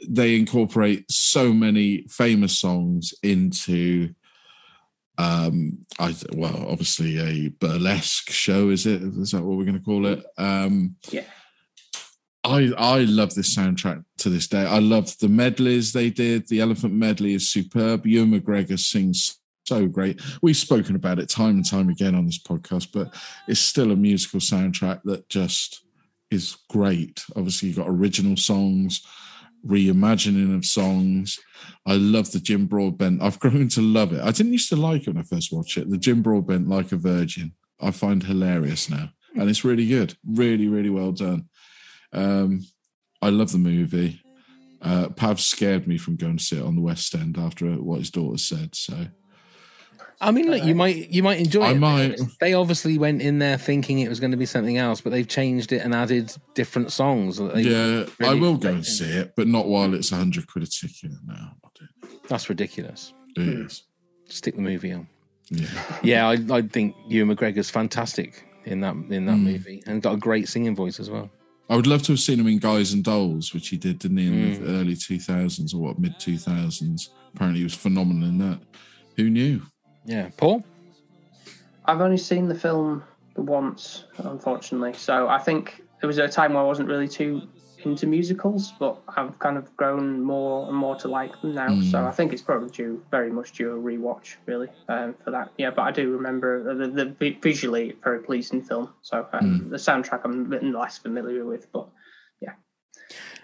they 0.09 0.35
incorporate 0.35 1.09
so 1.11 1.53
many 1.53 2.03
famous 2.09 2.57
songs 2.57 3.13
into 3.23 4.13
um 5.17 5.77
i 5.99 6.13
well 6.33 6.65
obviously 6.69 7.19
a 7.19 7.49
burlesque 7.59 8.29
show 8.29 8.69
is 8.69 8.85
it 8.85 9.01
is 9.01 9.31
that 9.31 9.43
what 9.43 9.57
we're 9.57 9.63
going 9.63 9.77
to 9.77 9.83
call 9.83 10.05
it 10.05 10.25
um 10.37 10.95
yeah 11.11 11.23
I 12.45 12.71
I 12.77 12.99
love 12.99 13.33
this 13.33 13.55
soundtrack 13.55 14.03
to 14.19 14.29
this 14.29 14.47
day. 14.47 14.65
I 14.65 14.79
love 14.79 15.17
the 15.17 15.27
medleys 15.27 15.91
they 15.91 16.11
did. 16.11 16.47
The 16.47 16.61
Elephant 16.61 16.93
Medley 16.93 17.33
is 17.33 17.49
superb. 17.49 18.05
Ewan 18.05 18.39
McGregor 18.39 18.77
sings 18.77 19.39
so 19.65 19.87
great. 19.87 20.21
We've 20.41 20.55
spoken 20.55 20.95
about 20.95 21.19
it 21.19 21.27
time 21.27 21.55
and 21.55 21.65
time 21.67 21.89
again 21.89 22.13
on 22.13 22.25
this 22.25 22.41
podcast, 22.41 22.89
but 22.93 23.13
it's 23.47 23.59
still 23.59 23.91
a 23.91 23.95
musical 23.95 24.39
soundtrack 24.39 25.01
that 25.05 25.27
just 25.27 25.83
is 26.29 26.57
great. 26.69 27.23
Obviously, 27.35 27.69
you've 27.69 27.77
got 27.77 27.89
original 27.89 28.37
songs, 28.37 29.01
reimagining 29.65 30.55
of 30.55 30.65
songs. 30.65 31.39
I 31.85 31.95
love 31.95 32.31
the 32.31 32.39
Jim 32.39 32.65
Broadbent. 32.67 33.21
I've 33.21 33.39
grown 33.39 33.69
to 33.69 33.81
love 33.81 34.13
it. 34.13 34.21
I 34.21 34.31
didn't 34.31 34.53
used 34.53 34.69
to 34.69 34.75
like 34.75 35.01
it 35.01 35.07
when 35.07 35.17
I 35.17 35.23
first 35.23 35.51
watched 35.51 35.77
it. 35.77 35.89
The 35.89 35.97
Jim 35.97 36.21
Broadbent, 36.21 36.67
like 36.67 36.91
a 36.91 36.97
virgin, 36.97 37.53
I 37.81 37.91
find 37.91 38.23
hilarious 38.23 38.89
now, 38.89 39.09
and 39.35 39.49
it's 39.49 39.65
really 39.65 39.87
good. 39.87 40.15
Really, 40.25 40.67
really 40.67 40.89
well 40.89 41.11
done. 41.11 41.49
Um, 42.13 42.65
I 43.21 43.29
love 43.29 43.51
the 43.51 43.57
movie. 43.57 44.21
Uh, 44.81 45.09
Pav 45.09 45.41
scared 45.41 45.87
me 45.87 45.97
from 45.97 46.15
going 46.15 46.37
to 46.37 46.43
see 46.43 46.57
it 46.57 46.63
on 46.63 46.75
the 46.75 46.81
West 46.81 47.15
End 47.15 47.37
after 47.37 47.67
what 47.71 47.99
his 47.99 48.11
daughter 48.11 48.37
said. 48.37 48.75
So 48.75 49.07
I 50.21 50.31
mean, 50.31 50.49
look, 50.49 50.63
you 50.63 50.75
might 50.75 51.09
you 51.09 51.21
might 51.23 51.39
enjoy 51.39 51.63
I 51.63 51.71
it. 51.71 51.79
might. 51.79 52.19
They 52.39 52.53
obviously 52.53 52.97
went 52.97 53.21
in 53.21 53.39
there 53.39 53.57
thinking 53.57 53.99
it 53.99 54.09
was 54.09 54.19
going 54.19 54.31
to 54.31 54.37
be 54.37 54.45
something 54.45 54.77
else, 54.77 55.01
but 55.01 55.09
they've 55.11 55.27
changed 55.27 55.71
it 55.71 55.79
and 55.79 55.93
added 55.93 56.33
different 56.53 56.91
songs. 56.91 57.37
that 57.37 57.53
they 57.53 57.61
yeah, 57.63 58.05
I 58.21 58.29
really 58.29 58.39
will 58.39 58.57
go 58.57 58.69
and 58.69 58.85
see 58.85 59.05
it, 59.05 59.33
but 59.35 59.47
not 59.47 59.67
while 59.67 59.93
it's 59.93 60.11
a 60.11 60.15
hundred 60.15 60.47
quid 60.47 60.63
a 60.63 60.67
ticket. 60.67 61.11
No, 61.25 61.35
That's 62.29 62.49
ridiculous. 62.49 63.13
it 63.35 63.47
is. 63.47 63.83
Stick 64.27 64.55
the 64.55 64.61
movie 64.61 64.91
on. 64.93 65.07
Yeah. 65.51 65.67
Yeah, 66.01 66.27
I, 66.29 66.37
I 66.57 66.61
think 66.63 66.95
Ewan 67.07 67.35
McGregor's 67.35 67.69
fantastic 67.69 68.47
in 68.63 68.79
that 68.81 68.95
in 69.09 69.25
that 69.27 69.35
Mm. 69.37 69.43
movie, 69.43 69.83
and 69.85 70.01
got 70.01 70.13
a 70.13 70.17
great 70.17 70.47
singing 70.47 70.75
voice 70.75 70.99
as 70.99 71.09
well. 71.09 71.29
I 71.69 71.75
would 71.75 71.87
love 71.87 72.03
to 72.03 72.13
have 72.13 72.19
seen 72.19 72.39
him 72.39 72.47
in 72.47 72.59
Guys 72.59 72.93
and 72.93 73.03
Dolls, 73.03 73.53
which 73.53 73.69
he 73.69 73.77
did, 73.77 73.99
didn't 73.99 74.17
he, 74.17 74.27
in 74.27 74.33
Mm. 74.33 74.59
the 74.65 74.71
early 74.73 74.95
2000s 74.95 75.73
or 75.73 75.79
what, 75.79 75.99
mid 75.99 76.13
2000s. 76.19 77.09
Apparently, 77.35 77.59
he 77.59 77.63
was 77.63 77.73
phenomenal 77.73 78.27
in 78.29 78.37
that. 78.39 78.59
Who 79.17 79.29
knew? 79.29 79.61
Yeah, 80.05 80.29
Paul. 80.37 80.63
I've 81.85 82.01
only 82.01 82.17
seen 82.17 82.47
the 82.47 82.55
film 82.55 83.03
once, 83.35 84.05
unfortunately. 84.17 84.93
So 84.93 85.27
I 85.27 85.37
think 85.39 85.83
there 86.01 86.07
was 86.07 86.17
a 86.17 86.27
time 86.27 86.53
where 86.53 86.63
I 86.63 86.65
wasn't 86.65 86.89
really 86.89 87.07
too 87.07 87.41
into 87.83 88.07
musicals, 88.07 88.73
but 88.79 88.97
I've 89.15 89.37
kind 89.37 89.57
of 89.57 89.75
grown 89.77 90.19
more 90.23 90.67
and 90.67 90.75
more 90.75 90.95
to 90.95 91.07
like 91.07 91.39
them 91.41 91.53
now. 91.53 91.67
Mm. 91.67 91.91
So 91.91 92.03
I 92.03 92.09
think 92.11 92.33
it's 92.33 92.41
probably 92.41 92.69
due, 92.69 93.03
very 93.11 93.31
much 93.31 93.51
due 93.51 93.65
to 93.65 93.71
a 93.73 93.77
rewatch, 93.77 94.37
really, 94.47 94.69
um, 94.89 95.13
for 95.23 95.29
that. 95.29 95.51
Yeah, 95.59 95.69
but 95.69 95.83
I 95.83 95.91
do 95.91 96.09
remember 96.11 96.63
the, 96.73 96.87
the, 96.87 97.05
the 97.19 97.37
visually 97.43 97.95
very 98.03 98.21
pleasing 98.23 98.63
film. 98.63 98.89
So 99.03 99.27
um, 99.33 99.59
Mm. 99.59 99.69
the 99.69 99.77
soundtrack 99.77 100.21
I'm 100.23 100.45
a 100.45 100.49
bit 100.49 100.63
less 100.63 100.97
familiar 100.97 101.45
with, 101.45 101.71
but 101.71 101.87
yeah. 102.41 102.53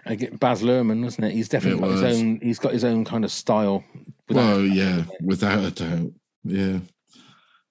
Again, 0.07 0.38
Baz 0.38 0.64
Luhrmann, 0.64 1.03
wasn't 1.03 1.28
it? 1.28 1.34
He's 1.34 1.47
definitely 1.49 1.78
It 1.78 1.91
got 1.93 2.03
his 2.03 2.20
own. 2.20 2.39
He's 2.41 2.57
got 2.59 2.74
his 2.74 2.84
own 2.84 3.05
kind 3.05 3.24
of 3.24 3.32
style. 3.32 3.84
without- 4.28 4.41
Well, 4.43 4.62
yeah, 4.62 5.03
without 5.24 5.64
a 5.64 5.70
doubt. 5.70 6.12
Yeah, 6.44 6.80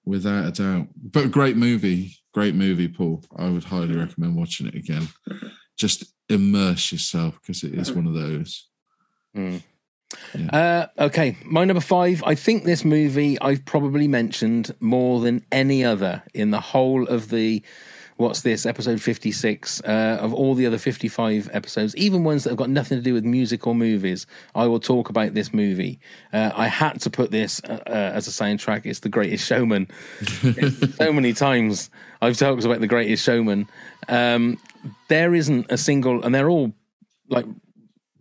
without 0.05 0.47
a 0.47 0.51
doubt. 0.51 0.87
But 0.95 1.31
great 1.31 1.57
movie. 1.57 2.17
Great 2.33 2.55
movie, 2.55 2.87
Paul. 2.87 3.23
I 3.35 3.49
would 3.49 3.65
highly 3.65 3.95
recommend 3.95 4.35
watching 4.35 4.67
it 4.67 4.75
again. 4.75 5.09
Just 5.77 6.05
immerse 6.29 6.91
yourself 6.91 7.39
because 7.41 7.63
it 7.63 7.73
is 7.73 7.91
one 7.91 8.07
of 8.07 8.13
those. 8.13 8.67
Mm. 9.35 9.61
Uh, 10.51 10.87
okay, 10.97 11.37
my 11.45 11.65
number 11.65 11.81
five. 11.81 12.23
I 12.25 12.35
think 12.35 12.63
this 12.63 12.83
movie 12.83 13.39
I've 13.41 13.65
probably 13.65 14.07
mentioned 14.07 14.73
more 14.79 15.19
than 15.21 15.45
any 15.51 15.83
other 15.83 16.23
in 16.33 16.51
the 16.51 16.59
whole 16.59 17.07
of 17.07 17.29
the 17.29 17.63
what's 18.17 18.41
this? 18.41 18.65
Episode 18.65 19.01
56 19.01 19.81
uh, 19.81 20.17
of 20.21 20.33
all 20.33 20.53
the 20.53 20.65
other 20.65 20.77
55 20.77 21.49
episodes 21.53 21.95
even 21.95 22.23
ones 22.23 22.43
that 22.43 22.51
have 22.51 22.57
got 22.57 22.69
nothing 22.69 22.97
to 22.97 23.03
do 23.03 23.13
with 23.13 23.25
music 23.25 23.65
or 23.65 23.75
movies 23.75 24.25
i 24.55 24.65
will 24.65 24.79
talk 24.79 25.09
about 25.09 25.33
this 25.33 25.53
movie. 25.53 25.99
Uh, 26.33 26.51
i 26.55 26.67
had 26.67 26.99
to 27.01 27.09
put 27.09 27.31
this 27.31 27.61
uh, 27.63 27.79
uh, 27.87 28.11
as 28.13 28.27
a 28.27 28.31
soundtrack. 28.31 28.85
It's 28.85 28.99
the 28.99 29.09
greatest 29.09 29.45
showman. 29.45 29.87
So 30.97 31.11
many 31.11 31.33
times 31.33 31.89
i've 32.21 32.37
talked 32.37 32.63
about 32.63 32.79
the 32.79 32.87
greatest 32.87 33.23
showman. 33.23 33.67
Um, 34.07 34.59
there 35.07 35.33
isn't 35.33 35.67
a 35.69 35.77
single 35.77 36.23
and 36.23 36.33
they're 36.33 36.49
all 36.49 36.73
like 37.29 37.45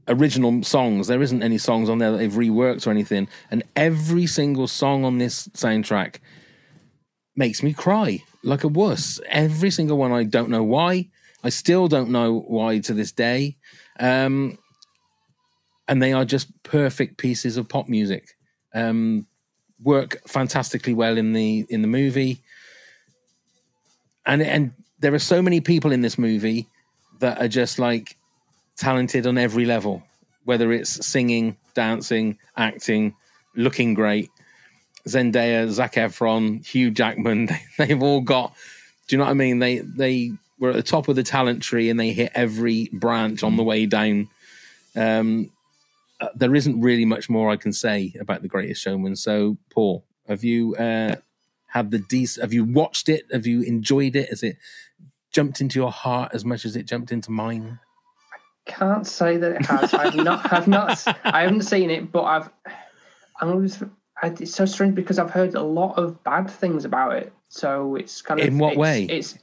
original 0.09 0.62
songs. 0.62 1.07
There 1.07 1.22
isn't 1.22 1.43
any 1.43 1.59
songs 1.59 1.88
on 1.88 1.99
there 1.99 2.12
that 2.12 2.18
they've 2.18 2.32
reworked 2.32 2.86
or 2.86 2.91
anything. 2.91 3.28
And 3.51 3.62
every 3.76 4.26
single 4.26 4.66
song 4.66 5.05
on 5.05 5.18
this 5.18 5.49
soundtrack 5.49 6.16
makes 7.36 7.62
me 7.62 7.72
cry 7.72 8.22
like 8.43 8.64
a 8.64 8.68
wuss. 8.68 9.20
Every 9.28 9.70
single 9.70 9.99
one. 9.99 10.12
I 10.12 10.24
don't 10.24 10.51
know 10.51 10.62
why. 10.62 11.09
I 11.43 11.49
still 11.49 11.88
don't 11.88 12.11
know 12.11 12.41
why 12.47 12.78
to 12.80 12.95
this 12.95 13.12
day. 13.12 13.57
Um, 13.99 14.59
and 15.88 16.03
they 16.03 16.12
are 16.12 16.24
just 16.24 16.62
perfect 16.62 17.18
pieces 17.18 17.57
of 17.57 17.68
pop 17.68 17.88
music. 17.88 18.36
Um, 18.74 19.26
work 19.82 20.20
fantastically 20.28 20.95
well 20.95 21.16
in 21.16 21.32
the 21.32 21.66
in 21.68 21.82
the 21.82 21.88
movie. 21.88 22.43
And 24.26 24.43
and 24.43 24.72
there 25.01 25.14
are 25.14 25.18
so 25.18 25.43
many 25.43 25.61
people 25.61 25.93
in 25.93 26.03
this 26.03 26.18
movie 26.18 26.68
that 27.20 27.41
are 27.41 27.49
just 27.49 27.78
like 27.78 28.16
talented 28.76 29.26
on 29.26 29.38
every 29.38 29.64
level, 29.64 30.03
whether 30.45 30.72
it's 30.72 31.05
singing, 31.07 31.57
dancing, 31.74 32.38
acting, 32.57 33.14
looking 33.57 33.95
great. 33.95 34.30
Zendaya, 35.07 35.68
Zac 35.70 35.94
Efron, 35.94 36.66
Hugh 36.66 36.90
Jackman, 36.90 37.46
they, 37.46 37.62
they've 37.78 38.03
all 38.03 38.20
got. 38.20 38.55
Do 39.09 39.16
you 39.16 39.18
know 39.18 39.24
what 39.24 39.30
I 39.30 39.34
mean? 39.34 39.59
They 39.59 39.78
they 39.78 40.32
were 40.59 40.70
at 40.70 40.76
the 40.76 40.82
top 40.82 41.09
of 41.09 41.16
the 41.16 41.22
talent 41.22 41.62
tree 41.62 41.88
and 41.88 41.98
they 41.98 42.12
hit 42.12 42.32
every 42.34 42.88
branch 42.92 43.42
on 43.42 43.57
the 43.57 43.64
way 43.64 43.86
down. 43.86 44.28
Um, 44.94 45.51
uh, 46.20 46.28
there 46.34 46.55
isn't 46.55 46.80
really 46.80 47.07
much 47.07 47.30
more 47.30 47.51
I 47.51 47.57
can 47.57 47.72
say 47.72 48.12
about 48.20 48.42
the 48.42 48.48
Greatest 48.48 48.82
Showman. 48.82 49.16
So, 49.16 49.57
Paul, 49.70 50.05
have 50.28 50.44
you 50.44 50.76
uh, 50.76 51.16
had 51.68 51.90
the 51.90 51.98
dec- 51.98 52.40
Have 52.40 52.53
you 52.53 52.64
watched 52.64 53.09
it? 53.09 53.24
Have 53.32 53.46
you 53.46 53.62
enjoyed 53.62 54.14
it? 54.16 54.28
Has 54.28 54.42
it 54.42 54.59
jumped 55.32 55.61
into 55.61 55.78
your 55.78 55.90
heart 55.90 56.32
as 56.34 56.44
much 56.44 56.64
as 56.64 56.76
it 56.76 56.84
jumped 56.86 57.11
into 57.11 57.30
mine? 57.30 57.78
I 58.32 58.70
can't 58.70 59.07
say 59.07 59.38
that 59.38 59.53
it 59.53 59.66
has. 59.66 59.94
I've 59.94 60.14
not. 60.14 60.53
I've 60.53 60.68
not. 60.68 61.03
I 61.24 61.42
haven't 61.42 61.62
seen 61.62 61.90
it, 61.90 62.12
but 62.12 62.24
I've. 62.24 62.51
I'm 63.40 63.48
always. 63.51 63.82
It's 64.22 64.54
so 64.54 64.66
strange 64.66 64.94
because 64.94 65.18
I've 65.18 65.30
heard 65.30 65.54
a 65.54 65.62
lot 65.62 65.96
of 65.98 66.22
bad 66.24 66.50
things 66.50 66.84
about 66.84 67.14
it. 67.16 67.32
So 67.48 67.96
it's 67.96 68.22
kind 68.22 68.40
of 68.40 68.46
In 68.46 68.58
what 68.58 68.72
it's, 68.72 68.78
way? 68.78 69.04
It's. 69.04 69.38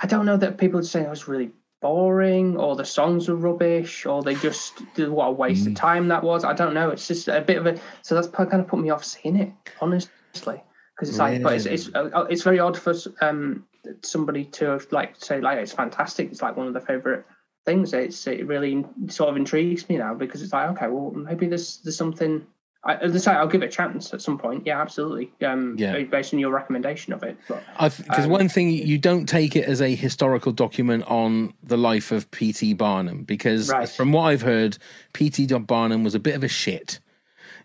I 0.00 0.06
don't 0.06 0.26
know 0.26 0.36
that 0.36 0.58
people 0.58 0.80
just 0.80 0.92
saying 0.92 1.06
it 1.06 1.10
was 1.10 1.28
really 1.28 1.50
boring, 1.80 2.56
or 2.56 2.76
the 2.76 2.84
songs 2.84 3.28
were 3.28 3.36
rubbish, 3.36 4.06
or 4.06 4.22
they 4.22 4.34
just 4.34 4.82
did 4.94 5.08
what 5.08 5.26
a 5.26 5.30
waste 5.32 5.64
Mm. 5.64 5.68
of 5.68 5.74
time 5.74 6.08
that 6.08 6.22
was. 6.22 6.44
I 6.44 6.52
don't 6.52 6.74
know. 6.74 6.90
It's 6.90 7.06
just 7.06 7.28
a 7.28 7.40
bit 7.40 7.58
of 7.58 7.66
a. 7.66 7.78
So 8.02 8.14
that's 8.14 8.28
kind 8.28 8.54
of 8.54 8.66
put 8.66 8.80
me 8.80 8.90
off 8.90 9.04
seeing 9.04 9.36
it, 9.36 9.52
honestly, 9.80 10.62
because 10.96 11.08
it's 11.08 11.18
like, 11.18 11.42
but 11.42 11.54
it's 11.54 11.66
it's 11.66 11.88
uh, 11.94 12.26
it's 12.28 12.42
very 12.42 12.58
odd 12.58 12.76
for 12.78 12.94
um 13.20 13.64
somebody 14.02 14.44
to 14.44 14.80
like 14.90 15.14
say 15.16 15.40
like 15.40 15.58
it's 15.58 15.72
fantastic. 15.72 16.30
It's 16.30 16.42
like 16.42 16.56
one 16.56 16.66
of 16.66 16.74
the 16.74 16.80
favorite 16.80 17.24
things. 17.64 17.92
It's 17.94 18.26
it 18.26 18.46
really 18.46 18.84
sort 19.08 19.30
of 19.30 19.36
intrigues 19.36 19.88
me 19.88 19.96
now 19.98 20.14
because 20.14 20.42
it's 20.42 20.52
like 20.52 20.70
okay, 20.70 20.88
well 20.88 21.12
maybe 21.12 21.46
there's 21.46 21.78
there's 21.78 21.96
something. 21.96 22.46
I, 22.84 22.94
as 22.96 23.14
I 23.14 23.18
say, 23.18 23.30
I'll 23.32 23.48
give 23.48 23.62
it 23.62 23.66
a 23.66 23.68
chance 23.68 24.14
at 24.14 24.22
some 24.22 24.38
point. 24.38 24.64
Yeah, 24.64 24.80
absolutely. 24.80 25.32
Um, 25.44 25.74
Yeah. 25.78 26.00
based 26.04 26.32
on 26.32 26.38
your 26.38 26.52
recommendation 26.52 27.12
of 27.12 27.22
it. 27.24 27.36
Because 27.46 28.24
um, 28.24 28.30
one 28.30 28.48
thing 28.48 28.70
you 28.70 28.98
don't 28.98 29.26
take 29.26 29.56
it 29.56 29.64
as 29.64 29.82
a 29.82 29.94
historical 29.94 30.52
document 30.52 31.04
on 31.08 31.54
the 31.62 31.76
life 31.76 32.12
of 32.12 32.30
P.T. 32.30 32.74
Barnum, 32.74 33.24
because 33.24 33.68
Right. 33.68 33.88
from 33.88 34.12
what 34.12 34.24
I've 34.24 34.42
heard, 34.42 34.78
P.T. 35.12 35.46
Barnum 35.46 36.04
was 36.04 36.14
a 36.14 36.20
bit 36.20 36.36
of 36.36 36.44
a 36.44 36.48
shit. 36.48 37.00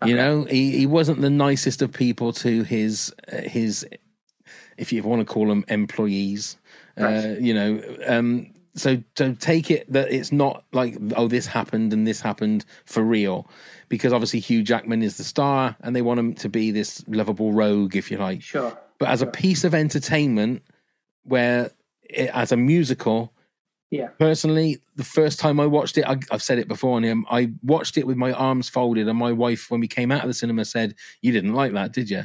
You 0.04 0.16
know, 0.16 0.42
he, 0.44 0.76
he 0.76 0.86
wasn't 0.86 1.22
the 1.22 1.30
nicest 1.30 1.80
of 1.80 1.90
people 1.92 2.32
to 2.34 2.62
his 2.62 3.14
uh, 3.32 3.36
his, 3.42 3.86
if 4.76 4.92
you 4.92 5.02
want 5.02 5.20
to 5.20 5.24
call 5.24 5.46
them 5.48 5.64
employees. 5.68 6.58
Uh, 6.98 7.34
you 7.40 7.54
know, 7.54 7.82
um, 8.06 8.52
so 8.74 9.02
so 9.16 9.32
take 9.34 9.70
it 9.70 9.90
that 9.90 10.12
it's 10.12 10.30
not 10.32 10.64
like 10.72 10.96
oh 11.16 11.28
this 11.28 11.46
happened 11.46 11.92
and 11.92 12.06
this 12.06 12.20
happened 12.20 12.64
for 12.84 13.02
real, 13.02 13.48
because 13.94 14.12
obviously 14.12 14.40
Hugh 14.40 14.62
Jackman 14.64 15.02
is 15.02 15.16
the 15.16 15.24
star 15.24 15.76
and 15.80 15.94
they 15.94 16.02
want 16.02 16.18
him 16.18 16.34
to 16.34 16.48
be 16.48 16.70
this 16.72 17.04
lovable 17.06 17.52
rogue, 17.52 17.94
if 17.94 18.10
you 18.10 18.18
like. 18.18 18.42
Sure. 18.42 18.76
But 18.98 19.08
as 19.08 19.22
a 19.22 19.26
piece 19.26 19.62
of 19.62 19.74
entertainment, 19.74 20.62
where 21.22 21.70
it, 22.10 22.30
as 22.34 22.50
a 22.50 22.56
musical, 22.56 23.32
Yeah. 23.90 24.08
personally, 24.18 24.78
the 24.96 25.04
first 25.04 25.38
time 25.38 25.60
I 25.60 25.66
watched 25.66 25.96
it, 25.96 26.04
I, 26.06 26.18
I've 26.32 26.42
said 26.42 26.58
it 26.58 26.66
before 26.68 26.96
on 26.96 27.02
him, 27.04 27.24
I 27.30 27.52
watched 27.62 27.96
it 27.96 28.06
with 28.06 28.16
my 28.16 28.32
arms 28.32 28.68
folded, 28.68 29.06
and 29.08 29.16
my 29.18 29.30
wife, 29.32 29.70
when 29.70 29.80
we 29.80 29.88
came 29.88 30.10
out 30.10 30.22
of 30.22 30.28
the 30.28 30.34
cinema, 30.34 30.64
said, 30.64 30.94
"You 31.22 31.30
didn't 31.32 31.54
like 31.54 31.72
that, 31.72 31.92
did 31.92 32.10
you?" 32.10 32.24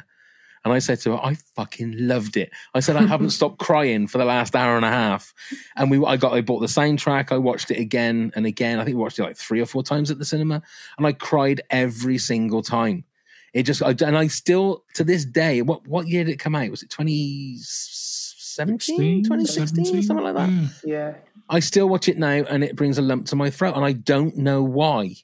And 0.65 0.73
I 0.73 0.79
said 0.79 0.99
to 1.01 1.11
her, 1.11 1.19
"I 1.23 1.35
fucking 1.55 1.95
loved 1.97 2.37
it." 2.37 2.51
I 2.73 2.79
said, 2.79 2.95
"I 2.95 3.03
haven't 3.03 3.29
stopped 3.31 3.59
crying 3.59 4.07
for 4.07 4.17
the 4.17 4.25
last 4.25 4.55
hour 4.55 4.75
and 4.75 4.85
a 4.85 4.89
half." 4.89 5.33
And 5.75 5.89
we, 5.89 6.03
I 6.05 6.17
got, 6.17 6.33
I 6.33 6.41
bought 6.41 6.59
the 6.59 6.67
soundtrack. 6.67 7.31
I 7.31 7.37
watched 7.37 7.71
it 7.71 7.79
again 7.79 8.31
and 8.35 8.45
again. 8.45 8.79
I 8.79 8.85
think 8.85 8.97
we 8.97 9.03
watched 9.03 9.19
it 9.19 9.23
like 9.23 9.37
three 9.37 9.61
or 9.61 9.65
four 9.65 9.83
times 9.83 10.11
at 10.11 10.19
the 10.19 10.25
cinema, 10.25 10.61
and 10.97 11.07
I 11.07 11.13
cried 11.13 11.61
every 11.69 12.17
single 12.17 12.61
time. 12.61 13.05
It 13.53 13.63
just, 13.63 13.81
I, 13.81 13.95
and 14.05 14.17
I 14.17 14.27
still 14.27 14.83
to 14.95 15.03
this 15.03 15.25
day. 15.25 15.61
What 15.61 15.87
what 15.87 16.07
year 16.07 16.23
did 16.23 16.33
it 16.33 16.39
come 16.39 16.55
out? 16.55 16.69
Was 16.69 16.83
it 16.83 16.89
2017, 16.89 19.23
2016, 19.23 20.03
something 20.03 20.23
like 20.23 20.35
that? 20.35 20.49
Yeah. 20.83 21.15
I 21.49 21.59
still 21.61 21.89
watch 21.89 22.07
it 22.07 22.19
now 22.19 22.29
and 22.29 22.63
it 22.63 22.75
brings 22.75 22.99
a 22.99 23.01
lump 23.01 23.25
to 23.27 23.35
my 23.35 23.49
throat, 23.49 23.75
and 23.75 23.83
I 23.83 23.93
don't 23.93 24.37
know 24.37 24.61
why. 24.61 25.15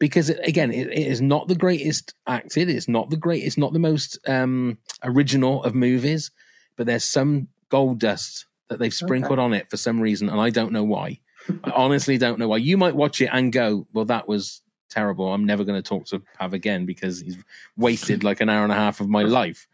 Because 0.00 0.30
it, 0.30 0.40
again, 0.42 0.72
it, 0.72 0.88
it 0.88 1.06
is 1.06 1.20
not 1.20 1.46
the 1.46 1.54
greatest 1.54 2.14
acted. 2.26 2.68
It's 2.68 2.88
not 2.88 3.10
the 3.10 3.16
great. 3.16 3.44
It's 3.44 3.58
not 3.58 3.72
the 3.72 3.78
most 3.78 4.18
um, 4.26 4.78
original 5.04 5.62
of 5.62 5.76
movies. 5.76 6.32
But 6.76 6.86
there's 6.86 7.04
some 7.04 7.48
gold 7.68 8.00
dust 8.00 8.46
that 8.68 8.78
they've 8.78 8.92
sprinkled 8.94 9.38
on 9.38 9.52
it 9.52 9.70
for 9.70 9.76
some 9.76 10.00
reason, 10.00 10.28
and 10.28 10.40
I 10.40 10.50
don't 10.50 10.72
know 10.72 10.84
why. 10.84 11.20
I 11.64 11.70
honestly 11.70 12.18
don't 12.18 12.38
know 12.38 12.48
why. 12.48 12.56
You 12.56 12.76
might 12.76 12.96
watch 12.96 13.20
it 13.20 13.28
and 13.32 13.52
go, 13.52 13.86
"Well, 13.92 14.06
that 14.06 14.26
was 14.26 14.62
terrible. 14.88 15.32
I'm 15.32 15.44
never 15.44 15.64
going 15.64 15.80
to 15.80 15.88
talk 15.88 16.06
to 16.06 16.22
Pav 16.38 16.54
again 16.54 16.86
because 16.86 17.20
he's 17.20 17.36
wasted 17.76 18.24
like 18.24 18.40
an 18.40 18.48
hour 18.48 18.62
and 18.62 18.72
a 18.72 18.76
half 18.76 19.00
of 19.00 19.08
my 19.08 19.22
life." 19.22 19.66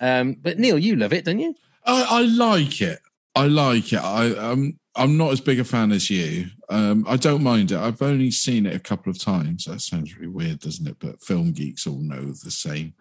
Um, 0.00 0.34
but 0.40 0.58
Neil, 0.58 0.78
you 0.78 0.96
love 0.96 1.12
it, 1.12 1.24
don't 1.24 1.38
you? 1.38 1.54
I, 1.84 2.06
I 2.08 2.20
like 2.22 2.80
it. 2.80 3.00
I 3.34 3.46
like 3.46 3.92
it. 3.92 4.02
I 4.02 4.30
um 4.32 4.78
I'm 4.96 5.16
not 5.16 5.32
as 5.32 5.40
big 5.40 5.60
a 5.60 5.64
fan 5.64 5.92
as 5.92 6.10
you. 6.10 6.46
Um, 6.68 7.04
I 7.08 7.16
don't 7.16 7.42
mind 7.42 7.70
it. 7.70 7.78
I've 7.78 8.02
only 8.02 8.30
seen 8.30 8.66
it 8.66 8.74
a 8.74 8.80
couple 8.80 9.10
of 9.10 9.20
times. 9.20 9.64
That 9.64 9.80
sounds 9.80 10.16
really 10.16 10.28
weird, 10.28 10.60
doesn't 10.60 10.86
it? 10.86 10.96
But 10.98 11.22
film 11.22 11.52
geeks 11.52 11.86
all 11.86 12.00
know 12.00 12.20
the 12.20 12.50
same. 12.50 12.94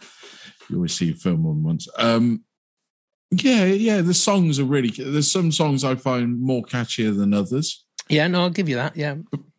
You 0.70 0.78
always 0.78 0.96
see 0.96 1.12
a 1.12 1.16
film 1.16 1.48
on 1.48 1.64
once. 1.64 1.88
Um, 1.98 2.44
yeah, 3.32 3.66
yeah. 3.66 4.02
The 4.02 4.14
songs 4.14 4.60
are 4.60 4.66
really. 4.66 4.90
There's 4.90 5.32
some 5.32 5.52
songs 5.52 5.84
I 5.84 5.96
find 5.96 6.40
more 6.40 6.64
catchier 6.64 7.16
than 7.16 7.34
others. 7.34 7.86
Yeah, 8.08 8.28
no, 8.28 8.42
I'll 8.42 8.50
give 8.50 8.70
you 8.70 8.76
that. 8.76 8.96
Yeah, 8.96 9.16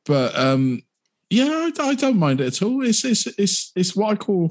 but 0.07 0.37
um, 0.39 0.83
yeah, 1.31 1.71
I, 1.79 1.89
I 1.91 1.95
don't 1.95 2.19
mind 2.19 2.41
it 2.41 2.47
at 2.49 2.63
all. 2.63 2.85
It's 2.85 3.05
it's 3.05 3.27
it's 3.39 3.73
it's 3.77 3.95
what 3.97 4.13
I 4.13 4.17
call, 4.17 4.51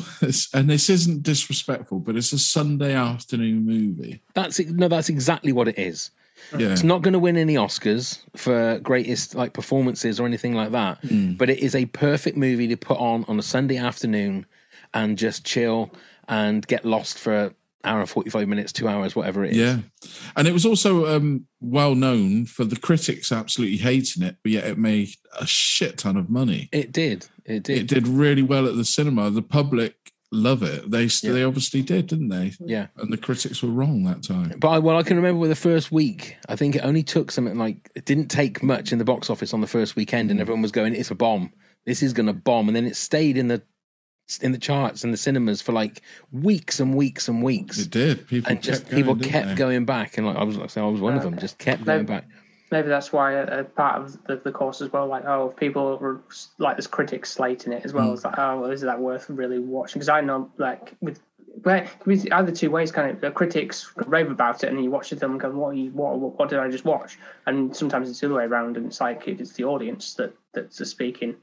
and 0.54 0.70
this 0.70 0.90
isn't 0.90 1.24
disrespectful, 1.24 2.00
but 2.00 2.16
it's 2.16 2.34
a 2.34 2.40
Sunday 2.40 2.94
afternoon 2.94 3.66
movie. 3.66 4.22
That's 4.34 4.60
no, 4.60 4.88
that's 4.88 5.10
exactly 5.10 5.52
what 5.52 5.68
it 5.68 5.78
is. 5.78 6.12
Yeah. 6.58 6.70
It's 6.70 6.84
not 6.84 7.02
going 7.02 7.12
to 7.14 7.20
win 7.20 7.36
any 7.36 7.56
Oscars 7.56 8.20
for 8.36 8.80
greatest 8.80 9.36
like 9.36 9.52
performances 9.54 10.20
or 10.22 10.26
anything 10.26 10.54
like 10.56 10.72
that, 10.72 11.02
Mm. 11.02 11.38
but 11.38 11.50
it 11.50 11.60
is 11.60 11.76
a 11.76 11.86
perfect 11.88 12.38
movie 12.38 12.68
to 12.70 12.78
put 12.78 12.98
on 12.98 13.26
on 13.28 13.38
a 13.38 13.44
Sunday 13.44 13.76
afternoon 13.78 14.46
and 14.94 15.18
just 15.18 15.44
chill 15.46 15.92
and 16.30 16.66
get 16.68 16.86
lost 16.86 17.20
for 17.20 17.54
hour 17.84 18.00
and 18.02 18.10
45 18.10 18.48
minutes, 18.48 18.74
2 18.74 18.88
hours, 18.88 19.16
whatever 19.16 19.44
it 19.46 19.52
is. 19.52 19.58
Yeah, 19.58 19.78
and 20.36 20.48
it 20.48 20.54
was 20.54 20.66
also 20.66 21.08
um, 21.16 21.46
well 21.62 21.96
known 21.96 22.46
for 22.46 22.66
the 22.66 22.76
critics 22.76 23.32
absolutely 23.32 23.78
hating 23.78 24.24
it, 24.24 24.38
but 24.44 24.52
yet 24.52 24.66
it 24.68 24.78
made 24.78 25.10
a 25.40 25.46
shit 25.48 25.98
ton 26.00 26.18
of 26.18 26.30
money. 26.30 26.70
It 26.72 26.92
did. 26.92 27.28
It 27.46 27.64
did. 27.64 27.78
It 27.80 27.88
did 27.88 28.08
really 28.08 28.42
well 28.44 28.68
at 28.68 28.76
the 28.76 28.86
cinema. 28.86 29.30
The 29.30 29.42
public 29.42 29.96
love 30.32 30.62
it. 30.62 30.92
They 30.92 31.08
they 31.08 31.44
obviously 31.44 31.82
did, 31.82 32.06
didn't 32.08 32.30
they? 32.30 32.54
Yeah. 32.60 32.88
And 32.98 33.12
the 33.12 33.18
critics 33.18 33.64
were 33.64 33.70
wrong 33.70 34.04
that 34.04 34.22
time. 34.24 34.54
But 34.60 34.68
I, 34.70 34.80
well, 34.80 34.98
I 34.98 35.04
can 35.04 35.18
remember 35.18 35.40
with 35.40 35.50
the 35.50 35.56
first 35.56 35.92
week, 35.92 36.38
I 36.48 36.56
think 36.56 36.76
it 36.76 36.86
only 36.86 37.02
took 37.02 37.32
something 37.32 37.58
like 37.58 37.90
it 37.96 38.06
didn't 38.06 38.28
take 38.28 38.62
much 38.62 38.92
in 38.92 39.00
the 39.00 39.06
box 39.06 39.30
office 39.30 39.54
on 39.54 39.62
the 39.62 39.68
first 39.68 39.96
weekend, 39.96 40.28
Mm. 40.30 40.32
and 40.34 40.42
everyone 40.42 40.62
was 40.62 40.72
going, 40.72 40.94
"It's 40.96 41.10
a 41.12 41.16
bomb. 41.16 41.52
This 41.86 42.04
is 42.04 42.14
going 42.14 42.28
to 42.28 42.34
bomb," 42.34 42.68
and 42.70 42.76
then 42.76 42.86
it 42.86 42.96
stayed 42.96 43.38
in 43.38 43.48
the 43.48 43.64
in 44.38 44.52
the 44.52 44.58
charts 44.58 45.04
and 45.04 45.12
the 45.12 45.18
cinemas 45.18 45.62
for 45.62 45.72
like 45.72 46.02
weeks 46.32 46.80
and 46.80 46.96
weeks 46.96 47.28
and 47.28 47.42
weeks. 47.42 47.80
It 47.80 47.90
did. 47.90 48.28
People 48.28 48.52
and 48.52 48.62
just 48.62 48.84
kept 48.84 48.96
people 48.96 49.16
going, 49.16 49.22
didn't 49.22 49.32
kept 49.32 49.48
they? 49.48 49.56
going 49.56 49.86
back, 49.86 50.18
and 50.18 50.28
like 50.28 50.38
I 50.38 50.44
was 50.44 50.58
like, 50.58 50.78
I 50.78 50.86
was 50.86 51.02
one 51.02 51.16
of 51.16 51.24
them, 51.24 51.38
just 51.40 51.58
kept 51.58 51.84
going 51.84 52.06
back. 52.06 52.26
Maybe 52.72 52.88
that's 52.88 53.12
why 53.12 53.34
a, 53.34 53.62
a 53.62 53.64
part 53.64 54.00
of 54.00 54.24
the, 54.26 54.36
the 54.36 54.52
course 54.52 54.80
as 54.82 54.94
well. 54.94 55.08
Like, 55.08 55.26
oh, 55.26 55.50
if 55.50 55.56
people 55.56 55.98
were 55.98 56.22
like 56.60 56.78
there's 56.78 56.86
critics 56.86 57.32
slating 57.32 57.74
it 57.74 57.84
as 57.84 57.94
well. 57.94 58.10
Mm. 58.10 58.14
It's 58.14 58.24
like, 58.24 58.38
oh, 58.38 58.66
is 58.66 58.82
that 58.82 59.00
worth 59.00 59.28
really 59.30 59.58
watching? 59.58 60.00
Because 60.00 60.10
I 60.10 60.22
know, 60.22 60.52
like, 60.58 60.94
with 61.02 61.20
But 61.64 61.86
it 61.86 62.06
was 62.06 62.28
either 62.30 62.52
two 62.52 62.70
ways, 62.70 62.92
kind 62.92 63.10
of. 63.10 63.22
The 63.22 63.32
critics 63.32 63.92
rave 64.06 64.30
about 64.30 64.64
it, 64.64 64.70
and 64.70 64.84
you 64.84 64.92
watch 64.92 65.10
the 65.10 65.16
film 65.16 65.32
and 65.32 65.42
go, 65.42 65.50
"What? 65.50 65.70
Are 65.70 65.74
you, 65.74 65.90
what, 65.92 66.20
what? 66.20 66.38
What 66.38 66.50
did 66.50 66.60
I 66.60 66.70
just 66.70 66.86
watch?" 66.86 67.18
And 67.48 67.76
sometimes 67.76 68.08
it's 68.08 68.20
the 68.20 68.28
other 68.28 68.36
way 68.36 68.44
around, 68.44 68.78
and 68.78 68.86
it's 68.86 69.02
like 69.02 69.28
it's 69.28 69.54
the 69.54 69.64
audience 69.64 70.14
that 70.14 70.36
that's 70.54 70.88
speaking 70.88 71.36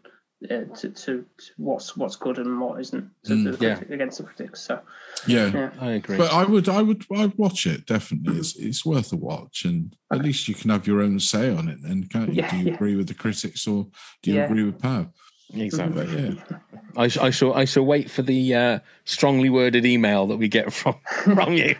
uh, 0.44 0.64
to, 0.76 0.90
to, 0.90 0.90
to 0.90 1.24
what's 1.56 1.96
what's 1.96 2.16
good 2.16 2.38
and 2.38 2.60
what 2.60 2.78
isn't 2.80 3.10
to 3.24 3.32
Mm, 3.34 3.44
the 3.58 3.64
yeah. 3.66 3.74
critic- 3.76 3.90
against 3.94 4.18
the 4.18 4.24
critics. 4.24 4.60
So 4.60 4.80
Yeah. 5.26 5.50
yeah, 5.52 5.70
I 5.80 5.92
agree. 5.92 6.18
But 6.18 6.32
I 6.32 6.44
would, 6.44 6.68
I 6.68 6.82
would, 6.82 7.04
I'd 7.14 7.36
watch 7.38 7.66
it 7.66 7.86
definitely. 7.86 8.38
It's 8.38 8.54
it's 8.56 8.84
worth 8.84 9.12
a 9.12 9.16
watch, 9.16 9.64
and 9.64 9.96
at 10.12 10.22
least 10.22 10.46
you 10.48 10.54
can 10.54 10.70
have 10.70 10.86
your 10.86 11.00
own 11.00 11.18
say 11.20 11.50
on 11.50 11.68
it. 11.68 11.78
Then, 11.82 12.04
can't 12.04 12.28
you? 12.34 12.42
Yeah, 12.42 12.50
do 12.50 12.56
you 12.58 12.64
yeah. 12.66 12.74
agree 12.74 12.96
with 12.96 13.08
the 13.08 13.14
critics 13.14 13.66
or 13.66 13.86
do 14.22 14.30
you 14.30 14.36
Yeah. 14.36 14.44
agree 14.44 14.64
with 14.64 14.78
Pav? 14.78 15.08
exactly. 15.54 16.04
But 16.04 16.10
yeah, 16.18 16.58
I, 16.96 17.08
sh- 17.08 17.18
I 17.18 17.30
shall 17.30 17.54
I 17.54 17.64
shall 17.64 17.86
wait 17.86 18.10
for 18.10 18.22
the 18.22 18.54
uh, 18.54 18.78
strongly 19.04 19.48
worded 19.48 19.86
email 19.86 20.26
that 20.26 20.36
we 20.36 20.48
get 20.48 20.72
from 20.80 20.96
from 21.34 21.52
you. 21.54 21.76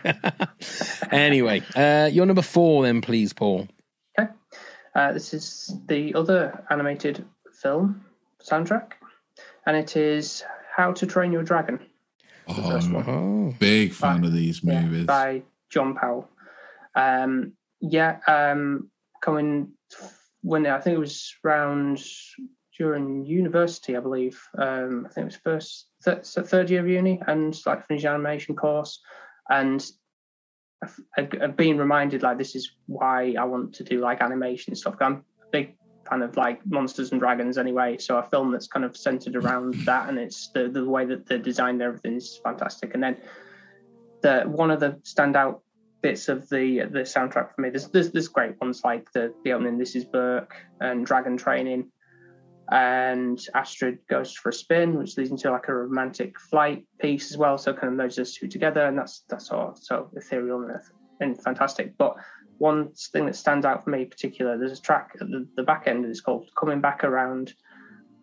anyway, 1.11 1.61
uh, 1.75 2.09
your 2.11 2.25
number 2.25 2.41
four, 2.41 2.83
then, 2.83 3.01
please, 3.01 3.33
Paul. 3.33 3.67
okay. 4.19 4.31
Uh, 4.95 5.11
this 5.11 5.33
is 5.33 5.75
the 5.87 6.15
other 6.15 6.63
animated 6.71 7.23
film 7.61 8.03
soundtrack, 8.49 8.93
and 9.65 9.75
it 9.75 9.95
is 9.95 10.43
How 10.75 10.91
to 10.93 11.05
Train 11.05 11.31
Your 11.31 11.43
Dragon. 11.43 11.79
first 12.47 12.89
oh, 12.89 12.93
one. 12.93 13.05
Oh, 13.07 13.55
big 13.59 13.93
fan 13.93 14.21
By- 14.21 14.27
of 14.27 14.33
these 14.33 14.63
yeah, 14.63 14.81
movies. 14.81 15.05
by 15.05 15.43
John 15.69 15.95
Powell. 15.95 16.29
Um, 16.95 17.53
yeah, 17.81 18.19
um, 18.27 18.89
coming 19.21 19.73
when 20.41 20.65
I 20.65 20.79
think 20.79 20.95
it 20.95 20.99
was 20.99 21.33
around 21.43 22.03
during 22.77 23.25
university, 23.25 23.97
I 23.97 23.99
believe. 23.99 24.39
Um, 24.57 25.07
I 25.09 25.13
think 25.13 25.23
it 25.23 25.25
was 25.25 25.35
first 25.43 25.87
th- 26.03 26.47
third 26.47 26.69
year 26.69 26.81
of 26.81 26.87
uni 26.87 27.21
and 27.27 27.59
like 27.65 27.85
finished 27.87 28.05
animation 28.05 28.55
course, 28.55 28.99
and 29.49 29.85
I've, 30.83 30.99
I've 31.17 31.29
I've 31.41 31.57
been 31.57 31.77
reminded 31.77 32.23
like 32.23 32.37
this 32.37 32.55
is 32.55 32.71
why 32.85 33.35
I 33.37 33.43
want 33.43 33.73
to 33.75 33.83
do 33.83 33.99
like 33.99 34.21
animation 34.21 34.75
stuff. 34.75 34.95
I'm 35.01 35.25
a 35.41 35.49
big 35.51 35.75
fan 36.09 36.21
of 36.21 36.35
like 36.37 36.65
monsters 36.65 37.11
and 37.11 37.19
dragons 37.19 37.57
anyway, 37.57 37.97
so 37.97 38.17
a 38.17 38.23
film 38.23 38.51
that's 38.51 38.67
kind 38.67 38.85
of 38.85 38.95
centered 38.95 39.35
around 39.35 39.73
that, 39.85 40.09
and 40.09 40.17
it's 40.17 40.49
the 40.49 40.67
the 40.67 40.85
way 40.85 41.05
that 41.05 41.25
the 41.25 41.37
design 41.37 41.75
and 41.75 41.81
everything 41.83 42.15
is 42.15 42.39
fantastic. 42.43 42.93
And 42.93 43.03
then 43.03 43.17
the 44.21 44.43
one 44.43 44.71
of 44.71 44.79
the 44.79 44.91
standout 45.03 45.61
bits 46.01 46.29
of 46.29 46.47
the 46.49 46.79
the 46.91 46.99
soundtrack 46.99 47.53
for 47.53 47.61
me. 47.61 47.69
There's 47.69 47.87
there's, 47.89 48.11
there's 48.11 48.27
great 48.27 48.59
ones 48.61 48.81
like 48.83 49.11
the 49.11 49.33
the 49.43 49.53
opening. 49.53 49.77
This 49.77 49.95
is 49.95 50.05
Berk 50.05 50.55
and 50.79 51.05
Dragon 51.05 51.37
Training, 51.37 51.91
and 52.71 53.39
Astrid 53.53 53.99
goes 54.09 54.33
for 54.33 54.49
a 54.49 54.53
spin, 54.53 54.97
which 54.97 55.17
leads 55.17 55.31
into 55.31 55.51
like 55.51 55.67
a 55.67 55.73
romantic 55.73 56.39
flight 56.39 56.85
piece 56.99 57.31
as 57.31 57.37
well. 57.37 57.57
So 57.57 57.73
kind 57.73 57.87
of 57.87 57.93
merges 57.93 58.17
those 58.17 58.33
two 58.33 58.47
together, 58.47 58.85
and 58.85 58.97
that's 58.97 59.23
that's 59.29 59.51
all 59.51 59.75
so 59.75 60.09
ethereal 60.15 60.61
and, 60.63 60.81
and 61.19 61.43
fantastic. 61.43 61.97
But 61.97 62.15
one 62.59 62.91
thing 62.93 63.25
that 63.25 63.35
stands 63.35 63.65
out 63.65 63.83
for 63.83 63.89
me 63.89 64.03
in 64.03 64.09
particular, 64.09 64.57
there's 64.57 64.77
a 64.77 64.81
track 64.81 65.11
at 65.19 65.27
the, 65.27 65.47
the 65.55 65.63
back 65.63 65.83
end 65.87 66.05
is 66.05 66.21
called 66.21 66.49
"Coming 66.59 66.81
Back 66.81 67.03
Around," 67.03 67.53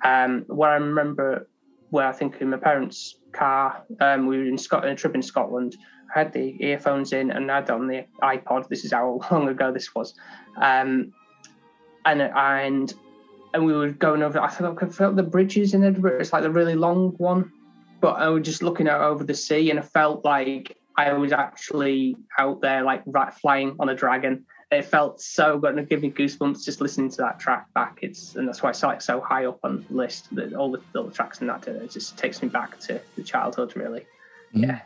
um, 0.05 0.45
where 0.49 0.71
I 0.71 0.77
remember 0.77 1.49
where 1.91 2.09
I 2.09 2.13
think 2.13 2.41
in 2.41 2.51
my 2.51 2.57
parents' 2.57 3.19
car, 3.33 3.85
um, 4.01 4.27
we 4.27 4.39
were 4.39 4.45
in 4.45 4.59
Scotland, 4.59 4.93
a 4.93 4.97
trip 4.97 5.15
in 5.15 5.23
Scotland. 5.23 5.77
I 6.15 6.19
had 6.21 6.33
the 6.33 6.57
earphones 6.61 7.13
in 7.13 7.31
and 7.31 7.51
I 7.51 7.57
had 7.57 7.71
on 7.71 7.87
the 7.87 8.07
iPod. 8.23 8.69
This 8.69 8.85
is 8.85 8.93
how 8.93 9.21
long 9.31 9.49
ago 9.49 9.73
this 9.73 9.95
was, 9.95 10.15
um, 10.61 11.13
and 12.05 12.23
and 12.23 12.95
and 13.55 13.65
we 13.65 13.73
were 13.73 13.91
going 13.91 14.23
over. 14.23 14.41
I 14.41 14.49
felt 14.49 14.83
I 14.83 14.87
felt 14.87 15.17
the 15.17 15.23
bridges 15.23 15.75
in 15.75 15.85
Edinburgh. 15.85 16.21
It's 16.21 16.33
like 16.33 16.43
the 16.43 16.51
really 16.51 16.75
long 16.75 17.15
one, 17.19 17.53
but 18.01 18.15
I 18.15 18.29
was 18.29 18.45
just 18.45 18.63
looking 18.63 18.89
out 18.89 19.01
over 19.01 19.25
the 19.25 19.35
sea, 19.35 19.71
and 19.71 19.79
I 19.79 19.83
felt 19.83 20.25
like 20.25 20.77
I 20.97 21.13
was 21.15 21.33
actually 21.33 22.17
out 22.39 22.61
there, 22.61 22.83
like 22.83 23.03
right, 23.07 23.33
flying 23.35 23.77
on 23.79 23.89
a 23.89 23.95
dragon. 23.95 24.47
It 24.71 24.85
felt 24.85 25.21
so 25.21 25.59
good, 25.59 25.71
and 25.71 25.81
it 25.81 25.89
gave 25.89 26.03
me 26.03 26.11
goosebumps 26.11 26.65
just 26.65 26.81
listening 26.81 27.11
to 27.11 27.17
that 27.19 27.39
track 27.39 27.73
back. 27.75 27.99
It's 28.03 28.35
and 28.35 28.47
that's 28.49 28.63
why 28.63 28.71
it's 28.71 28.83
like 28.83 29.03
so 29.03 29.21
high 29.21 29.45
up 29.47 29.59
on 29.63 29.85
the 29.89 29.95
list. 29.97 30.35
That 30.35 30.53
all 30.55 30.73
the, 30.73 30.81
all 30.99 31.05
the 31.05 31.13
tracks 31.13 31.41
in 31.41 31.47
that 31.49 31.67
it 31.69 31.91
just 31.91 32.17
takes 32.17 32.43
me 32.43 32.49
back 32.49 32.79
to 32.81 33.01
the 33.17 33.23
childhood, 33.23 33.77
really. 33.77 34.05
Yeah. 34.53 34.81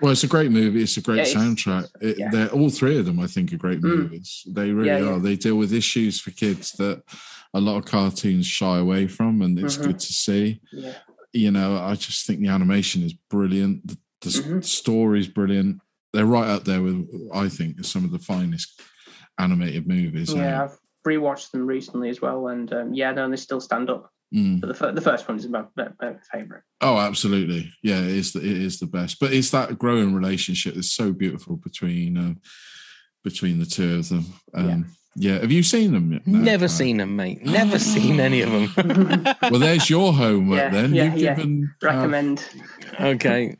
Well, 0.00 0.10
it's 0.12 0.24
a 0.24 0.28
great 0.28 0.50
movie. 0.50 0.82
It's 0.82 0.96
a 0.96 1.00
great 1.00 1.16
Yeah, 1.18 1.22
it's- 1.22 1.36
soundtrack. 1.36 1.88
It, 2.00 2.18
yeah. 2.18 2.30
They're 2.30 2.48
all 2.48 2.68
three 2.68 2.98
of 2.98 3.06
them. 3.06 3.20
I 3.20 3.26
think 3.28 3.52
are 3.52 3.56
great 3.56 3.80
Mm. 3.80 3.96
movies. 3.96 4.42
They 4.48 4.70
really 4.72 4.88
Yeah, 4.88 4.98
yeah. 4.98 5.10
are. 5.14 5.18
They 5.20 5.36
deal 5.36 5.56
with 5.56 5.72
issues 5.72 6.20
for 6.20 6.30
kids 6.32 6.72
that 6.72 7.02
a 7.54 7.60
lot 7.60 7.76
of 7.78 7.84
cartoons 7.84 8.46
shy 8.46 8.78
away 8.78 9.06
from, 9.06 9.40
and 9.42 9.56
it's 9.58 9.78
Mhm. 9.78 9.84
good 9.86 10.00
to 10.00 10.12
see. 10.12 10.60
Yeah. 10.72 10.94
You 11.32 11.50
know, 11.52 11.76
I 11.78 11.94
just 11.94 12.26
think 12.26 12.40
the 12.40 12.48
animation 12.48 13.02
is 13.02 13.14
brilliant. 13.30 13.86
The, 13.86 13.96
the 14.24 14.30
s- 14.30 14.40
Mhm. 14.40 14.64
story's 14.64 15.28
brilliant. 15.28 15.80
They're 16.12 16.26
right 16.26 16.48
up 16.48 16.64
there 16.64 16.82
with, 16.82 17.08
I 17.34 17.48
think, 17.48 17.84
some 17.84 18.04
of 18.04 18.10
the 18.12 18.18
finest 18.18 18.80
animated 19.38 19.86
movies. 19.86 20.32
Yeah, 20.32 20.62
out. 20.62 20.70
I've 20.70 20.78
rewatched 21.06 21.50
them 21.50 21.66
recently 21.66 22.08
as 22.08 22.20
well, 22.20 22.48
and 22.48 22.72
um, 22.72 22.94
yeah, 22.94 23.12
no, 23.12 23.28
they 23.28 23.36
still 23.36 23.60
stand 23.60 23.90
up. 23.90 24.10
Mm. 24.34 24.60
But 24.60 24.66
the, 24.68 24.74
fir- 24.74 24.92
the 24.92 25.00
first 25.00 25.28
one 25.28 25.38
is 25.38 25.48
my, 25.48 25.64
my, 25.76 25.88
my 26.00 26.14
favorite. 26.32 26.62
Oh, 26.80 26.98
absolutely. 26.98 27.70
Yeah, 27.82 28.00
it 28.00 28.08
is. 28.08 28.32
The, 28.32 28.40
it 28.40 28.46
is 28.62 28.80
the 28.80 28.86
best. 28.86 29.20
But 29.20 29.32
it's 29.32 29.50
that 29.50 29.78
growing 29.78 30.14
relationship 30.14 30.74
that's 30.74 30.90
so 30.90 31.12
beautiful 31.12 31.56
between 31.56 32.16
uh, 32.18 32.34
between 33.22 33.58
the 33.58 33.66
two 33.66 33.96
of 33.96 34.08
them. 34.08 34.24
Um, 34.54 34.86
yeah. 35.16 35.38
Have 35.38 35.52
you 35.52 35.62
seen 35.62 35.92
them? 35.92 36.20
No, 36.26 36.38
Never 36.38 36.64
uh, 36.64 36.68
seen 36.68 36.96
them, 36.96 37.14
mate. 37.16 37.44
Never 37.44 37.78
seen 37.78 38.18
any 38.18 38.40
of 38.42 38.50
them. 38.50 39.24
Well, 39.42 39.60
there's 39.60 39.88
your 39.88 40.12
homework 40.12 40.58
Yeah, 40.58 40.68
then. 40.70 40.94
yeah, 40.94 41.04
You've 41.04 41.16
yeah. 41.18 41.34
given 41.34 41.74
uh, 41.82 41.86
Recommend. 41.86 42.44
okay. 43.00 43.56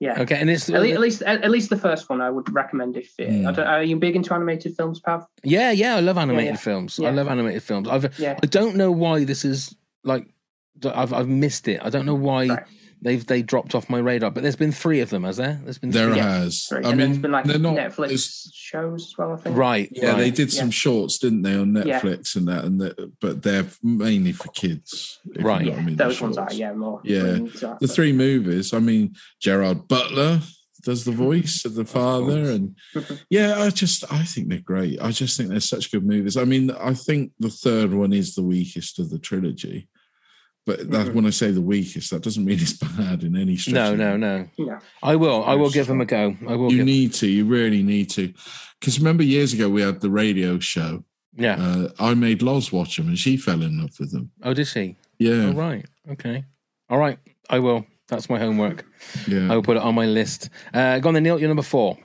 Yeah. 0.00 0.20
Okay. 0.22 0.36
And 0.40 0.48
it's 0.48 0.68
At 0.68 0.80
least, 0.80 0.94
at 0.94 1.00
least, 1.00 1.22
at 1.22 1.50
least 1.50 1.70
the 1.70 1.76
first 1.76 2.08
one 2.08 2.20
I 2.20 2.30
would 2.30 2.52
recommend. 2.54 2.96
If 2.96 3.14
uh, 3.18 3.24
Mm. 3.24 3.48
I 3.48 3.52
don't, 3.52 3.66
are 3.66 3.82
you 3.82 3.96
big 3.96 4.14
into 4.16 4.32
animated 4.32 4.76
films, 4.76 5.00
Pav? 5.00 5.26
Yeah, 5.42 5.72
yeah, 5.72 5.96
I 5.96 6.00
love 6.00 6.16
animated 6.18 6.52
yeah. 6.54 6.56
films. 6.56 7.00
I 7.00 7.10
love 7.10 7.26
animated 7.28 7.62
films. 7.62 7.88
I've 7.88 8.16
Yeah. 8.18 8.38
I 8.42 8.46
don't 8.46 8.76
know 8.76 8.92
why 8.92 9.24
this 9.24 9.44
is 9.44 9.74
like 10.04 10.26
I've 10.84 11.12
I've 11.12 11.28
missed 11.28 11.66
it. 11.66 11.80
I 11.82 11.90
don't 11.90 12.06
know 12.06 12.14
why 12.14 12.46
Right. 12.46 12.62
They've 13.02 13.26
they 13.26 13.42
dropped 13.42 13.74
off 13.74 13.88
my 13.90 13.98
radar. 13.98 14.30
But 14.30 14.42
there's 14.42 14.56
been 14.56 14.72
three 14.72 15.00
of 15.00 15.10
them, 15.10 15.24
has 15.24 15.36
there? 15.36 15.60
There's 15.64 15.78
been 15.78 15.90
There 15.90 16.10
three. 16.10 16.18
has. 16.18 16.62
Sorry, 16.62 16.84
I 16.84 16.90
and 16.90 16.98
mean, 16.98 17.08
there's 17.10 17.18
been 17.22 17.30
like 17.32 17.44
they're 17.44 17.58
not. 17.58 17.76
Netflix 17.76 18.04
it's- 18.06 18.50
shows 18.54 19.06
as 19.06 19.14
well. 19.18 19.32
I 19.32 19.36
think. 19.36 19.56
Right. 19.56 19.88
Yeah, 19.92 20.10
right. 20.10 20.18
they 20.18 20.30
did 20.30 20.52
some 20.52 20.68
Yeah. 20.68 20.72
shorts, 20.72 21.18
didn't 21.18 21.42
they, 21.42 21.54
on 21.54 21.74
Yeah. 21.74 22.00
Netflix 22.00 22.36
and 22.36 22.46
that, 22.48 22.64
and 22.64 22.80
that, 22.80 23.12
but 23.20 23.42
they're 23.42 23.66
mainly 23.82 24.32
for 24.32 24.48
kids. 24.48 25.18
if 25.30 25.40
you 25.40 25.46
Right. 25.46 25.64
know 25.64 25.70
what 25.72 25.80
I 25.80 25.84
mean, 25.84 25.96
Those 25.96 26.20
ones 26.20 26.36
are 26.38 26.52
yeah 26.52 26.72
more. 26.74 27.00
Yeah. 27.04 27.22
leaning 27.22 27.46
the 27.46 27.76
but- 27.80 27.90
three 27.90 28.12
movies. 28.12 28.72
I 28.74 28.78
mean, 28.78 29.14
Gerard 29.40 29.88
Butler 29.88 30.40
does 30.84 31.04
the 31.04 31.12
voice 31.28 31.64
of 31.64 31.74
the 31.74 31.84
father, 31.84 32.50
and 32.50 32.76
yeah, 33.30 33.60
I 33.62 33.70
just 33.70 34.04
I 34.12 34.22
think 34.24 34.48
they're 34.48 34.60
great. 34.60 35.00
I 35.00 35.10
just 35.12 35.36
think 35.36 35.48
they're 35.50 35.60
such 35.60 35.90
good 35.90 36.04
movies. 36.06 36.36
I 36.36 36.44
mean, 36.44 36.70
I 36.70 36.94
think 36.94 37.32
the 37.38 37.50
third 37.50 37.92
one 37.94 38.12
is 38.12 38.34
the 38.34 38.42
weakest 38.42 38.98
of 38.98 39.10
the 39.10 39.18
trilogy, 39.18 39.88
but 40.68 40.90
that 40.90 41.06
Mhm. 41.08 41.14
when 41.14 41.26
I 41.26 41.30
say 41.30 41.50
the 41.50 41.60
weakest, 41.74 42.10
that 42.10 42.22
doesn't 42.22 42.44
mean 42.44 42.58
it's 42.60 42.72
bad 42.98 43.24
in 43.24 43.34
any 43.36 43.56
stretch. 43.56 43.74
No, 43.74 43.92
of 43.92 43.98
no, 43.98 44.16
no. 44.16 44.48
Yeah. 44.56 44.78
I 45.02 45.16
will. 45.16 45.42
I 45.44 45.54
will 45.54 45.70
give 45.70 45.86
them 45.88 46.00
a 46.00 46.04
go. 46.06 46.36
I 46.46 46.54
will. 46.54 46.70
You 46.70 46.78
give, 46.78 46.86
need 46.86 47.12
to. 47.14 47.26
You 47.26 47.44
really 47.46 47.82
need 47.82 48.10
to. 48.10 48.32
Because 48.78 48.98
remember, 49.00 49.22
years 49.24 49.52
ago 49.54 49.68
we 49.68 49.82
had 49.82 50.00
the 50.00 50.10
radio 50.10 50.58
show. 50.60 51.04
yeah. 51.36 51.56
Uh, 51.58 51.88
I 51.98 52.14
made 52.14 52.42
Loz 52.42 52.70
watch 52.72 52.96
them, 52.96 53.08
and 53.08 53.18
she 53.18 53.36
fell 53.36 53.62
in 53.62 53.80
love 53.80 53.90
with 53.98 54.12
them. 54.12 54.30
oh, 54.42 54.54
did 54.54 54.66
she? 54.68 54.96
Yeah, 55.18 55.46
All 55.48 55.54
right. 55.54 55.84
Okay. 56.12 56.44
All 56.90 56.98
right. 56.98 57.18
I 57.50 57.58
will. 57.58 57.84
That's 58.08 58.28
my 58.30 58.38
homework. 58.38 58.84
yeah. 59.26 59.50
I 59.50 59.54
will 59.56 59.62
put 59.62 59.76
it 59.76 59.82
on 59.82 59.94
my 59.94 60.06
list. 60.06 60.48
Uh, 60.72 60.98
go 61.00 61.08
on 61.08 61.14
then, 61.14 61.24
Neil. 61.24 61.38
You're 61.40 61.48
number 61.48 61.62
four. 61.76 61.98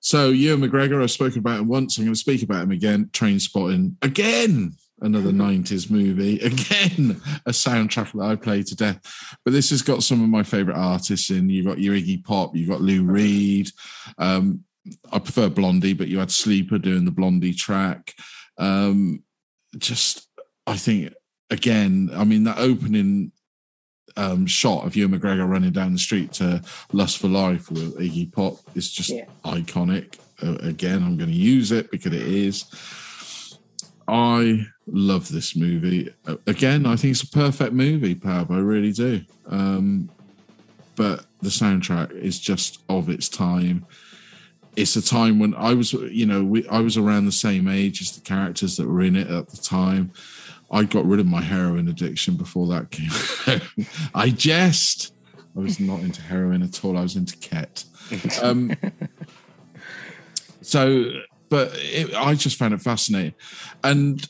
So 0.00 0.30
Ewan 0.30 0.60
McGregor, 0.60 1.02
I've 1.02 1.10
spoken 1.10 1.38
about 1.38 1.60
him 1.60 1.68
once. 1.68 1.96
I'm 1.98 2.04
going 2.04 2.14
to 2.14 2.20
speak 2.20 2.42
about 2.42 2.62
him 2.64 2.70
again. 2.70 3.08
Trainspotting 3.12 3.94
again. 4.02 4.72
Another 5.00 5.30
90s 5.30 5.90
movie. 5.90 6.38
Again, 6.40 7.20
a 7.44 7.50
soundtrack 7.50 8.12
that 8.12 8.22
I 8.24 8.34
play 8.36 8.62
to 8.62 8.74
death. 8.74 9.00
But 9.44 9.52
this 9.52 9.70
has 9.70 9.82
got 9.82 10.02
some 10.02 10.22
of 10.22 10.28
my 10.30 10.42
favorite 10.42 10.76
artists 10.76 11.30
in. 11.30 11.50
You've 11.50 11.66
got 11.66 11.78
your 11.80 11.94
Iggy 11.94 12.24
Pop, 12.24 12.56
you've 12.56 12.70
got 12.70 12.80
Lou 12.80 13.04
Reed. 13.04 13.70
Um, 14.18 14.64
I 15.12 15.18
prefer 15.18 15.48
Blondie, 15.50 15.92
but 15.92 16.08
you 16.08 16.18
had 16.18 16.30
Sleeper 16.30 16.78
doing 16.78 17.04
the 17.04 17.10
Blondie 17.10 17.52
track. 17.52 18.14
Um, 18.56 19.22
just, 19.76 20.28
I 20.66 20.76
think, 20.78 21.12
again, 21.50 22.10
I 22.14 22.24
mean, 22.24 22.44
that 22.44 22.58
opening 22.58 23.32
um, 24.16 24.46
shot 24.46 24.86
of 24.86 24.96
Ewan 24.96 25.18
McGregor 25.18 25.46
running 25.46 25.72
down 25.72 25.92
the 25.92 25.98
street 25.98 26.32
to 26.34 26.62
Lust 26.92 27.18
for 27.18 27.28
Life 27.28 27.70
with 27.70 27.98
Iggy 27.98 28.32
Pop 28.32 28.54
is 28.74 28.90
just 28.90 29.10
Yeah. 29.10 29.26
iconic. 29.44 30.14
Uh, 30.42 30.54
again, 30.60 31.02
I'm 31.02 31.18
going 31.18 31.30
to 31.30 31.36
use 31.36 31.70
it 31.72 31.90
because 31.90 32.12
it 32.14 32.22
is. 32.22 32.64
I 34.08 34.66
love 34.86 35.30
this 35.30 35.56
movie. 35.56 36.12
Again, 36.46 36.86
I 36.86 36.96
think 36.96 37.12
it's 37.12 37.22
a 37.22 37.28
perfect 37.28 37.72
movie, 37.72 38.14
Pav. 38.14 38.50
I 38.50 38.58
really 38.58 38.92
do. 38.92 39.22
Um, 39.46 40.10
but 40.94 41.26
the 41.42 41.48
soundtrack 41.48 42.12
is 42.12 42.40
just 42.40 42.82
of 42.88 43.08
its 43.08 43.28
time. 43.28 43.86
It's 44.76 44.96
a 44.96 45.02
time 45.02 45.38
when 45.38 45.54
I 45.54 45.74
was, 45.74 45.92
you 45.92 46.26
know, 46.26 46.44
we, 46.44 46.66
I 46.68 46.80
was 46.80 46.96
around 46.96 47.26
the 47.26 47.32
same 47.32 47.68
age 47.68 48.00
as 48.00 48.12
the 48.12 48.20
characters 48.20 48.76
that 48.76 48.86
were 48.86 49.02
in 49.02 49.16
it 49.16 49.28
at 49.28 49.48
the 49.48 49.56
time. 49.56 50.12
I 50.70 50.84
got 50.84 51.06
rid 51.06 51.20
of 51.20 51.26
my 51.26 51.40
heroin 51.40 51.88
addiction 51.88 52.36
before 52.36 52.66
that 52.68 52.90
came 52.90 53.10
out. 53.46 53.62
I 54.14 54.30
jest, 54.30 55.14
I 55.56 55.60
was 55.60 55.78
not 55.80 56.00
into 56.00 56.22
heroin 56.22 56.62
at 56.62 56.84
all. 56.84 56.96
I 56.96 57.02
was 57.02 57.16
into 57.16 57.36
ket. 57.38 57.84
Um, 58.40 58.72
so, 60.62 61.10
but 61.48 61.72
it, 61.74 62.14
I 62.14 62.34
just 62.34 62.56
found 62.56 62.72
it 62.72 62.80
fascinating, 62.80 63.34
and 63.82 64.28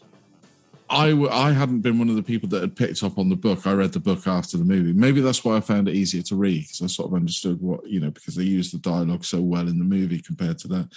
I 0.88 1.10
w- 1.10 1.28
I 1.30 1.52
hadn't 1.52 1.80
been 1.80 1.98
one 1.98 2.08
of 2.08 2.16
the 2.16 2.22
people 2.22 2.48
that 2.50 2.60
had 2.60 2.76
picked 2.76 3.02
up 3.02 3.18
on 3.18 3.28
the 3.28 3.36
book. 3.36 3.66
I 3.66 3.72
read 3.72 3.92
the 3.92 4.00
book 4.00 4.26
after 4.26 4.56
the 4.56 4.64
movie. 4.64 4.92
Maybe 4.92 5.20
that's 5.20 5.44
why 5.44 5.56
I 5.56 5.60
found 5.60 5.88
it 5.88 5.94
easier 5.94 6.22
to 6.22 6.36
read 6.36 6.62
because 6.62 6.82
I 6.82 6.86
sort 6.86 7.08
of 7.10 7.14
understood 7.14 7.60
what 7.60 7.86
you 7.86 8.00
know 8.00 8.10
because 8.10 8.34
they 8.36 8.44
used 8.44 8.72
the 8.72 8.78
dialogue 8.78 9.24
so 9.24 9.40
well 9.40 9.68
in 9.68 9.78
the 9.78 9.84
movie 9.84 10.20
compared 10.20 10.58
to 10.58 10.68
that. 10.68 10.88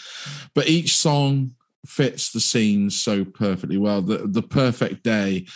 But 0.53 0.68
each 0.68 0.95
song 0.98 1.56
fits 1.86 2.32
the 2.32 2.40
scene 2.40 2.90
so 2.90 3.24
perfectly 3.26 3.78
well. 3.78 4.02
The 4.02 4.28
the 4.28 4.44
perfect 4.44 5.03
day. 5.03 5.48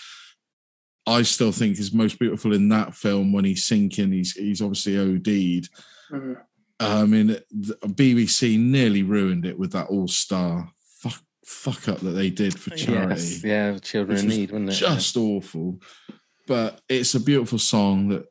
I 1.06 1.24
still 1.24 1.52
think 1.52 1.78
is 1.80 1.92
most 1.94 2.18
beautiful 2.18 2.54
in 2.54 2.70
that 2.70 2.96
film 2.96 3.34
when 3.34 3.44
he's 3.44 3.66
sinking. 3.66 4.14
He's 4.14 4.32
he's 4.34 4.62
obviously 4.62 4.98
OD'd. 4.98 5.70
Mhm. 6.10 6.38
I 6.80 7.06
mean, 7.06 7.28
the 7.52 7.76
BBC 7.84 8.58
nearly 8.58 9.04
ruined 9.04 9.46
it 9.46 9.60
with 9.60 9.72
that 9.74 9.88
All 9.88 10.08
Star 10.08 10.70
fuck 11.46 11.76
fuck 11.76 11.90
up 11.96 12.00
that 12.02 12.12
they 12.12 12.30
did 12.30 12.58
for 12.60 12.72
charity. 12.72 13.22
Yes, 13.22 13.44
yeah, 13.44 13.78
children 13.80 14.20
in 14.20 14.28
need, 14.28 14.52
wasn't 14.52 14.70
it? 14.70 14.74
Just 14.74 15.18
awful, 15.18 15.80
but 16.48 16.80
it's 16.90 17.16
a 17.16 17.20
beautiful 17.20 17.60
song 17.60 18.10
that, 18.10 18.26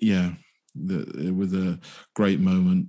yeah, 0.00 0.32
the, 0.74 1.30
with 1.32 1.54
a 1.54 1.80
great 2.14 2.40
moment. 2.40 2.88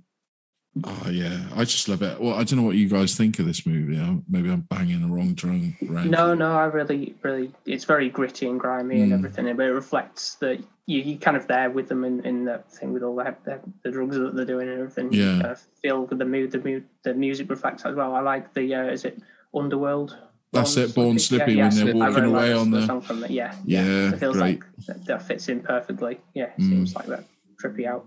Oh 0.84 1.10
yeah, 1.12 1.46
I 1.56 1.66
just 1.66 1.90
love 1.90 2.04
it. 2.04 2.22
Well, 2.22 2.36
I 2.36 2.44
don't 2.44 2.60
know 2.60 2.66
what 2.66 2.76
you 2.76 2.88
guys 2.88 3.16
think 3.16 3.40
of 3.40 3.46
this 3.46 3.66
movie. 3.66 4.00
i 4.00 4.18
maybe 4.30 4.50
I'm 4.50 4.62
banging 4.62 5.02
the 5.02 5.08
wrong 5.08 5.34
drum. 5.34 5.76
Around. 5.90 6.12
No, 6.12 6.34
no, 6.36 6.54
I 6.54 6.66
really, 6.66 7.16
really, 7.24 7.52
it's 7.66 7.86
very 7.86 8.08
gritty 8.10 8.48
and 8.48 8.60
grimy 8.60 9.02
and 9.02 9.12
Mm. 9.12 9.16
everything, 9.16 9.56
but 9.58 9.66
it 9.66 9.72
reflects 9.72 10.36
that 10.36 10.60
you, 10.86 11.02
you're 11.02 11.18
kind 11.18 11.36
of 11.36 11.48
there 11.48 11.70
with 11.70 11.90
them 11.90 12.06
in, 12.06 12.24
in 12.26 12.46
that 12.46 12.72
thing 12.72 12.94
with 12.94 13.04
all 13.04 13.16
the, 13.16 13.36
the, 13.44 13.60
the 13.84 13.92
drugs 13.92 14.16
that 14.18 14.36
they're 14.36 14.46
doing 14.46 14.70
and 14.70 14.80
everything. 14.80 15.12
You 15.12 15.24
Yeah. 15.24 15.42
kind 15.42 15.52
of 15.52 15.60
feel 15.82 16.06
the 16.06 16.24
mood, 16.24 16.52
the 16.52 16.60
mood, 16.60 16.86
the 17.04 17.14
music 17.16 17.50
reflects 17.50 17.84
as 17.86 17.96
well. 17.96 18.16
I 18.16 18.22
like 18.22 18.54
the, 18.54 18.76
uh, 18.76 18.86
is 18.86 19.06
it 19.06 19.20
Underworld? 19.56 20.18
That's 20.52 20.76
Born 20.76 20.88
it, 20.88 20.96
Born 20.96 21.20
Slippy, 21.20 21.56
when 21.58 21.70
they're 21.76 21.90
I 21.90 22.10
walking 22.10 22.26
away 22.26 22.54
on 22.54 22.72
the 22.72 22.80
the- 22.82 22.86
song 22.88 23.02
from 23.02 23.20
that. 23.22 23.30
Yeah, 23.32 23.54
Yeah, 23.66 24.10
it 24.14 24.20
feels 24.20 24.36
great. 24.38 24.60
like 24.62 24.64
that, 24.88 25.06
that 25.06 25.22
fits 25.28 25.48
in 25.48 25.60
perfectly. 25.62 26.20
Yeah, 26.34 26.46
it 26.46 26.60
Mm. 26.60 26.70
seems 26.70 26.96
like 26.96 27.06
that 27.08 27.24
trippy 27.64 27.86
out 27.86 28.06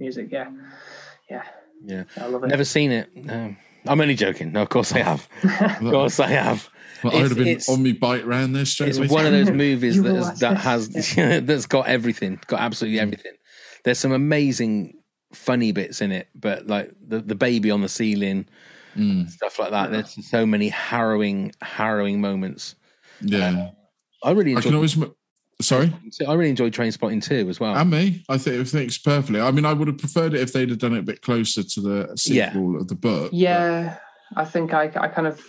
music. 0.00 0.28
Yeah, 0.32 0.50
yeah, 1.30 1.42
Yeah, 1.86 2.04
I 2.20 2.26
love 2.26 2.42
it. 2.44 2.48
Never 2.48 2.64
seen 2.64 2.90
it. 2.90 3.14
No. 3.14 3.54
I'm 3.86 4.00
only 4.00 4.14
joking. 4.14 4.50
No, 4.52 4.62
of 4.62 4.70
course 4.70 4.92
I 4.92 5.00
have. 5.00 5.28
of 5.60 5.78
course 5.90 6.18
I 6.18 6.28
have. 6.30 6.68
Well, 7.04 7.14
I'd 7.16 7.22
have 7.28 7.36
been 7.36 7.60
on 7.68 7.82
me 7.82 7.92
bike 7.92 8.24
round 8.24 8.56
there 8.56 8.64
straight 8.64 8.88
It's 8.88 8.98
away. 8.98 9.08
one 9.08 9.26
of 9.26 9.32
those 9.32 9.50
movies 9.66 9.96
You 9.96 10.02
that 10.04 10.12
will 10.12 10.18
is, 10.20 10.26
watch 10.26 10.38
that 10.38 10.54
this. 10.54 11.12
has 11.14 11.44
that's 11.46 11.66
got 11.66 11.86
everything, 11.86 12.40
got 12.46 12.60
absolutely 12.60 12.98
everything. 12.98 13.32
There's 13.84 13.98
some 13.98 14.12
amazing 14.12 14.94
funny 15.34 15.70
bits 15.72 16.00
in 16.00 16.10
it, 16.12 16.28
but 16.34 16.66
like 16.66 16.90
the 17.06 17.20
the 17.20 17.34
baby 17.34 17.70
on 17.70 17.82
the 17.82 17.88
ceiling, 17.90 18.46
Mm, 18.96 19.28
stuff 19.30 19.58
like 19.58 19.70
that. 19.70 19.90
There's 19.90 20.26
so 20.30 20.46
many 20.46 20.68
harrowing, 20.68 21.52
harrowing 21.62 22.20
moments. 22.20 22.74
yeah, 23.20 23.70
I 24.22 24.30
really 24.32 24.56
I 24.56 24.60
can 24.60 24.74
always. 24.74 24.96
Sorry. 25.60 25.94
I 26.26 26.34
really 26.34 26.50
enjoyed 26.50 26.72
Trainspotting 26.74 27.22
too 27.22 27.48
as 27.48 27.60
well. 27.60 27.76
And 27.76 27.88
me, 27.88 28.24
I 28.28 28.38
think 28.38 28.56
it 28.60 28.64
thinks 28.66 28.98
perfectly. 28.98 29.40
I 29.40 29.52
mean, 29.52 29.64
I 29.64 29.72
would 29.72 29.86
have 29.86 29.98
preferred 29.98 30.34
it 30.34 30.40
if 30.40 30.52
they'd 30.52 30.68
have 30.68 30.78
done 30.80 30.94
it 30.94 30.98
a 30.98 31.02
bit 31.02 31.22
closer 31.22 31.62
to 31.62 31.80
the 31.80 32.20
Yeah. 32.26 32.50
sequel 32.50 32.76
of 32.80 32.88
the 32.88 32.96
book. 32.96 33.30
but- 33.30 33.34
Yeah, 33.34 33.98
I 34.34 34.44
think 34.44 34.74
I, 34.74 34.90
I 34.96 35.06
kind 35.08 35.28
of 35.28 35.40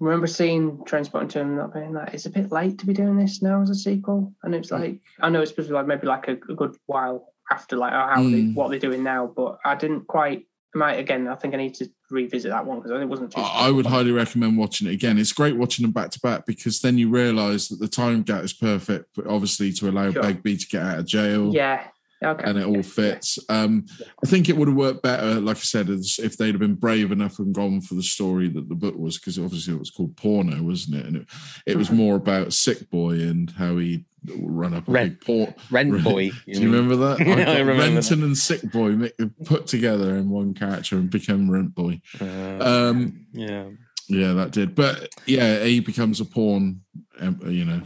remember 0.00 0.26
seeing 0.26 0.78
Trainspotting 0.78 1.30
2 1.30 1.38
and 1.40 1.56
not 1.56 1.72
being 1.72 1.92
like, 1.92 2.12
it's 2.12 2.26
a 2.26 2.30
bit 2.30 2.50
late 2.50 2.78
to 2.80 2.86
be 2.86 2.92
doing 2.92 3.16
this 3.16 3.40
now 3.40 3.62
as 3.62 3.70
a 3.70 3.74
sequel. 3.76 4.34
And 4.42 4.52
it's 4.52 4.70
Mm. 4.70 4.80
like, 4.80 5.00
I 5.22 5.30
know 5.30 5.40
it's 5.42 5.52
supposed 5.52 5.68
to 5.68 5.72
be 5.74 5.76
like 5.76 5.86
maybe 5.86 6.08
like 6.08 6.26
a, 6.26 6.32
a 6.32 6.54
good 6.56 6.76
while 6.86 7.32
after 7.50 7.76
like 7.76 7.92
oh, 7.92 8.08
how 8.14 8.22
they, 8.24 8.42
Mm. 8.42 8.54
what 8.56 8.70
they're 8.70 8.80
doing 8.80 9.04
now, 9.04 9.32
but 9.34 9.58
I 9.64 9.76
didn't 9.76 10.08
quite. 10.08 10.42
Might 10.76 10.98
again. 10.98 11.26
I 11.26 11.34
think 11.34 11.54
I 11.54 11.56
need 11.56 11.74
to 11.74 11.88
revisit 12.10 12.50
that 12.50 12.66
one 12.66 12.80
because 12.80 13.00
it 13.00 13.08
wasn't 13.08 13.32
too. 13.32 13.40
I 13.40 13.68
I 13.68 13.70
would 13.70 13.86
highly 13.86 14.12
recommend 14.12 14.58
watching 14.58 14.86
it 14.88 14.92
again. 14.92 15.16
It's 15.18 15.32
great 15.32 15.56
watching 15.56 15.84
them 15.84 15.92
back 15.92 16.10
to 16.10 16.20
back 16.20 16.44
because 16.44 16.80
then 16.80 16.98
you 16.98 17.08
realise 17.08 17.68
that 17.68 17.80
the 17.80 17.88
time 17.88 18.22
gap 18.22 18.44
is 18.44 18.52
perfect, 18.52 19.06
but 19.16 19.26
obviously 19.26 19.72
to 19.72 19.88
allow 19.88 20.12
Sure. 20.12 20.22
Begbie 20.22 20.58
to 20.58 20.66
get 20.68 20.82
out 20.82 20.98
of 20.98 21.06
jail. 21.06 21.52
Yeah. 21.54 21.86
Okay. 22.24 22.44
And 22.48 22.58
it 22.58 22.64
all 22.64 22.76
Yeah, 22.76 22.82
fits. 22.82 23.38
Um, 23.48 23.84
I 24.24 24.26
think 24.26 24.48
it 24.48 24.56
would 24.56 24.68
have 24.68 24.76
worked 24.76 25.02
better, 25.02 25.40
like 25.40 25.58
I 25.58 25.60
said, 25.60 25.90
as 25.90 26.18
if 26.22 26.36
they'd 26.36 26.52
have 26.52 26.60
been 26.60 26.74
brave 26.74 27.12
enough 27.12 27.38
and 27.38 27.54
gone 27.54 27.80
for 27.82 27.94
the 27.94 28.02
story 28.02 28.48
that 28.48 28.68
the 28.68 28.74
book 28.74 28.96
was, 28.96 29.18
because 29.18 29.38
obviously 29.38 29.74
it 29.74 29.78
was 29.78 29.90
called 29.90 30.16
Porno, 30.16 30.62
wasn't 30.62 30.96
it? 30.96 31.06
And 31.06 31.16
it, 31.16 31.26
it 31.66 31.76
was 31.76 31.90
more 31.90 32.16
about 32.16 32.54
Sick 32.54 32.88
Boy 32.90 33.20
and 33.20 33.50
how 33.50 33.76
he 33.76 34.04
run 34.40 34.74
up 34.74 34.88
a 34.88 34.90
Rent- 34.90 35.20
port. 35.24 35.54
Rent 35.70 36.02
Boy. 36.04 36.30
Do 36.30 36.36
you 36.60 36.70
remember 36.72 36.96
that? 36.96 37.20
I 37.20 37.24
got 37.24 37.58
remember 37.58 37.74
Renton 37.74 38.22
and 38.22 38.36
Sick 38.36 38.62
Boy 38.72 39.10
put 39.44 39.66
together 39.66 40.16
in 40.16 40.30
one 40.30 40.54
character 40.54 40.96
and 40.96 41.10
became 41.10 41.50
Rent 41.50 41.74
Boy. 41.74 42.00
Uh, 42.20 42.58
Um, 42.60 43.26
yeah. 43.32 43.68
yeah, 44.08 44.32
that 44.34 44.52
did. 44.52 44.74
But 44.74 45.08
yeah, 45.26 45.64
he 45.64 45.80
becomes 45.80 46.20
a 46.20 46.24
porn, 46.24 46.82
um, 47.20 47.40
you 47.46 47.64
know, 47.64 47.82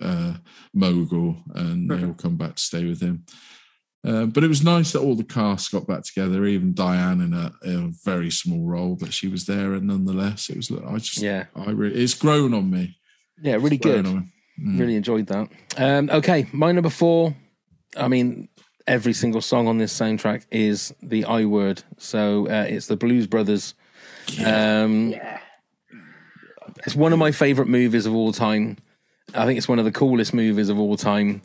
uh, 0.00 0.34
mogul, 0.74 1.36
and 1.54 1.90
they 1.90 2.04
all 2.04 2.14
come 2.14 2.36
back 2.36 2.56
to 2.56 2.62
stay 2.62 2.84
with 2.84 3.00
him. 3.00 3.24
Uh, 4.06 4.24
but 4.26 4.44
it 4.44 4.48
was 4.48 4.62
nice 4.62 4.92
that 4.92 5.00
all 5.00 5.16
the 5.16 5.24
cast 5.24 5.72
got 5.72 5.86
back 5.86 6.04
together, 6.04 6.44
even 6.44 6.72
Diane 6.74 7.20
in 7.20 7.32
a, 7.34 7.50
in 7.64 7.86
a 7.86 7.92
very 8.04 8.30
small 8.30 8.64
role, 8.64 8.94
but 8.94 9.12
she 9.12 9.26
was 9.26 9.46
there, 9.46 9.72
and 9.74 9.88
nonetheless, 9.88 10.48
it 10.48 10.56
was. 10.56 10.70
I 10.70 10.98
just, 10.98 11.18
Yeah. 11.18 11.46
I 11.56 11.70
really, 11.72 12.00
it's 12.04 12.14
grown 12.14 12.54
on 12.54 12.70
me. 12.70 12.98
Yeah, 13.42 13.54
really 13.54 13.78
good. 13.78 14.06
On 14.58 14.64
me. 14.64 14.76
Mm. 14.76 14.80
Really 14.80 14.96
enjoyed 14.96 15.26
that. 15.26 15.48
Um, 15.76 16.10
okay, 16.10 16.46
my 16.52 16.72
number 16.72 16.90
four. 16.90 17.34
I 17.96 18.08
mean, 18.08 18.48
every 18.86 19.12
single 19.12 19.40
song 19.40 19.68
on 19.68 19.78
this 19.78 19.98
soundtrack 19.98 20.44
is 20.50 20.94
the 21.02 21.24
I 21.24 21.44
word. 21.44 21.82
So 21.98 22.46
uh, 22.48 22.66
it's 22.68 22.86
the 22.86 22.96
Blues 22.96 23.26
Brothers. 23.26 23.74
Um, 24.44 25.10
Yeah. 25.10 25.40
It's 26.84 26.94
one 26.94 27.12
of 27.12 27.18
my 27.18 27.32
favorite 27.32 27.68
movies 27.68 28.06
of 28.06 28.14
all 28.14 28.32
time. 28.32 28.76
I 29.34 29.46
think 29.46 29.56
it's 29.56 29.68
one 29.68 29.78
of 29.78 29.84
the 29.84 29.92
coolest 29.92 30.34
movies 30.34 30.68
of 30.68 30.78
all 30.78 30.96
time. 30.96 31.42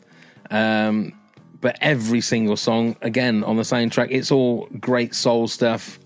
Um, 0.50 1.14
but 1.60 1.78
every 1.80 2.20
single 2.20 2.56
song, 2.56 2.96
again 3.02 3.42
on 3.42 3.56
the 3.56 3.62
soundtrack, 3.62 4.08
it's 4.10 4.30
all 4.30 4.68
great 4.78 5.14
soul 5.14 5.48
stuff. 5.48 5.98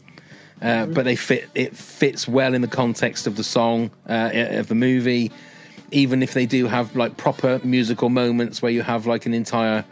Uh, 0.63 0.87
but 0.87 1.05
they 1.05 1.17
fit. 1.17 1.51
It 1.55 1.77
fits 1.77 2.27
well 2.27 2.55
in 2.55 2.63
the 2.63 2.69
context 2.69 3.27
of 3.27 3.37
the 3.37 3.45
song 3.45 3.91
uh, 4.09 4.31
of 4.33 4.69
the 4.69 4.75
movie. 4.75 5.31
Even 5.91 6.23
if 6.23 6.35
they 6.35 6.47
do 6.47 6.67
have 6.67 6.97
like 6.97 7.17
proper 7.17 7.61
musical 7.63 8.09
moments 8.09 8.61
where 8.61 8.73
you 8.73 8.83
have 8.83 9.07
like 9.07 9.27
an 9.27 9.35
entire 9.35 9.85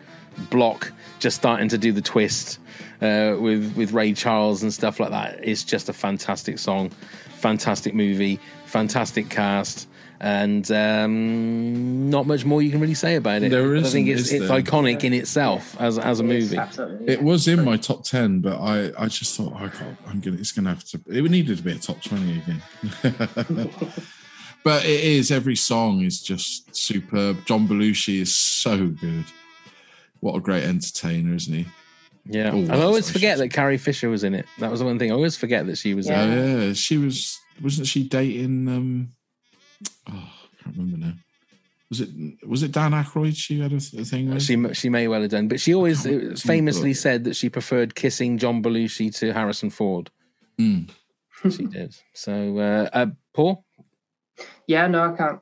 block 0.50 0.92
just 1.18 1.36
starting 1.36 1.68
to 1.68 1.78
do 1.78 1.92
the 1.92 2.02
twist 2.02 2.58
uh, 3.00 3.36
with 3.38 3.74
with 3.76 3.92
Ray 3.92 4.12
Charles 4.12 4.62
and 4.62 4.72
stuff 4.72 5.00
like 5.00 5.10
that. 5.10 5.38
It's 5.42 5.64
just 5.64 5.88
a 5.88 5.92
fantastic 5.92 6.58
song, 6.58 6.90
fantastic 7.36 7.94
movie, 7.94 8.40
fantastic 8.66 9.28
cast, 9.28 9.88
and 10.20 10.70
um, 10.70 12.10
not 12.10 12.26
much 12.26 12.44
more 12.44 12.62
you 12.62 12.70
can 12.70 12.80
really 12.80 12.94
say 12.94 13.16
about 13.16 13.42
it. 13.42 13.50
There 13.50 13.76
I 13.76 13.82
think 13.82 14.08
it's 14.08 14.32
it's 14.32 14.48
there? 14.48 14.62
iconic 14.62 15.04
in 15.04 15.12
itself 15.12 15.80
as 15.80 15.98
as 15.98 16.20
a 16.20 16.24
movie. 16.24 16.56
Absolutely. 16.56 17.12
It 17.12 17.22
was 17.22 17.46
in 17.48 17.64
my 17.64 17.76
top 17.76 18.04
ten, 18.04 18.40
but 18.40 18.58
I, 18.60 18.90
I 18.98 19.06
just 19.06 19.36
thought 19.36 19.54
I 19.54 19.68
can't. 19.68 19.96
I'm 20.06 20.20
gonna. 20.20 20.38
It's 20.38 20.52
gonna 20.52 20.70
have 20.70 20.84
to. 20.84 21.00
It 21.08 21.22
needed 21.30 21.56
to 21.56 21.62
be 21.62 21.72
a 21.72 21.78
top 21.78 22.02
twenty 22.02 22.42
again. 22.42 23.68
but 24.64 24.84
it 24.84 25.00
is. 25.04 25.30
Every 25.30 25.56
song 25.56 26.00
is 26.02 26.20
just 26.22 26.74
superb. 26.74 27.44
John 27.46 27.68
Belushi 27.68 28.20
is 28.20 28.34
so 28.34 28.88
good. 28.88 29.24
What 30.20 30.36
a 30.36 30.40
great 30.40 30.64
entertainer, 30.64 31.34
isn't 31.34 31.54
he? 31.54 31.66
Yeah, 32.26 32.54
and 32.54 32.72
I 32.72 32.80
always 32.80 33.10
I 33.10 33.12
forget 33.12 33.36
that 33.38 33.50
Carrie 33.50 33.76
Fisher 33.76 34.08
was 34.08 34.24
in 34.24 34.34
it. 34.34 34.46
That 34.58 34.70
was 34.70 34.80
the 34.80 34.86
one 34.86 34.98
thing 34.98 35.10
I 35.12 35.14
always 35.14 35.36
forget 35.36 35.66
that 35.66 35.76
she 35.76 35.92
was 35.92 36.06
Yeah. 36.08 36.22
Oh 36.22 36.24
in. 36.24 36.32
it. 36.38 36.66
yeah, 36.68 36.72
she 36.72 36.96
was. 36.96 37.38
Wasn't 37.62 37.86
she 37.86 38.08
dating? 38.08 38.66
um 38.68 39.08
Oh, 40.08 40.12
I 40.12 40.62
can't 40.64 40.76
remember 40.76 41.06
now. 41.06 41.12
Was 41.90 42.00
it? 42.00 42.08
Was 42.48 42.62
it 42.62 42.72
Dan 42.72 42.92
Aykroyd? 42.92 43.36
She 43.36 43.60
had 43.60 43.72
a, 43.74 43.78
th- 43.78 44.02
a 44.02 44.04
thing 44.06 44.30
with. 44.32 44.42
She 44.42 44.56
she 44.72 44.88
may 44.88 45.06
well 45.06 45.20
have 45.20 45.30
done, 45.30 45.48
but 45.48 45.60
she 45.60 45.74
always 45.74 46.06
famously 46.42 46.94
said 46.94 47.24
that 47.24 47.36
she 47.36 47.50
preferred 47.50 47.94
kissing 47.94 48.38
John 48.38 48.62
Belushi 48.62 49.14
to 49.18 49.32
Harrison 49.34 49.68
Ford. 49.68 50.10
Mm. 50.58 50.88
She 51.54 51.66
did. 51.66 51.94
So, 52.14 52.58
uh, 52.58 52.88
uh, 52.90 53.06
Paul, 53.34 53.66
Yeah, 54.66 54.86
no, 54.86 55.12
I 55.12 55.16
can't 55.16 55.40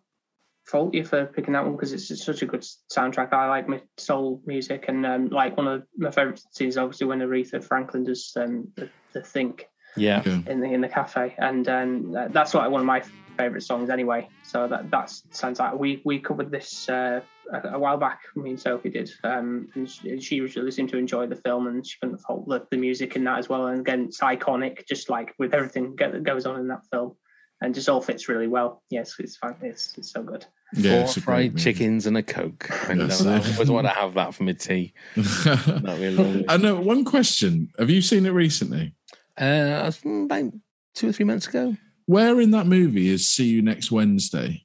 fault 0.67 0.95
you 0.95 1.05
for 1.05 1.27
picking 1.27 1.55
that 1.55 1.65
one 1.65 1.75
because 1.75 1.93
it's, 1.93 2.11
it's 2.11 2.25
such 2.25 2.43
a 2.43 2.47
good 2.47 2.65
soundtrack. 2.93 3.33
I 3.33 3.49
like 3.49 3.69
my 3.69 3.83
soul 3.97 4.43
music, 4.47 4.87
and 4.89 5.05
um, 5.05 5.29
like 5.29 5.57
one 5.57 5.69
of 5.69 5.83
my 5.97 6.11
favorite 6.11 6.41
scenes, 6.53 6.77
obviously, 6.77 7.07
when 7.07 7.21
Aretha 7.21 7.63
Franklin 7.63 8.05
does 8.05 8.33
um, 8.37 8.69
the, 8.77 8.89
the 9.13 9.23
think 9.23 9.67
yeah, 9.97 10.23
Yeah. 10.25 10.41
in 10.47 10.61
the 10.61 10.67
in 10.73 10.81
the 10.81 10.89
cafe, 10.89 11.35
and 11.39 11.69
um, 11.69 12.13
that's 12.31 12.55
like 12.55 12.71
one 12.71 12.81
of 12.81 12.87
my 12.87 13.03
favorite 13.37 13.63
songs 13.63 13.91
anyway. 13.91 14.29
So 14.43 14.69
that 14.69 14.91
that's 14.91 15.25
sounds 15.31 15.59
like 15.59 15.79
we 15.79 16.03
we 16.05 16.19
covered 16.19 16.51
this 16.51 16.89
uh, 16.89 17.21
a, 17.53 17.69
a 17.71 17.79
while 17.79 17.99
back. 17.99 18.21
Me 18.37 18.51
and 18.51 18.61
Sophie 18.61 18.91
did, 18.91 19.11
um, 19.25 19.69
and 19.75 19.91
she, 19.91 20.21
she 20.21 20.41
really 20.41 20.71
seemed 20.71 20.91
to 20.91 20.99
enjoy 20.99 21.27
the 21.27 21.37
film, 21.37 21.67
and 21.67 21.87
she 21.87 21.99
couldn't 22.01 22.19
fault 22.19 22.49
the, 22.49 22.67
the 22.71 22.77
music 22.77 23.17
in 23.17 23.25
that 23.25 23.39
as 23.39 23.49
well. 23.49 23.67
And 23.67 23.81
again, 23.81 24.05
it's 24.05 24.21
iconic, 24.21 24.87
just 24.87 25.11
like 25.11 25.35
with 25.39 25.55
everything 25.55 25.95
that 25.99 26.23
goes 26.23 26.47
on 26.47 26.61
in 26.61 26.69
that 26.69 26.83
film. 26.91 27.17
And 27.63 27.75
just 27.75 27.89
all 27.89 28.01
fits 28.03 28.29
really 28.29 28.49
well. 28.49 28.83
Yes, 28.91 29.15
it's 29.19 29.37
fine. 29.37 29.55
It's 29.63 29.97
it's 29.97 30.11
so 30.13 30.23
good. 30.23 30.45
Yeah, 30.75 30.93
Four 30.93 31.01
it's 31.05 31.17
a 31.17 31.21
great 31.21 31.25
fried 31.25 31.53
movie. 31.53 31.63
chickens 31.63 32.07
and 32.07 32.17
a 32.17 32.23
coke. 32.23 32.69
I 32.89 32.95
know 32.95 33.05
Yes. 33.07 33.21
that. 33.21 33.45
I 33.47 33.53
always 33.53 33.71
want 33.71 33.87
to 33.87 33.93
have 33.93 34.15
that 34.15 34.35
for 34.35 34.43
my 34.45 34.53
tea. 34.53 34.93
Not 35.17 35.99
really. 35.99 36.45
I 36.49 36.57
know 36.57 36.81
one 36.81 37.05
question. 37.05 37.69
Have 37.79 37.91
you 37.91 38.03
seen 38.03 38.27
it 38.27 38.31
recently? 38.31 38.95
Uh, 39.41 39.91
about 40.05 40.53
two 40.95 41.09
or 41.09 41.13
three 41.13 41.25
months 41.25 41.47
ago. 41.47 41.77
Where 42.07 42.41
in 42.41 42.51
that 42.51 42.67
movie 42.67 43.09
is 43.09 43.29
See 43.29 43.47
You 43.47 43.63
Next 43.63 43.91
Wednesday? 43.93 44.65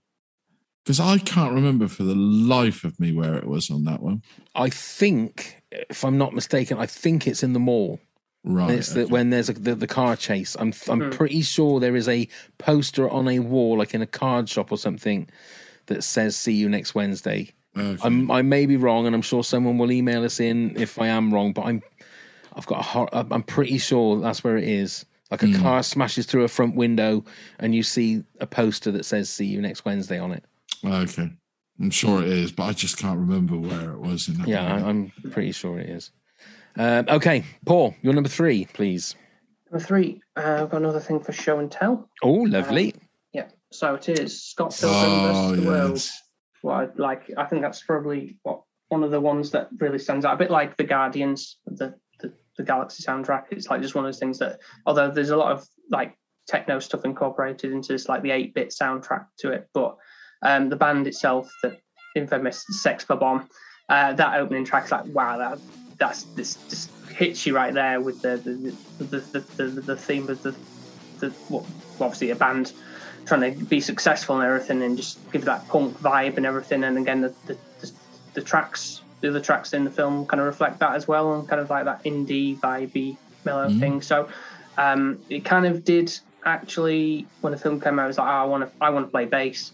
Because 0.84 1.00
I 1.00 1.18
can't 1.18 1.54
remember 1.54 1.88
for 1.88 2.04
the 2.04 2.16
life 2.16 2.84
of 2.84 2.98
me 3.00 3.12
where 3.12 3.36
it 3.36 3.46
was 3.46 3.70
on 3.70 3.84
that 3.86 4.02
one. 4.02 4.24
I 4.56 4.70
think, 4.70 5.62
if 5.72 6.04
I'm 6.06 6.18
not 6.18 6.34
mistaken, 6.34 6.78
I 6.78 6.86
think 6.86 7.28
it's 7.28 7.44
in 7.44 7.52
the 7.54 7.60
mall. 7.60 8.00
Right. 8.50 8.72
It's 8.78 8.94
the, 8.94 9.02
okay. 9.02 9.12
when 9.12 9.30
there's 9.30 9.50
a, 9.50 9.54
the, 9.54 9.76
the 9.76 9.88
car 9.88 10.16
chase. 10.16 10.56
I'm 10.60 10.74
I'm 10.88 11.02
Hmm. 11.02 11.10
pretty 11.10 11.42
sure 11.42 11.80
there 11.80 11.96
is 11.96 12.08
a 12.08 12.28
poster 12.58 13.10
on 13.10 13.28
a 13.28 13.40
wall, 13.40 13.78
like 13.78 13.94
in 13.94 14.02
a 14.02 14.08
card 14.08 14.48
shop 14.50 14.72
or 14.72 14.78
something, 14.78 15.28
that 15.88 16.04
says 16.04 16.36
"See 16.38 16.54
you 16.54 16.70
next 16.70 16.96
Wednesday." 16.96 17.52
Okay. 17.78 18.00
I'm, 18.02 18.32
I 18.32 18.42
may 18.42 18.66
be 18.66 18.78
wrong, 18.78 19.06
and 19.06 19.14
I'm 19.14 19.22
sure 19.22 19.44
someone 19.44 19.78
will 19.78 19.92
email 19.92 20.24
us 20.24 20.40
in 20.40 20.76
if 20.80 21.00
I 21.00 21.08
am 21.08 21.34
wrong. 21.34 21.52
But 21.54 21.66
I'm 21.66 21.84
I've 22.56 22.66
got 22.66 22.80
a 22.80 22.84
hor- 22.84 23.10
I'm 23.14 23.44
pretty 23.44 23.78
sure 23.78 24.20
that's 24.20 24.44
where 24.44 24.58
it 24.58 24.64
is. 24.68 25.06
Like 25.30 25.44
a 25.44 25.54
car 25.60 25.84
smashes 25.84 26.26
through 26.26 26.46
a 26.46 26.48
front 26.48 26.76
window, 26.76 27.26
and 27.60 27.76
you 27.76 27.84
see 27.84 28.24
a 28.40 28.48
poster 28.48 28.92
that 28.94 29.04
says 29.06 29.30
"See 29.30 29.46
you 29.46 29.62
next 29.62 29.84
Wednesday" 29.84 30.18
on 30.20 30.32
it. 30.32 30.46
Okay. 30.86 31.30
I'm 31.80 31.92
sure 31.92 32.24
it 32.24 32.30
is, 32.30 32.52
but 32.54 32.64
I 32.64 32.72
just 32.74 32.98
can't 32.98 33.20
remember 33.20 33.56
where 33.58 33.92
it 33.92 34.00
was 34.00 34.28
in 34.30 34.38
that 34.38 34.48
Yeah, 34.48 34.68
movie. 34.74 34.84
I, 34.86 34.90
I'm 34.90 35.12
pretty 35.32 35.52
sure 35.52 35.78
it 35.80 35.90
is. 35.90 36.12
Um, 36.78 37.06
okay, 37.10 37.44
Paul, 37.66 37.96
you're 38.02 38.14
number 38.14 38.30
three, 38.30 38.66
please. 38.74 39.16
Number 39.72 39.84
three, 39.86 40.22
uh, 40.36 40.60
I've 40.62 40.70
got 40.70 40.78
another 40.78 41.00
thing 41.00 41.20
for 41.20 41.32
show 41.34 41.60
and 41.60 41.72
tell. 41.72 42.10
Oh, 42.24 42.32
lovely. 42.32 42.94
Yeah, 43.34 43.48
so 43.72 43.96
it 43.96 44.08
is 44.10 44.42
Scott 44.42 44.78
Pilgrim 44.80 45.02
Oh, 45.02 45.50
versus 45.50 45.64
the 45.64 45.70
World. 45.70 45.92
yes. 45.92 46.22
What 46.62 46.74
I 46.74 46.88
like, 46.96 47.32
I 47.38 47.46
think 47.46 47.62
that's 47.62 47.84
probably 47.84 48.38
what 48.44 48.62
one 48.90 49.04
of 49.04 49.12
the 49.12 49.20
ones 49.20 49.52
that 49.52 49.70
really 49.80 50.00
stands 50.00 50.26
out. 50.26 50.34
A 50.34 50.38
bit 50.38 50.52
like 50.52 50.78
the 50.78 50.84
Guardians, 50.84 51.58
the 51.66 51.94
the, 52.20 52.34
the 52.58 52.64
Galaxy 52.64 53.04
soundtrack. 53.04 53.46
It's 53.52 53.70
like 53.70 53.82
just 53.82 53.94
one 53.96 54.06
of 54.06 54.08
those 54.08 54.20
things 54.20 54.40
that, 54.40 54.60
although 54.86 55.12
there's 55.12 55.30
a 55.30 55.38
lot 55.38 55.52
of 55.52 55.68
like 55.92 56.18
techno 56.48 56.80
stuff 56.80 57.06
incorporated 57.06 57.72
into 57.72 57.94
this, 57.94 58.08
like 58.10 58.24
the 58.24 58.32
eight 58.32 58.54
bit 58.54 58.70
soundtrack 58.70 59.26
to 59.40 59.52
it, 59.52 59.68
but 59.74 59.98
um, 60.42 60.70
the 60.70 60.76
band 60.76 61.06
itself, 61.08 61.52
the 61.62 61.78
infamous 62.16 62.64
Sex 62.82 63.04
Bomb, 63.06 63.48
uh, 63.90 64.14
that 64.14 64.40
opening 64.40 64.66
track's 64.66 64.92
like 64.92 65.06
wow, 65.08 65.38
that 65.38 65.60
that's 65.98 66.24
this 66.24 66.56
just 66.70 66.92
hits 67.10 67.46
you 67.46 67.56
right 67.56 67.74
there 67.74 68.00
with 68.00 68.22
the 68.22 68.38
the 68.38 68.52
the 69.04 69.18
the, 69.18 69.40
the, 69.40 69.64
the, 69.64 69.82
the 69.82 69.96
theme 69.96 70.30
of 70.30 70.42
the 70.44 70.56
the 71.20 71.34
well, 71.50 71.66
obviously 72.00 72.30
a 72.30 72.36
band 72.36 72.74
trying 73.26 73.54
to 73.54 73.66
be 73.66 73.82
successful 73.82 74.40
and 74.40 74.46
everything 74.46 74.82
and 74.82 74.98
just 74.98 75.20
give 75.32 75.46
that 75.46 75.68
punk 75.68 75.98
vibe 76.00 76.38
and 76.38 76.46
everything. 76.46 76.84
And 76.84 76.98
again 76.98 77.22
the 77.22 77.34
the, 77.46 77.58
the, 77.82 77.92
the 78.36 78.42
tracks 78.42 79.02
the 79.22 79.30
other 79.30 79.42
tracks 79.42 79.74
in 79.74 79.84
the 79.84 79.92
film 79.92 80.26
kind 80.28 80.40
of 80.40 80.46
reflect 80.46 80.80
that 80.80 80.94
as 80.94 81.08
well 81.08 81.34
and 81.34 81.50
kind 81.50 81.60
of 81.60 81.70
like 81.70 81.86
that 81.86 82.04
indie 82.04 82.58
vibey 82.60 83.18
mellow 83.44 83.70
thing. 83.70 84.02
So 84.02 84.30
um, 84.78 85.20
it 85.30 85.44
kind 85.44 85.66
of 85.66 85.84
did 85.84 86.18
actually 86.46 87.26
when 87.42 87.52
the 87.52 87.58
film 87.58 87.82
came 87.82 88.00
out 88.00 88.04
I 88.04 88.08
was 88.08 88.18
like 88.18 88.28
oh, 88.28 88.32
I 88.32 88.44
want 88.46 88.64
to 88.64 88.72
I 88.80 88.90
want 88.92 89.08
to 89.08 89.12
play 89.12 89.26
bass. 89.26 89.72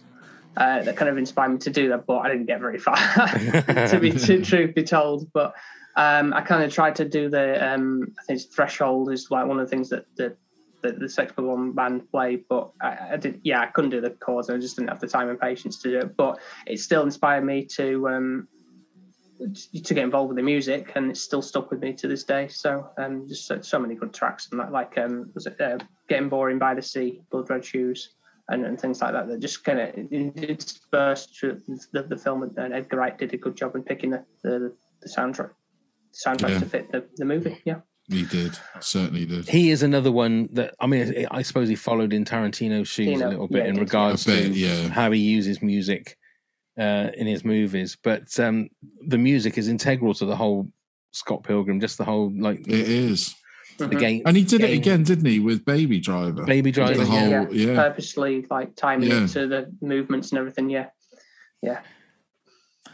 Uh, 0.55 0.83
that 0.83 0.95
kind 0.95 1.09
of 1.09 1.17
inspired 1.17 1.49
me 1.49 1.57
to 1.57 1.71
do 1.71 1.89
that 1.89 2.05
but 2.05 2.19
I 2.19 2.29
didn't 2.29 2.45
get 2.45 2.59
very 2.59 2.77
far 2.77 2.95
to 2.95 3.97
be 3.99 4.11
to 4.27 4.43
truth 4.43 4.75
be 4.75 4.83
told. 4.83 5.31
But 5.33 5.55
um, 5.95 6.33
I 6.33 6.41
kind 6.41 6.63
of 6.63 6.73
tried 6.73 6.95
to 6.95 7.05
do 7.05 7.29
the 7.29 7.73
um, 7.73 8.13
I 8.19 8.23
think 8.23 8.41
threshold 8.41 9.11
is 9.11 9.29
like 9.29 9.45
one 9.45 9.59
of 9.59 9.67
the 9.67 9.69
things 9.69 9.89
that 9.89 10.05
that 10.17 10.37
the, 10.81 10.91
the 10.93 11.09
Sex 11.09 11.31
Bomb 11.35 11.73
band 11.73 12.09
play, 12.11 12.37
but 12.49 12.71
I, 12.81 12.97
I 13.11 13.17
did 13.17 13.39
yeah 13.43 13.61
I 13.61 13.67
couldn't 13.67 13.91
do 13.91 14.01
the 14.01 14.09
chords. 14.09 14.49
I 14.49 14.57
just 14.57 14.75
didn't 14.75 14.89
have 14.89 14.99
the 14.99 15.07
time 15.07 15.29
and 15.29 15.39
patience 15.39 15.81
to 15.81 15.91
do 15.91 15.99
it. 15.99 16.17
But 16.17 16.39
it 16.65 16.79
still 16.79 17.03
inspired 17.03 17.45
me 17.45 17.65
to 17.77 18.09
um, 18.09 18.47
to 19.39 19.93
get 19.93 20.03
involved 20.03 20.29
with 20.29 20.37
the 20.37 20.43
music, 20.43 20.93
and 20.95 21.11
it's 21.11 21.21
still 21.21 21.43
stuck 21.43 21.69
with 21.69 21.81
me 21.81 21.93
to 21.93 22.07
this 22.07 22.23
day. 22.23 22.47
So 22.47 22.89
um, 22.97 23.27
just 23.27 23.45
so, 23.45 23.61
so 23.61 23.77
many 23.77 23.93
good 23.93 24.13
tracks 24.13 24.49
and 24.51 24.59
that 24.59 24.71
like 24.71 24.97
um, 24.97 25.31
was 25.35 25.45
it 25.45 25.61
uh, 25.61 25.77
Getting 26.09 26.29
Boring 26.29 26.57
by 26.57 26.73
the 26.73 26.81
Sea, 26.81 27.21
Blood 27.31 27.49
Red 27.49 27.65
Shoes. 27.65 28.15
And, 28.49 28.65
and 28.65 28.77
things 28.77 29.01
like 29.01 29.13
that 29.13 29.29
that 29.29 29.39
just 29.39 29.63
kind 29.63 29.79
of 29.79 29.95
interspersed 30.11 31.39
the, 31.39 32.03
the 32.03 32.17
film 32.17 32.43
and 32.43 32.73
Edgar 32.73 32.97
Wright 32.97 33.17
did 33.17 33.33
a 33.33 33.37
good 33.37 33.55
job 33.55 33.73
in 33.77 33.83
picking 33.83 34.09
the, 34.09 34.25
the, 34.43 34.75
the 35.01 35.07
soundtrack 35.07 35.51
soundtrack 36.14 36.49
Yeah. 36.49 36.60
to 36.60 36.65
fit 36.65 36.91
the, 36.91 37.06
the 37.15 37.26
movie 37.26 37.61
yeah 37.65 37.80
He 38.10 38.26
did. 38.26 38.57
Certainly 38.81 39.26
did. 39.26 39.48
He 39.48 39.72
is 39.72 39.81
another 39.84 40.11
one 40.11 40.49
that 40.53 40.76
I 40.80 40.88
mean, 40.88 41.26
I 41.31 41.41
suppose 41.41 41.69
he 41.69 41.76
followed 41.76 42.11
in 42.14 42.26
Tarantino's 42.26 42.88
shoes 42.90 43.07
Tino, 43.18 43.27
a 43.27 43.30
little 43.30 43.48
bit 43.48 43.64
yeah, 43.64 43.69
in 43.72 43.80
regards 43.80 44.26
bit, 44.26 44.44
to 44.44 44.49
yeah. 44.52 44.90
how 44.90 45.10
he 45.11 45.19
uses 45.19 45.61
music 45.61 46.18
uh, 46.77 47.10
in 47.15 47.27
his 47.27 47.45
movies. 47.45 47.98
But 48.03 48.38
um, 48.40 48.69
the 49.07 49.18
music 49.18 49.57
is 49.57 49.68
integral 49.69 50.14
to 50.15 50.26
the 50.26 50.35
whole 50.35 50.69
Scott 51.11 51.44
Pilgrim, 51.44 51.80
just 51.80 51.98
the 51.98 52.03
whole 52.03 52.30
like 52.38 52.68
It 52.68 52.90
is. 52.90 53.35
the 53.77 53.88
game. 53.88 54.22
And 54.26 54.35
he 54.35 54.44
did 54.44 54.61
it 54.61 54.72
again, 54.73 55.03
didn't 55.03 55.26
he, 55.26 55.40
with 55.40 55.64
Baby 55.64 55.99
Driver? 55.99 56.44
Baby 56.45 56.72
Driver, 56.72 56.95
The 56.95 57.06
whole, 57.06 57.30
yeah, 57.30 57.48
yeah. 57.52 57.76
purposely 57.76 58.45
like 58.49 58.76
timing 58.76 59.10
Yeah. 59.10 59.23
it 59.23 59.27
to 59.30 59.48
the 59.48 59.72
movements 59.81 60.31
and 60.31 60.40
everything. 60.40 60.69
Yeah, 60.69 60.88
yeah. 61.61 61.80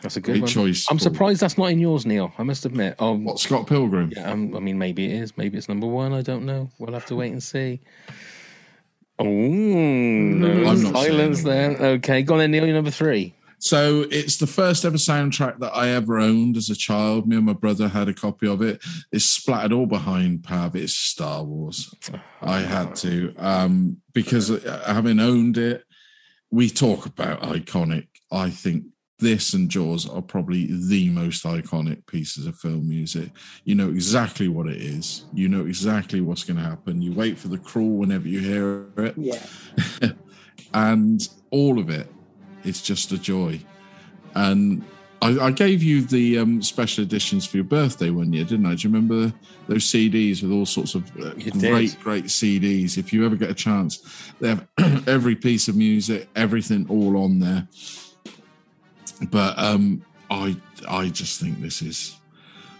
That's 0.01 0.15
a 0.17 0.21
good 0.21 0.47
choice. 0.47 0.85
I'm 0.89 0.99
surprised 0.99 1.41
that's 1.41 1.57
not 1.57 1.71
in 1.71 1.80
yours, 1.80 2.05
Neil. 2.05 2.31
I 2.38 2.43
must 2.43 2.65
admit. 2.65 2.95
Oh, 2.99 3.13
What, 3.13 3.39
Scott 3.39 3.67
Pilgrim? 3.67 4.11
Yeah, 4.15 4.31
um, 4.31 4.55
I 4.55 4.59
mean, 4.59 4.77
maybe 4.77 5.05
it 5.05 5.21
is. 5.21 5.38
Maybe 5.38 5.57
it's 5.57 5.67
number 5.67 5.88
one. 5.88 6.13
I 6.13 6.21
don't 6.21 6.45
know. 6.45 6.69
We'll 6.80 6.93
have 6.93 7.05
to 7.07 7.15
wait 7.15 7.31
and 7.31 7.43
see. 7.43 7.81
Oh, 9.17 9.26
no 9.26 10.76
silence 10.76 11.43
there. 11.43 11.71
Okay, 11.77 12.21
go 12.21 12.35
on 12.35 12.39
then, 12.39 12.51
Neil. 12.51 12.65
You're 12.65 12.76
number 12.76 12.91
three. 12.91 13.34
So 13.61 14.05
it's 14.09 14.38
the 14.38 14.47
first 14.47 14.85
ever 14.85 14.95
soundtrack 14.95 15.59
that 15.59 15.76
I 15.76 15.89
ever 15.89 16.17
owned 16.17 16.55
as 16.55 16.69
a 16.69 16.76
child. 16.76 17.27
Me 17.27 17.35
and 17.35 17.45
my 17.45 17.53
brother 17.53 17.89
had 17.89 18.07
a 18.07 18.13
copy 18.13 18.47
of 18.47 18.61
it. 18.61 18.81
It's 19.11 19.26
splattered 19.26 19.73
all 19.73 19.85
behind 19.85 20.43
Pav. 20.45 20.77
It's 20.77 20.93
Star 20.95 21.43
Wars. 21.43 21.93
I 22.41 22.59
had 22.59 22.95
to 22.97 23.34
um, 23.38 23.97
because 24.13 24.49
uh, 24.49 24.84
having 24.88 25.19
owned 25.19 25.57
it, 25.57 25.84
we 26.49 26.69
talk 26.69 27.05
about 27.05 27.41
iconic. 27.41 28.07
I 28.31 28.49
think 28.49 28.85
this 29.20 29.54
and 29.54 29.70
Jaws 29.70 30.08
are 30.10 30.22
probably 30.22 30.68
the 30.72 31.10
most 31.10 31.44
iconic 31.44 32.06
pieces 32.08 32.46
of 32.46 32.56
film 32.58 32.88
music. 32.88 33.32
You 33.66 33.76
know 33.76 33.90
exactly 33.90 34.48
what 34.48 34.68
it 34.68 34.82
is. 34.82 35.26
You 35.34 35.50
know 35.50 35.66
exactly 35.66 36.22
what's 36.22 36.44
going 36.44 36.58
to 36.58 36.64
happen. 36.64 37.02
You 37.02 37.14
wait 37.14 37.38
for 37.38 37.50
the 37.50 37.58
crawl 37.58 37.98
whenever 37.98 38.28
you 38.28 38.40
hear 38.40 38.88
it 38.98 39.16
Yeah. 39.18 39.46
and 40.74 41.28
all 41.52 41.80
of 41.80 41.90
it 41.90 42.08
is 42.64 42.82
just 42.82 43.12
a 43.12 43.18
joy. 43.18 43.60
And 44.36 44.84
I, 45.22 45.38
I 45.48 45.52
gave 45.52 45.84
you 45.84 46.02
the 46.02 46.40
um, 46.40 46.62
special 46.62 47.04
editions 47.04 47.46
for 47.46 47.58
your 47.58 47.66
birthday 47.66 48.10
one 48.10 48.32
year, 48.32 48.46
didn't 48.46 48.66
I? 48.66 48.76
Do 48.76 48.88
you 48.88 48.94
remember 48.94 49.34
those 49.68 49.84
CDs 49.84 50.41
with 50.41 50.52
all 50.52 50.66
sorts 50.66 50.96
of 50.96 51.06
uh, 51.20 51.36
You 51.36 51.52
did. 51.52 51.72
great, 51.72 52.00
great 52.00 52.26
CDs? 52.26 52.98
If 52.98 53.12
you 53.12 53.26
ever 53.26 53.36
get 53.36 53.50
a 53.50 53.54
chance, 53.54 54.32
they 54.40 54.50
have 54.50 54.68
every 55.08 55.36
piece 55.36 55.68
of 55.68 55.76
music, 55.76 56.30
everything 56.36 56.86
all 56.90 57.18
on 57.22 57.40
there. 57.40 57.68
But 59.32 59.58
um, 59.60 60.04
I, 60.30 60.56
I 60.88 61.10
just 61.10 61.40
think 61.40 61.60
this 61.62 61.82
is. 61.82 62.16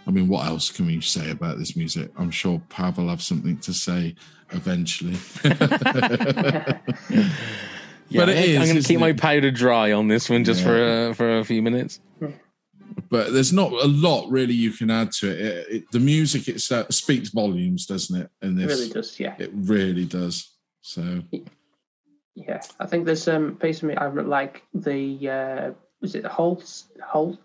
I 0.06 0.10
mean, 0.12 0.28
what 0.28 0.46
else 0.46 0.70
can 0.70 0.86
we 0.86 1.00
say 1.00 1.30
about 1.30 1.58
this 1.58 1.76
music? 1.76 2.10
I'm 2.16 2.30
sure 2.30 2.60
Pav 2.70 2.96
will 2.98 3.08
have 3.08 3.22
something 3.22 3.58
to 3.58 3.72
say 3.72 4.14
eventually. 4.50 5.16
Yeah, 5.44 6.78
But 8.12 8.28
it 8.30 8.38
I'm 8.38 8.54
going 8.54 8.72
to 8.72 8.78
isn't 8.78 8.84
keep 8.86 8.98
my 8.98 9.12
powder 9.12 9.50
dry 9.50 9.92
on 9.92 10.08
this 10.08 10.28
one 10.28 10.42
just 10.44 10.62
for 10.64 10.82
uh, 10.82 11.14
for 11.14 11.38
a 11.38 11.44
few 11.44 11.62
minutes. 11.62 12.00
but 13.08 13.32
there's 13.32 13.52
not 13.52 13.70
a 13.72 13.86
lot 13.86 14.28
really 14.30 14.54
you 14.54 14.72
can 14.72 14.90
add 14.90 15.12
to 15.12 15.30
it. 15.30 15.38
It- 15.40 15.66
it- 15.70 15.90
the 15.92 16.00
music 16.00 16.48
itself 16.48 16.92
speaks 16.92 17.28
volumes, 17.28 17.86
doesn't 17.86 18.20
it? 18.22 18.30
In 18.42 18.58
It 18.58 18.66
this, 18.66 18.78
really 18.80 18.90
does. 18.92 19.20
Yeah. 19.20 19.34
It 19.38 19.50
really 19.54 20.06
does. 20.06 20.50
So 20.80 21.22
Yeah. 22.34 22.62
I 22.80 22.86
think 22.86 23.04
there's 23.06 23.28
um 23.28 23.56
piece 23.56 23.78
of 23.82 23.88
me 23.88 23.94
I 23.96 24.06
re- 24.06 24.24
like 24.24 24.62
the 24.74 25.28
uh 25.28 25.70
was 26.00 26.14
it 26.14 26.22
the 26.22 26.28
Holst 26.28 26.88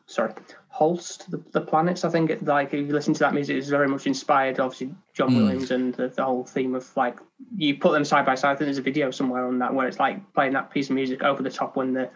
sorry 0.06 0.34
Holst 0.70 1.32
the, 1.32 1.42
the 1.52 1.62
planets 1.62 2.04
I 2.04 2.10
think 2.10 2.30
it, 2.30 2.44
like 2.44 2.74
if 2.74 2.88
you 2.88 2.94
listen 2.94 3.14
to 3.14 3.20
that 3.22 3.34
music 3.34 3.58
it's 3.58 3.70
very 3.70 3.88
much 3.88 4.08
inspired 4.08 4.60
obviously 4.60 4.94
John 5.14 5.30
Mm. 5.30 5.38
Williams 5.38 5.72
and 5.72 5.94
the, 5.94 6.10
the 6.10 6.24
whole 6.24 6.46
theme 6.46 6.76
of 6.76 6.96
like 6.98 7.20
you 7.56 7.78
put 7.78 7.94
them 7.94 8.06
side 8.06 8.26
by 8.26 8.36
side 8.36 8.52
I 8.52 8.56
think 8.56 8.68
there's 8.68 8.78
a 8.78 8.82
video 8.82 9.12
somewhere 9.12 9.46
on 9.46 9.60
that 9.60 9.74
where 9.74 9.88
it's 9.88 10.00
like 10.00 10.34
playing 10.34 10.54
that 10.54 10.72
piece 10.72 10.90
of 10.90 10.96
music 10.96 11.24
over 11.24 11.42
the 11.42 11.50
top 11.50 11.76
when 11.76 11.94
the 11.94 12.10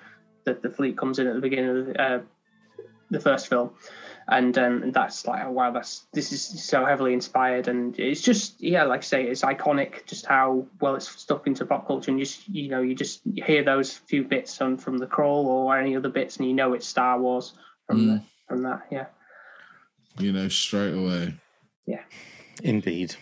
the, 0.45 0.53
the 0.53 0.70
fleet 0.70 0.98
comes 0.98 1.20
in 1.20 1.28
at 1.28 1.36
the 1.36 1.41
beginning 1.41 1.78
of 1.78 1.86
the, 1.88 2.02
uh, 2.02 2.22
the 3.10 3.20
first 3.20 3.48
film 3.48 3.72
and 4.30 4.58
um, 4.58 4.92
that's 4.92 5.26
like 5.26 5.44
oh 5.46 5.52
wow 5.52 5.72
that's 5.72 6.06
this 6.14 6.32
is 6.32 6.64
so 6.64 6.86
heavily 6.86 7.14
inspired 7.14 7.68
and 7.68 8.00
it's 8.00 8.22
just 8.22 8.62
yeah 8.62 8.84
like 8.84 9.00
I 9.00 9.04
say 9.04 9.24
it's 9.26 9.42
iconic 9.42 10.06
just 10.06 10.26
how 10.26 10.66
well 10.80 10.96
it's 10.96 11.10
stuck 11.10 11.48
into 11.48 11.66
pop 11.66 11.88
culture 11.88 12.12
and 12.12 12.20
you 12.20 12.26
just 12.26 12.48
you 12.48 12.70
know 12.70 12.82
you 12.82 12.96
just 12.96 13.22
hear 13.36 13.64
those 13.64 13.94
few 13.94 14.24
bits 14.24 14.62
on 14.62 14.78
from 14.78 14.98
the 14.98 15.08
crawl 15.08 15.48
or 15.48 15.78
any 15.78 15.96
other 15.96 16.10
bits 16.10 16.38
and 16.38 16.48
you 16.48 16.54
know 16.54 16.74
it's 16.74 16.88
Star 16.88 17.20
Wars 17.20 17.54
from 17.88 18.08
the, 18.08 18.22
from 18.48 18.64
that 18.64 18.86
yeah 18.92 19.06
you 20.20 20.32
know 20.32 20.48
straight 20.48 20.94
away. 20.94 21.34
Yeah 21.86 22.02
indeed. 22.64 23.16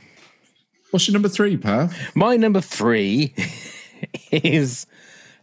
What's 0.91 1.07
your 1.07 1.13
number 1.13 1.29
three, 1.29 1.57
Pav? 1.57 1.93
My 2.15 2.37
number 2.37 2.61
three 2.61 3.33
is 4.31 4.87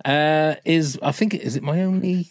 uh, 0.05 0.55
is 0.65 0.99
I 1.03 1.12
think 1.12 1.35
is 1.35 1.57
it 1.57 1.62
my 1.62 1.82
only 1.82 2.31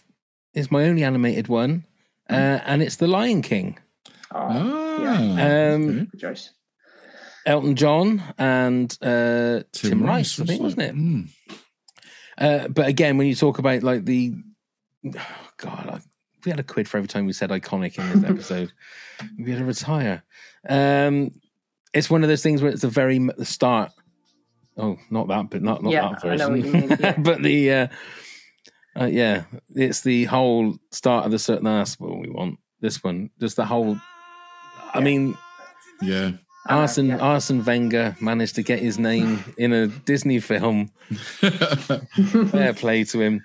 is 0.54 0.72
my 0.72 0.86
only 0.86 1.04
animated 1.04 1.48
one, 1.48 1.86
uh, 2.34 2.60
and 2.66 2.82
it's 2.82 2.96
The 2.98 3.08
Lion 3.08 3.42
King. 3.42 3.78
Oh, 4.32 4.38
Ah, 4.40 5.72
Um, 5.74 6.06
good 6.06 6.20
choice. 6.20 6.50
Elton 7.46 7.76
John 7.76 8.24
and 8.38 8.98
uh, 9.02 9.64
Tim, 9.74 10.04
Rice, 10.04 10.40
I 10.40 10.46
think, 10.46 10.62
wasn't 10.62 10.82
it? 10.84 10.96
Mm. 10.96 11.30
Uh, 12.38 12.68
but 12.70 12.88
again, 12.88 13.18
when 13.18 13.28
you 13.28 13.36
talk 13.36 13.60
about 13.60 13.84
like 13.84 14.06
the 14.06 14.34
oh 15.06 15.12
God, 15.58 15.90
I, 15.90 16.00
we 16.46 16.50
had 16.52 16.60
a 16.60 16.64
quid 16.64 16.88
for 16.88 16.98
every 16.98 17.08
time 17.10 17.26
we 17.26 17.34
said 17.34 17.50
iconic 17.50 17.98
in 18.00 18.22
this 18.22 18.30
episode. 18.30 18.72
we 19.38 19.52
had 19.52 19.60
to 19.60 19.66
retire. 19.66 20.24
Um, 20.68 21.32
it's 21.94 22.10
one 22.10 22.24
of 22.24 22.30
those 22.30 22.42
things 22.42 22.62
where 22.62 22.72
it's 22.72 22.82
the 22.82 22.88
very 22.90 23.20
the 23.20 23.46
start. 23.46 23.92
Oh, 24.78 24.98
not 25.12 25.28
that, 25.28 25.50
but 25.52 25.62
not 25.62 25.84
not 25.84 25.92
Yeah, 25.92 26.10
that 26.22 26.26
I 26.26 26.36
know 26.38 26.50
version. 26.50 26.72
what 26.72 26.82
you 26.82 26.88
mean, 26.90 26.98
yeah. 27.00 27.18
but 27.20 27.44
the 27.44 27.72
uh, 27.72 27.88
uh, 29.00 29.06
yeah, 29.06 29.44
it's 29.76 30.02
the 30.02 30.26
whole 30.26 30.78
start 30.92 31.26
of 31.26 31.32
the 31.32 31.40
certain 31.40 31.68
ass. 31.68 32.00
Well, 32.00 32.18
we 32.20 32.30
want 32.30 32.60
this 32.82 33.04
one, 33.04 33.30
just 33.40 33.56
the 33.58 33.66
whole. 33.66 33.98
I 34.94 35.00
mean, 35.02 35.36
Yeah. 36.02 36.32
Arsene 36.70 37.12
Arsene 37.12 37.64
Wenger 37.66 38.16
managed 38.22 38.56
to 38.56 38.64
get 38.64 38.80
his 38.80 38.98
name 38.98 39.44
in 39.58 39.74
a 39.74 39.88
Disney 39.88 40.40
film. 40.40 40.92
Fair 42.52 42.74
play 42.74 43.04
to 43.06 43.20
him. 43.22 43.44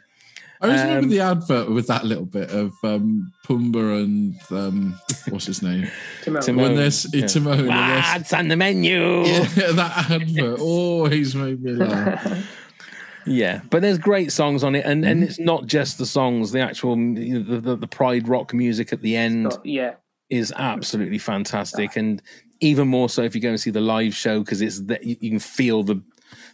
I 0.60 0.66
always 0.66 0.80
remember 0.82 1.04
Um, 1.04 1.10
the 1.10 1.20
advert 1.20 1.70
with 1.70 1.86
that 1.86 2.04
little 2.04 2.24
bit 2.26 2.50
of 2.50 2.72
um, 2.82 3.32
Pumbaa 3.46 4.02
and 4.04 4.34
um, 4.50 4.98
what's 5.28 5.46
his 5.46 5.62
name? 5.62 5.88
Timon. 6.24 6.56
When 6.56 6.74
there's 6.76 7.12
Yeah. 7.14 7.26
Timon. 7.26 7.60
and 7.60 7.68
there's- 7.70 8.14
What's 8.14 8.32
on 8.32 8.48
the 8.48 8.56
menu? 8.56 9.24
Yeah, 9.24 9.72
that 9.72 10.10
advert 10.10 10.58
always 10.60 11.34
made 11.34 11.62
me 11.62 11.72
laugh. 11.72 12.54
Yeah, 13.28 13.60
but 13.70 13.82
there's 13.82 13.98
great 13.98 14.32
songs 14.32 14.64
on 14.64 14.74
it, 14.74 14.84
and, 14.84 15.02
Mm-hmm. 15.04 15.10
and 15.10 15.24
it's 15.24 15.38
not 15.38 15.66
just 15.66 15.98
the 15.98 16.06
songs. 16.06 16.52
The 16.52 16.60
actual 16.60 16.96
you 16.98 17.38
know, 17.38 17.42
the, 17.42 17.60
the 17.60 17.76
the 17.76 17.86
Pride 17.86 18.28
rock 18.28 18.52
music 18.54 18.92
at 18.92 19.02
the 19.02 19.16
end 19.16 19.56
yeah, 19.64 19.94
is 20.30 20.52
absolutely 20.56 21.18
fantastic, 21.18 21.96
and 21.96 22.22
even 22.60 22.88
more 22.88 23.08
so 23.08 23.22
if 23.22 23.34
you 23.34 23.40
go 23.40 23.50
and 23.50 23.60
see 23.60 23.70
the 23.70 23.80
live 23.80 24.14
show 24.14 24.40
because 24.40 24.60
it's 24.62 24.80
that 24.82 25.04
you, 25.04 25.16
you 25.20 25.30
can 25.30 25.38
feel 25.38 25.82
the 25.82 26.02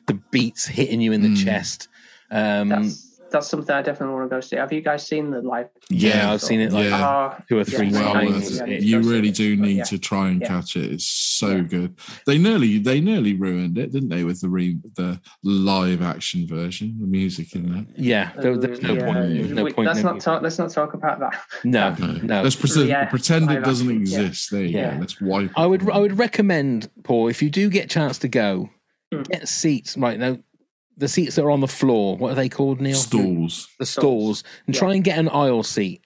the 0.06 0.14
beats 0.30 0.66
hitting 0.66 1.00
you 1.00 1.12
in 1.12 1.22
the 1.22 1.28
Mm. 1.28 1.44
chest. 1.44 1.88
Um, 2.30 2.92
that's 3.34 3.44
that's 3.44 3.50
something 3.50 3.74
I 3.74 3.82
definitely 3.82 4.14
want 4.14 4.30
to 4.30 4.36
go 4.36 4.40
see. 4.40 4.56
Have 4.56 4.72
you 4.72 4.80
guys 4.80 5.06
seen 5.06 5.30
the 5.30 5.42
live? 5.42 5.68
yeah, 5.90 6.32
I've 6.32 6.40
seen 6.40 6.60
it 6.60 6.72
like 6.72 6.86
Yeah. 6.86 7.00
Ah, 7.02 7.42
two 7.48 7.56
or 7.56 7.58
yeah, 7.58 7.64
three 7.64 7.90
well 7.92 8.14
worth 8.14 8.50
yeah, 8.50 8.64
it. 8.64 8.82
yeah, 8.82 8.98
You 9.00 9.00
really 9.00 9.30
do 9.30 9.56
need 9.56 9.76
Yeah. 9.78 9.84
to 9.84 9.98
try 9.98 10.28
and 10.28 10.40
Yeah. 10.40 10.48
catch 10.48 10.76
it. 10.76 10.92
It's 10.92 11.06
so 11.06 11.48
Yeah. 11.56 11.60
good. 11.62 11.94
They 12.26 12.38
nearly 12.38 12.78
they 12.78 13.00
nearly 13.00 13.34
ruined 13.34 13.76
it, 13.76 13.92
didn't 13.92 14.08
they, 14.08 14.24
with 14.24 14.40
the 14.40 14.48
re, 14.48 14.76
the 14.96 15.20
live 15.42 16.00
action 16.00 16.46
version, 16.46 16.96
the 17.00 17.06
music 17.06 17.54
in 17.54 17.72
there. 17.72 17.86
Yeah, 17.96 18.32
there, 18.40 18.56
there's 18.56 18.80
no 18.82 18.94
Yeah, 18.94 19.04
point. 19.04 19.18
There's 19.34 19.50
no 19.50 19.64
we- 19.64 19.72
point. 19.72 19.88
let's 19.88 20.02
not 20.02 20.20
talk. 20.20 20.42
Let's 20.42 20.58
not 20.58 20.70
talk 20.70 20.94
about 20.94 21.20
that. 21.20 21.34
No, 21.64 21.94
No. 21.98 22.12
no. 22.22 22.42
Let's 22.42 22.56
pretend, 22.56 22.88
Yeah, 22.88 23.04
pretend 23.06 23.50
it 23.50 23.62
doesn't 23.64 23.88
action, 23.88 24.06
yeah. 24.06 24.20
exist. 24.20 24.50
There 24.52 24.62
you 24.62 24.68
Yeah. 24.78 24.94
go. 24.94 25.00
Let's 25.00 25.20
wipe. 25.20 25.50
I 25.56 25.64
it 25.64 25.68
would 25.68 25.82
from 25.82 25.92
I 25.92 25.98
would 25.98 26.18
recommend 26.18 26.88
Paul 27.02 27.28
if 27.28 27.42
you 27.42 27.50
do 27.50 27.68
get 27.68 27.84
a 27.86 27.88
chance 27.88 28.16
to 28.18 28.28
go, 28.28 28.70
Mm. 29.12 29.28
get 29.28 29.48
seats 29.48 29.96
right 29.96 30.18
now. 30.18 30.38
The 30.96 31.08
seats 31.08 31.36
that 31.36 31.42
are 31.44 31.50
on 31.50 31.60
the 31.60 31.68
floor, 31.68 32.16
what 32.16 32.32
are 32.32 32.34
they 32.36 32.48
called, 32.48 32.80
Neil? 32.80 32.94
stalls. 32.96 33.68
The 33.78 33.86
stalls, 33.86 34.44
and 34.66 34.74
try 34.74 34.94
and 34.94 35.02
get 35.02 35.18
an 35.18 35.28
aisle 35.28 35.62
seat 35.64 36.04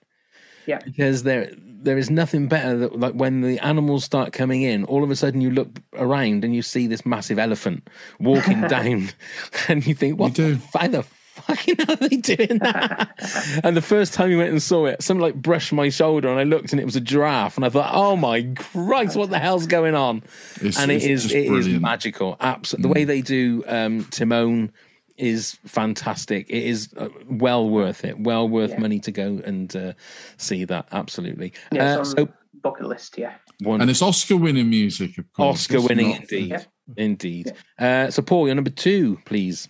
Yeah, 0.67 0.79
because 0.85 1.23
there 1.25 1.51
there 1.81 1.97
is 1.99 2.11
nothing 2.11 2.49
better 2.49 2.77
that 2.79 2.99
like 2.99 3.13
when 3.15 3.41
the 3.43 3.59
animals 3.61 4.03
start 4.05 4.33
coming 4.33 4.63
in, 4.63 4.85
all 4.85 5.05
of 5.05 5.11
a 5.11 5.17
sudden 5.17 5.41
you 5.41 5.51
look 5.51 5.69
around 5.95 6.45
and 6.45 6.55
you 6.55 6.63
see 6.63 6.87
this 6.89 7.07
massive 7.07 7.39
elephant 7.39 7.89
walking 8.19 8.63
down, 8.69 9.11
and 9.69 9.87
you 9.87 9.95
think, 9.95 10.19
what 10.19 10.33
do. 10.35 10.55
the, 10.57 10.61
f- 10.75 10.91
the 10.91 11.05
fucking 11.49 11.77
hell 11.79 11.97
are 12.01 12.09
they 12.09 12.17
doing 12.17 12.59
that? 12.61 13.61
and 13.65 13.77
the 13.77 13.83
first 13.83 14.15
time 14.15 14.29
we 14.29 14.37
went 14.37 14.51
and 14.51 14.63
saw 14.63 14.87
it, 14.87 15.03
something 15.03 15.21
like 15.23 15.35
brushed 15.35 15.73
my 15.73 15.89
shoulder, 15.89 16.29
and 16.29 16.39
I 16.39 16.45
looked 16.45 16.73
and 16.73 16.81
it 16.81 16.85
was 16.85 16.97
a 16.97 17.01
giraffe, 17.01 17.57
and 17.57 17.65
I 17.65 17.69
thought, 17.71 17.91
oh 17.93 18.17
my 18.17 18.43
Christ, 18.57 19.17
what 19.17 19.31
the 19.31 19.39
hell's 19.39 19.67
going 19.67 19.95
on? 19.95 20.23
It's, 20.61 20.79
and 20.79 20.91
it 20.91 20.97
it's 20.97 21.05
is 21.07 21.23
just 21.25 21.35
it 21.35 21.39
is 21.45 21.49
brilliant. 21.49 21.79
Mm. 21.79 21.83
magical. 21.83 22.37
Absolutely, 22.41 22.83
the 22.89 22.95
way 22.95 23.05
they 23.05 23.21
do 23.23 23.65
um, 23.67 24.05
Timon 24.11 24.73
is 25.17 25.59
fantastic. 25.67 26.49
It 26.49 26.63
is 26.63 26.91
uh, 26.97 27.09
well 27.29 27.69
worth 27.69 28.05
it. 28.05 28.21
Well 28.21 28.49
worth 28.49 28.71
Yeah. 28.71 28.79
money 28.79 29.01
to 29.01 29.11
go 29.11 29.41
and 29.45 29.75
uh, 29.75 29.93
see 30.37 30.65
that. 30.67 30.87
Absolutely. 30.93 31.53
yeah. 31.73 31.97
Uh, 31.97 32.01
it's 32.01 32.11
on 32.15 32.17
so 32.29 32.29
bucket 32.63 32.87
list. 32.87 33.19
Yeah. 33.19 33.35
one 33.63 33.81
and 33.81 33.91
it's 33.91 34.01
Oscar-winning 34.01 34.71
music, 34.71 35.19
of 35.19 35.33
course. 35.33 35.63
Oscar 35.69 35.81
winning, 35.81 36.11
not- 36.11 36.21
indeed, 36.21 36.51
Yeah. 36.51 36.63
indeed. 36.97 37.53
Uh, 37.79 38.11
so 38.13 38.23
Paul, 38.23 38.47
you're 38.47 38.55
number 38.55 38.71
two, 38.71 39.19
please. 39.25 39.69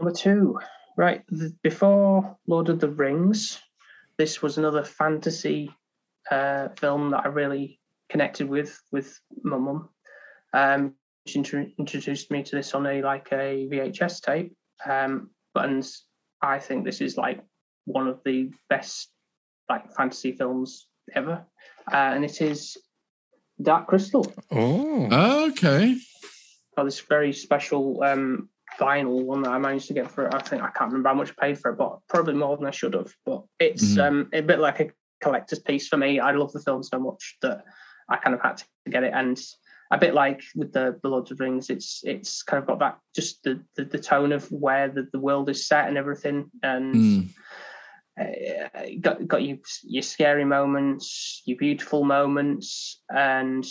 Number 0.00 0.14
two, 0.16 0.58
right 0.96 1.22
th- 1.28 1.52
before 1.62 2.38
Lord 2.46 2.70
of 2.70 2.80
the 2.80 2.88
Rings, 2.88 3.60
this 4.16 4.40
was 4.40 4.56
another 4.56 4.82
fantasy 4.82 5.70
uh, 6.30 6.68
film 6.78 7.10
that 7.10 7.26
I 7.26 7.28
really 7.28 7.78
connected 8.08 8.48
with 8.48 8.80
with 8.90 9.20
my 9.42 9.58
mum. 9.58 9.90
Um, 10.54 10.94
she 11.26 11.40
intro- 11.40 11.66
introduced 11.78 12.30
me 12.30 12.42
to 12.44 12.56
this 12.56 12.72
on 12.74 12.86
a 12.86 13.02
like 13.02 13.28
a 13.32 13.68
VHS 13.70 14.22
tape, 14.22 14.56
um, 14.88 15.28
and 15.54 15.86
I 16.40 16.58
think 16.60 16.86
this 16.86 17.02
is 17.02 17.18
like 17.18 17.42
one 17.84 18.08
of 18.08 18.20
the 18.24 18.50
best 18.70 19.10
like 19.68 19.94
fantasy 19.94 20.32
films 20.32 20.86
ever, 21.14 21.44
uh, 21.92 21.94
and 21.94 22.24
it 22.24 22.40
is 22.40 22.78
Dark 23.60 23.88
Crystal. 23.88 24.32
Oh, 24.50 25.44
Okay. 25.50 25.98
got 26.74 26.84
this 26.84 27.00
very 27.00 27.34
special 27.34 28.02
um, 28.02 28.48
vinyl 28.80 29.24
one 29.24 29.42
that 29.42 29.50
I 29.52 29.58
managed 29.58 29.88
to 29.88 29.94
get 29.94 30.10
for 30.10 30.26
it. 30.26 30.34
I 30.34 30.40
think 30.40 30.62
I 30.62 30.70
can't 30.70 30.90
remember 30.90 31.10
how 31.10 31.14
much 31.14 31.32
I 31.38 31.46
paid 31.46 31.58
for 31.58 31.70
it, 31.70 31.78
but 31.78 31.98
probably 32.08 32.34
more 32.34 32.56
than 32.56 32.66
I 32.66 32.70
should 32.70 32.94
have. 32.94 33.12
But 33.26 33.44
it's 33.58 33.96
Mhm. 33.96 34.06
um, 34.06 34.28
a 34.32 34.40
bit 34.40 34.58
like 34.58 34.80
a 34.80 34.90
collector's 35.20 35.58
piece 35.58 35.88
for 35.88 35.96
me. 35.98 36.18
I 36.18 36.32
love 36.32 36.52
the 36.52 36.60
film 36.60 36.82
so 36.82 36.98
much 36.98 37.36
that 37.42 37.64
I 38.08 38.16
kind 38.16 38.34
of 38.34 38.40
had 38.40 38.56
to 38.56 38.90
get 38.90 39.04
it. 39.04 39.12
And 39.14 39.38
a 39.92 39.98
bit 39.98 40.14
like 40.14 40.42
with 40.54 40.72
the, 40.72 40.98
the 41.02 41.08
Lord 41.08 41.30
of 41.30 41.36
the 41.36 41.44
Rings, 41.44 41.68
it's 41.68 42.00
it's 42.04 42.42
kind 42.42 42.62
of 42.62 42.66
got 42.66 42.78
that 42.78 42.98
just 43.14 43.42
the 43.42 43.62
the, 43.76 43.84
the 43.84 43.98
tone 43.98 44.32
of 44.32 44.50
where 44.50 44.88
the, 44.88 45.08
the 45.12 45.18
world 45.18 45.48
is 45.50 45.66
set 45.66 45.88
and 45.88 45.98
everything. 45.98 46.50
And 46.62 46.94
Mm. 46.94 47.28
uh, 48.20 48.86
got 49.00 49.26
got 49.26 49.42
you 49.42 49.58
your 49.82 50.02
scary 50.02 50.44
moments, 50.44 51.42
your 51.44 51.58
beautiful 51.58 52.04
moments, 52.04 53.02
and 53.08 53.66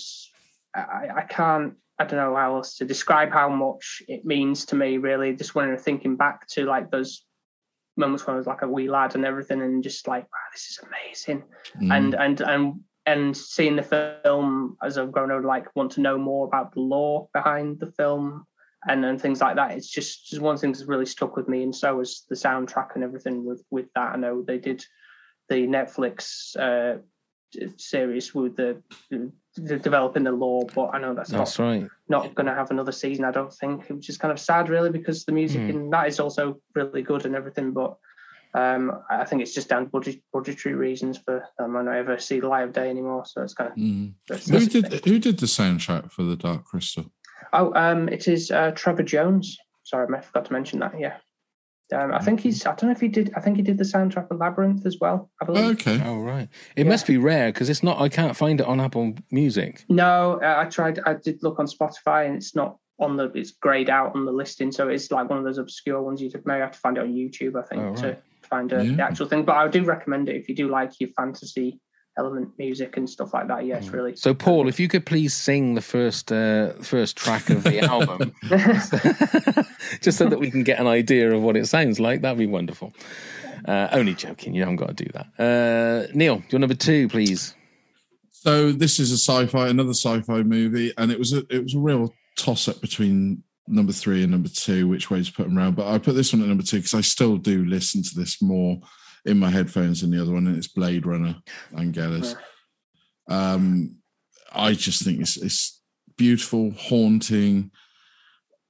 I, 0.76 1.10
I 1.16 1.22
can't 1.22 1.76
I 2.00 2.06
don't 2.06 2.20
know 2.20 2.36
how 2.36 2.56
else 2.56 2.78
to 2.78 2.86
describe 2.86 3.32
how 3.32 3.50
much 3.50 4.02
it 4.08 4.26
means 4.26 4.66
to 4.68 4.76
me. 4.76 4.98
Really, 4.98 5.36
just 5.36 5.54
when 5.54 5.70
I'm 5.70 5.78
thinking 5.78 6.16
back 6.16 6.48
to 6.50 6.66
like 6.66 6.90
those 6.90 7.26
moments 7.98 8.26
when 8.26 8.36
I 8.36 8.38
was 8.38 8.48
like 8.48 8.62
a 8.62 8.68
wee 8.68 8.90
lad 8.90 9.16
and 9.16 9.26
everything, 9.26 9.62
and 9.62 9.84
just 9.84 10.08
like 10.08 10.24
wow, 10.24 10.50
this 10.54 10.70
is 10.70 10.80
amazing, 10.88 11.44
Mm. 11.82 11.96
and 11.96 12.14
and 12.16 12.42
and 12.42 12.80
and 13.06 13.36
seeing 13.38 13.76
the 13.76 13.84
film 13.84 14.78
as 14.84 14.98
I've 14.98 15.12
grown 15.12 15.32
older, 15.32 15.48
like 15.48 15.76
want 15.76 15.92
to 15.94 16.02
know 16.02 16.18
more 16.18 16.48
about 16.48 16.74
the 16.74 16.82
lore 16.82 17.28
behind 17.34 17.80
the 17.80 17.92
film 17.92 18.46
and 18.88 19.04
and 19.04 19.22
things 19.22 19.42
like 19.42 19.58
that. 19.58 19.72
It's 19.72 19.90
just 19.90 20.28
just 20.28 20.42
one 20.42 20.58
thing 20.58 20.72
that's 20.72 20.86
really 20.86 21.06
stuck 21.06 21.36
with 21.36 21.50
me, 21.50 21.64
and 21.64 21.76
so 21.76 21.98
was 21.98 22.26
the 22.30 22.36
soundtrack 22.36 22.96
and 22.96 23.04
everything 23.04 23.46
with 23.46 23.64
with 23.70 23.88
that. 23.96 24.14
I 24.14 24.16
know 24.16 24.42
they 24.42 24.58
did 24.58 24.86
the 25.50 25.68
Netflix 25.68 26.56
uh, 26.58 27.02
series 27.78 28.34
with 28.34 28.56
the, 28.56 28.82
the 29.10 29.32
developing 29.80 30.24
the 30.24 30.32
lore, 30.32 30.66
but 30.74 30.90
I 30.94 31.00
know 31.00 31.14
that's, 31.14 31.32
that's 31.32 31.60
not 31.60 31.66
right. 31.66 31.88
not 32.08 32.36
going 32.36 32.48
to 32.48 32.54
have 32.54 32.72
another 32.72 32.92
season. 32.92 33.26
I 33.26 33.32
don't 33.32 33.54
think, 33.54 33.88
which 33.90 34.10
is 34.10 34.18
kind 34.18 34.32
of 34.32 34.40
sad, 34.40 34.70
really, 34.70 34.90
because 34.90 35.26
the 35.26 35.32
music 35.32 35.62
Mm. 35.62 35.70
in 35.70 35.90
that 35.90 36.08
is 36.08 36.20
also 36.20 36.62
really 36.76 37.02
good 37.02 37.26
and 37.26 37.36
everything, 37.36 37.72
but. 37.72 37.98
Um, 38.56 39.04
I 39.12 39.26
think 39.26 39.44
it's 39.44 39.54
just 39.54 39.70
down 39.70 39.84
to 39.84 39.90
budget, 39.92 40.24
budgetary 40.34 40.74
reasons 40.74 41.20
for 41.20 41.48
them. 41.60 41.78
I 41.78 41.84
don't 41.84 41.94
ever 41.94 42.18
see 42.18 42.40
the 42.40 42.48
light 42.48 42.64
of 42.64 42.74
day 42.74 42.90
anymore, 42.90 43.24
so 43.28 43.44
it's 43.44 43.54
kind 43.54 43.70
of. 43.70 43.78
Mm. 43.78 44.14
Who 44.50 44.66
did 44.66 45.06
who 45.06 45.20
did 45.20 45.38
the 45.38 45.46
soundtrack 45.46 46.12
for 46.12 46.24
the 46.24 46.36
Dark 46.36 46.66
Crystal? 46.66 47.06
Oh, 47.54 47.72
um, 47.76 48.10
it 48.10 48.28
is 48.28 48.50
uh, 48.50 48.72
Trevor 48.72 49.04
Jones. 49.04 49.56
Sorry, 49.84 50.08
I 50.12 50.22
forgot 50.22 50.46
to 50.46 50.54
mention 50.54 50.80
that. 50.80 51.00
Yeah, 51.00 51.18
um, 51.94 52.14
I 52.14 52.20
think 52.20 52.40
he's. 52.40 52.66
I 52.66 52.70
don't 52.76 52.84
know 52.84 52.92
if 52.92 53.02
he 53.02 53.08
did. 53.08 53.32
I 53.36 53.42
think 53.42 53.58
he 53.58 53.64
did 53.64 53.78
the 53.78 53.84
soundtrack 53.84 54.28
for 54.28 54.36
Labyrinth 54.36 54.86
as 54.86 54.98
well. 55.02 55.30
I 55.42 55.46
believe. 55.46 55.66
Okay. 55.80 56.02
Oh 56.06 56.20
right. 56.20 56.48
It 56.76 56.88
must 56.88 57.08
be 57.08 57.18
rare 57.18 57.52
because 57.52 57.70
it's 57.70 57.84
not. 57.84 58.00
I 58.00 58.10
can't 58.10 58.36
find 58.36 58.60
it 58.62 58.68
on 58.68 58.80
Apple 58.80 59.14
Music. 59.32 59.86
No, 59.90 60.40
uh, 60.42 60.56
I 60.66 60.70
tried. 60.70 61.00
I 61.06 61.16
did 61.16 61.42
look 61.42 61.60
on 61.60 61.68
Spotify, 61.68 62.26
and 62.28 62.36
it's 62.36 62.56
not 62.56 62.78
on 63.00 63.18
the. 63.18 63.32
It's 63.34 63.52
grayed 63.52 63.90
out 63.90 64.16
on 64.16 64.26
the 64.26 64.32
listing, 64.32 64.72
so 64.72 64.88
it's 64.90 65.12
like 65.12 65.30
one 65.30 65.40
of 65.40 65.46
those 65.46 65.58
obscure 65.58 66.02
ones. 66.02 66.22
You 66.22 66.32
may 66.46 66.60
have 66.60 66.72
to 66.72 66.80
find 66.80 66.98
it 66.98 67.02
on 67.02 67.14
YouTube. 67.14 67.58
I 67.58 67.66
think 67.68 67.82
Oh, 67.82 67.96
to 68.02 68.08
right. 68.08 68.22
find 68.50 68.72
uh, 68.74 68.84
the 68.84 69.02
actual 69.04 69.28
thing. 69.28 69.44
But 69.44 69.56
I 69.58 69.68
do 69.68 69.84
recommend 69.84 70.30
it 70.30 70.36
if 70.36 70.50
you 70.50 70.56
do 70.56 70.68
like 70.70 71.00
your 71.00 71.10
fantasy 71.18 71.80
element 72.20 72.52
music 72.58 72.98
and 72.98 73.10
stuff 73.10 73.34
like 73.34 73.48
that. 73.48 73.66
Yeah, 73.66 73.78
it's 73.78 73.90
really. 73.90 74.16
So 74.16 74.34
Paul, 74.34 74.68
if 74.68 74.80
you 74.80 74.88
could 74.88 75.06
please 75.06 75.34
sing 75.34 75.74
the 75.74 75.82
first 75.82 76.32
uh, 76.32 76.74
first 76.82 77.16
track 77.16 77.50
of 77.50 77.64
the 77.64 77.80
album, 77.80 78.34
just 80.02 80.18
so 80.18 80.26
that 80.28 80.40
we 80.40 80.52
can 80.52 80.64
get 80.64 80.80
an 80.80 80.88
idea 80.88 81.32
of 81.32 81.42
what 81.42 81.56
it 81.56 81.66
sounds 81.68 82.00
like, 82.00 82.22
that'd 82.22 82.38
be 82.38 82.46
wonderful. 82.46 82.94
Uh, 83.66 83.88
only 83.92 84.14
joking. 84.14 84.54
You 84.54 84.62
haven't 84.62 84.78
got 84.78 84.96
to 84.96 85.04
do 85.06 85.10
that. 85.14 85.28
Uh, 85.40 86.12
Neil, 86.14 86.44
your 86.50 86.60
number 86.60 86.76
two, 86.76 87.08
please. 87.08 87.56
So 88.32 88.72
this 88.72 89.00
is 89.00 89.12
a 89.12 89.18
sci-fi, 89.18 89.68
another 89.68 89.94
sci-fi 89.94 90.44
movie, 90.44 90.94
and 90.98 91.12
it 91.12 91.20
was 91.20 91.34
a 91.34 91.40
it 91.50 91.64
was 91.64 91.74
a 91.74 91.80
real 91.80 92.14
toss-up 92.38 92.82
between 92.82 93.44
number 93.68 93.94
three 93.94 94.24
and 94.24 94.32
number 94.32 94.50
two, 94.50 94.88
which 94.88 95.10
way 95.10 95.24
to 95.24 95.32
put 95.32 95.44
them 95.44 95.58
around. 95.58 95.76
But 95.76 95.88
I 95.88 95.98
put 95.98 96.16
this 96.16 96.34
one 96.34 96.42
at 96.42 96.48
number 96.48 96.64
two 96.64 96.78
because 96.78 96.94
I 96.94 97.02
still 97.02 97.38
do 97.38 97.66
listen 97.66 98.04
to 98.04 98.16
this 98.16 98.42
more 98.42 98.80
in 99.26 99.38
my 99.38 99.50
headphones 99.50 100.04
and 100.04 100.14
the 100.14 100.22
other 100.22 100.34
one, 100.34 100.48
and 100.48 100.58
it's 100.58 100.68
Blade 100.68 101.06
Runner 101.06 101.36
and 101.72 101.94
Vangelis. 101.94 102.36
Um, 103.30 103.98
I 104.52 104.74
just 104.74 105.04
think 105.04 105.22
it's 105.22 105.38
it's 105.38 105.82
beautiful, 106.18 106.72
haunting, 106.72 107.72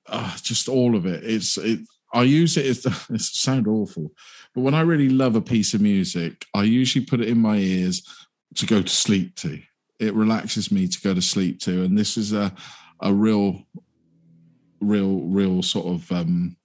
uh, 0.08 0.36
just 0.42 0.68
all 0.68 0.96
of 0.96 1.06
it. 1.06 1.24
It's 1.24 1.58
it. 1.58 1.80
I 2.14 2.24
use 2.24 2.58
it 2.58 2.66
as 2.66 2.86
it 3.10 3.22
sound 3.22 3.68
awful, 3.68 4.12
but 4.54 4.62
when 4.62 4.74
I 4.74 4.82
really 4.82 5.10
love 5.10 5.36
a 5.36 5.42
piece 5.42 5.74
of 5.74 5.82
music, 5.82 6.46
I 6.54 6.64
usually 6.64 7.06
put 7.06 7.22
it 7.22 7.30
in 7.30 7.40
my 7.40 7.58
ears 7.58 8.04
to 8.56 8.66
go 8.66 8.82
to 8.82 8.90
sleep 8.90 9.36
to. 9.38 9.60
It 10.00 10.14
relaxes 10.14 10.72
me 10.72 10.88
to 10.88 11.02
go 11.02 11.14
to 11.14 11.22
sleep 11.22 11.60
to, 11.62 11.84
and 11.84 11.98
this 11.98 12.18
is 12.18 12.34
a 12.34 12.54
a 13.02 13.14
real, 13.14 13.64
real, 14.82 15.22
real 15.22 15.62
sort 15.62 15.88
of 15.88 16.12
um, 16.12 16.58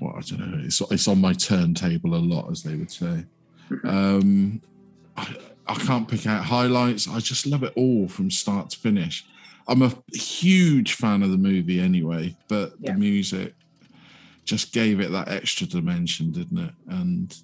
well, 0.00 0.14
I 0.16 0.20
don't 0.20 0.40
know. 0.40 0.64
It's 0.64 0.80
it's 0.90 1.08
on 1.08 1.20
my 1.20 1.32
turntable 1.32 2.14
a 2.14 2.16
lot, 2.18 2.50
as 2.50 2.62
they 2.62 2.74
would 2.74 2.90
say. 2.90 3.24
Um, 3.84 4.60
I, 5.16 5.36
I 5.66 5.74
can't 5.74 6.06
pick 6.08 6.26
out 6.26 6.44
highlights. 6.44 7.08
I 7.08 7.18
just 7.20 7.46
love 7.46 7.62
it 7.62 7.72
all 7.76 8.08
from 8.08 8.30
start 8.30 8.70
to 8.70 8.78
finish. 8.78 9.24
I'm 9.66 9.80
a 9.82 9.92
huge 10.12 10.94
fan 10.94 11.22
of 11.22 11.30
the 11.30 11.38
movie 11.38 11.80
anyway, 11.80 12.36
but 12.48 12.74
Yeah. 12.80 12.92
the 12.92 12.98
music 12.98 13.54
just 14.44 14.72
gave 14.74 15.00
it 15.00 15.10
that 15.12 15.28
extra 15.28 15.66
dimension, 15.66 16.32
didn't 16.32 16.58
it? 16.58 16.70
And 16.88 17.34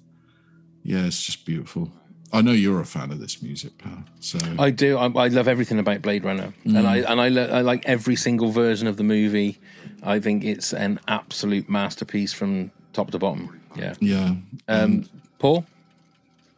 yeah, 0.83 1.05
it's 1.05 1.23
just 1.25 1.45
beautiful. 1.45 1.91
I 2.33 2.41
know 2.41 2.51
you're 2.51 2.79
a 2.79 2.85
fan 2.85 3.11
of 3.11 3.19
this 3.19 3.41
music, 3.41 3.77
pal. 3.79 4.03
So 4.19 4.37
I 4.59 4.69
do. 4.69 4.97
I, 4.97 5.07
I 5.07 5.27
love 5.29 5.47
everything 5.47 5.79
about 5.79 6.01
Blade 6.01 6.23
Runner, 6.23 6.53
and 6.63 6.73
Mm. 6.75 6.85
I 6.85 6.97
and 6.99 7.19
I, 7.19 7.27
lo- 7.29 7.49
I 7.51 7.61
like 7.61 7.83
every 7.85 8.15
single 8.15 8.51
version 8.51 8.87
of 8.87 8.97
the 8.97 9.03
movie. 9.03 9.57
I 10.03 10.19
think 10.19 10.43
it's 10.43 10.73
an 10.73 10.99
absolute 11.07 11.69
masterpiece 11.69 12.33
from 12.33 12.71
top 12.93 13.11
to 13.11 13.19
bottom. 13.19 13.61
Yeah. 13.75 13.93
yeah, 13.99 14.35
Um, 14.67 15.05
Paul. 15.39 15.65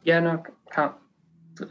Yeah, 0.03 0.19
no, 0.19 0.43
can't 0.71 0.93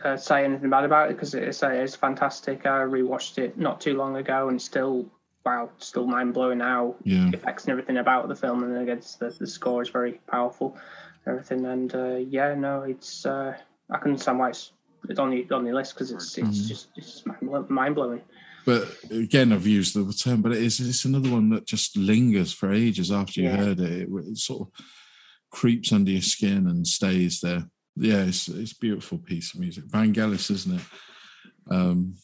uh, 0.04 0.16
say 0.16 0.44
anything 0.44 0.70
bad 0.70 0.84
about 0.84 1.10
it 1.10 1.14
because 1.16 1.34
it's, 1.34 1.62
uh, 1.62 1.68
it's 1.70 1.96
fantastic. 1.96 2.66
I 2.66 2.80
rewatched 2.80 3.38
it 3.38 3.58
not 3.58 3.80
too 3.80 3.94
long 3.96 4.16
ago 4.16 4.48
and 4.48 4.60
still, 4.60 5.06
wow, 5.44 5.70
still 5.78 6.06
mind 6.06 6.34
blowing 6.34 6.58
now. 6.58 6.94
Yeah. 7.04 7.30
Effects 7.32 7.64
and 7.64 7.72
everything 7.72 7.96
about 7.98 8.28
the 8.28 8.36
film, 8.36 8.62
and 8.62 8.76
again, 8.78 8.98
it's 8.98 9.16
the, 9.16 9.30
the 9.30 9.46
score 9.46 9.82
is 9.82 9.88
very 9.88 10.20
powerful, 10.30 10.76
and 11.26 11.34
everything. 11.34 11.66
And 11.66 11.94
uh, 11.94 12.14
yeah, 12.16 12.54
no, 12.54 12.82
it's 12.82 13.26
uh, 13.26 13.56
I 13.90 13.98
can 13.98 14.12
understand 14.12 14.38
why 14.38 14.50
it's 14.50 14.72
it's 15.08 15.18
on 15.18 15.30
the 15.30 15.46
on 15.50 15.64
the 15.64 15.72
list 15.72 15.94
because 15.94 16.12
it's 16.12 16.38
it's 16.38 16.48
Mhm. 16.62 16.68
just 16.68 16.88
it's 16.96 17.24
mind 17.68 17.94
blowing. 17.96 18.20
But 18.64 18.96
again, 19.10 19.52
I've 19.52 19.66
used 19.66 19.94
the 19.94 20.12
term, 20.12 20.40
but 20.42 20.52
it 20.52 20.62
is 20.62 20.78
it's 20.80 21.04
another 21.04 21.30
one 21.30 21.50
that 21.50 21.66
just 21.66 21.96
lingers 21.96 22.52
for 22.52 22.72
ages 22.72 23.10
after 23.10 23.40
you 23.40 23.48
Yeah. 23.48 23.56
heard 23.56 23.80
it. 23.80 23.90
it. 24.02 24.08
It 24.28 24.38
sort 24.38 24.68
of 24.68 24.84
creeps 25.50 25.92
under 25.92 26.10
your 26.10 26.22
skin 26.22 26.66
and 26.68 26.86
stays 26.86 27.40
there. 27.40 27.64
Yeah, 27.96 28.24
it's 28.24 28.48
it's 28.48 28.72
a 28.72 28.78
beautiful 28.78 29.18
piece 29.18 29.52
of 29.54 29.60
music. 29.60 29.84
Vangelis, 29.88 30.50
isn't 30.50 30.76
it? 30.76 30.82
Um, 31.70 32.14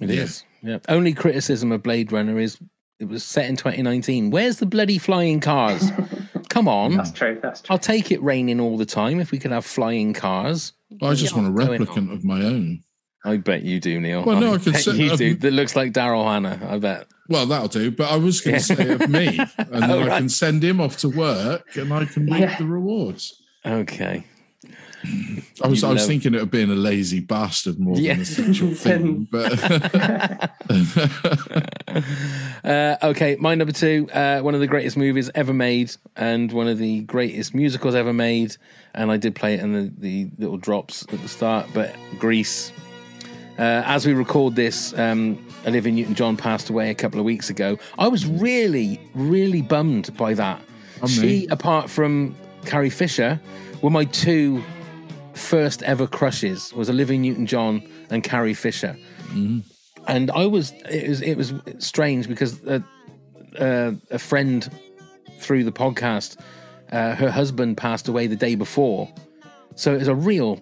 It 0.00 0.10
yeah. 0.10 0.22
is. 0.22 0.44
Yeah. 0.62 0.78
Only 0.88 1.12
criticism 1.12 1.72
of 1.72 1.82
Blade 1.82 2.12
Runner 2.12 2.38
is 2.38 2.58
it 3.00 3.06
was 3.08 3.22
set 3.24 3.48
in 3.48 3.56
2019. 3.56 4.30
Where's 4.30 4.58
the 4.58 4.66
bloody 4.66 4.98
flying 4.98 5.40
cars? 5.40 5.90
Come 6.48 6.66
on. 6.66 6.96
That's 6.96 7.12
true. 7.12 7.38
That's 7.40 7.60
true. 7.60 7.72
I'll 7.72 7.78
take 7.78 8.10
it 8.10 8.20
raining 8.22 8.58
all 8.60 8.76
the 8.76 8.86
time 8.86 9.20
if 9.20 9.30
we 9.30 9.38
could 9.38 9.52
have 9.52 9.64
flying 9.64 10.12
cars. 10.12 10.72
I 11.02 11.14
just 11.14 11.36
want 11.36 11.46
a 11.46 11.50
replicant 11.50 12.12
of 12.12 12.24
my 12.24 12.42
own. 12.42 12.82
I 13.24 13.36
bet 13.36 13.62
you 13.62 13.80
do, 13.80 14.00
Neil. 14.00 14.24
Well, 14.24 14.38
no, 14.40 14.54
I 14.54 14.58
can 14.58 14.72
bet 14.72 14.82
say- 14.82 14.92
you 14.96 15.16
do. 15.16 15.32
um, 15.32 15.38
That 15.40 15.52
looks 15.52 15.74
like 15.76 15.92
Daryl 15.92 16.24
Hannah. 16.24 16.60
I 16.68 16.78
bet. 16.78 17.06
Well, 17.28 17.46
that'll 17.46 17.68
do. 17.68 17.90
But 17.90 18.10
I 18.10 18.16
was 18.16 18.40
going 18.40 18.56
to 18.56 18.62
say 18.62 18.92
of 18.92 19.08
me, 19.08 19.38
and 19.58 19.82
then 19.82 19.90
Oh, 19.90 20.02
I 20.02 20.18
can 20.18 20.28
send 20.28 20.62
him 20.64 20.80
off 20.80 20.96
to 20.98 21.08
work, 21.08 21.76
and 21.76 21.92
I 21.92 22.04
can 22.06 22.26
reap 22.26 22.40
Yeah. 22.40 22.56
the 22.58 22.64
rewards. 22.66 23.34
Okay. 23.66 24.24
I 25.04 25.68
was 25.68 25.82
You 25.82 25.88
I 25.88 25.92
was 25.92 26.02
know- 26.02 26.06
thinking 26.06 26.34
it 26.34 26.40
of 26.42 26.50
being 26.50 26.70
a 26.70 26.74
lazy 26.74 27.20
bastard 27.20 27.78
more 27.78 27.96
Yeah. 27.98 28.14
than 28.14 28.22
a 28.22 28.24
sexual 28.24 28.74
thing, 28.74 29.28
but 29.30 29.52
Uh, 32.64 32.96
okay, 33.02 33.36
my 33.40 33.54
number 33.54 33.72
two, 33.72 34.08
uh, 34.12 34.40
one 34.40 34.54
of 34.54 34.60
the 34.60 34.66
greatest 34.66 34.96
movies 34.96 35.30
ever 35.34 35.52
made, 35.54 35.92
and 36.16 36.52
one 36.52 36.68
of 36.68 36.78
the 36.78 37.00
greatest 37.02 37.54
musicals 37.54 37.94
ever 37.94 38.12
made. 38.12 38.56
And 38.94 39.10
I 39.10 39.16
did 39.16 39.34
play 39.34 39.54
it 39.54 39.60
in 39.60 39.72
the, 39.72 39.92
the 39.98 40.30
little 40.38 40.56
drops 40.58 41.04
at 41.12 41.20
the 41.22 41.28
start, 41.28 41.66
but 41.72 41.94
Grease. 42.18 42.72
Uh, 43.58 43.82
as 43.86 44.06
we 44.06 44.12
record 44.12 44.54
this, 44.54 44.96
um, 44.98 45.44
Olivia 45.66 45.92
Newton 45.92 46.14
John 46.14 46.36
passed 46.36 46.70
away 46.70 46.90
a 46.90 46.94
couple 46.94 47.18
of 47.18 47.24
weeks 47.24 47.50
ago. 47.50 47.78
I 47.98 48.08
was 48.08 48.24
really, 48.26 49.00
really 49.14 49.62
bummed 49.62 50.16
by 50.16 50.34
that. 50.34 50.62
I'm 51.02 51.08
she, 51.08 51.46
apart 51.50 51.90
from 51.90 52.36
Carrie 52.64 52.90
Fisher, 52.90 53.40
were 53.82 53.90
my 53.90 54.04
two 54.04 54.62
first 55.34 55.82
ever 55.82 56.06
crushes. 56.06 56.72
Was 56.72 56.88
Olivia 56.88 57.18
Newton 57.18 57.46
John 57.46 57.82
and 58.10 58.22
Carrie 58.22 58.54
Fisher 58.54 58.96
and 60.08 60.30
I 60.30 60.46
was 60.46 60.72
it 60.90 61.08
was 61.08 61.20
it 61.20 61.36
was 61.36 61.52
strange 61.78 62.28
because 62.28 62.64
uh, 62.66 62.80
uh, 63.58 63.92
a 64.10 64.18
friend 64.18 64.68
through 65.38 65.64
the 65.64 65.72
podcast, 65.72 66.36
uh, 66.90 67.14
her 67.14 67.30
husband 67.30 67.76
passed 67.76 68.08
away 68.08 68.26
the 68.26 68.36
day 68.36 68.56
before, 68.56 69.12
so 69.76 69.94
it 69.94 69.98
was 69.98 70.08
a 70.08 70.14
real 70.14 70.60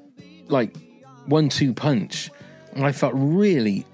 like 0.49 0.77
one-two 1.27 1.73
punch, 1.73 2.31
and 2.77 2.85
I 2.87 2.93
felt 2.93 3.15
really 3.17 3.87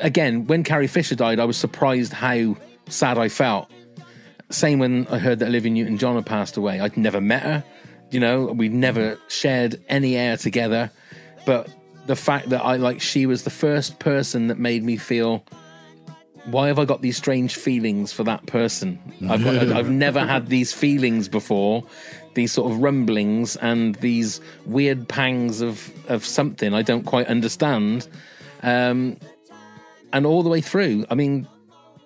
again 0.00 0.46
when 0.46 0.64
Carrie 0.64 0.86
Fisher 0.86 1.14
died, 1.14 1.38
I 1.38 1.44
was 1.44 1.56
surprised 1.56 2.12
how 2.12 2.56
sad 2.88 3.18
I 3.18 3.28
felt. 3.28 3.70
Same 4.50 4.78
when 4.78 5.06
I 5.08 5.18
heard 5.18 5.38
that 5.38 5.48
Olivia 5.48 5.70
Newton-John 5.70 6.16
had 6.16 6.26
passed 6.26 6.56
away. 6.56 6.80
I'd 6.80 6.96
never 6.96 7.20
met 7.20 7.42
her, 7.42 7.64
you 8.10 8.20
know, 8.20 8.46
we'd 8.46 8.72
never 8.72 9.18
shared 9.28 9.80
any 9.88 10.16
air 10.16 10.36
together, 10.36 10.90
but 11.46 11.68
the 12.06 12.16
fact 12.16 12.50
that 12.50 12.62
I 12.62 12.76
like 12.76 13.00
she 13.00 13.26
was 13.26 13.44
the 13.44 13.50
first 13.50 13.98
person 13.98 14.48
that 14.48 14.58
made 14.58 14.82
me 14.82 14.96
feel 14.96 15.44
why 16.44 16.66
have 16.68 16.78
I 16.78 16.84
got 16.84 17.02
these 17.02 17.16
strange 17.16 17.54
feelings 17.54 18.12
for 18.12 18.24
that 18.24 18.46
person? 18.46 18.98
I've, 19.28 19.46
I've 19.46 19.90
never 19.90 20.20
had 20.20 20.48
these 20.48 20.72
feelings 20.72 21.28
before, 21.28 21.84
these 22.34 22.52
sort 22.52 22.70
of 22.72 22.78
rumblings 22.78 23.56
and 23.56 23.94
these 23.96 24.40
weird 24.66 25.08
pangs 25.08 25.60
of, 25.60 25.90
of 26.10 26.24
something 26.24 26.72
I 26.74 26.82
don't 26.82 27.04
quite 27.04 27.26
understand. 27.26 28.08
Um, 28.62 29.16
and 30.12 30.26
all 30.26 30.42
the 30.42 30.48
way 30.48 30.60
through, 30.60 31.04
I 31.10 31.14
mean, 31.14 31.48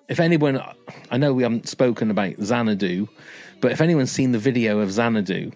if 0.08 0.20
anyone, 0.20 0.62
I 1.10 1.16
know 1.18 1.32
we 1.32 1.42
haven't 1.42 1.68
spoken 1.68 2.10
about 2.10 2.34
Xanadu, 2.42 3.08
but 3.60 3.72
if 3.72 3.80
anyone's 3.80 4.12
seen 4.12 4.32
the 4.32 4.38
video 4.38 4.78
of 4.80 4.90
Xanadu, 4.92 5.50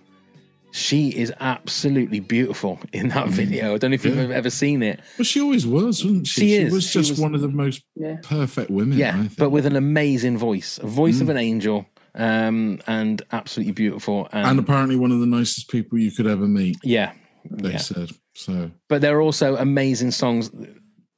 she 0.73 1.09
is 1.11 1.33
absolutely 1.41 2.21
beautiful 2.21 2.79
in 2.93 3.09
that 3.09 3.29
video. 3.29 3.75
I 3.75 3.79
don't 3.79 3.91
know 3.91 3.95
if 3.97 4.05
you've 4.05 4.17
Yeah. 4.17 4.35
ever 4.35 4.51
seen 4.51 4.83
it. 4.83 5.01
well, 5.19 5.25
she 5.25 5.41
always 5.41 5.67
was, 5.67 6.05
wasn't 6.05 6.27
she? 6.29 6.41
She 6.41 6.55
is. 6.55 6.73
was 6.73 6.85
She 6.89 6.99
just 7.01 7.11
was- 7.13 7.21
one 7.21 7.35
of 7.35 7.41
the 7.41 7.49
most 7.49 7.83
Yeah. 7.97 8.17
perfect 8.23 8.71
women. 8.71 8.95
I 8.97 9.01
Yeah, 9.01 9.17
think. 9.19 9.37
but 9.37 9.51
with 9.51 9.67
an 9.67 9.75
amazing 9.77 10.39
voice, 10.39 10.79
a 10.83 10.87
voice 10.87 11.21
of 11.21 11.29
an 11.29 11.37
angel, 11.37 11.87
um, 12.21 12.81
and 12.87 13.23
absolutely 13.33 13.73
beautiful. 13.73 14.29
And, 14.31 14.47
and 14.47 14.59
apparently 14.59 14.97
one 14.97 15.11
of 15.11 15.21
the 15.21 15.27
nicest 15.27 15.71
people 15.71 15.99
you 15.99 16.11
could 16.11 16.27
ever 16.27 16.47
meet. 16.47 16.77
yeah, 16.83 17.13
They 17.51 17.73
yeah. 17.73 17.79
said 17.79 18.11
so. 18.35 18.71
but 18.89 19.01
there 19.01 19.17
are 19.17 19.23
also 19.23 19.57
amazing 19.57 20.11
songs. 20.11 20.51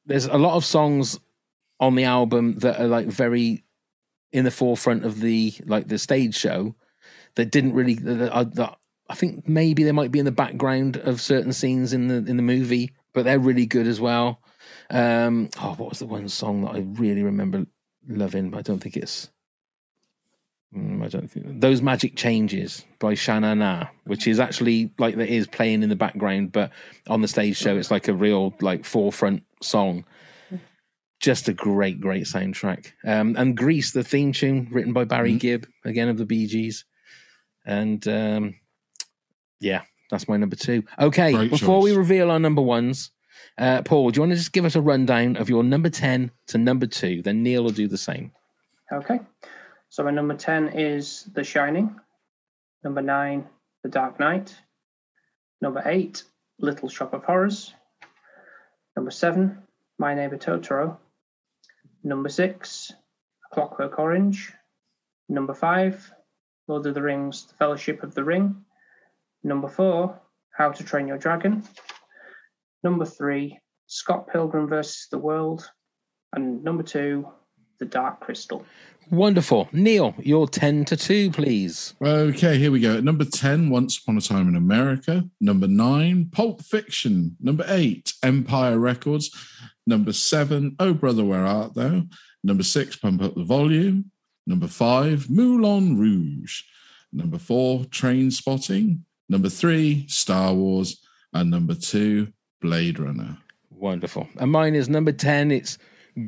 There's 0.07 0.27
a 0.27 0.39
lot 0.39 0.55
of 0.55 0.65
songs 0.65 1.19
on 1.81 1.97
the 1.97 2.05
album 2.05 2.61
that 2.61 2.81
are 2.81 2.87
like 2.87 3.09
very 3.09 3.65
in 4.31 4.45
the 4.45 4.51
forefront 4.53 5.05
of 5.05 5.21
the 5.21 5.53
like 5.67 5.89
the 5.89 5.99
stage 5.99 6.37
show 6.37 6.77
that 7.35 7.51
didn't 7.51 7.75
really. 7.75 7.95
That, 7.95 8.33
that, 8.33 8.55
that 8.55 8.79
I 9.11 9.15
think 9.17 9.49
maybe 9.49 9.83
they 9.83 9.93
might 9.93 10.13
be 10.13 10.21
in 10.21 10.25
the 10.25 10.31
background 10.31 10.97
of 10.99 11.21
certain 11.21 11.53
scenes 11.53 11.93
in 11.93 12.07
the 12.07 12.17
in 12.31 12.37
the 12.37 12.43
movie, 12.43 12.93
but 13.13 13.25
they're 13.25 13.41
really 13.41 13.67
good 13.67 13.89
as 13.89 14.01
well. 14.01 14.41
Um, 14.89 15.51
oh, 15.61 15.75
what 15.75 15.89
was 15.89 15.99
the 15.99 16.07
one 16.07 16.29
song 16.29 16.63
that 16.63 16.77
I 16.77 16.79
really 16.79 17.25
remember 17.25 17.67
loving? 18.07 18.51
But 18.51 18.59
I 18.59 18.63
don't 18.63 18.79
think 18.79 18.97
it's. 18.97 19.31
Mm, 20.77 21.05
I 21.05 21.09
don't 21.09 21.31
think 21.31 21.61
those 21.61 21.83
magic 21.83 22.17
changes 22.17 22.85
by 22.99 23.13
Shana 23.13 23.57
Na, 23.57 23.89
which 24.05 24.27
is 24.27 24.41
actually 24.41 24.91
like 24.99 25.17
that 25.17 25.29
is 25.29 25.47
playing 25.47 25.83
in 25.83 25.91
the 25.91 25.97
background, 25.97 26.53
but 26.53 26.71
on 27.09 27.21
the 27.21 27.29
stage 27.29 27.57
show 27.57 27.77
it's 27.77 27.91
like 27.91 28.09
a 28.09 28.15
real 28.15 28.55
like 28.61 28.85
forefront 28.85 29.43
song. 29.63 30.05
Just 31.21 31.47
a 31.49 31.53
great, 31.53 32.01
great 32.01 32.25
soundtrack. 32.25 32.93
Um, 33.05 33.37
and 33.39 33.57
Grease, 33.57 33.93
the 33.93 34.03
theme 34.03 34.33
tune 34.33 34.69
written 34.73 34.93
by 34.93 35.05
Barry 35.05 35.35
Gibb, 35.37 35.69
again 35.85 36.09
of 36.09 36.17
the 36.17 36.25
Bee 36.25 36.49
Gees. 36.49 36.85
And 37.65 38.07
um, 38.09 38.57
yeah, 39.61 39.83
that's 40.11 40.27
my 40.27 40.37
number 40.37 40.57
two. 40.57 40.83
Okay, 40.99 41.33
Great 41.33 41.51
before 41.51 41.81
we 41.81 41.95
reveal 41.95 42.31
our 42.31 42.41
number 42.41 42.63
ones, 42.63 43.13
uh, 43.59 43.83
Paul, 43.83 44.11
do 44.11 44.19
you 44.19 44.23
want 44.23 44.33
to 44.33 44.37
just 44.37 44.53
give 44.53 44.65
us 44.65 44.75
a 44.75 44.81
rundown 44.81 45.37
of 45.37 45.49
your 45.49 45.63
number 45.63 45.91
10 45.91 46.31
to 46.49 46.59
number 46.59 46.87
two? 46.87 47.23
Then 47.23 47.43
Neil 47.43 47.63
will 47.63 47.71
do 47.71 47.87
the 47.87 47.99
same. 47.99 48.33
Okay. 48.93 49.21
So 49.93 50.03
my 50.03 50.11
number 50.11 50.35
10 50.35 50.69
is 50.69 51.25
The 51.35 51.45
Shining. 51.45 52.01
Number 52.83 53.03
9, 53.03 53.47
The 53.83 53.91
Dark 53.91 54.19
Knight. 54.19 54.57
Number 55.61 55.83
8, 55.85 56.23
Little 56.59 56.89
Shop 56.89 57.13
of 57.13 57.25
Horrors. 57.25 57.75
Number 58.97 59.11
7, 59.11 59.59
My 59.99 60.15
Neighbor 60.15 60.39
Totoro. 60.39 60.97
Number 62.03 62.31
6, 62.31 62.91
A 62.91 63.55
Clockwork 63.55 63.99
Orange. 63.99 64.55
Number 65.29 65.53
five, 65.53 66.11
Lord 66.69 66.87
of 66.87 66.95
the 66.95 67.03
Rings: 67.03 67.45
The 67.45 67.55
Fellowship 67.57 68.03
of 68.03 68.15
the 68.15 68.25
Ring. 68.25 68.65
Number 69.45 69.69
four, 69.69 70.19
How 70.53 70.71
to 70.73 70.85
Train 70.85 71.07
Your 71.07 71.19
Dragon. 71.19 71.65
Number 72.83 73.05
three, 73.05 73.61
Scott 73.89 74.27
Pilgrim 74.33 74.69
versus 74.69 75.09
the 75.11 75.19
World. 75.19 75.71
And 76.33 76.65
number 76.65 76.83
two, 76.83 77.29
The 77.79 77.85
Dark 77.85 78.21
Crystal. 78.21 78.65
Wonderful. 79.11 79.69
Neil, 79.73 80.15
your 80.19 80.49
10 80.49 80.85
to 80.87 80.97
2, 80.97 81.31
please. 81.33 81.95
Okay, 82.03 82.59
here 82.59 82.71
we 82.71 82.81
go. 82.81 82.97
At 82.97 83.05
number 83.05 83.25
10, 83.25 83.69
Once 83.71 83.99
Upon 83.99 84.17
a 84.17 84.21
Time 84.21 84.49
in 84.49 84.57
America. 84.57 85.25
Number 85.41 85.69
9, 85.69 86.31
Pulp 86.33 86.63
Fiction. 86.63 87.37
Number 87.41 87.65
8, 87.69 88.15
Empire 88.23 88.79
Records. 88.79 89.31
Number 89.87 90.13
7, 90.13 90.77
Oh 90.79 90.95
Brother, 90.95 91.25
Where 91.25 91.45
Art 91.45 91.75
Thou? 91.75 92.05
Number 92.45 92.63
6, 92.63 92.97
Pump 92.97 93.23
Up 93.23 93.35
the 93.35 93.45
Volume. 93.45 94.11
Number 94.47 94.67
5, 94.67 95.31
Moulin 95.31 95.99
Rouge. 95.99 96.63
Number 97.13 97.39
4, 97.39 97.81
Trainspotting. 97.85 99.01
Number 99.29 99.49
3, 99.49 100.07
Star 100.09 100.55
Wars. 100.55 101.05
And 101.33 101.51
number 101.51 101.75
2, 101.75 102.29
Blade 102.61 102.99
Runner. 102.99 103.39
Wonderful. 103.71 104.29
And 104.39 104.53
mine 104.53 104.75
is 104.75 104.89
number 104.89 105.13
10. 105.13 105.51
It's 105.51 105.79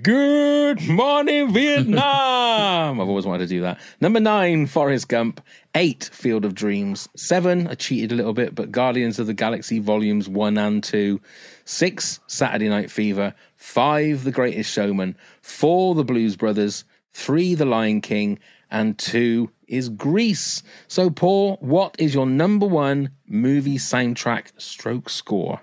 Good 0.01 0.89
Morning 0.89 1.53
Vietnam. 1.53 1.99
I've 3.01 3.07
always 3.07 3.27
wanted 3.27 3.41
to 3.41 3.55
do 3.55 3.61
that. 3.61 3.79
Number 4.01 4.19
nine, 4.19 4.67
Forrest 4.67 5.09
Gump. 5.09 5.43
Eight, 5.75 6.05
Field 6.11 6.47
of 6.47 6.55
Dreams. 6.55 7.07
Seven, 7.17 7.67
I 7.69 7.75
cheated 7.75 8.11
a 8.11 8.15
little 8.15 8.33
bit, 8.33 8.55
but 8.55 8.73
Guardians 8.73 9.19
of 9.19 9.27
the 9.27 9.35
Galaxy 9.35 9.81
Volumes 9.81 10.27
One 10.27 10.57
and 10.57 10.83
Two. 10.83 11.21
Six, 11.67 12.21
Saturday 12.27 12.71
Night 12.71 12.91
Fever. 12.91 13.35
Five, 13.59 14.25
The 14.25 14.33
Greatest 14.33 14.73
Showman. 14.73 15.19
Four, 15.43 15.95
The 15.95 16.05
Blues 16.05 16.35
Brothers. 16.35 16.87
Three, 17.13 17.55
The 17.55 17.67
Lion 17.67 18.01
King. 18.01 18.39
And 18.71 18.99
two 18.99 19.51
is 19.69 19.91
Grease. 19.91 20.63
So, 20.89 21.11
Paul, 21.11 21.59
what 21.61 21.95
is 21.99 22.15
your 22.15 22.25
number 22.25 22.67
one 22.67 23.11
movie 23.27 23.77
soundtrack 23.77 24.59
stroke 24.59 25.11
score? 25.11 25.61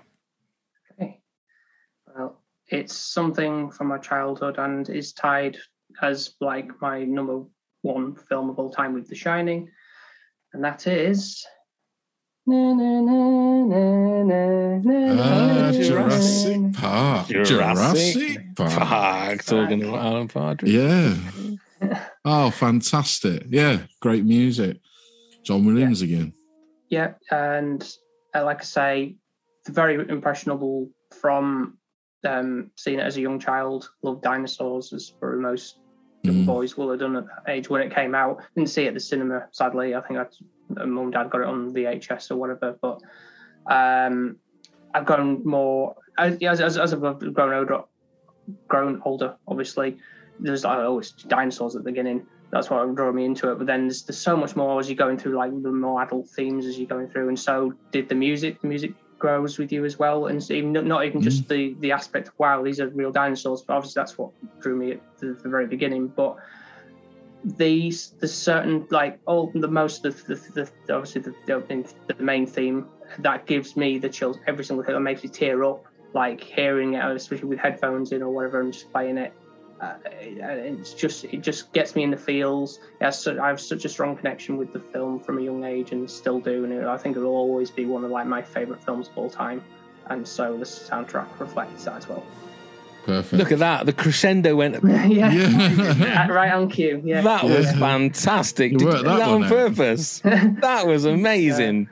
Well, 2.72 2.80
it's 2.80 2.96
something 2.96 3.70
from 3.70 3.88
my 3.88 3.98
childhood 3.98 4.58
and 4.58 4.88
is 4.88 5.12
tied 5.12 5.56
as 6.00 6.34
like 6.40 6.70
my 6.80 7.04
number 7.04 7.42
one 7.82 8.14
film 8.14 8.50
of 8.50 8.58
all 8.58 8.70
time 8.70 8.94
with 8.94 9.08
The 9.08 9.14
Shining, 9.14 9.68
and 10.52 10.64
that 10.64 10.86
is. 10.86 11.44
Na, 12.46 12.72
na, 12.74 13.00
na, 13.00 14.32
Ah, 15.14 15.70
Jurassic. 15.72 16.72
Park. 16.74 17.28
Jurassic 17.28 18.56
Park. 18.56 18.70
Park. 18.72 19.44
Talking 19.44 19.84
about 19.84 20.04
Alan 20.04 20.28
Partridge. 20.28 20.70
Yeah. 20.72 21.14
Oh, 22.24 22.50
fantastic. 22.52 23.42
Yeah, 23.48 23.78
great 24.00 24.24
music. 24.24 24.78
John 25.44 25.64
Williams 25.64 26.02
again. 26.02 26.32
Yeah, 26.88 27.14
and 27.32 27.82
uh, 28.32 28.44
like 28.44 28.60
I 28.60 28.64
say, 28.64 29.16
very 29.66 29.96
impressionable 30.08 30.90
from 31.20 31.78
um, 32.24 32.70
seeing 32.76 32.98
it 32.98 33.02
as 33.02 33.16
a 33.16 33.20
young 33.20 33.38
child. 33.38 33.90
Loved 34.02 34.22
dinosaurs, 34.22 34.92
as 34.92 35.12
for 35.18 35.36
most 35.36 35.78
Mm. 36.24 36.46
boys 36.46 36.76
will 36.76 36.90
have 36.90 37.00
done 37.00 37.16
at 37.16 37.26
that 37.26 37.50
age 37.52 37.68
when 37.68 37.82
it 37.82 37.92
came 37.92 38.14
out. 38.14 38.42
Didn't 38.54 38.70
see 38.70 38.84
it 38.84 38.88
at 38.88 38.94
the 38.94 39.00
cinema, 39.00 39.48
sadly. 39.50 39.94
I 39.94 40.00
think 40.02 40.20
I, 40.20 40.84
mum 40.84 41.04
and 41.04 41.12
dad 41.12 41.30
got 41.30 41.40
it 41.40 41.48
on 41.48 41.72
VHS 41.72 42.30
or 42.30 42.36
whatever. 42.36 42.78
But 42.80 43.02
um, 43.66 44.36
I've 44.94 45.04
grown 45.04 45.44
more 45.44 45.96
as 46.18 46.40
as, 46.42 46.78
as 46.78 46.94
I've 46.94 47.00
grown 47.00 47.52
older. 47.52 47.82
Grown 48.68 49.02
older, 49.04 49.36
obviously. 49.48 49.98
There's 50.38 50.64
like 50.64 50.78
always 50.78 51.10
dinosaurs 51.10 51.74
at 51.74 51.82
the 51.82 51.90
beginning. 51.90 52.26
That's 52.52 52.70
what 52.70 52.94
drew 52.94 53.12
me 53.12 53.24
into 53.24 53.50
it. 53.50 53.56
But 53.56 53.66
then 53.66 53.88
there's, 53.88 54.02
there's 54.02 54.18
so 54.18 54.36
much 54.36 54.54
more 54.54 54.78
as 54.78 54.88
you're 54.88 54.96
going 54.96 55.18
through, 55.18 55.36
like 55.36 55.50
the 55.62 55.72
more 55.72 56.02
adult 56.02 56.28
themes 56.28 56.66
as 56.66 56.78
you're 56.78 56.86
going 56.86 57.08
through, 57.08 57.28
and 57.28 57.38
so 57.38 57.72
did 57.90 58.08
the 58.08 58.14
music. 58.14 58.60
The 58.60 58.68
music 58.68 58.92
grows 59.22 59.56
with 59.56 59.70
you 59.70 59.84
as 59.84 60.00
well, 60.00 60.26
and 60.26 60.42
so 60.42 60.52
even 60.52 60.72
not 60.72 61.04
even 61.06 61.22
just 61.22 61.44
mm. 61.44 61.48
the 61.48 61.74
the 61.78 61.92
aspect 61.92 62.26
of 62.26 62.34
wow, 62.38 62.60
these 62.60 62.80
are 62.80 62.88
real 62.88 63.12
dinosaurs. 63.12 63.62
But 63.62 63.74
obviously 63.76 64.00
that's 64.00 64.18
what 64.18 64.30
drew 64.60 64.74
me 64.76 64.92
at 64.92 65.18
the, 65.18 65.38
the 65.40 65.48
very 65.48 65.68
beginning. 65.68 66.08
But 66.08 66.36
these 67.44 68.10
the 68.18 68.26
certain 68.26 68.86
like 68.90 69.20
all 69.26 69.52
the 69.54 69.68
most 69.68 70.04
of 70.04 70.24
the, 70.26 70.34
the, 70.34 70.68
the 70.86 70.94
obviously 70.94 71.22
the, 71.22 71.34
the 71.46 71.94
the 72.08 72.22
main 72.22 72.46
theme 72.46 72.86
that 73.20 73.46
gives 73.46 73.76
me 73.76 73.98
the 73.98 74.08
chills 74.08 74.38
every 74.48 74.64
single 74.64 74.84
time. 74.84 74.94
That 74.94 75.00
makes 75.00 75.22
me 75.22 75.28
tear 75.28 75.62
up, 75.62 75.86
like 76.14 76.40
hearing 76.42 76.94
it, 76.94 77.04
especially 77.04 77.48
with 77.48 77.60
headphones 77.60 78.10
in 78.10 78.22
or 78.22 78.30
whatever, 78.34 78.60
and 78.60 78.72
just 78.72 78.90
playing 78.90 79.18
it. 79.18 79.32
Uh, 79.82 79.94
it's 80.06 80.94
just 80.94 81.24
it 81.24 81.40
just 81.42 81.72
gets 81.72 81.96
me 81.96 82.04
in 82.04 82.10
the 82.12 82.16
feels. 82.16 82.78
It 83.00 83.04
has 83.04 83.18
so, 83.18 83.36
I 83.42 83.48
have 83.48 83.60
such 83.60 83.84
a 83.84 83.88
strong 83.88 84.16
connection 84.16 84.56
with 84.56 84.72
the 84.72 84.78
film 84.78 85.18
from 85.18 85.38
a 85.38 85.42
young 85.42 85.64
age, 85.64 85.90
and 85.90 86.08
still 86.08 86.38
do. 86.38 86.64
And 86.64 86.86
I 86.86 86.96
think 86.96 87.16
it 87.16 87.20
will 87.20 87.34
always 87.34 87.70
be 87.70 87.84
one 87.84 88.04
of 88.04 88.10
like 88.12 88.26
my 88.28 88.42
favorite 88.42 88.80
films 88.84 89.08
of 89.08 89.18
all 89.18 89.28
time. 89.28 89.62
And 90.08 90.26
so 90.26 90.56
the 90.56 90.64
soundtrack 90.64 91.26
reflects 91.40 91.84
that 91.84 91.96
as 91.96 92.08
well. 92.08 92.24
Perfect. 93.04 93.32
Look 93.40 93.50
at 93.50 93.58
that. 93.58 93.84
The 93.86 93.92
crescendo 93.92 94.54
went. 94.54 94.76
yeah, 94.84 96.28
right 96.30 96.52
on 96.52 96.68
cue. 96.68 97.02
Yeah, 97.04 97.22
That 97.22 97.42
was 97.42 97.66
Yeah. 97.66 97.78
fantastic. 97.80 98.70
You 98.72 98.78
Did 98.78 98.84
you 98.84 98.86
worked 98.92 99.02
do 99.02 99.08
that 99.10 99.18
that 99.18 99.28
on 99.28 99.42
out. 99.42 99.48
purpose? 99.48 100.20
That 100.60 100.86
was 100.86 101.04
amazing. 101.04 101.88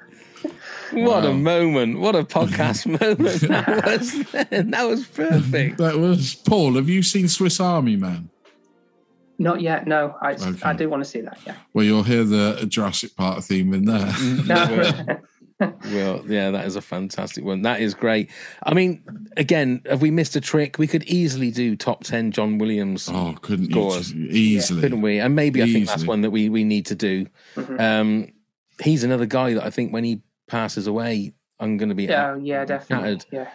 What 0.92 1.24
a 1.24 1.32
moment. 1.32 2.00
What 2.00 2.16
a 2.16 2.24
podcast 2.24 2.86
moment 3.00 3.40
that 3.42 3.84
was. 4.32 4.48
then. 4.50 4.70
That 4.70 4.84
was 4.88 5.06
perfect. 5.06 5.78
That 5.78 5.98
was 5.98 6.34
Paul. 6.34 6.74
Have 6.74 6.88
you 6.88 7.02
seen 7.02 7.28
Swiss 7.28 7.60
Army 7.60 7.96
Man? 7.96 8.30
Not 9.38 9.60
yet. 9.62 9.86
No, 9.86 10.16
I 10.20 10.32
Okay. 10.34 10.62
I 10.62 10.72
do 10.74 10.88
want 10.90 11.02
to 11.02 11.08
see 11.08 11.22
that. 11.22 11.38
Yeah. 11.46 11.54
Well, 11.72 11.84
you'll 11.84 12.02
hear 12.02 12.24
the 12.24 12.66
Jurassic 12.68 13.16
Park 13.16 13.42
theme 13.42 13.72
in 13.72 13.84
there. 13.86 14.06
Mm. 14.06 15.20
Well, 15.60 16.24
yeah, 16.26 16.50
that 16.52 16.64
is 16.64 16.76
a 16.76 16.80
fantastic 16.80 17.44
one. 17.44 17.60
That 17.62 17.82
is 17.82 17.92
great. 17.92 18.30
I 18.62 18.72
mean, 18.72 19.02
again, 19.36 19.82
have 19.84 20.00
we 20.00 20.10
missed 20.10 20.34
a 20.34 20.40
trick? 20.40 20.78
We 20.78 20.86
could 20.86 21.02
easily 21.04 21.50
do 21.50 21.76
top 21.76 22.02
10 22.02 22.32
John 22.32 22.56
Williams 22.56 23.10
oh, 23.12 23.36
couldn't 23.42 23.70
scores, 23.70 24.10
just- 24.10 24.14
Easily. 24.14 24.80
couldn't 24.80 25.02
we? 25.02 25.18
And 25.20 25.34
maybe 25.36 25.62
I 25.62 25.66
think 25.70 25.86
that's 25.86 26.06
one 26.06 26.22
that 26.22 26.30
we, 26.30 26.48
we 26.48 26.64
need 26.64 26.86
to 26.86 26.94
do. 26.94 27.26
Mm-hmm. 27.56 27.78
Um, 27.78 28.28
he's 28.82 29.04
another 29.04 29.26
guy 29.26 29.52
that 29.52 29.62
I 29.62 29.68
think 29.68 29.92
when 29.92 30.02
he 30.02 30.22
passes 30.50 30.86
away, 30.86 31.32
I'm 31.58 31.76
going 31.76 31.88
to 31.88 31.94
be 31.94 32.04
Yeah, 32.04 32.36
yeah, 32.36 32.64
definitely. 32.64 33.18
shattered 33.20 33.26
Yeah. 33.32 33.48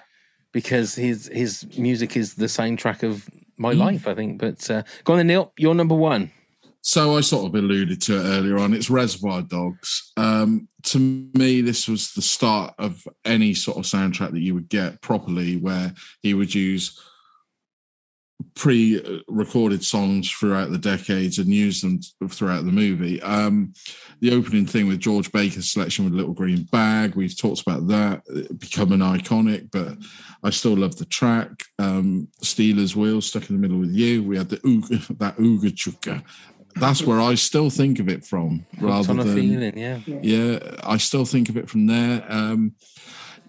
because 0.52 0.96
his 0.96 1.28
his 1.28 1.66
music 1.78 2.16
is 2.18 2.36
the 2.36 2.46
soundtrack 2.48 3.04
of 3.04 3.30
my 3.58 3.74
Mm. 3.74 3.78
life, 3.80 4.08
I 4.08 4.16
think. 4.16 4.40
But 4.40 4.70
uh, 4.72 4.84
go 5.04 5.14
on 5.14 5.20
then, 5.20 5.28
Neil. 5.28 5.54
You're 5.58 5.76
number 5.76 5.96
one. 5.96 6.32
So 6.82 7.18
I 7.18 7.22
sort 7.22 7.48
of 7.48 7.56
alluded 7.56 8.00
to 8.04 8.18
it 8.20 8.24
earlier 8.26 8.60
on. 8.60 8.74
It's 8.74 8.92
Reservoir 8.92 9.42
Dogs. 9.42 10.12
Um, 10.18 10.68
to 10.84 11.00
me, 11.34 11.62
this 11.62 11.88
was 11.88 12.14
the 12.14 12.22
start 12.22 12.76
of 12.78 13.08
any 13.26 13.56
sort 13.56 13.78
of 13.78 13.86
soundtrack 13.86 14.32
that 14.34 14.42
you 14.42 14.54
would 14.54 14.70
get 14.70 15.02
properly, 15.02 15.58
where 15.58 15.96
he 16.22 16.36
would 16.36 16.54
use 16.54 17.00
pre-recorded 18.56 19.84
songs 19.84 20.30
throughout 20.30 20.72
the 20.72 20.78
decades 20.78 21.38
and 21.40 21.48
use 21.48 21.82
them 21.82 22.00
throughout 22.30 22.66
the 22.66 22.72
movie. 22.72 23.22
Um, 23.22 23.74
the 24.20 24.34
opening 24.34 24.66
thing 24.66 24.88
with 24.88 25.00
George 25.00 25.32
Baker's 25.32 25.72
selection 25.72 26.06
with 26.06 26.14
Little 26.14 26.34
Green 26.34 26.64
Bag, 26.64 27.16
we've 27.16 27.38
talked 27.38 27.62
about 27.62 27.88
that 27.88 28.24
it 28.28 28.60
becoming 28.60 29.00
iconic, 29.00 29.70
but 29.72 29.98
I 30.44 30.50
still 30.50 30.76
love 30.76 30.98
the 30.98 31.06
track. 31.06 31.64
Um, 31.80 32.28
Stealers 32.42 32.96
Wheel 32.96 33.22
stuck 33.22 33.50
in 33.50 33.56
the 33.56 33.62
middle 33.62 33.80
with 33.80 33.92
you. 33.92 34.24
We 34.24 34.38
had 34.38 34.50
the 34.50 34.58
Ooga, 34.58 35.18
that 35.20 35.38
Ooga 35.38 35.72
Chuka. 35.72 36.24
That's 36.78 37.04
where 37.04 37.22
I 37.22 37.36
still 37.36 37.70
think 37.70 38.00
of 38.00 38.10
it 38.10 38.26
from, 38.26 38.66
rather 38.82 39.12
on 39.12 39.20
a 39.20 39.24
than 39.24 39.36
feeling, 39.36 39.78
yeah. 39.78 40.00
yeah, 40.06 40.60
I 40.84 40.98
still 40.98 41.24
think 41.24 41.48
of 41.48 41.56
it 41.56 41.70
from 41.70 41.88
there. 41.88 42.26
Um, 42.28 42.74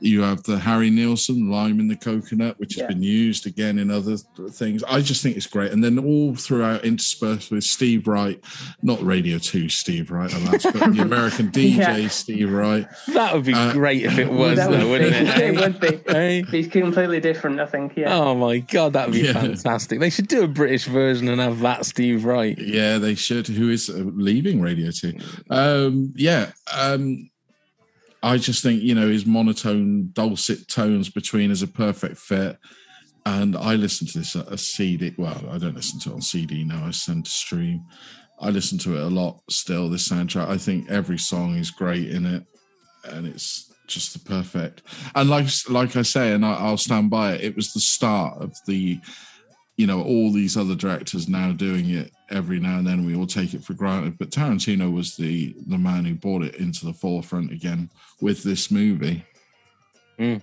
you 0.01 0.23
have 0.23 0.43
the 0.44 0.59
Harry 0.59 0.90
Nilsson 0.90 1.51
lime 1.51 1.81
in 1.81 1.89
the 1.89 1.97
coconut, 1.97 2.59
which 2.59 2.74
has 2.74 2.82
Yeah. 2.82 2.89
been 2.89 3.02
used 3.02 3.47
again 3.47 3.78
in 3.78 3.90
other 3.90 4.16
things. 4.51 4.82
I 4.85 5.01
just 5.01 5.23
think 5.23 5.36
it's 5.36 5.47
great. 5.47 5.73
And 5.73 5.82
then 5.82 5.98
all 5.98 6.35
throughout, 6.35 6.85
interspersed 6.85 7.51
with 7.51 7.64
Steve 7.64 8.06
Wright, 8.06 8.39
not 8.82 9.02
Radio 9.05 9.39
2 9.39 9.68
Steve 9.68 10.10
Wright, 10.10 10.32
alas, 10.32 10.62
but 10.64 10.74
the 10.94 11.02
American 11.02 11.51
DJ 11.51 11.77
Yeah. 12.02 12.09
Steve 12.09 12.52
Wright. 12.52 12.86
That 13.09 13.35
would 13.35 13.44
be 13.44 13.55
Uh, 13.55 13.73
great 13.73 14.02
if 14.05 14.18
it 14.18 14.31
was, 14.31 14.56
That 14.56 14.70
though, 14.70 14.89
would 14.90 15.02
wouldn't 15.02 15.28
it? 15.28 15.39
it 15.39 15.60
would 15.60 15.81
be. 15.81 16.01
Hey? 16.12 16.44
He's 16.51 16.68
completely 16.68 17.20
different, 17.20 17.59
I 17.60 17.66
think. 17.66 17.97
Yeah. 17.97 18.14
Oh 18.14 18.35
my 18.35 18.59
god, 18.59 18.93
that 18.94 19.09
would 19.09 19.14
be 19.20 19.27
Yeah. 19.27 19.32
fantastic. 19.32 20.01
They 20.01 20.10
should 20.10 20.28
do 20.28 20.44
a 20.44 20.48
British 20.48 20.85
version 20.85 21.28
and 21.28 21.40
have 21.40 21.60
that 21.60 21.85
Steve 21.86 22.24
Wright. 22.24 22.56
Yeah, 22.59 22.98
they 22.98 23.14
should. 23.14 23.47
Who 23.48 23.70
is 23.70 23.89
uh, 23.90 24.02
leaving 24.14 24.60
Radio 24.60 24.90
2? 24.90 25.14
Um, 25.51 26.12
yeah. 26.16 26.52
Um, 26.73 27.31
I 28.22 28.38
just 28.38 28.62
think, 28.62 28.82
you 28.82 28.94
know, 28.94 29.09
his 29.09 29.26
monotone, 29.26 30.10
dulcet 30.12 30.68
tones 30.68 31.09
between 31.09 31.51
is 31.51 31.62
a 31.62 31.68
perfect 31.68 32.18
fit. 32.18 32.59
And 33.24 33.56
I 33.56 33.74
listen 33.74 34.06
to 34.09 34.18
this 34.18 34.36
a 34.36 34.56
CD. 34.56 35.12
Well, 35.18 35.44
I 35.51 35.59
don't 35.59 35.74
listen 35.74 35.98
to 36.01 36.10
it 36.10 36.14
on 36.14 36.22
CD 36.22 36.62
now. 36.62 36.86
I 36.86 36.93
send 36.93 37.24
to 37.24 37.30
stream. 37.30 37.84
I 38.40 38.51
listen 38.51 38.78
to 38.78 38.97
it 38.97 39.02
a 39.02 39.09
lot 39.09 39.40
still, 39.51 39.88
this 39.90 40.09
soundtrack. 40.09 40.48
I 40.48 40.59
think 40.59 40.88
every 40.88 41.18
song 41.18 41.56
is 41.56 41.70
great 41.70 42.09
in 42.10 42.24
it. 42.24 42.44
And 43.05 43.26
it's 43.26 43.72
just 43.88 44.12
the 44.12 44.18
perfect. 44.20 44.82
And 45.14 45.28
like 45.28 45.47
like 45.68 45.97
I 45.97 46.02
say, 46.02 46.32
and 46.32 46.44
I, 46.44 46.55
I'll 46.55 46.76
stand 46.76 47.10
by 47.10 47.34
it, 47.34 47.43
it 47.43 47.56
was 47.56 47.72
the 47.72 47.80
start 47.80 48.40
of 48.40 48.55
the 48.66 49.01
you 49.77 49.86
know, 49.86 50.03
all 50.03 50.32
these 50.32 50.57
other 50.57 50.74
directors 50.74 51.28
now 51.28 51.53
doing 51.53 51.90
it 51.90 52.11
every 52.31 52.59
now 52.59 52.78
and 52.78 52.86
then. 52.86 53.05
We 53.05 53.15
all 53.15 53.27
take 53.27 53.53
it 53.55 53.62
for 53.65 53.74
granted. 53.74 54.19
But 54.19 54.31
Tarantino 54.31 54.93
was 54.93 55.16
the 55.16 55.55
the 55.66 55.78
man 55.78 56.05
who 56.05 56.15
brought 56.15 56.43
it 56.43 56.55
into 56.57 56.86
the 56.86 56.93
forefront 56.94 57.53
again 57.53 57.90
with 58.20 58.43
this 58.43 58.70
movie. 58.70 59.24
Mm. 60.19 60.43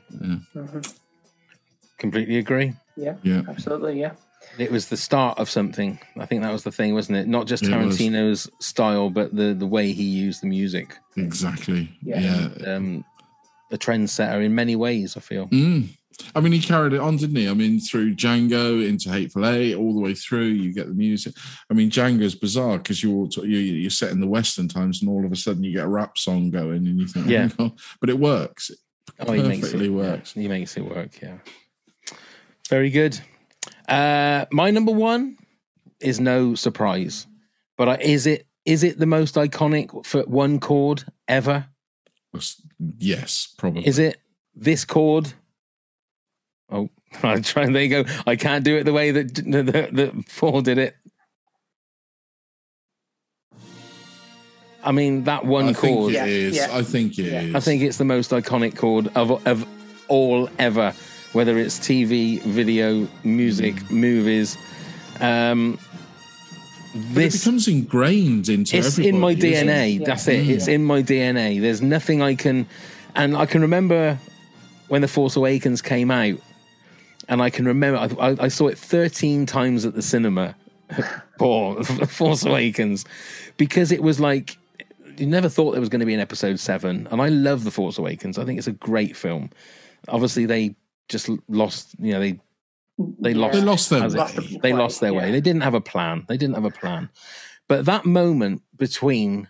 Yeah. 0.55 0.81
Completely 1.97 2.37
agree. 2.37 2.73
Yeah, 2.95 3.15
Yeah. 3.23 3.41
absolutely. 3.47 3.99
Yeah. 3.99 4.11
It 4.59 4.71
was 4.71 4.89
the 4.89 4.97
start 4.97 5.39
of 5.39 5.49
something. 5.49 5.97
I 6.17 6.25
think 6.25 6.41
that 6.43 6.51
was 6.51 6.63
the 6.63 6.71
thing, 6.71 6.93
wasn't 6.93 7.17
it? 7.17 7.27
Not 7.27 7.47
just 7.47 7.63
Tarantino's 7.63 8.49
style, 8.59 9.09
but 9.09 9.35
the 9.35 9.53
the 9.53 9.65
way 9.65 9.93
he 9.93 10.03
used 10.03 10.43
the 10.43 10.47
music. 10.47 10.95
Exactly. 11.17 11.89
Yeah. 12.03 12.19
Yeah. 12.19 12.75
Um, 12.75 13.05
a 13.71 13.77
trendsetter 13.77 14.43
in 14.45 14.53
many 14.53 14.75
ways. 14.75 15.17
I 15.17 15.21
feel. 15.21 15.47
Mm. 15.47 15.97
I 16.35 16.39
mean, 16.41 16.51
he 16.53 16.59
carried 16.59 16.93
it 16.93 16.99
on, 16.99 17.17
didn't 17.17 17.35
he? 17.35 17.47
I 17.49 17.53
mean, 17.53 17.79
through 17.79 18.15
Django 18.15 18.87
into 18.87 19.09
Hateful 19.09 19.45
Eight, 19.47 19.75
all 19.75 19.93
the 19.93 19.99
way 19.99 20.13
through, 20.13 20.45
you 20.45 20.73
get 20.73 20.87
the 20.87 20.93
music. 20.93 21.33
I 21.69 21.73
mean, 21.73 21.89
Django's 21.89 22.35
bizarre 22.35 22.77
because 22.77 23.03
you're 23.03 23.27
you 23.43 23.57
you're 23.57 23.89
set 23.89 24.11
in 24.11 24.19
the 24.21 24.27
Western 24.27 24.67
times, 24.67 25.01
and 25.01 25.09
all 25.09 25.25
of 25.25 25.31
a 25.31 25.35
sudden 25.35 25.63
you 25.63 25.73
get 25.73 25.85
a 25.85 25.89
rap 25.89 26.17
song 26.17 26.49
going, 26.51 26.85
and 26.87 26.99
you 26.99 27.07
think, 27.07 27.27
Yeah. 27.27 27.49
oh, 27.59 27.71
but 27.99 28.09
it 28.09 28.19
works. 28.19 28.69
It 28.69 28.77
Oh, 29.19 29.31
he 29.33 29.43
makes 29.43 29.57
it 29.57 29.61
perfectly 29.61 29.87
yeah, 29.89 29.95
works. 29.95 30.33
he 30.33 30.47
makes 30.47 30.77
it 30.77 30.81
work. 30.85 31.21
Yeah. 31.21 31.37
Very 32.69 32.89
good. 32.89 33.19
Uh, 33.87 34.45
my 34.51 34.71
number 34.71 34.91
one 34.91 35.37
is 35.99 36.19
no 36.19 36.55
surprise, 36.55 37.27
but 37.77 37.89
I, 37.89 37.95
is 37.97 38.25
it 38.25 38.47
is 38.65 38.83
it 38.83 38.97
the 38.97 39.05
most 39.05 39.35
iconic 39.35 40.05
for 40.05 40.21
one 40.23 40.59
chord 40.59 41.03
ever? 41.27 41.67
Yes, 42.97 43.53
probably. 43.57 43.85
Is 43.85 43.99
it 43.99 44.17
this 44.55 44.85
chord? 44.85 45.33
Oh, 46.73 46.89
I'm 47.23 47.41
trying. 47.43 47.71
There 47.73 47.83
you 47.83 48.03
go. 48.03 48.11
I 48.27 48.35
can't 48.35 48.63
do 48.65 48.75
it 48.77 48.83
the 48.83 48.93
way 48.93 49.11
that 49.11 49.35
that, 49.35 49.89
that 49.93 50.25
Paul 50.37 50.61
did 50.61 50.77
it. 50.79 50.95
I 54.83 54.91
mean, 54.91 55.23
that 55.25 55.45
one 55.45 55.65
I 55.69 55.73
think 55.73 55.95
chord. 55.97 56.13
it 56.13 56.27
is. 56.27 56.59
I 56.59 56.83
think 56.83 57.17
it 57.17 57.27
is. 57.27 57.55
I 57.55 57.59
think 57.61 57.83
it's 57.83 57.97
the 57.97 58.03
most 58.05 58.31
iconic 58.31 58.75
chord 58.75 59.09
of 59.15 59.45
of 59.47 59.65
all 60.09 60.49
ever, 60.59 60.93
whether 61.31 61.57
it's 61.57 61.79
TV, 61.79 62.41
video, 62.41 63.07
music, 63.23 63.75
Mm. 63.75 63.91
movies. 63.91 64.57
Um, 65.21 65.79
But 66.93 67.15
this 67.15 67.35
it 67.35 67.39
becomes 67.39 67.67
ingrained 67.67 68.49
into 68.49 68.77
it's 68.77 68.97
in 68.99 69.19
my 69.19 69.33
DNA. 69.35 70.01
it? 70.01 70.05
That's 70.05 70.27
it. 70.27 70.45
Mm. 70.45 70.49
It's 70.49 70.67
in 70.67 70.83
my 70.83 71.01
DNA. 71.01 71.59
There's 71.61 71.81
nothing 71.81 72.21
I 72.21 72.35
can, 72.35 72.67
and 73.15 73.37
I 73.37 73.45
can 73.45 73.61
remember 73.61 74.19
when 74.89 75.01
the 75.01 75.07
Force 75.07 75.35
Awakens 75.37 75.81
came 75.81 76.11
out, 76.11 76.37
and 77.29 77.41
I 77.41 77.49
can 77.49 77.65
remember 77.65 77.97
I, 77.99 78.29
I, 78.31 78.35
I 78.41 78.47
saw 78.47 78.67
it 78.67 78.77
13 78.77 79.45
times 79.45 79.85
at 79.85 79.93
the 79.95 80.01
cinema. 80.01 80.55
Paul, 81.39 81.81
Force 81.83 82.45
Awakens, 82.45 83.05
because 83.57 83.91
it 83.91 84.03
was 84.03 84.19
like 84.19 84.57
you 85.17 85.25
never 85.25 85.49
thought 85.49 85.71
there 85.71 85.79
was 85.79 85.89
going 85.89 86.01
to 86.01 86.05
be 86.05 86.13
an 86.13 86.19
episode 86.19 86.59
seven, 86.59 87.07
and 87.11 87.21
I 87.21 87.29
love 87.29 87.63
the 87.63 87.71
Force 87.71 87.97
Awakens. 87.97 88.37
I 88.37 88.45
think 88.45 88.57
it's 88.57 88.67
a 88.67 88.73
great 88.73 89.15
film. 89.15 89.49
Obviously, 90.07 90.45
they 90.45 90.75
just 91.09 91.29
lost. 91.47 91.95
You 91.99 92.13
know, 92.13 92.19
they 92.19 92.39
they 93.19 93.33
lost. 93.33 93.53
They 93.53 93.61
lost 93.61 93.89
their 93.89 94.03
as 94.03 94.13
it- 94.13 94.19
way. 94.19 94.59
They 94.61 94.73
lost 94.73 94.99
their 95.01 95.13
way. 95.13 95.31
They 95.31 95.41
didn't 95.41 95.61
have 95.61 95.73
a 95.73 95.81
plan. 95.81 96.25
They 96.27 96.37
didn't 96.37 96.55
have 96.55 96.65
a 96.65 96.71
plan. 96.71 97.09
But 97.67 97.85
that 97.85 98.05
moment 98.05 98.61
between 98.77 99.47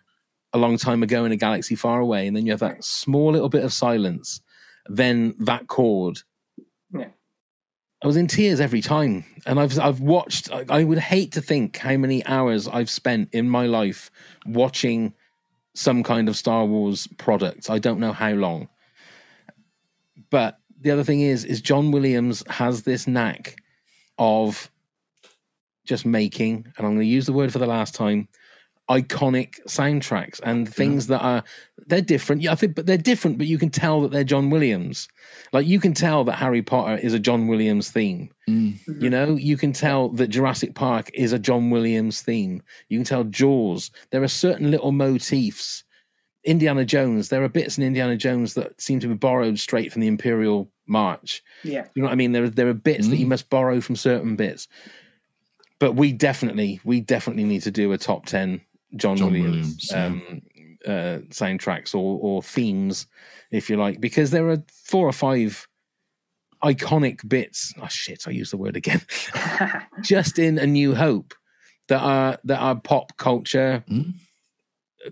a 0.54 0.58
long 0.58 0.78
time 0.78 1.02
ago 1.02 1.26
in 1.26 1.32
a 1.32 1.36
galaxy 1.36 1.76
far 1.76 2.00
away, 2.00 2.28
and 2.28 2.38
then 2.38 2.46
you 2.46 2.52
have 2.52 2.60
that 2.60 2.84
small 2.84 3.32
little 3.32 3.50
bit 3.50 3.64
of 3.64 3.74
silence, 3.74 4.40
then 4.88 5.36
that 5.40 5.68
chord. 5.68 6.20
I 8.04 8.08
was 8.08 8.18
in 8.18 8.28
tears 8.28 8.60
every 8.60 8.82
time, 8.82 9.24
and 9.46 9.58
I've 9.58 9.80
I've 9.80 10.02
watched. 10.02 10.52
I, 10.52 10.66
I 10.70 10.84
would 10.84 11.00
hate 11.00 11.32
to 11.34 11.42
think 11.42 11.78
how 11.78 11.96
many 11.96 12.26
hours 12.26 12.68
I've 12.68 12.90
spent 12.90 13.30
in 13.32 13.50
my 13.50 13.66
life 13.66 14.12
watching 14.46 15.14
some 15.74 16.04
kind 16.04 16.28
of 16.28 16.36
Star 16.36 16.66
Wars 16.66 17.08
product. 17.18 17.70
I 17.70 17.80
don't 17.80 18.02
know 18.02 18.12
how 18.12 18.32
long, 18.34 18.68
but 20.30 20.60
the 20.82 20.92
other 20.92 21.06
thing 21.06 21.22
is, 21.22 21.46
is 21.46 21.62
John 21.62 21.92
Williams 21.92 22.44
has 22.50 22.84
this 22.84 23.08
knack 23.08 23.56
of 24.18 24.70
just 25.86 26.06
making, 26.06 26.68
and 26.78 26.86
I'm 26.86 26.96
going 26.96 27.00
to 27.00 27.06
use 27.06 27.26
the 27.26 27.34
word 27.34 27.54
for 27.54 27.60
the 27.60 27.68
last 27.68 27.96
time, 27.96 28.28
iconic 28.94 29.60
soundtracks 29.68 30.40
and 30.44 30.72
things 30.72 31.08
that 31.08 31.22
are 31.22 31.44
they're 31.88 32.02
different. 32.02 32.42
Yeah, 32.42 32.52
I 32.52 32.56
think, 32.56 32.76
but 32.76 32.86
they're 32.86 32.98
different. 32.98 33.38
But 33.38 33.48
you 33.48 33.58
can 33.58 33.70
tell 33.70 34.02
that 34.02 34.12
they're 34.12 34.24
John 34.24 34.50
Williams. 34.50 35.08
Like 35.52 35.66
you 35.66 35.80
can 35.80 35.94
tell 35.94 36.24
that 36.26 36.36
Harry 36.36 36.62
Potter 36.62 36.98
is 36.98 37.14
a 37.14 37.20
John 37.20 37.48
Williams 37.48 37.90
theme. 37.90 38.30
Mm. 38.48 39.02
You 39.02 39.10
know, 39.10 39.36
you 39.36 39.58
can 39.58 39.74
tell 39.74 40.10
that 40.10 40.28
Jurassic 40.28 40.76
Park 40.76 41.10
is 41.14 41.34
a 41.34 41.40
John 41.40 41.72
Williams 41.72 42.22
theme. 42.22 42.62
You 42.90 43.00
can 43.00 43.06
tell 43.06 43.24
Jaws. 43.24 43.92
There 44.12 44.24
are 44.24 44.28
certain 44.28 44.72
little 44.72 44.92
motifs. 44.92 45.84
Indiana 46.46 46.84
Jones. 46.84 47.30
There 47.30 47.42
are 47.44 47.50
bits 47.50 47.78
in 47.78 47.86
Indiana 47.86 48.18
Jones 48.18 48.54
that 48.56 48.82
seem 48.82 49.00
to 49.00 49.08
be 49.08 49.14
borrowed 49.14 49.60
straight 49.60 49.94
from 49.94 50.02
the 50.02 50.10
Imperial 50.10 50.70
March. 50.86 51.42
Yeah. 51.64 51.86
You 51.96 52.02
know 52.02 52.08
what 52.08 52.12
I 52.12 52.16
mean? 52.16 52.34
There 52.34 52.44
are 52.44 52.50
there 52.50 52.68
are 52.68 52.74
bits 52.74 53.08
that 53.08 53.16
you 53.16 53.26
mm. 53.26 53.30
must 53.30 53.50
borrow 53.50 53.80
from 53.80 53.96
certain 53.96 54.36
bits. 54.36 54.68
But 55.80 55.94
we 55.94 56.12
definitely 56.12 56.82
we 56.84 57.00
definitely 57.00 57.46
need 57.46 57.62
to 57.64 57.72
do 57.72 57.92
a 57.94 57.98
top 57.98 58.26
ten 58.26 58.62
John, 58.96 59.18
John 59.18 59.32
Williams, 59.32 59.90
Williams, 59.92 59.92
yeah. 59.92 60.06
um, 60.06 60.42
uh, 60.86 61.20
soundtracks 61.30 61.96
or 61.96 62.20
or 62.22 62.44
themes, 62.44 63.08
if 63.52 63.70
you 63.70 63.78
like, 63.78 64.00
because 64.00 64.32
there 64.32 64.50
are 64.50 64.64
four 64.86 65.08
or 65.08 65.14
five 65.14 65.68
iconic 66.64 67.28
bits. 67.28 67.74
Oh 67.82 67.88
shit! 67.88 68.28
I 68.28 68.32
use 68.32 68.52
the 68.52 68.58
word 68.58 68.76
again. 68.76 69.02
Just 70.02 70.40
in 70.40 70.58
A 70.58 70.68
New 70.68 70.96
Hope, 70.96 71.34
that 71.88 72.02
are 72.02 72.38
that 72.44 72.60
are 72.60 72.76
pop 72.76 73.18
culture 73.18 73.84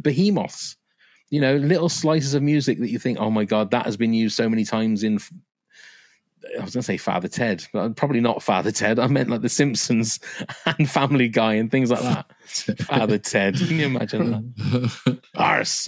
behemoths. 0.02 0.78
You 1.30 1.40
know, 1.40 1.56
little 1.56 1.90
slices 1.90 2.34
of 2.34 2.44
music 2.44 2.80
that 2.80 2.90
you 2.90 3.00
think, 3.00 3.18
oh 3.20 3.32
my 3.32 3.46
god, 3.46 3.72
that 3.72 3.86
has 3.86 3.96
been 3.96 4.14
used 4.14 4.36
so 4.36 4.50
many 4.50 4.66
times 4.66 5.04
in. 5.04 5.20
I 6.58 6.64
was 6.64 6.74
going 6.74 6.82
to 6.82 6.84
say 6.84 6.98
Father 6.98 7.28
Ted, 7.28 7.66
but 7.72 7.96
probably 7.96 8.20
not 8.20 8.44
Father 8.44 8.72
Ted. 8.72 9.00
I 9.00 9.08
meant 9.08 9.30
like 9.30 9.42
The 9.42 9.50
Simpsons 9.50 10.20
and 10.66 10.90
Family 10.90 11.28
Guy 11.28 11.54
and 11.54 11.70
things 11.70 11.92
like 11.92 12.02
that. 12.02 12.26
Father 12.86 13.18
Ted. 13.18 13.58
Can 13.58 13.80
you 13.80 13.86
imagine 13.86 14.54
that? 14.58 15.20
Arse. 15.36 15.88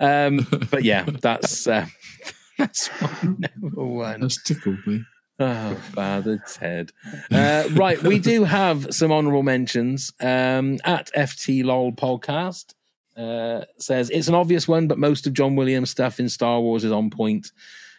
um, 0.00 0.46
but 0.70 0.82
yeah, 0.82 1.04
that's 1.20 1.66
uh, 1.66 1.86
that's 2.58 2.90
number 3.22 3.84
one. 3.84 4.20
That's 4.20 4.42
tickled 4.42 4.86
me. 4.86 5.04
Oh, 5.38 5.74
Father 5.92 6.42
Ted. 6.52 6.92
Uh, 7.30 7.64
right, 7.72 8.00
we 8.02 8.20
do 8.20 8.44
have 8.44 8.94
some 8.94 9.10
honourable 9.10 9.42
mentions. 9.42 10.12
Um, 10.20 10.78
at 10.84 11.10
FT 11.12 11.64
LOL 11.64 11.92
podcast 11.92 12.74
uh, 13.16 13.64
says 13.78 14.10
it's 14.10 14.28
an 14.28 14.34
obvious 14.34 14.68
one, 14.68 14.86
but 14.86 14.98
most 14.98 15.26
of 15.26 15.32
John 15.32 15.56
Williams' 15.56 15.90
stuff 15.90 16.20
in 16.20 16.28
Star 16.28 16.60
Wars 16.60 16.84
is 16.84 16.92
on 16.92 17.10
point. 17.10 17.50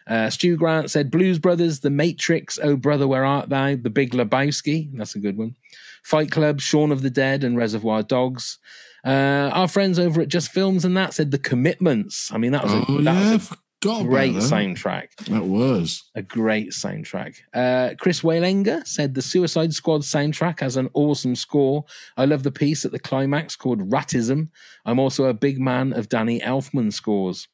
Uh, 0.07 0.29
Stu 0.29 0.55
Grant 0.55 0.91
said 0.91 1.09
Blues 1.11 1.39
Brothers, 1.39 1.79
The 1.79 1.89
Matrix, 1.89 2.59
Oh 2.61 2.75
Brother, 2.75 3.07
Where 3.07 3.25
Art 3.25 3.49
Thou? 3.49 3.75
The 3.75 3.89
Big 3.89 4.11
Lebowski. 4.11 4.89
That's 4.93 5.15
a 5.15 5.19
good 5.19 5.37
one. 5.37 5.55
Fight 6.03 6.29
Club, 6.31 6.61
Shaun 6.61 6.91
of 6.91 7.01
the 7.01 7.09
Dead, 7.09 7.43
and 7.43 7.57
Reservoir 7.57 8.03
Dogs. 8.03 8.59
Uh, 9.05 9.49
our 9.53 9.67
friends 9.67 9.97
over 9.99 10.21
at 10.21 10.27
Just 10.27 10.51
Films 10.51 10.85
and 10.85 10.95
that 10.97 11.13
said 11.13 11.31
The 11.31 11.37
Commitments. 11.39 12.31
I 12.31 12.37
mean, 12.37 12.51
that 12.51 12.63
was 12.63 12.73
a, 12.73 12.85
Oh, 12.87 13.01
that 13.01 13.13
yeah, 13.13 13.31
was 13.33 13.51
a 13.51 14.03
great 14.03 14.35
soundtrack. 14.35 15.09
That 15.29 15.43
was. 15.45 16.03
A 16.15 16.21
great 16.23 16.69
soundtrack. 16.71 17.35
Uh, 17.53 17.93
Chris 17.99 18.21
Waylenger 18.21 18.85
said 18.87 19.13
the 19.13 19.21
Suicide 19.21 19.73
Squad 19.73 20.01
soundtrack 20.01 20.59
has 20.59 20.75
an 20.77 20.89
awesome 20.93 21.35
score. 21.35 21.85
I 22.17 22.25
love 22.25 22.41
the 22.43 22.51
piece 22.51 22.83
at 22.85 22.91
the 22.91 22.99
climax 22.99 23.55
called 23.55 23.89
Ratism. 23.91 24.49
I'm 24.85 24.99
also 24.99 25.25
a 25.25 25.33
big 25.35 25.59
man 25.59 25.93
of 25.93 26.09
Danny 26.09 26.39
Elfman 26.39 26.91
scores. 26.93 27.47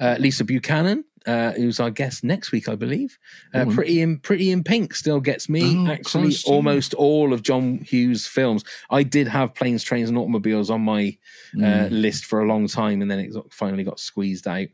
Uh, 0.00 0.16
Lisa 0.18 0.44
Buchanan, 0.44 1.04
uh, 1.26 1.52
who's 1.52 1.78
our 1.80 1.90
guest 1.90 2.24
next 2.24 2.50
week, 2.52 2.68
I 2.68 2.74
believe. 2.76 3.18
Uh, 3.54 3.64
Oh. 3.68 3.74
Pretty 3.74 4.00
in 4.00 4.18
Pretty 4.18 4.50
in 4.50 4.64
Pink 4.64 4.94
still 4.94 5.20
gets 5.20 5.48
me. 5.48 5.76
Oh, 5.86 5.90
Actually, 5.92 6.24
Christ, 6.28 6.46
yeah. 6.46 6.54
almost 6.54 6.94
all 6.94 7.32
of 7.32 7.42
John 7.42 7.78
Hughes' 7.78 8.26
films. 8.26 8.64
I 8.90 9.02
did 9.02 9.28
have 9.28 9.54
Planes, 9.54 9.82
Trains, 9.82 10.08
and 10.08 10.16
Automobiles 10.18 10.70
on 10.70 10.80
my 10.82 11.16
uh, 11.56 11.60
Mm. 11.60 11.88
list 11.90 12.24
for 12.26 12.40
a 12.40 12.46
long 12.46 12.66
time, 12.68 13.02
and 13.02 13.10
then 13.10 13.18
it 13.18 13.32
finally 13.50 13.84
got 13.84 13.98
squeezed 14.00 14.46
out. 14.48 14.68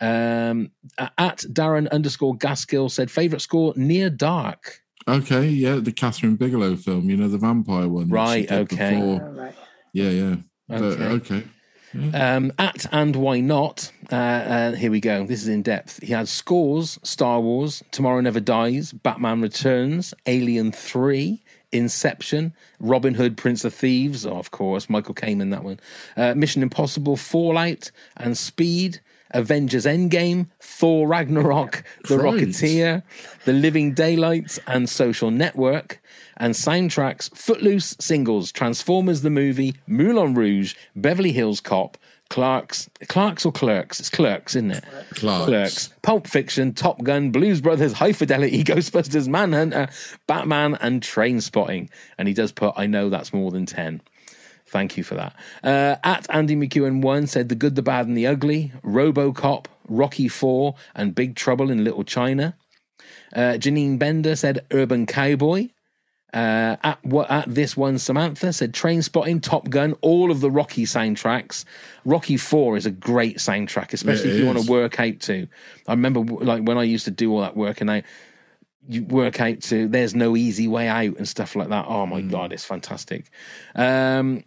Um, 0.00 0.70
at 1.18 1.38
Darren 1.52 1.88
underscore 1.90 2.36
Gaskill 2.36 2.90
said 2.90 3.10
favorite 3.10 3.40
score 3.40 3.72
Near 3.76 4.10
Dark. 4.10 4.80
Okay, 5.06 5.46
yeah, 5.48 5.76
the 5.76 5.92
Kathryn 5.92 6.36
Bigelow 6.38 6.76
film, 6.76 7.08
you 7.10 7.16
know, 7.16 7.28
the 7.28 7.38
vampire 7.38 7.88
one. 7.88 8.08
Right, 8.08 8.48
did 8.48 8.72
okay. 8.72 8.90
before. 8.94 9.52
Yeah, 9.92 10.10
yeah. 10.10 10.36
But, 10.68 10.82
Okay. 10.82 11.44
Okay. 11.96 12.16
Um, 12.16 12.52
at 12.58 12.86
and 12.92 13.16
why 13.16 13.40
not? 13.40 13.92
Uh, 14.10 14.16
uh, 14.16 14.72
here 14.72 14.90
we 14.90 15.00
go. 15.00 15.26
This 15.26 15.42
is 15.42 15.48
in 15.48 15.62
depth. 15.62 16.02
He 16.02 16.12
has 16.12 16.30
scores: 16.30 16.98
Star 17.02 17.40
Wars, 17.40 17.82
Tomorrow 17.90 18.20
Never 18.20 18.40
Dies, 18.40 18.92
Batman 18.92 19.40
Returns, 19.40 20.14
Alien 20.26 20.72
Three, 20.72 21.42
Inception, 21.72 22.54
Robin 22.78 23.14
Hood, 23.14 23.36
Prince 23.36 23.64
of 23.64 23.74
Thieves, 23.74 24.24
of 24.24 24.50
course, 24.50 24.88
Michael 24.88 25.14
Caine 25.14 25.40
in 25.40 25.50
that 25.50 25.64
one. 25.64 25.80
Uh, 26.16 26.34
Mission 26.34 26.62
Impossible, 26.62 27.16
Fallout, 27.16 27.90
and 28.16 28.38
Speed. 28.38 29.00
Avengers 29.34 29.84
Endgame, 29.84 30.46
Thor 30.60 31.06
Ragnarok, 31.06 31.84
The. 32.08 32.16
Rocketeer, 32.16 33.02
The 33.44 33.52
Living 33.52 33.92
Daylights, 33.92 34.58
and 34.66 34.88
Social 34.88 35.30
Network. 35.30 36.00
And 36.36 36.54
soundtracks 36.54 37.30
Footloose, 37.36 37.96
Singles, 38.00 38.50
Transformers 38.50 39.22
the 39.22 39.30
Movie, 39.30 39.74
Moulin 39.86 40.34
Rouge, 40.34 40.74
Beverly 40.96 41.32
Hills 41.32 41.60
Cop, 41.60 41.96
Clarks, 42.30 42.88
Clarks 43.06 43.44
or 43.46 43.52
Clerks? 43.52 44.00
It's 44.00 44.10
Clerks, 44.10 44.56
isn't 44.56 44.72
it? 44.72 44.84
Clarks. 45.14 45.90
Pulp 46.02 46.26
Fiction, 46.26 46.72
Top 46.72 47.02
Gun, 47.04 47.30
Blues 47.30 47.60
Brothers, 47.60 47.92
High 47.92 48.12
Fidelity, 48.12 48.64
Ghostbusters, 48.64 49.28
Manhunter, 49.28 49.88
Batman, 50.26 50.76
and 50.80 51.00
Trainspotting. 51.00 51.88
And 52.18 52.26
he 52.26 52.34
does 52.34 52.50
put, 52.50 52.74
I 52.76 52.86
know 52.86 53.10
that's 53.10 53.32
more 53.32 53.50
than 53.50 53.66
10. 53.66 54.00
Thank 54.74 54.96
you 54.96 55.04
for 55.04 55.14
that. 55.14 55.36
Uh, 55.62 55.94
at 56.02 56.26
Andy 56.34 56.56
McEwen1 56.56 57.28
said 57.28 57.48
The 57.48 57.54
Good, 57.54 57.76
the 57.76 57.82
Bad, 57.82 58.08
and 58.08 58.16
the 58.16 58.26
Ugly, 58.26 58.72
Robocop, 58.82 59.66
Rocky 59.88 60.26
4, 60.26 60.74
and 60.96 61.14
Big 61.14 61.36
Trouble 61.36 61.70
in 61.70 61.84
Little 61.84 62.02
China. 62.02 62.56
Uh, 63.32 63.54
Janine 63.56 64.00
Bender 64.00 64.34
said 64.34 64.66
Urban 64.72 65.06
Cowboy. 65.06 65.68
Uh, 66.32 66.74
at 66.82 66.98
what 67.04 67.30
at 67.30 67.54
this 67.54 67.76
one, 67.76 67.98
Samantha 68.00 68.52
said 68.52 68.72
Trainspotting, 68.72 69.40
Top 69.40 69.70
Gun, 69.70 69.92
all 70.00 70.32
of 70.32 70.40
the 70.40 70.50
Rocky 70.50 70.86
soundtracks. 70.86 71.64
Rocky 72.04 72.36
Four 72.36 72.76
is 72.76 72.84
a 72.84 72.90
great 72.90 73.36
soundtrack, 73.36 73.92
especially 73.92 74.30
It 74.30 74.34
if 74.34 74.40
you 74.40 74.46
want 74.46 74.58
is. 74.58 74.66
to 74.66 74.72
work 74.72 74.98
out 74.98 75.20
to. 75.20 75.46
I 75.86 75.92
remember 75.92 76.18
like 76.44 76.64
when 76.64 76.78
I 76.78 76.82
used 76.82 77.04
to 77.04 77.12
do 77.12 77.30
all 77.32 77.42
that 77.42 77.56
work 77.56 77.80
and 77.80 77.88
I 77.88 78.02
you 78.88 79.04
work 79.04 79.40
out 79.40 79.60
to 79.62 79.86
there's 79.88 80.14
no 80.16 80.36
easy 80.36 80.66
way 80.66 80.88
out 80.88 81.16
and 81.16 81.28
stuff 81.28 81.54
like 81.54 81.68
that. 81.68 81.86
Oh 81.88 82.04
my 82.04 82.20
Mm. 82.20 82.30
god, 82.32 82.52
it's 82.52 82.64
fantastic. 82.64 83.30
Um, 83.76 84.42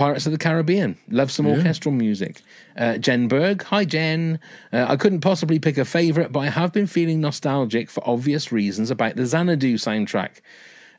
Pirates 0.00 0.24
of 0.24 0.32
the 0.32 0.38
Caribbean, 0.38 0.96
love 1.10 1.30
some 1.30 1.44
Yeah. 1.46 1.56
orchestral 1.56 1.92
music. 1.92 2.40
Uh, 2.74 2.96
Jen 2.96 3.28
Berg, 3.28 3.62
hi 3.64 3.84
Jen. 3.84 4.38
Uh, 4.72 4.86
I 4.88 4.96
couldn't 4.96 5.20
possibly 5.20 5.58
pick 5.58 5.76
a 5.76 5.84
favorite, 5.84 6.32
but 6.32 6.40
I 6.40 6.46
have 6.48 6.72
been 6.72 6.86
feeling 6.86 7.20
nostalgic 7.20 7.90
for 7.90 8.02
obvious 8.08 8.50
reasons 8.50 8.90
about 8.90 9.16
the 9.16 9.26
Xanadu 9.26 9.74
soundtrack. 9.76 10.40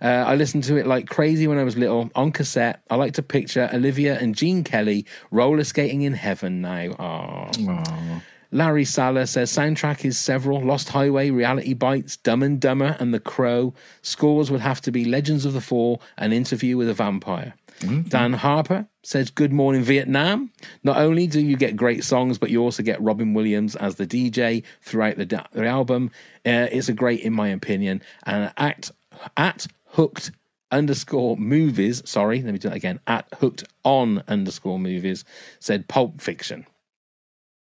Uh, 0.04 0.06
I 0.28 0.36
listened 0.36 0.66
to 0.66 0.76
it 0.76 0.86
like 0.86 1.08
crazy 1.10 1.48
when 1.48 1.58
I 1.58 1.64
was 1.64 1.76
little 1.78 2.12
on 2.14 2.32
cassette. 2.32 2.82
I 2.92 2.96
like 2.96 3.14
to 3.14 3.24
picture 3.24 3.72
Olivia 3.74 4.20
and 4.20 4.36
Gene 4.36 4.64
Kelly 4.64 5.08
roller 5.32 5.64
skating 5.64 6.04
in 6.04 6.14
heaven 6.14 6.62
now. 6.62 6.90
Aww. 7.00 8.22
Larry 8.54 8.84
Sala 8.86 9.26
says 9.26 9.50
soundtrack 9.52 10.04
is 10.06 10.20
several 10.20 10.62
Lost 10.62 10.90
Highway, 10.90 11.30
Reality 11.32 11.74
Bites, 11.74 12.18
Dumb 12.18 12.44
and 12.44 12.60
Dumber, 12.60 12.98
and 13.00 13.14
The 13.14 13.20
Crow. 13.20 13.74
Scores 14.02 14.52
would 14.52 14.60
have 14.60 14.82
to 14.82 14.92
be 14.92 15.06
Legends 15.06 15.46
of 15.46 15.54
the 15.54 15.62
Fall, 15.62 16.02
An 16.18 16.34
Interview 16.34 16.76
with 16.78 16.90
a 16.90 16.94
Vampire. 16.94 17.54
Dan 17.82 18.34
Harper 18.34 18.88
says 19.04 19.30
Good 19.32 19.52
Morning 19.52 19.82
Vietnam. 19.82 20.52
Not 20.84 20.98
only 20.98 21.28
do 21.28 21.42
you 21.42 21.58
get 21.58 21.76
great 21.76 22.04
songs, 22.04 22.38
but 22.38 22.50
you 22.50 22.62
also 22.62 22.84
get 22.84 23.02
Robin 23.02 23.34
Williams 23.34 23.76
as 23.76 23.96
the 23.96 24.06
DJ 24.06 24.64
throughout 24.82 25.18
the, 25.18 25.26
da- 25.26 25.48
the 25.52 25.66
album. 25.66 26.12
Uh, 26.46 26.68
it's 26.72 26.90
a 26.90 26.94
great, 26.94 27.22
in 27.22 27.34
my 27.34 27.50
opinion. 27.50 28.02
And 28.24 28.54
at 28.58 28.92
at 29.38 29.68
hooked 29.88 30.32
underscore 30.72 31.38
movies. 31.38 32.02
Sorry, 32.06 32.42
let 32.42 32.54
me 32.54 32.60
do 32.60 32.70
that 32.70 32.76
again. 32.76 33.00
At 33.08 33.28
hooked 33.40 33.64
on 33.84 34.24
underscore 34.28 34.80
movies 34.80 35.26
said 35.60 35.88
Pulp 35.88 36.22
Fiction. 36.22 36.66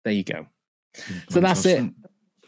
There 0.04 0.12
you 0.12 0.24
go. 0.24 0.46
So 1.30 1.40
that's 1.40 1.64
it. 1.64 1.92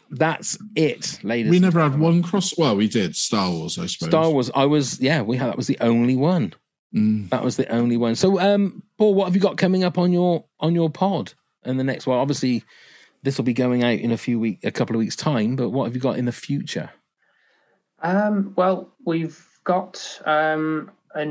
That's 0.09 0.57
it, 0.75 1.19
ladies. 1.23 1.51
We 1.51 1.59
never 1.59 1.79
had 1.79 1.97
one 1.97 2.21
cross. 2.21 2.57
Well, 2.57 2.75
we 2.75 2.89
did 2.89 3.15
Star 3.15 3.49
Wars, 3.49 3.79
I 3.79 3.85
suppose. 3.85 4.09
Star 4.09 4.29
Wars. 4.29 4.51
I 4.53 4.65
was 4.65 4.99
yeah. 4.99 5.21
We 5.21 5.37
had 5.37 5.47
that 5.47 5.57
was 5.57 5.67
the 5.67 5.77
only 5.79 6.17
one. 6.17 6.53
Mm. 6.95 7.29
That 7.29 7.43
was 7.43 7.55
the 7.57 7.67
only 7.69 7.97
one. 7.97 8.15
So, 8.15 8.39
um, 8.39 8.83
Paul, 8.97 9.13
what 9.13 9.25
have 9.25 9.35
you 9.35 9.41
got 9.41 9.57
coming 9.57 9.83
up 9.83 9.97
on 9.97 10.11
your 10.11 10.45
on 10.59 10.75
your 10.75 10.89
pod 10.89 11.33
and 11.63 11.79
the 11.79 11.83
next 11.83 12.05
one? 12.07 12.17
Obviously, 12.19 12.63
this 13.23 13.37
will 13.37 13.45
be 13.45 13.53
going 13.53 13.83
out 13.83 13.99
in 13.99 14.11
a 14.11 14.17
few 14.17 14.39
week, 14.39 14.59
a 14.63 14.71
couple 14.71 14.95
of 14.95 14.99
weeks 14.99 15.15
time. 15.15 15.55
But 15.55 15.69
what 15.69 15.85
have 15.85 15.95
you 15.95 16.01
got 16.01 16.17
in 16.17 16.25
the 16.25 16.31
future? 16.31 16.89
Um, 18.01 18.53
well, 18.55 18.89
we've 19.05 19.45
got 19.63 20.21
um, 20.25 20.91
a 21.15 21.23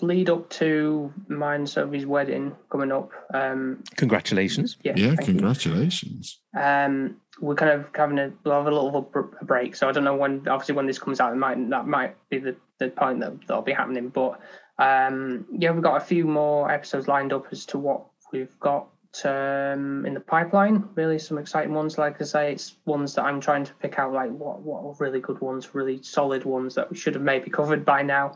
lead 0.00 0.30
up 0.30 0.48
to 0.50 1.12
mine 1.28 1.60
and 1.60 1.68
Sophie's 1.68 2.06
wedding 2.06 2.56
coming 2.70 2.90
up. 2.92 3.10
Um, 3.34 3.82
Congratulations. 3.96 4.78
yeah, 4.82 4.94
Yeah, 4.96 5.08
thank 5.14 5.20
you. 5.28 5.34
congratulations. 5.34 6.40
Um, 6.58 7.16
we're 7.40 7.54
kind 7.54 7.70
of 7.72 7.86
having 7.94 8.18
a 8.18 8.32
we'll 8.42 8.54
have 8.54 8.66
a 8.66 8.70
little 8.70 9.10
a 9.40 9.44
break, 9.44 9.76
so 9.76 9.88
I 9.88 9.92
don't 9.92 10.02
know 10.04 10.16
when. 10.16 10.48
Obviously, 10.48 10.74
when 10.74 10.86
this 10.86 10.98
comes 10.98 11.20
out, 11.20 11.32
it 11.32 11.36
might 11.36 11.70
that 11.70 11.86
might 11.86 12.16
be 12.30 12.38
the, 12.38 12.56
the 12.78 12.88
point 12.88 13.20
that 13.20 13.32
that'll 13.46 13.62
be 13.62 13.72
happening. 13.72 14.08
But 14.08 14.40
um, 14.78 15.46
yeah, 15.52 15.70
we've 15.72 15.82
got 15.82 15.96
a 15.96 16.04
few 16.04 16.24
more 16.24 16.70
episodes 16.70 17.08
lined 17.08 17.32
up 17.32 17.46
as 17.50 17.66
to 17.66 17.78
what 17.78 18.06
we've 18.32 18.58
got 18.60 18.88
um, 19.24 20.06
in 20.06 20.14
the 20.14 20.20
pipeline. 20.20 20.88
Really, 20.94 21.18
some 21.18 21.38
exciting 21.38 21.74
ones. 21.74 21.98
Like 21.98 22.20
I 22.20 22.24
say, 22.24 22.52
it's 22.52 22.76
ones 22.84 23.14
that 23.14 23.24
I'm 23.24 23.40
trying 23.40 23.64
to 23.64 23.74
pick 23.74 23.98
out. 23.98 24.12
Like 24.12 24.30
what 24.30 24.60
what 24.60 24.84
are 24.84 24.94
really 24.98 25.20
good 25.20 25.40
ones, 25.40 25.74
really 25.74 26.02
solid 26.02 26.44
ones 26.44 26.74
that 26.76 26.90
we 26.90 26.96
should 26.96 27.14
have 27.14 27.22
maybe 27.22 27.50
covered 27.50 27.84
by 27.84 28.02
now. 28.02 28.34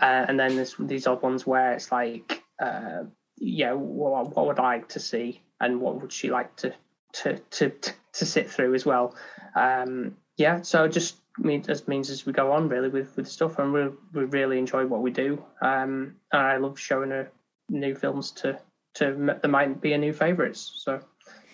Uh, 0.00 0.26
and 0.28 0.38
then 0.40 0.56
there's 0.56 0.74
these 0.78 1.06
odd 1.06 1.22
ones 1.22 1.46
where 1.46 1.72
it's 1.74 1.92
like, 1.92 2.42
uh, 2.60 3.04
yeah, 3.36 3.72
what, 3.72 4.34
what 4.34 4.46
would 4.46 4.58
I 4.58 4.62
like 4.62 4.88
to 4.90 5.00
see, 5.00 5.40
and 5.60 5.80
what 5.80 6.00
would 6.00 6.12
she 6.12 6.30
like 6.30 6.56
to 6.56 6.74
to 7.12 7.38
to 7.38 7.72
to 8.14 8.26
sit 8.26 8.50
through 8.50 8.74
as 8.74 8.84
well. 8.84 9.14
Um, 9.54 10.16
yeah, 10.36 10.62
so 10.62 10.88
just 10.88 11.16
mean 11.38 11.64
as 11.68 11.88
means 11.88 12.10
as 12.10 12.26
we 12.26 12.32
go 12.32 12.52
on 12.52 12.68
really 12.68 12.88
with 12.88 13.16
with 13.16 13.28
stuff, 13.28 13.58
and 13.58 13.72
we 13.72 13.88
we 14.12 14.24
really 14.24 14.58
enjoy 14.58 14.86
what 14.86 15.02
we 15.02 15.10
do. 15.10 15.42
Um, 15.60 16.16
and 16.32 16.42
I 16.42 16.56
love 16.56 16.78
showing 16.78 17.10
her 17.10 17.30
new 17.68 17.94
films 17.94 18.30
to 18.32 18.58
to 18.94 19.38
there 19.42 19.50
might 19.50 19.80
be 19.80 19.92
a 19.92 19.98
new 19.98 20.12
favourites. 20.12 20.72
So 20.76 21.00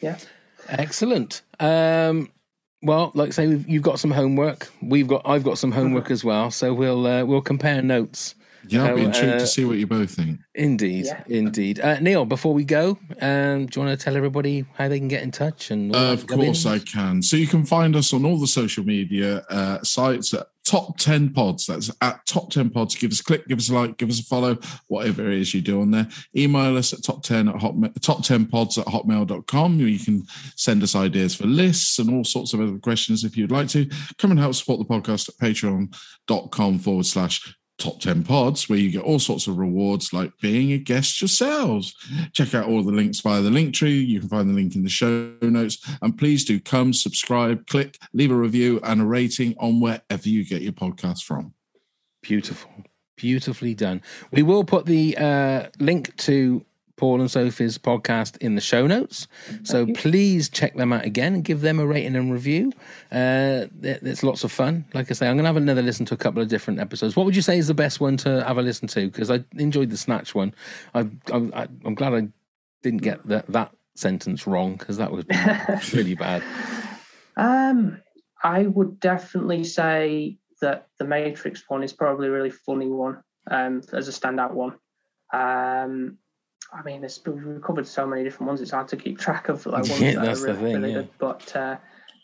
yeah, 0.00 0.18
Excellent. 0.68 1.42
Um, 1.58 2.30
well, 2.82 3.10
like 3.14 3.28
I 3.28 3.32
say, 3.32 3.46
you've 3.46 3.82
got 3.82 4.00
some 4.00 4.10
homework. 4.10 4.70
We've 4.80 5.06
got, 5.08 5.22
I've 5.26 5.44
got 5.44 5.58
some 5.58 5.72
homework 5.72 6.10
as 6.10 6.24
well. 6.24 6.50
So 6.50 6.72
we'll 6.72 7.06
uh, 7.06 7.24
we'll 7.24 7.42
compare 7.42 7.82
notes. 7.82 8.34
Yeah, 8.68 8.84
I'll 8.86 8.96
be 8.96 9.02
intrigued 9.04 9.34
uh, 9.34 9.38
to 9.38 9.46
see 9.46 9.64
what 9.64 9.78
you 9.78 9.86
both 9.86 10.10
think. 10.10 10.38
Indeed, 10.54 11.06
Yeah. 11.06 11.22
indeed. 11.28 11.80
Uh, 11.80 11.98
Neil, 12.00 12.24
before 12.24 12.52
we 12.54 12.64
go, 12.64 12.98
um, 13.20 13.66
do 13.66 13.80
you 13.80 13.86
want 13.86 13.98
to 13.98 14.04
tell 14.04 14.16
everybody 14.16 14.64
how 14.74 14.88
they 14.88 14.98
can 14.98 15.08
get 15.08 15.22
in 15.22 15.30
touch? 15.30 15.70
And 15.70 15.94
all 15.94 16.02
Uh, 16.02 16.12
of 16.12 16.26
course, 16.26 16.66
I 16.66 16.78
can. 16.78 17.22
So 17.22 17.36
you 17.36 17.46
can 17.46 17.64
find 17.64 17.96
us 17.96 18.12
on 18.12 18.24
all 18.24 18.38
the 18.38 18.46
social 18.46 18.84
media 18.84 19.38
uh, 19.50 19.82
sites 19.82 20.34
at 20.34 20.46
Top 20.66 20.98
10 20.98 21.30
Pods. 21.30 21.66
That's 21.66 21.90
at 22.02 22.24
Top 22.26 22.50
10 22.50 22.70
Pods. 22.70 22.94
Give 22.94 23.10
us 23.10 23.20
a 23.20 23.24
click, 23.24 23.48
give 23.48 23.58
us 23.58 23.70
a 23.70 23.74
like, 23.74 23.96
give 23.96 24.10
us 24.10 24.20
a 24.20 24.24
follow, 24.24 24.58
whatever 24.88 25.28
it 25.30 25.38
is 25.38 25.54
you 25.54 25.62
do 25.62 25.80
on 25.80 25.90
there. 25.90 26.06
Email 26.36 26.76
us 26.76 26.92
at 26.92 27.02
top 27.02 27.22
10 27.24 27.48
at 27.48 27.54
hotmail, 27.56 27.98
top 28.02 28.22
10 28.22 28.46
pods 28.46 28.76
at 28.78 28.86
hotmail.com. 28.86 29.80
You 29.80 29.98
can 29.98 30.24
send 30.56 30.82
us 30.82 30.94
ideas 30.94 31.34
for 31.34 31.46
lists 31.46 31.98
and 31.98 32.10
all 32.10 32.24
sorts 32.24 32.52
of 32.52 32.60
other 32.60 32.78
questions 32.78 33.24
if 33.24 33.36
you'd 33.36 33.50
like 33.50 33.68
to. 33.68 33.88
Come 34.18 34.30
and 34.32 34.38
help 34.38 34.54
support 34.54 34.78
the 34.78 34.84
podcast 34.94 35.28
at 35.30 35.36
patreon.com 35.38 36.78
forward 36.78 37.06
slash 37.06 37.54
top 37.80 38.00
10 38.00 38.22
pods 38.24 38.68
where 38.68 38.78
you 38.78 38.90
get 38.90 39.02
all 39.02 39.18
sorts 39.18 39.46
of 39.46 39.58
rewards 39.58 40.12
like 40.12 40.32
being 40.40 40.72
a 40.72 40.78
guest 40.78 41.20
yourselves 41.20 41.94
check 42.32 42.54
out 42.54 42.66
all 42.66 42.82
the 42.82 42.92
links 42.92 43.20
via 43.20 43.40
the 43.40 43.50
link 43.50 43.74
tree 43.74 43.98
you 43.98 44.20
can 44.20 44.28
find 44.28 44.48
the 44.48 44.54
link 44.54 44.76
in 44.76 44.82
the 44.82 44.88
show 44.88 45.32
notes 45.42 45.78
and 46.02 46.18
please 46.18 46.44
do 46.44 46.60
come 46.60 46.92
subscribe 46.92 47.66
click 47.66 47.98
leave 48.12 48.30
a 48.30 48.34
review 48.34 48.78
and 48.84 49.00
a 49.00 49.04
rating 49.04 49.54
on 49.58 49.80
wherever 49.80 50.28
you 50.28 50.44
get 50.44 50.62
your 50.62 50.72
podcast 50.72 51.24
from 51.24 51.54
Beautiful. 52.22 52.70
Beautifully 53.16 53.74
done. 53.74 54.02
We 54.30 54.42
will 54.42 54.64
put 54.64 54.86
the 54.86 55.16
uh, 55.16 55.68
link 55.78 56.16
to 56.18 56.64
Paul 57.00 57.22
and 57.22 57.30
Sophie's 57.30 57.78
podcast 57.78 58.36
in 58.42 58.56
the 58.56 58.60
show 58.60 58.86
notes. 58.86 59.26
So 59.62 59.86
please 59.86 60.50
check 60.50 60.74
them 60.74 60.92
out 60.92 61.06
again 61.06 61.32
and 61.32 61.42
give 61.42 61.62
them 61.62 61.80
a 61.80 61.86
rating 61.86 62.14
and 62.14 62.30
review. 62.30 62.74
Uh, 63.10 63.72
it's 63.80 64.22
lots 64.22 64.44
of 64.44 64.52
fun. 64.52 64.84
Like 64.92 65.10
I 65.10 65.14
say, 65.14 65.26
I'm 65.26 65.36
going 65.36 65.44
to 65.44 65.48
have 65.48 65.56
another 65.56 65.80
listen 65.80 66.04
to 66.04 66.14
a 66.14 66.18
couple 66.18 66.42
of 66.42 66.48
different 66.48 66.78
episodes. 66.78 67.16
What 67.16 67.24
would 67.24 67.34
you 67.34 67.40
say 67.40 67.56
is 67.56 67.68
the 67.68 67.74
best 67.74 68.02
one 68.02 68.18
to 68.18 68.44
have 68.44 68.58
a 68.58 68.62
listen 68.62 68.86
to? 68.88 69.06
Because 69.06 69.30
I 69.30 69.42
enjoyed 69.56 69.88
the 69.88 69.96
Snatch 69.96 70.34
one. 70.34 70.54
I, 70.94 71.08
I, 71.32 71.68
I'm 71.86 71.94
glad 71.94 72.12
I 72.12 72.28
didn't 72.82 73.00
get 73.00 73.26
that, 73.28 73.46
that 73.46 73.72
sentence 73.94 74.46
wrong 74.46 74.76
because 74.76 74.98
that 74.98 75.10
was 75.10 75.24
really 75.94 76.16
bad. 76.16 76.42
um, 77.38 77.98
I 78.44 78.66
would 78.66 79.00
definitely 79.00 79.64
say 79.64 80.36
that 80.60 80.88
the 80.98 81.06
Matrix 81.06 81.64
one 81.66 81.82
is 81.82 81.94
probably 81.94 82.28
a 82.28 82.30
really 82.30 82.50
funny 82.50 82.88
one 82.88 83.22
um, 83.50 83.80
as 83.94 84.06
a 84.06 84.12
standout 84.12 84.52
one. 84.52 84.74
Um, 85.32 86.18
I 86.72 86.82
mean, 86.82 87.00
there's, 87.00 87.20
we've 87.26 87.62
covered 87.62 87.86
so 87.86 88.06
many 88.06 88.22
different 88.24 88.48
ones; 88.48 88.60
it's 88.60 88.70
hard 88.70 88.88
to 88.88 88.96
keep 88.96 89.18
track 89.18 89.48
of 89.48 89.66
like 89.66 89.82
ones 89.88 90.00
Yeah, 90.00 90.14
that 90.14 90.24
that's 90.24 90.42
are 90.42 90.46
the 90.46 90.54
really, 90.54 90.72
thing, 90.72 90.82
really 90.82 90.92
yeah. 90.94 90.98
good. 91.00 91.08
But 91.18 91.56
uh, 91.56 91.76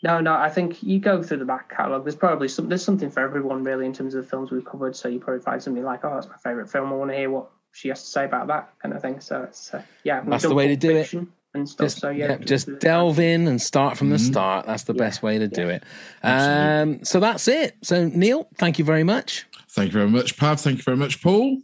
no, 0.03 0.19
no, 0.19 0.33
I 0.33 0.49
think 0.49 0.81
you 0.83 0.99
go 0.99 1.21
through 1.23 1.37
the 1.37 1.45
back 1.45 1.69
catalogue. 1.75 2.03
There's 2.05 2.15
probably 2.15 2.47
some, 2.47 2.69
there's 2.69 2.83
something 2.83 3.09
for 3.09 3.21
everyone 3.21 3.63
really 3.63 3.85
in 3.85 3.93
terms 3.93 4.13
of 4.15 4.23
the 4.23 4.29
films 4.29 4.51
we've 4.51 4.63
covered. 4.65 4.95
So 4.95 5.07
you 5.09 5.19
probably 5.19 5.41
find 5.41 5.61
something 5.61 5.83
like, 5.83 6.05
oh, 6.05 6.13
that's 6.13 6.27
my 6.27 6.37
favourite 6.37 6.69
film. 6.69 6.91
I 6.93 6.95
want 6.95 7.11
to 7.11 7.17
hear 7.17 7.29
what 7.29 7.49
she 7.71 7.89
has 7.89 8.03
to 8.03 8.09
say 8.09 8.25
about 8.25 8.47
that 8.47 8.73
kind 8.81 8.93
of 8.93 9.01
thing. 9.01 9.19
So 9.19 9.43
it's 9.43 9.73
uh, 9.73 9.81
yeah, 10.03 10.21
we've 10.21 10.29
That's 10.31 10.43
the 10.43 10.53
way 10.55 10.67
to 10.67 10.75
do 10.75 10.95
it. 10.95 11.11
And 11.53 11.67
stuff. 11.67 11.85
Just, 11.87 11.99
so 11.99 12.09
yeah, 12.09 12.29
yeah, 12.31 12.37
just 12.37 12.79
delve 12.79 13.19
in 13.19 13.47
and 13.47 13.59
start 13.61 13.97
from 13.97 14.09
the 14.11 14.17
Mm-hmm. 14.17 14.31
start. 14.31 14.65
That's 14.67 14.83
the 14.83 14.93
best 14.93 15.23
way 15.23 15.39
to 15.39 15.47
do 15.47 15.69
it. 15.69 15.83
Um, 16.21 17.03
so 17.03 17.19
that's 17.19 17.47
it. 17.47 17.77
So 17.83 18.05
Neil, 18.07 18.47
thank 18.57 18.77
you 18.77 18.85
very 18.85 19.03
much. 19.03 19.47
thank 19.69 19.87
you 19.93 19.99
very 19.99 20.09
much 20.09 20.37
pav 20.37 20.59
thank 20.59 20.77
you 20.77 20.83
very 20.83 20.97
much 20.97 21.21
paul 21.21 21.57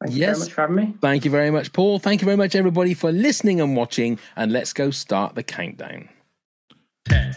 Thank 0.00 0.14
you 0.14 0.20
yes. 0.20 0.38
very 0.38 0.46
much 0.46 0.52
for 0.52 0.60
having 0.60 0.76
me. 0.76 0.94
Thank 1.00 1.24
you 1.24 1.30
very 1.30 1.50
much, 1.50 1.72
Paul. 1.72 1.98
Thank 1.98 2.20
you 2.20 2.26
very 2.26 2.36
much, 2.36 2.54
everybody, 2.54 2.92
for 2.94 3.10
listening 3.12 3.60
and 3.60 3.76
watching. 3.76 4.18
And 4.36 4.52
let's 4.52 4.72
go 4.72 4.90
start 4.90 5.34
the 5.34 5.42
countdown. 5.42 6.08
10. 7.08 7.36